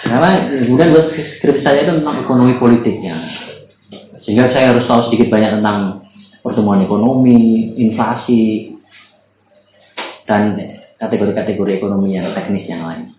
Karena 0.05 0.31
kemudian 0.53 0.93
buat 0.93 1.07
skripsi 1.41 1.65
saya 1.65 1.81
itu 1.85 1.93
tentang 2.01 2.17
ekonomi 2.21 2.61
politiknya. 2.61 3.17
Sehingga 4.25 4.53
saya 4.53 4.77
harus 4.77 4.89
tahu 4.89 5.09
sedikit 5.09 5.33
banyak 5.33 5.61
tentang 5.61 6.05
pertumbuhan 6.45 6.85
ekonomi, 6.85 7.73
inflasi, 7.77 8.73
dan 10.29 10.57
kategori-kategori 11.01 11.81
ekonomi 11.81 12.17
yang 12.17 12.33
teknis 12.37 12.69
yang 12.69 12.85
lain. 12.85 13.14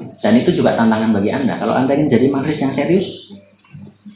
Dan 0.00 0.32
itu 0.40 0.56
juga 0.56 0.74
tantangan 0.78 1.12
bagi 1.12 1.30
Anda. 1.30 1.60
Kalau 1.60 1.74
Anda 1.76 1.92
ingin 1.94 2.08
jadi 2.10 2.26
Marxis 2.32 2.62
yang 2.62 2.72
serius, 2.72 3.06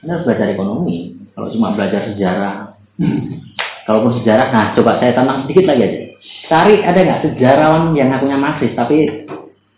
Anda 0.03 0.19
harus 0.19 0.25
belajar 0.25 0.49
ekonomi. 0.51 1.15
Kalau 1.37 1.53
cuma 1.53 1.77
belajar 1.77 2.09
sejarah, 2.13 2.79
kalaupun 3.87 4.23
sejarah, 4.23 4.49
nah 4.51 4.73
coba 4.73 4.99
saya 4.99 5.13
tantang 5.13 5.45
sedikit 5.45 5.69
lagi 5.69 5.83
aja. 5.85 5.99
Cari 6.47 6.81
ada 6.81 6.99
nggak 7.03 7.23
sejarawan 7.29 7.93
yang 7.93 8.09
ngakunya 8.11 8.39
Marxis, 8.41 8.73
tapi 8.73 9.29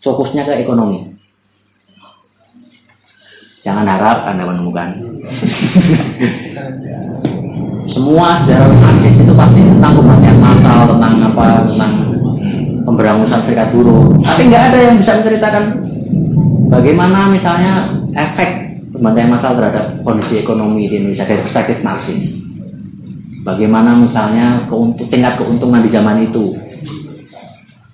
fokusnya 0.01 0.47
ke 0.47 0.53
ekonomi. 0.63 1.19
Jangan 3.67 3.85
harap 3.85 4.23
Anda 4.23 4.47
menemukan. 4.47 4.89
Semua 7.89 8.45
sejarah 8.45 8.69
Marxis 8.71 9.17
itu 9.17 9.33
pasti 9.33 9.59
tentang 9.65 9.93
kematian 9.97 10.37
massal, 10.39 10.79
tentang 10.95 11.13
apa, 11.25 11.47
tentang 11.67 11.93
pemberangusan 12.85 13.41
serikat 13.49 13.73
buruh. 13.73 14.13
Tapi 14.23 14.41
nggak 14.47 14.63
ada 14.71 14.77
yang 14.79 14.95
bisa 15.01 15.11
menceritakan 15.19 15.88
bagaimana 16.69 17.33
misalnya 17.33 17.73
efek 18.13 18.49
pembantaian 18.93 19.31
massal 19.31 19.57
terhadap 19.57 20.01
kondisi 20.01 20.41
ekonomi 20.41 20.89
di 20.89 20.95
Indonesia 20.97 21.25
dari 21.29 21.41
perspektif 21.45 21.77
Marxis. 21.85 22.21
Bagaimana 23.39 23.95
misalnya 23.95 24.67
keuntung, 24.67 25.07
tingkat 25.07 25.39
keuntungan 25.39 25.81
di 25.81 25.89
zaman 25.89 26.27
itu. 26.27 26.53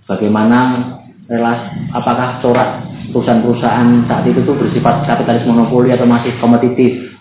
Bagaimana 0.10 0.90
relasi, 1.30 1.66
apakah 1.94 2.42
corak 2.42 2.70
perusahaan-perusahaan 3.14 4.10
saat 4.10 4.26
itu 4.26 4.42
tuh 4.46 4.58
bersifat 4.58 5.06
kapitalis 5.06 5.46
monopoli 5.46 5.94
atau 5.94 6.10
masih 6.10 6.34
kompetitif. 6.42 7.14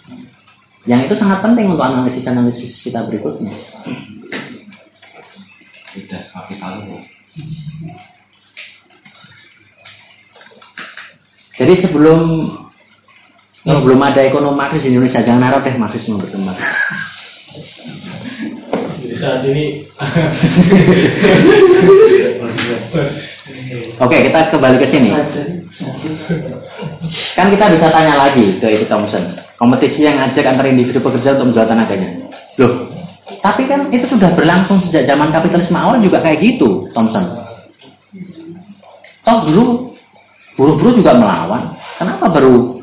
Yang 0.85 1.13
itu 1.13 1.15
sangat 1.21 1.41
penting 1.41 1.73
untuk 1.73 1.85
analisis-analisis 1.85 2.77
kita 2.85 3.05
berikutnya. 3.09 3.57
Tidak 5.97 6.23
kapital 6.33 6.85
Jadi 11.55 11.87
sebelum 11.87 12.51
belum 13.65 14.01
ada 14.03 14.21
ekonomi 14.27 14.59
Marxis 14.59 14.85
di 14.85 14.93
Indonesia, 14.93 15.25
jangan 15.25 15.47
harap 15.47 15.65
deh 15.65 15.77
Marxisme 15.79 16.21
berkembang. 16.21 16.59
Jadi 19.01 19.15
saat 19.21 19.41
ini 19.47 19.65
Oke, 24.03 24.17
kita 24.27 24.51
kembali 24.51 24.77
ke 24.83 24.89
sini. 24.91 25.11
Kan 27.39 27.47
kita 27.55 27.65
bisa 27.71 27.87
tanya 27.93 28.15
lagi 28.19 28.59
ke 28.59 28.67
itu 28.69 28.85
Thompson. 28.91 29.39
Kompetisi 29.55 30.03
yang 30.03 30.19
ngajak 30.19 30.45
antara 30.45 30.69
individu 30.69 30.99
pekerja 30.99 31.39
untuk 31.39 31.55
menjual 31.55 31.69
tenaganya. 31.71 32.11
Loh, 32.59 32.91
tapi 33.41 33.71
kan 33.71 33.89
itu 33.95 34.05
sudah 34.11 34.35
berlangsung 34.35 34.83
sejak 34.89 35.07
zaman 35.07 35.31
kapitalisme 35.31 35.79
awal 35.79 36.03
juga 36.03 36.21
kayak 36.21 36.43
gitu, 36.43 36.91
Thompson. 36.93 37.25
Toh 39.25 39.39
dulu 39.49 39.94
buruh-buruh 40.55 40.95
juga 40.99 41.13
melawan. 41.19 41.75
Kenapa 41.99 42.31
baru 42.31 42.83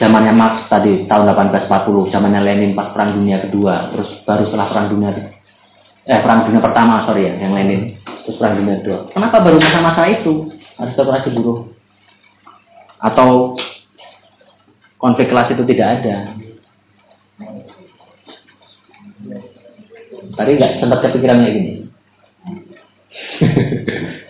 zamannya 0.00 0.34
Marx 0.34 0.66
tadi 0.66 1.06
tahun 1.06 1.30
1840, 1.30 2.12
zamannya 2.12 2.40
Lenin 2.42 2.74
pas 2.74 2.90
perang 2.90 3.14
dunia 3.16 3.38
kedua, 3.44 3.92
terus 3.94 4.08
baru 4.26 4.50
setelah 4.50 4.66
perang 4.72 4.88
dunia 4.90 5.10
eh 6.02 6.18
perang 6.18 6.50
dunia 6.50 6.58
pertama 6.58 7.06
sorry 7.06 7.30
ya 7.30 7.38
yang 7.38 7.54
Lenin, 7.54 7.94
terus 8.26 8.34
perang 8.40 8.58
dunia 8.58 8.82
kedua. 8.82 9.06
Kenapa 9.14 9.38
baru 9.38 9.62
masa-masa 9.62 10.10
itu 10.10 10.50
aristokrasi 10.74 11.30
buruh? 11.30 11.70
Atau 12.98 13.58
konflik 14.98 15.30
kelas 15.30 15.54
itu 15.54 15.62
tidak 15.70 16.02
ada? 16.02 16.34
Tadi 20.32 20.50
nggak 20.56 20.80
sempat 20.80 20.98
kepikiran 21.06 21.44
kayak 21.44 21.54
gini. 21.54 21.72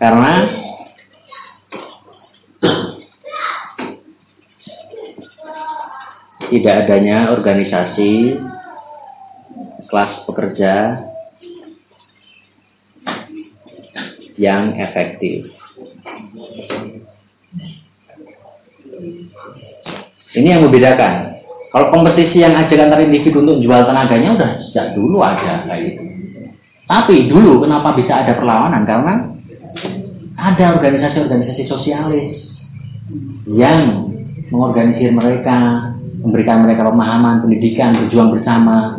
Karena 0.00 0.48
tidak 6.48 6.74
adanya 6.88 7.36
organisasi 7.36 8.40
kelas 9.92 10.12
pekerja 10.24 11.04
yang 14.40 14.72
efektif. 14.80 15.52
Ini 20.30 20.48
yang 20.56 20.64
membedakan. 20.64 21.44
Kalau 21.70 21.86
kompetisi 21.94 22.42
yang 22.42 22.56
ajak 22.56 22.82
antara 22.82 23.04
individu 23.04 23.44
untuk 23.44 23.62
jual 23.62 23.84
tenaganya 23.86 24.34
udah 24.34 24.50
sejak 24.70 24.96
dulu 24.96 25.22
ada 25.22 25.68
kayak 25.68 25.92
gitu. 25.92 26.02
Tapi 26.90 27.30
dulu 27.30 27.62
kenapa 27.62 27.94
bisa 27.94 28.26
ada 28.26 28.34
perlawanan? 28.34 28.82
Karena 28.82 29.14
ada 30.40 30.80
organisasi-organisasi 30.80 31.68
sosialis 31.68 32.48
yang 33.44 34.08
mengorganisir 34.48 35.12
mereka, 35.12 35.92
memberikan 36.24 36.64
mereka 36.64 36.88
pemahaman, 36.88 37.44
pendidikan, 37.44 38.00
berjuang 38.00 38.32
bersama 38.32 38.96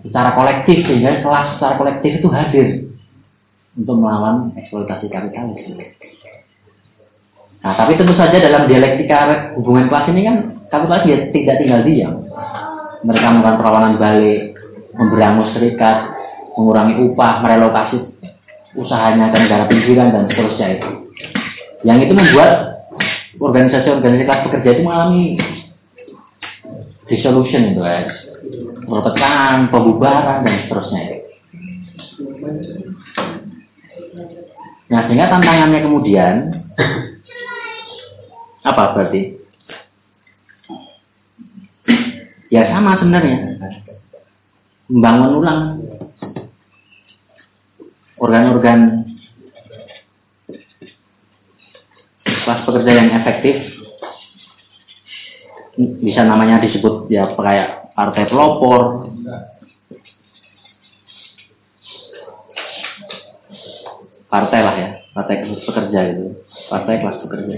secara 0.00 0.32
kolektif 0.32 0.88
sehingga 0.88 1.20
kelas 1.20 1.60
secara 1.60 1.74
kolektif 1.76 2.10
itu 2.16 2.28
hadir 2.32 2.68
untuk 3.76 3.96
melawan 4.00 4.56
eksploitasi 4.56 5.06
kapitalis. 5.12 5.68
Nah, 7.58 7.74
tapi 7.76 7.98
tentu 8.00 8.16
saja 8.16 8.40
dalam 8.40 8.70
dialektika 8.70 9.52
hubungan 9.58 9.92
kelas 9.92 10.08
ini 10.14 10.20
kan 10.24 10.36
kapitalis 10.72 11.04
dia 11.04 11.18
tidak 11.34 11.56
tinggal 11.60 11.80
diam. 11.84 12.14
Mereka 13.04 13.26
melakukan 13.30 13.56
perlawanan 13.62 13.94
balik, 14.00 14.58
memberangus 14.96 15.54
serikat, 15.54 16.10
mengurangi 16.58 16.94
upah, 17.06 17.44
merelokasi 17.44 18.02
usahanya 18.76 19.32
ke 19.32 19.38
negara 19.40 19.64
pinggiran 19.70 20.12
dan 20.12 20.24
seterusnya 20.28 20.68
itu. 20.76 20.90
Yang 21.86 21.98
itu 22.10 22.12
membuat 22.18 22.52
organisasi-organisasi 23.38 24.26
kelas 24.26 24.44
pekerja 24.50 24.70
itu 24.74 24.82
mengalami 24.82 25.24
dissolution 27.08 27.72
itu 27.72 27.80
ya, 27.80 28.04
perpecahan, 28.84 29.70
pembubaran 29.72 30.44
dan 30.44 30.54
seterusnya 30.66 31.00
itu. 31.06 31.16
Nah, 34.88 35.04
sehingga 35.04 35.28
tantangannya 35.28 35.80
kemudian 35.84 36.34
apa 38.64 38.82
berarti? 38.96 39.36
Ya 42.48 42.64
sama 42.72 42.96
sebenarnya. 42.96 43.60
Membangun 44.88 45.44
ulang 45.44 45.60
organ-organ 48.18 49.08
kelas 52.24 52.60
pekerja 52.66 52.92
yang 52.92 53.08
efektif. 53.14 53.56
Bisa 55.78 56.26
namanya 56.26 56.58
disebut 56.58 57.06
ya 57.06 57.30
kayak 57.38 57.94
partai 57.94 58.24
pelopor. 58.26 59.12
Partai 64.28 64.60
lah 64.60 64.74
ya 64.76 64.90
partai 65.14 65.34
kelas 65.46 65.62
pekerja 65.64 66.00
itu. 66.14 66.26
Partai 66.66 66.94
kelas 67.00 67.18
pekerja. 67.22 67.54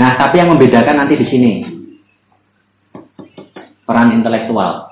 Nah 0.00 0.10
tapi 0.16 0.34
yang 0.40 0.52
membedakan 0.56 0.96
nanti 1.04 1.14
di 1.20 1.26
sini 1.28 1.52
peran 3.84 4.14
intelektual 4.14 4.90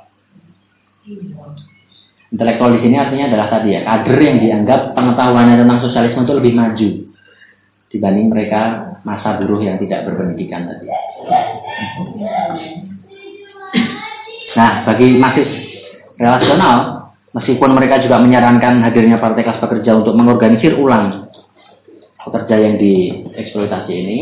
intelektual 2.29 2.77
di 2.77 2.81
sini 2.85 2.97
artinya 3.01 3.27
adalah 3.33 3.49
tadi 3.49 3.69
ya 3.73 3.81
kader 3.85 4.19
yang 4.21 4.39
dianggap 4.41 4.81
pengetahuannya 4.93 5.57
tentang 5.65 5.79
sosialisme 5.81 6.23
itu 6.25 6.35
lebih 6.37 6.53
maju 6.55 6.89
dibanding 7.89 8.27
mereka 8.29 8.61
masa 9.07 9.41
buruh 9.41 9.65
yang 9.65 9.81
tidak 9.81 10.05
berpendidikan 10.05 10.69
tadi. 10.69 10.87
Nah, 14.53 14.85
bagi 14.85 15.17
masih 15.17 15.47
relasional, 16.21 16.99
Meskipun 17.39 17.71
mereka 17.71 18.03
juga 18.03 18.19
menyarankan 18.19 18.83
hadirnya 18.83 19.23
partai 19.23 19.47
kelas 19.47 19.63
pekerja 19.63 20.01
untuk 20.01 20.17
mengorganisir 20.19 20.75
ulang 20.75 21.31
pekerja 22.19 22.57
yang 22.57 22.75
dieksploitasi 22.81 23.93
ini, 23.95 24.19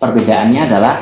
perbedaannya 0.00 0.60
adalah 0.72 0.94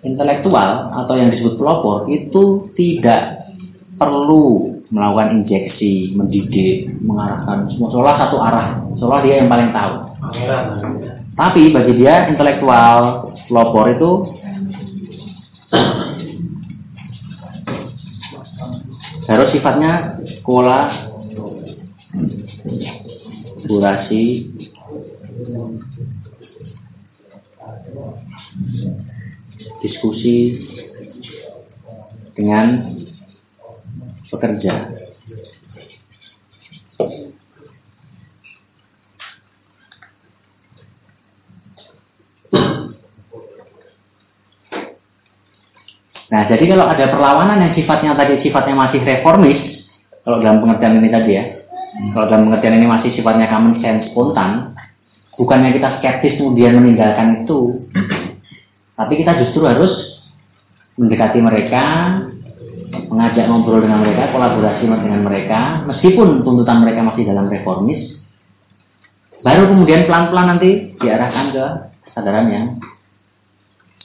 intelektual 0.00 0.96
atau 0.96 1.14
yang 1.18 1.28
disebut 1.28 1.60
pelopor 1.60 2.08
itu 2.08 2.72
tidak 2.78 3.43
perlu 3.98 4.78
melakukan 4.94 5.42
injeksi, 5.42 6.14
mendidik, 6.14 6.92
mengarahkan 7.02 7.70
semua 7.72 7.90
seolah 7.90 8.14
satu 8.20 8.36
arah, 8.38 8.68
seolah 9.00 9.20
dia 9.26 9.42
yang 9.42 9.50
paling 9.50 9.70
tahu. 9.74 9.94
Tapi 11.34 11.62
bagi 11.74 11.92
dia 11.98 12.30
intelektual 12.30 13.32
pelopor 13.50 13.90
itu 13.90 14.12
harus 19.24 19.48
sifatnya 19.50 20.20
sekolah 20.40 21.10
durasi 23.64 24.52
diskusi 29.80 30.68
dengan 32.36 32.93
pekerja. 34.34 34.72
Nah, 46.34 46.50
jadi 46.50 46.66
kalau 46.66 46.90
ada 46.90 47.14
perlawanan 47.14 47.62
yang 47.62 47.74
sifatnya 47.78 48.18
tadi 48.18 48.42
sifatnya 48.42 48.74
masih 48.74 49.06
reformis, 49.06 49.86
kalau 50.26 50.42
dalam 50.42 50.58
pengertian 50.66 50.98
ini 50.98 51.06
tadi 51.06 51.30
ya, 51.38 51.44
kalau 52.10 52.26
dalam 52.26 52.50
pengertian 52.50 52.74
ini 52.82 52.86
masih 52.90 53.10
sifatnya 53.14 53.46
common 53.46 53.78
sense 53.78 54.10
spontan, 54.10 54.74
bukannya 55.38 55.70
kita 55.78 56.02
skeptis 56.02 56.34
kemudian 56.34 56.74
meninggalkan 56.74 57.46
itu, 57.46 57.86
tapi 58.98 59.14
kita 59.14 59.46
justru 59.46 59.62
harus 59.62 59.94
mendekati 60.98 61.38
mereka, 61.38 61.84
mengajak 63.10 63.50
ngobrol 63.50 63.82
dengan 63.82 64.02
mereka, 64.04 64.30
kolaborasi 64.30 64.84
dengan 64.86 65.22
mereka, 65.24 65.82
meskipun 65.88 66.42
tuntutan 66.46 66.82
mereka 66.84 67.00
masih 67.02 67.24
dalam 67.26 67.50
reformis, 67.50 68.14
baru 69.40 69.70
kemudian 69.70 70.06
pelan-pelan 70.06 70.56
nanti 70.56 70.94
diarahkan 71.00 71.46
ke 71.50 71.64
kesadaran 72.10 72.46
yang 72.52 72.66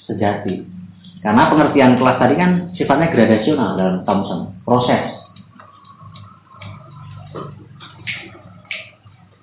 sejati. 0.10 0.66
Karena 1.20 1.52
pengertian 1.52 2.00
kelas 2.00 2.18
tadi 2.18 2.36
kan 2.40 2.52
sifatnya 2.74 3.12
gradasional 3.12 3.76
dalam 3.76 3.96
Thompson, 4.08 4.56
proses. 4.64 5.20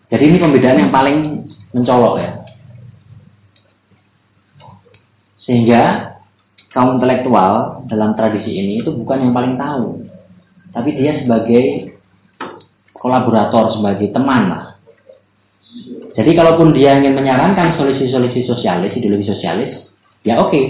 Jadi 0.09 0.24
ini 0.24 0.39
pembedaan 0.40 0.82
yang 0.86 0.93
paling 0.94 1.51
mencolok 1.77 2.14
ya. 2.23 2.32
Sehingga 5.44 6.16
kaum 6.77 7.01
intelektual 7.01 7.81
dalam 7.89 8.12
tradisi 8.12 8.53
ini 8.53 8.85
itu 8.85 8.93
bukan 8.93 9.24
yang 9.24 9.32
paling 9.32 9.57
tahu. 9.57 10.05
Tapi 10.77 10.93
dia 10.93 11.24
sebagai 11.24 11.97
kolaborator, 12.93 13.81
sebagai 13.81 14.12
teman 14.12 14.43
lah. 14.53 14.65
Jadi 16.12 16.36
kalaupun 16.36 16.77
dia 16.77 17.01
ingin 17.01 17.16
menyarankan 17.16 17.81
solusi-solusi 17.81 18.44
sosialis, 18.44 18.93
ideologi 18.93 19.32
sosialis, 19.32 19.81
ya 20.20 20.36
oke. 20.36 20.53
Okay 20.53 20.65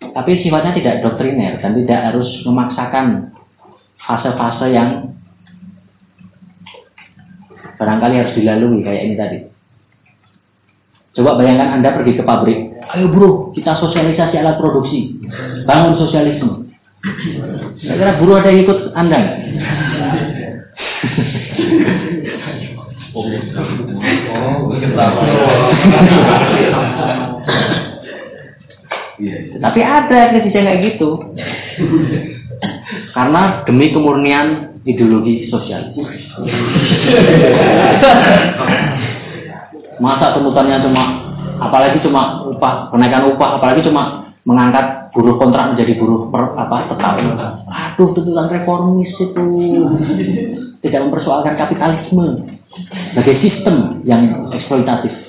tapi 0.00 0.40
sifatnya 0.40 0.72
tidak 0.72 1.04
doktriner 1.04 1.60
dan 1.60 1.76
tidak 1.76 2.00
harus 2.10 2.28
memaksakan 2.42 3.36
fase-fase 4.00 4.66
yang 4.72 5.12
barangkali 7.76 8.14
harus 8.16 8.34
dilalui 8.36 8.80
kayak 8.80 9.02
ini 9.04 9.14
tadi. 9.16 9.38
Coba 11.20 11.36
bayangkan 11.36 11.80
Anda 11.80 11.92
pergi 11.92 12.16
ke 12.16 12.22
pabrik, 12.24 12.69
ayo 12.96 13.06
bro, 13.10 13.30
kita 13.54 13.78
sosialisasi 13.78 14.34
alat 14.40 14.58
produksi, 14.58 15.14
bangun 15.66 15.98
sosialisme. 15.98 16.70
Saya 17.80 17.96
kira 17.96 18.12
buruh 18.20 18.44
ada 18.44 18.52
yang 18.52 18.68
ikut 18.68 18.92
Anda. 18.92 19.20
Tapi 29.60 29.80
ada 29.80 30.18
yang 30.36 30.44
kayak 30.52 30.82
gitu. 30.92 31.08
Karena 33.16 33.64
demi 33.64 33.92
kemurnian 33.96 34.76
ideologi 34.84 35.48
sosial. 35.48 35.96
Masa 40.00 40.36
tuntutannya 40.36 40.84
cuma 40.84 41.29
apalagi 41.60 42.00
cuma 42.02 42.48
upah 42.48 42.88
kenaikan 42.90 43.28
upah 43.36 43.60
apalagi 43.60 43.84
cuma 43.84 44.32
mengangkat 44.48 45.12
buruh 45.12 45.36
kontrak 45.36 45.76
menjadi 45.76 46.00
buruh 46.00 46.32
per, 46.32 46.56
apa 46.56 46.88
tetap 46.88 47.20
aduh 47.68 48.08
tuntutan 48.16 48.48
reformis 48.48 49.12
itu. 49.14 49.46
Tidak 50.80 51.00
mempersoalkan 51.04 51.60
kapitalisme. 51.60 52.56
Sebagai 53.12 53.36
sistem 53.44 54.00
yang 54.08 54.48
eksploitatif. 54.54 55.12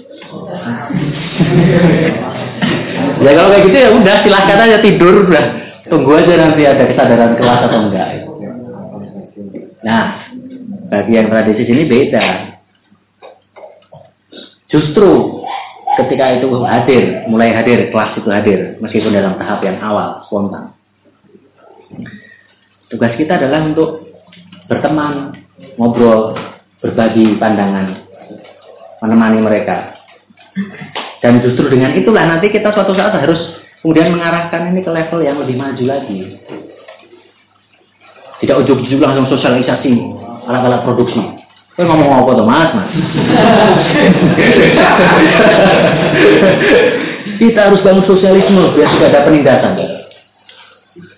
Ya 3.22 3.38
kalau 3.38 3.54
kayak 3.54 3.66
gitu 3.70 3.78
ya 3.78 3.90
udah 3.94 4.16
silahkan 4.26 4.66
aja 4.66 4.78
tidur. 4.82 5.30
Udah 5.30 5.46
tunggu 5.90 6.12
aja 6.18 6.34
nanti 6.38 6.62
ada 6.66 6.84
kesadaran 6.90 7.38
kelas 7.38 7.62
atau 7.70 7.80
enggak. 7.90 8.08
Nah 9.86 10.04
bagi 10.90 11.12
yang 11.18 11.30
tradisi 11.30 11.64
sini 11.70 11.86
beda. 11.86 12.26
Justru 14.74 15.41
ketika 16.00 16.40
itu 16.40 16.48
hadir 16.64 17.26
mulai 17.28 17.52
hadir 17.52 17.92
kelas 17.92 18.16
itu 18.16 18.30
hadir 18.32 18.60
meskipun 18.80 19.12
dalam 19.12 19.36
tahap 19.36 19.60
yang 19.66 19.80
awal 19.84 20.24
spontan 20.28 20.72
tugas 22.88 23.12
kita 23.20 23.36
adalah 23.36 23.68
untuk 23.68 24.08
berteman 24.72 25.36
ngobrol 25.76 26.38
berbagi 26.80 27.36
pandangan 27.36 28.08
menemani 29.04 29.40
mereka 29.44 30.00
dan 31.22 31.38
justru 31.46 31.70
dengan 31.70 31.94
itulah 31.94 32.26
nanti 32.26 32.50
kita 32.50 32.74
suatu 32.74 32.98
saat 32.98 33.14
harus 33.14 33.62
kemudian 33.86 34.10
mengarahkan 34.10 34.74
ini 34.74 34.82
ke 34.82 34.90
level 34.90 35.22
yang 35.22 35.38
lebih 35.38 35.54
maju 35.54 35.84
lagi. 35.86 36.42
Tidak 38.42 38.58
ujuk-ujuk 38.66 38.98
langsung 38.98 39.30
sosialisasi 39.30 40.02
alat-alat 40.50 40.82
produksi. 40.82 41.41
Kau 41.82 41.90
ngomong 41.90 42.14
apa 42.14 42.38
tuh 42.38 42.46
mas, 42.46 42.70
mas? 42.78 42.94
kita 47.42 47.58
harus 47.58 47.82
bangun 47.82 48.06
sosialisme 48.06 48.78
biar 48.78 48.86
tidak 48.86 49.10
ada 49.10 49.26
penindasan. 49.26 49.74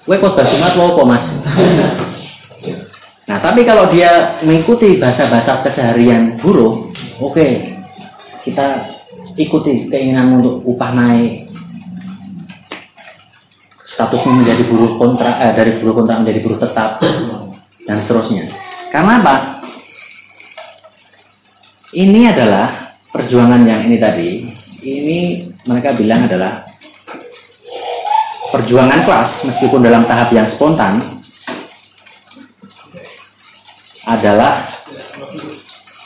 Kue 0.07 0.15
kok 0.23 0.40
bersumat 0.40 0.80
lo 0.80 0.95
apa 0.95 1.03
mas? 1.03 1.23
Nah 3.27 3.44
tapi 3.44 3.68
kalau 3.68 3.91
dia 3.91 4.40
mengikuti 4.40 4.95
bahasa-bahasa 5.03 5.68
keseharian 5.68 6.40
buruh, 6.40 6.88
oke, 7.19 7.35
okay, 7.35 7.76
kita 8.48 8.88
ikuti 9.35 9.91
keinginan 9.91 10.40
untuk 10.40 10.64
upah 10.64 10.95
naik 10.95 11.52
statusnya 13.99 14.31
menjadi 14.31 14.64
buruh 14.64 14.95
kontrak 14.95 15.44
eh, 15.44 15.53
dari 15.60 15.72
buruh 15.84 15.95
kontrak 15.99 16.23
menjadi 16.23 16.40
buruh 16.40 16.60
tetap 16.64 17.03
dan 17.84 18.07
seterusnya 18.07 18.48
karena 18.95 19.19
apa 19.22 19.62
ini 21.94 22.26
adalah 22.26 22.98
perjuangan 23.14 23.61
yang 23.70 23.86
ini 23.86 23.98
tadi. 24.02 24.30
Ini 24.84 25.20
mereka 25.64 25.95
bilang 25.95 26.28
adalah 26.28 26.68
perjuangan 28.52 29.06
kelas 29.07 29.30
meskipun 29.48 29.82
dalam 29.82 30.03
tahap 30.10 30.30
yang 30.36 30.52
spontan 30.57 31.24
adalah 34.03 34.84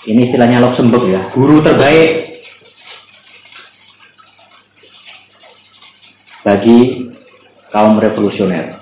ini 0.05 0.29
istilahnya 0.29 0.63
Luxembourg 0.63 1.09
ya, 1.09 1.27
guru 1.33 1.59
terbaik 1.65 2.39
bagi 6.45 7.11
kaum 7.73 7.99
revolusioner. 7.99 8.79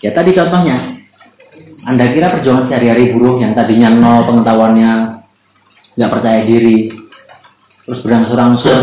Ya 0.00 0.10
tadi 0.16 0.32
contohnya, 0.32 1.01
Anda 1.82 2.14
kira 2.14 2.38
perjuangan 2.38 2.70
sehari-hari 2.70 3.10
buruh 3.10 3.42
yang 3.42 3.58
tadinya 3.58 3.90
nol 3.90 4.30
pengetahuannya, 4.30 4.92
nggak 5.98 6.12
percaya 6.14 6.40
diri, 6.46 6.94
terus 7.82 8.00
berangsur-angsur 8.06 8.78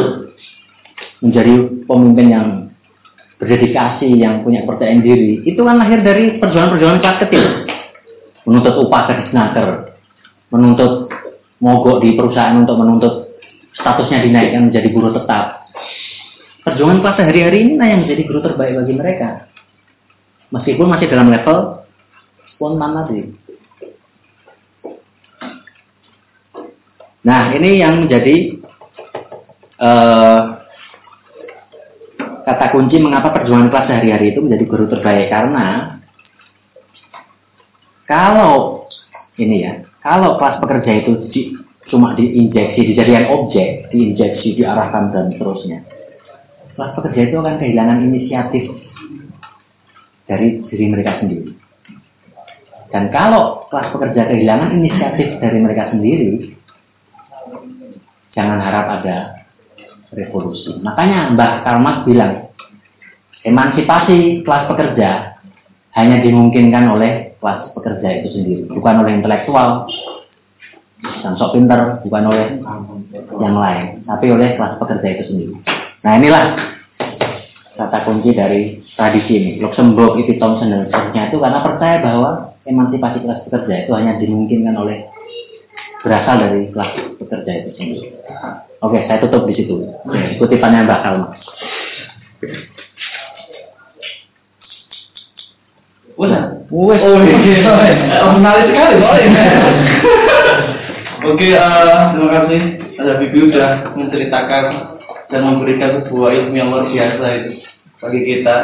menjadi 1.23 1.53
pemimpin 1.87 2.27
yang 2.27 2.47
berdedikasi, 3.39 4.19
yang 4.19 4.43
punya 4.43 4.67
kepercayaan 4.67 4.99
diri, 4.99 5.39
itu 5.47 5.63
kan 5.63 5.79
lahir 5.79 6.03
dari 6.03 6.43
perjuangan-perjuangan 6.43 6.99
kelas 6.99 7.19
kecil, 7.23 7.43
menuntut 8.43 8.75
upah 8.83 9.01
ke 9.07 9.13
disnaker, 9.23 9.95
menuntut 10.51 11.07
mogok 11.63 12.03
di 12.03 12.19
perusahaan 12.19 12.59
untuk 12.59 12.75
menuntut 12.75 13.13
statusnya 13.79 14.27
dinaikkan 14.27 14.67
menjadi 14.67 14.91
buruh 14.91 15.15
tetap. 15.15 15.71
Perjuangan 16.67 16.99
kelas 16.99 17.15
sehari-hari 17.15 17.57
ini 17.63 17.79
yang 17.79 18.03
menjadi 18.03 18.21
guru 18.27 18.39
terbaik 18.43 18.75
bagi 18.75 18.93
mereka. 18.93 19.47
Meskipun 20.51 20.91
masih 20.91 21.07
dalam 21.07 21.31
level 21.31 21.78
spontan 22.59 22.91
tadi. 22.91 23.19
Nah, 27.23 27.55
ini 27.55 27.79
yang 27.79 28.03
menjadi 28.03 28.59
uh, 29.79 30.59
kata 32.43 32.65
kunci 32.75 32.99
mengapa 32.99 33.31
perjuangan 33.31 33.71
kelas 33.71 33.87
sehari-hari 33.87 34.35
itu 34.35 34.43
menjadi 34.43 34.65
guru 34.67 34.85
terbaik 34.91 35.31
karena 35.31 35.99
kalau 38.03 38.87
ini 39.39 39.63
ya, 39.63 39.79
kalau 40.03 40.35
kelas 40.35 40.59
pekerja 40.59 40.91
itu 40.99 41.11
di, 41.31 41.41
cuma 41.87 42.11
diinjeksi, 42.19 42.91
dijadikan 42.91 43.31
objek, 43.31 43.87
diinjeksi, 43.93 44.59
diarahkan 44.59 45.15
dan 45.15 45.31
seterusnya. 45.31 45.79
Kelas 46.75 46.91
pekerja 46.95 47.21
itu 47.31 47.35
akan 47.39 47.55
kehilangan 47.55 48.03
inisiatif 48.03 48.67
dari 50.27 50.59
diri 50.67 50.85
mereka 50.91 51.23
sendiri. 51.23 51.58
Dan 52.89 53.13
kalau 53.13 53.69
kelas 53.69 53.93
pekerja 53.93 54.21
kehilangan 54.33 54.73
inisiatif 54.81 55.37
dari 55.37 55.61
mereka 55.61 55.93
sendiri, 55.93 56.57
jangan 58.33 58.57
harap 58.57 58.85
ada 59.01 59.45
revolusi. 60.13 60.73
Makanya 60.81 61.33
Mbak 61.37 61.51
Karl 61.65 61.81
Marx 61.85 61.97
bilang, 62.09 62.49
emansipasi 63.45 64.41
kelas 64.41 64.65
pekerja 64.65 65.37
hanya 65.93 66.17
dimungkinkan 66.25 66.89
oleh 66.89 67.37
kelas 67.37 67.69
pekerja 67.77 68.09
itu 68.21 68.27
sendiri, 68.35 68.63
bukan 68.73 69.05
oleh 69.05 69.21
intelektual, 69.21 69.85
yang 71.23 71.35
sok 71.39 71.55
pinter, 71.55 72.03
bukan 72.03 72.23
oleh 72.27 72.47
yang 73.39 73.55
lain, 73.55 74.03
tapi 74.03 74.33
oleh 74.33 74.57
kelas 74.59 74.75
pekerja 74.81 75.07
itu 75.15 75.23
sendiri. 75.31 75.53
Nah 76.03 76.11
inilah 76.19 76.43
kata 77.79 77.97
kunci 78.03 78.35
dari 78.35 78.83
tradisi 78.99 79.31
ini. 79.39 79.51
Luxembourg, 79.63 80.19
itu 80.19 80.35
Thompson 80.35 80.71
dan 80.71 80.91
seterusnya 80.91 81.31
itu 81.31 81.37
karena 81.39 81.59
percaya 81.63 81.97
bahwa 82.03 82.31
emansipasi 82.69 83.25
kelas 83.25 83.41
pekerja 83.49 83.73
itu 83.83 83.91
hanya 83.97 84.21
dimungkinkan 84.21 84.77
oleh 84.77 85.09
berasal 86.05 86.39
dari 86.39 86.69
kelas 86.71 86.91
pekerja 87.17 87.51
itu 87.65 87.69
sendiri. 87.75 88.07
Oke, 88.79 89.03
saya 89.09 89.19
tutup 89.19 89.43
di 89.49 89.59
situ. 89.59 89.83
Kutipannya 90.39 90.87
bakal 90.87 91.27
mas. 91.27 91.35
Udah. 96.15 96.43
Wes. 96.69 97.01
Oh, 97.01 97.19
iya. 97.23 97.73
Oh, 98.27 98.35
menarik 98.37 98.69
sekali 98.71 98.93
soalnya. 99.01 99.45
Oke, 101.27 101.51
eh, 101.51 102.03
terima 102.15 102.29
kasih 102.31 102.61
ada 102.95 103.13
Bibi 103.19 103.51
sudah 103.51 103.71
menceritakan 103.95 104.65
dan 105.27 105.41
memberikan 105.43 105.99
sebuah 106.03 106.31
ilmu 106.31 106.55
yang 106.55 106.71
luar 106.71 106.87
biasa 106.87 107.25
itu 107.43 107.51
bagi 107.99 108.21
kita. 108.23 108.57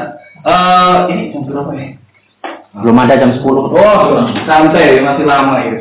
Eh, 0.46 0.96
ini 1.12 1.34
jam 1.36 1.44
berapa 1.44 1.72
ya? 1.76 1.88
Belum 2.76 2.98
ada 3.00 3.16
jam 3.16 3.32
10. 3.32 3.44
Oh, 3.46 4.00
santai, 4.44 5.00
masih 5.00 5.24
lama 5.24 5.64
ya. 5.64 5.80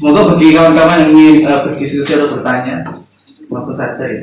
Semoga 0.00 0.34
bagi 0.34 0.56
kawan-kawan 0.56 1.00
yang 1.04 1.12
ingin 1.14 1.36
uh, 1.44 1.60
berdiskusi 1.68 2.12
atau 2.16 2.32
bertanya, 2.34 2.74
waktu 3.52 3.72
saja 3.76 4.04
ya. 4.08 4.22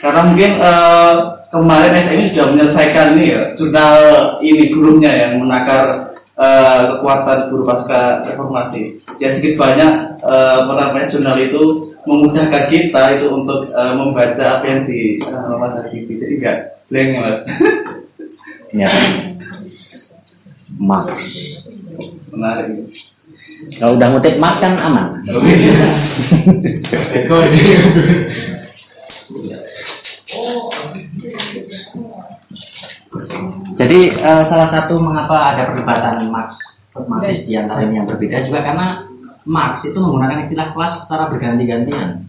Karena 0.00 0.20
mungkin 0.26 0.50
uh, 0.58 1.14
kemarin 1.52 1.96
SMI 2.08 2.24
sudah 2.32 2.46
menyelesaikan 2.50 3.06
ini 3.16 3.24
ya, 3.30 3.42
jurnal 3.54 3.96
ini 4.42 4.72
gurunya 4.72 5.12
yang 5.12 5.32
menakar 5.44 6.16
uh, 6.40 6.80
kekuatan 6.96 7.52
guru 7.52 7.62
pasca 7.68 8.24
reformasi. 8.26 9.04
Ya 9.20 9.36
sedikit 9.36 9.60
banyak 9.60 9.92
uh, 10.24 11.08
jurnal 11.12 11.36
itu 11.38 11.92
memudahkan 12.08 12.72
kita 12.72 13.02
itu 13.20 13.26
untuk 13.28 13.68
uh, 13.76 13.92
membaca 13.92 14.60
apa 14.60 14.64
yang 14.64 14.88
di 14.88 15.20
uh, 15.20 15.56
Mas 15.60 15.76
Habibie. 15.84 16.16
Jadi 16.16 16.34
enggak 16.40 16.58
blank 16.88 17.08
ya 17.08 17.20
Mas. 17.20 17.38
Ya. 18.70 18.90
Menarik. 20.80 21.28
Kalau 23.76 24.00
udah 24.00 24.08
ngutip 24.16 24.40
mas 24.40 24.56
kan 24.56 24.80
aman. 24.80 25.20
Jadi 33.80 34.00
eh, 34.12 34.42
salah 34.48 34.68
satu 34.72 35.00
mengapa 35.00 35.52
ada 35.52 35.72
perdebatan 35.72 36.32
Marx 36.32 36.56
Marxis 36.96 37.48
di 37.48 37.56
antara 37.56 37.84
yang 37.84 38.08
berbeda 38.08 38.48
juga 38.48 38.64
karena 38.64 39.04
Marx 39.44 39.84
itu 39.84 39.96
menggunakan 39.96 40.48
istilah 40.48 40.72
kelas 40.72 40.94
secara 41.04 41.24
berganti-gantian. 41.32 42.24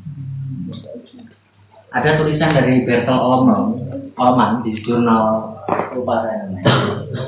Ada 1.91 2.23
tulisan 2.23 2.55
dari 2.55 2.87
Bertel 2.87 3.19
Olman, 3.19 3.83
Olman 4.15 4.63
di 4.63 4.79
jurnal 4.79 5.59
lupa 5.95 6.23
saya 6.23 6.47
namanya, 6.47 6.73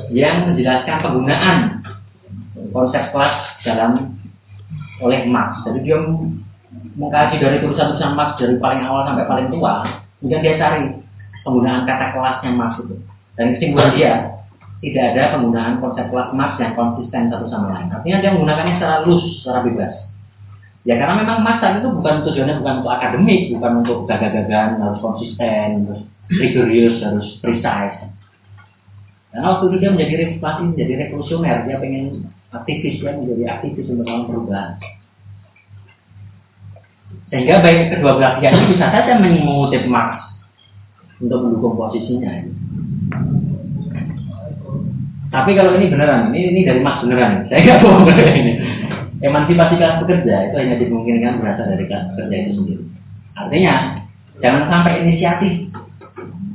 yang 0.09 0.49
menjelaskan 0.49 0.97
penggunaan 1.03 1.57
konsep 2.71 3.03
kelas 3.11 3.35
dalam 3.67 4.17
oleh 5.03 5.21
Marx. 5.27 5.61
Jadi 5.67 5.79
dia 5.83 5.99
mengkaji 6.95 7.35
dari 7.41 7.57
tulisan-tulisan 7.59 8.13
Marx 8.15 8.39
dari 8.39 8.55
paling 8.57 8.81
awal 8.85 9.03
sampai 9.09 9.25
paling 9.27 9.47
tua, 9.51 9.83
kemudian 10.19 10.41
dia 10.41 10.55
cari 10.61 10.95
penggunaan 11.43 11.83
kata 11.83 12.05
kelasnya 12.15 12.51
Marx 12.55 12.73
itu. 12.79 12.95
Dan 13.33 13.57
kesimpulan 13.57 13.91
dia, 13.97 14.13
tidak 14.79 15.03
ada 15.15 15.23
penggunaan 15.37 15.81
konsep 15.81 16.05
kelas 16.07 16.29
Marx 16.31 16.53
yang 16.61 16.73
konsisten 16.77 17.31
satu 17.33 17.47
sama 17.49 17.73
lain. 17.73 17.89
Artinya 17.91 18.17
dia 18.21 18.31
menggunakannya 18.31 18.73
secara 18.79 18.95
loose, 19.03 19.41
secara 19.41 19.59
bebas. 19.65 19.93
Ya 20.83 20.99
karena 20.99 21.23
memang 21.23 21.39
Marx 21.41 21.63
itu 21.63 21.89
bukan 21.89 22.15
tujuannya 22.27 22.59
bukan 22.59 22.75
untuk 22.83 22.91
akademik, 22.91 23.41
bukan 23.55 23.71
untuk 23.83 23.97
gagah-gagahan, 24.03 24.83
harus 24.83 24.99
konsisten, 24.99 25.87
harus 25.87 26.01
rigorous, 26.27 26.99
harus 26.99 27.27
precise. 27.39 28.12
Karena 29.33 29.49
waktu 29.49 29.65
itu 29.73 29.77
dia 29.81 29.89
menjadi 29.89 30.13
reformasi, 30.21 30.61
menjadi 30.69 30.93
revolusioner, 30.93 31.57
dia 31.65 31.81
pengen 31.81 32.05
aktivis 32.53 33.01
ya, 33.01 33.17
menjadi 33.17 33.43
aktivis 33.57 33.89
untuk 33.89 34.05
melawan 34.05 34.29
perubahan. 34.29 34.71
Sehingga 37.33 37.65
baik 37.65 37.97
kedua 37.97 38.21
belah 38.21 38.37
pihak 38.37 38.53
ini 38.53 38.77
bisa 38.77 38.93
saja 38.93 39.17
mengutip 39.17 39.89
Marx 39.89 40.21
untuk 41.17 41.41
mendukung 41.41 41.73
posisinya. 41.73 42.45
Tapi 45.33 45.57
kalau 45.57 45.73
ini 45.81 45.89
beneran, 45.89 46.29
ini, 46.29 46.53
ini 46.53 46.61
dari 46.61 46.85
Mas 46.85 47.01
beneran, 47.01 47.41
saya 47.49 47.65
nggak 47.65 47.81
bohong 47.81 48.05
ini. 48.05 48.53
Emansipasi 49.25 49.81
kelas 49.81 49.97
pekerja 50.05 50.51
itu 50.51 50.55
hanya 50.61 50.77
dimungkinkan 50.77 51.41
berasal 51.41 51.73
dari 51.73 51.89
kelas 51.89 52.13
pekerja 52.13 52.35
itu 52.37 52.51
sendiri. 52.61 52.83
Artinya, 53.33 53.97
jangan 54.45 54.63
sampai 54.69 55.01
inisiatif 55.01 55.73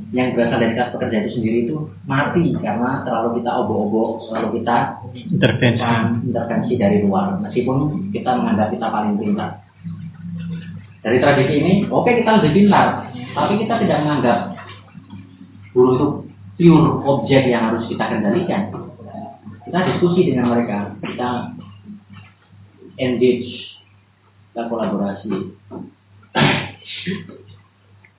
yang 0.09 0.33
berasal 0.33 0.57
dari 0.57 0.73
kelas 0.73 0.93
pekerja 0.97 1.17
itu 1.21 1.31
sendiri 1.37 1.57
itu 1.69 1.77
mati 2.09 2.57
karena 2.57 3.05
terlalu 3.05 3.41
kita 3.41 3.51
obok-obok, 3.61 4.09
selalu 4.25 4.47
kita 4.61 4.75
intervensi 5.13 5.85
intervensi 6.25 6.73
dari 6.81 6.97
luar, 7.05 7.37
meskipun 7.45 8.09
kita 8.09 8.31
menganggap 8.33 8.73
kita 8.73 8.87
paling 8.89 9.21
pintar. 9.21 9.61
Dari 10.99 11.17
tradisi 11.21 11.53
ini, 11.61 11.73
oke 11.87 12.09
okay, 12.09 12.25
kita 12.25 12.41
lebih 12.41 12.51
pintar, 12.57 13.13
tapi 13.37 13.53
kita 13.61 13.73
tidak 13.85 13.97
menganggap 14.01 14.39
guru 15.77 15.89
itu 15.93 16.07
pure 16.57 16.89
objek 17.05 17.45
yang 17.45 17.69
harus 17.69 17.85
kita 17.85 18.03
kendalikan. 18.09 18.73
Kita 19.63 19.79
diskusi 19.93 20.25
dengan 20.25 20.49
mereka, 20.49 20.97
kita 21.05 21.53
engage, 22.97 23.77
kita 24.51 24.61
kolaborasi. 24.65 25.53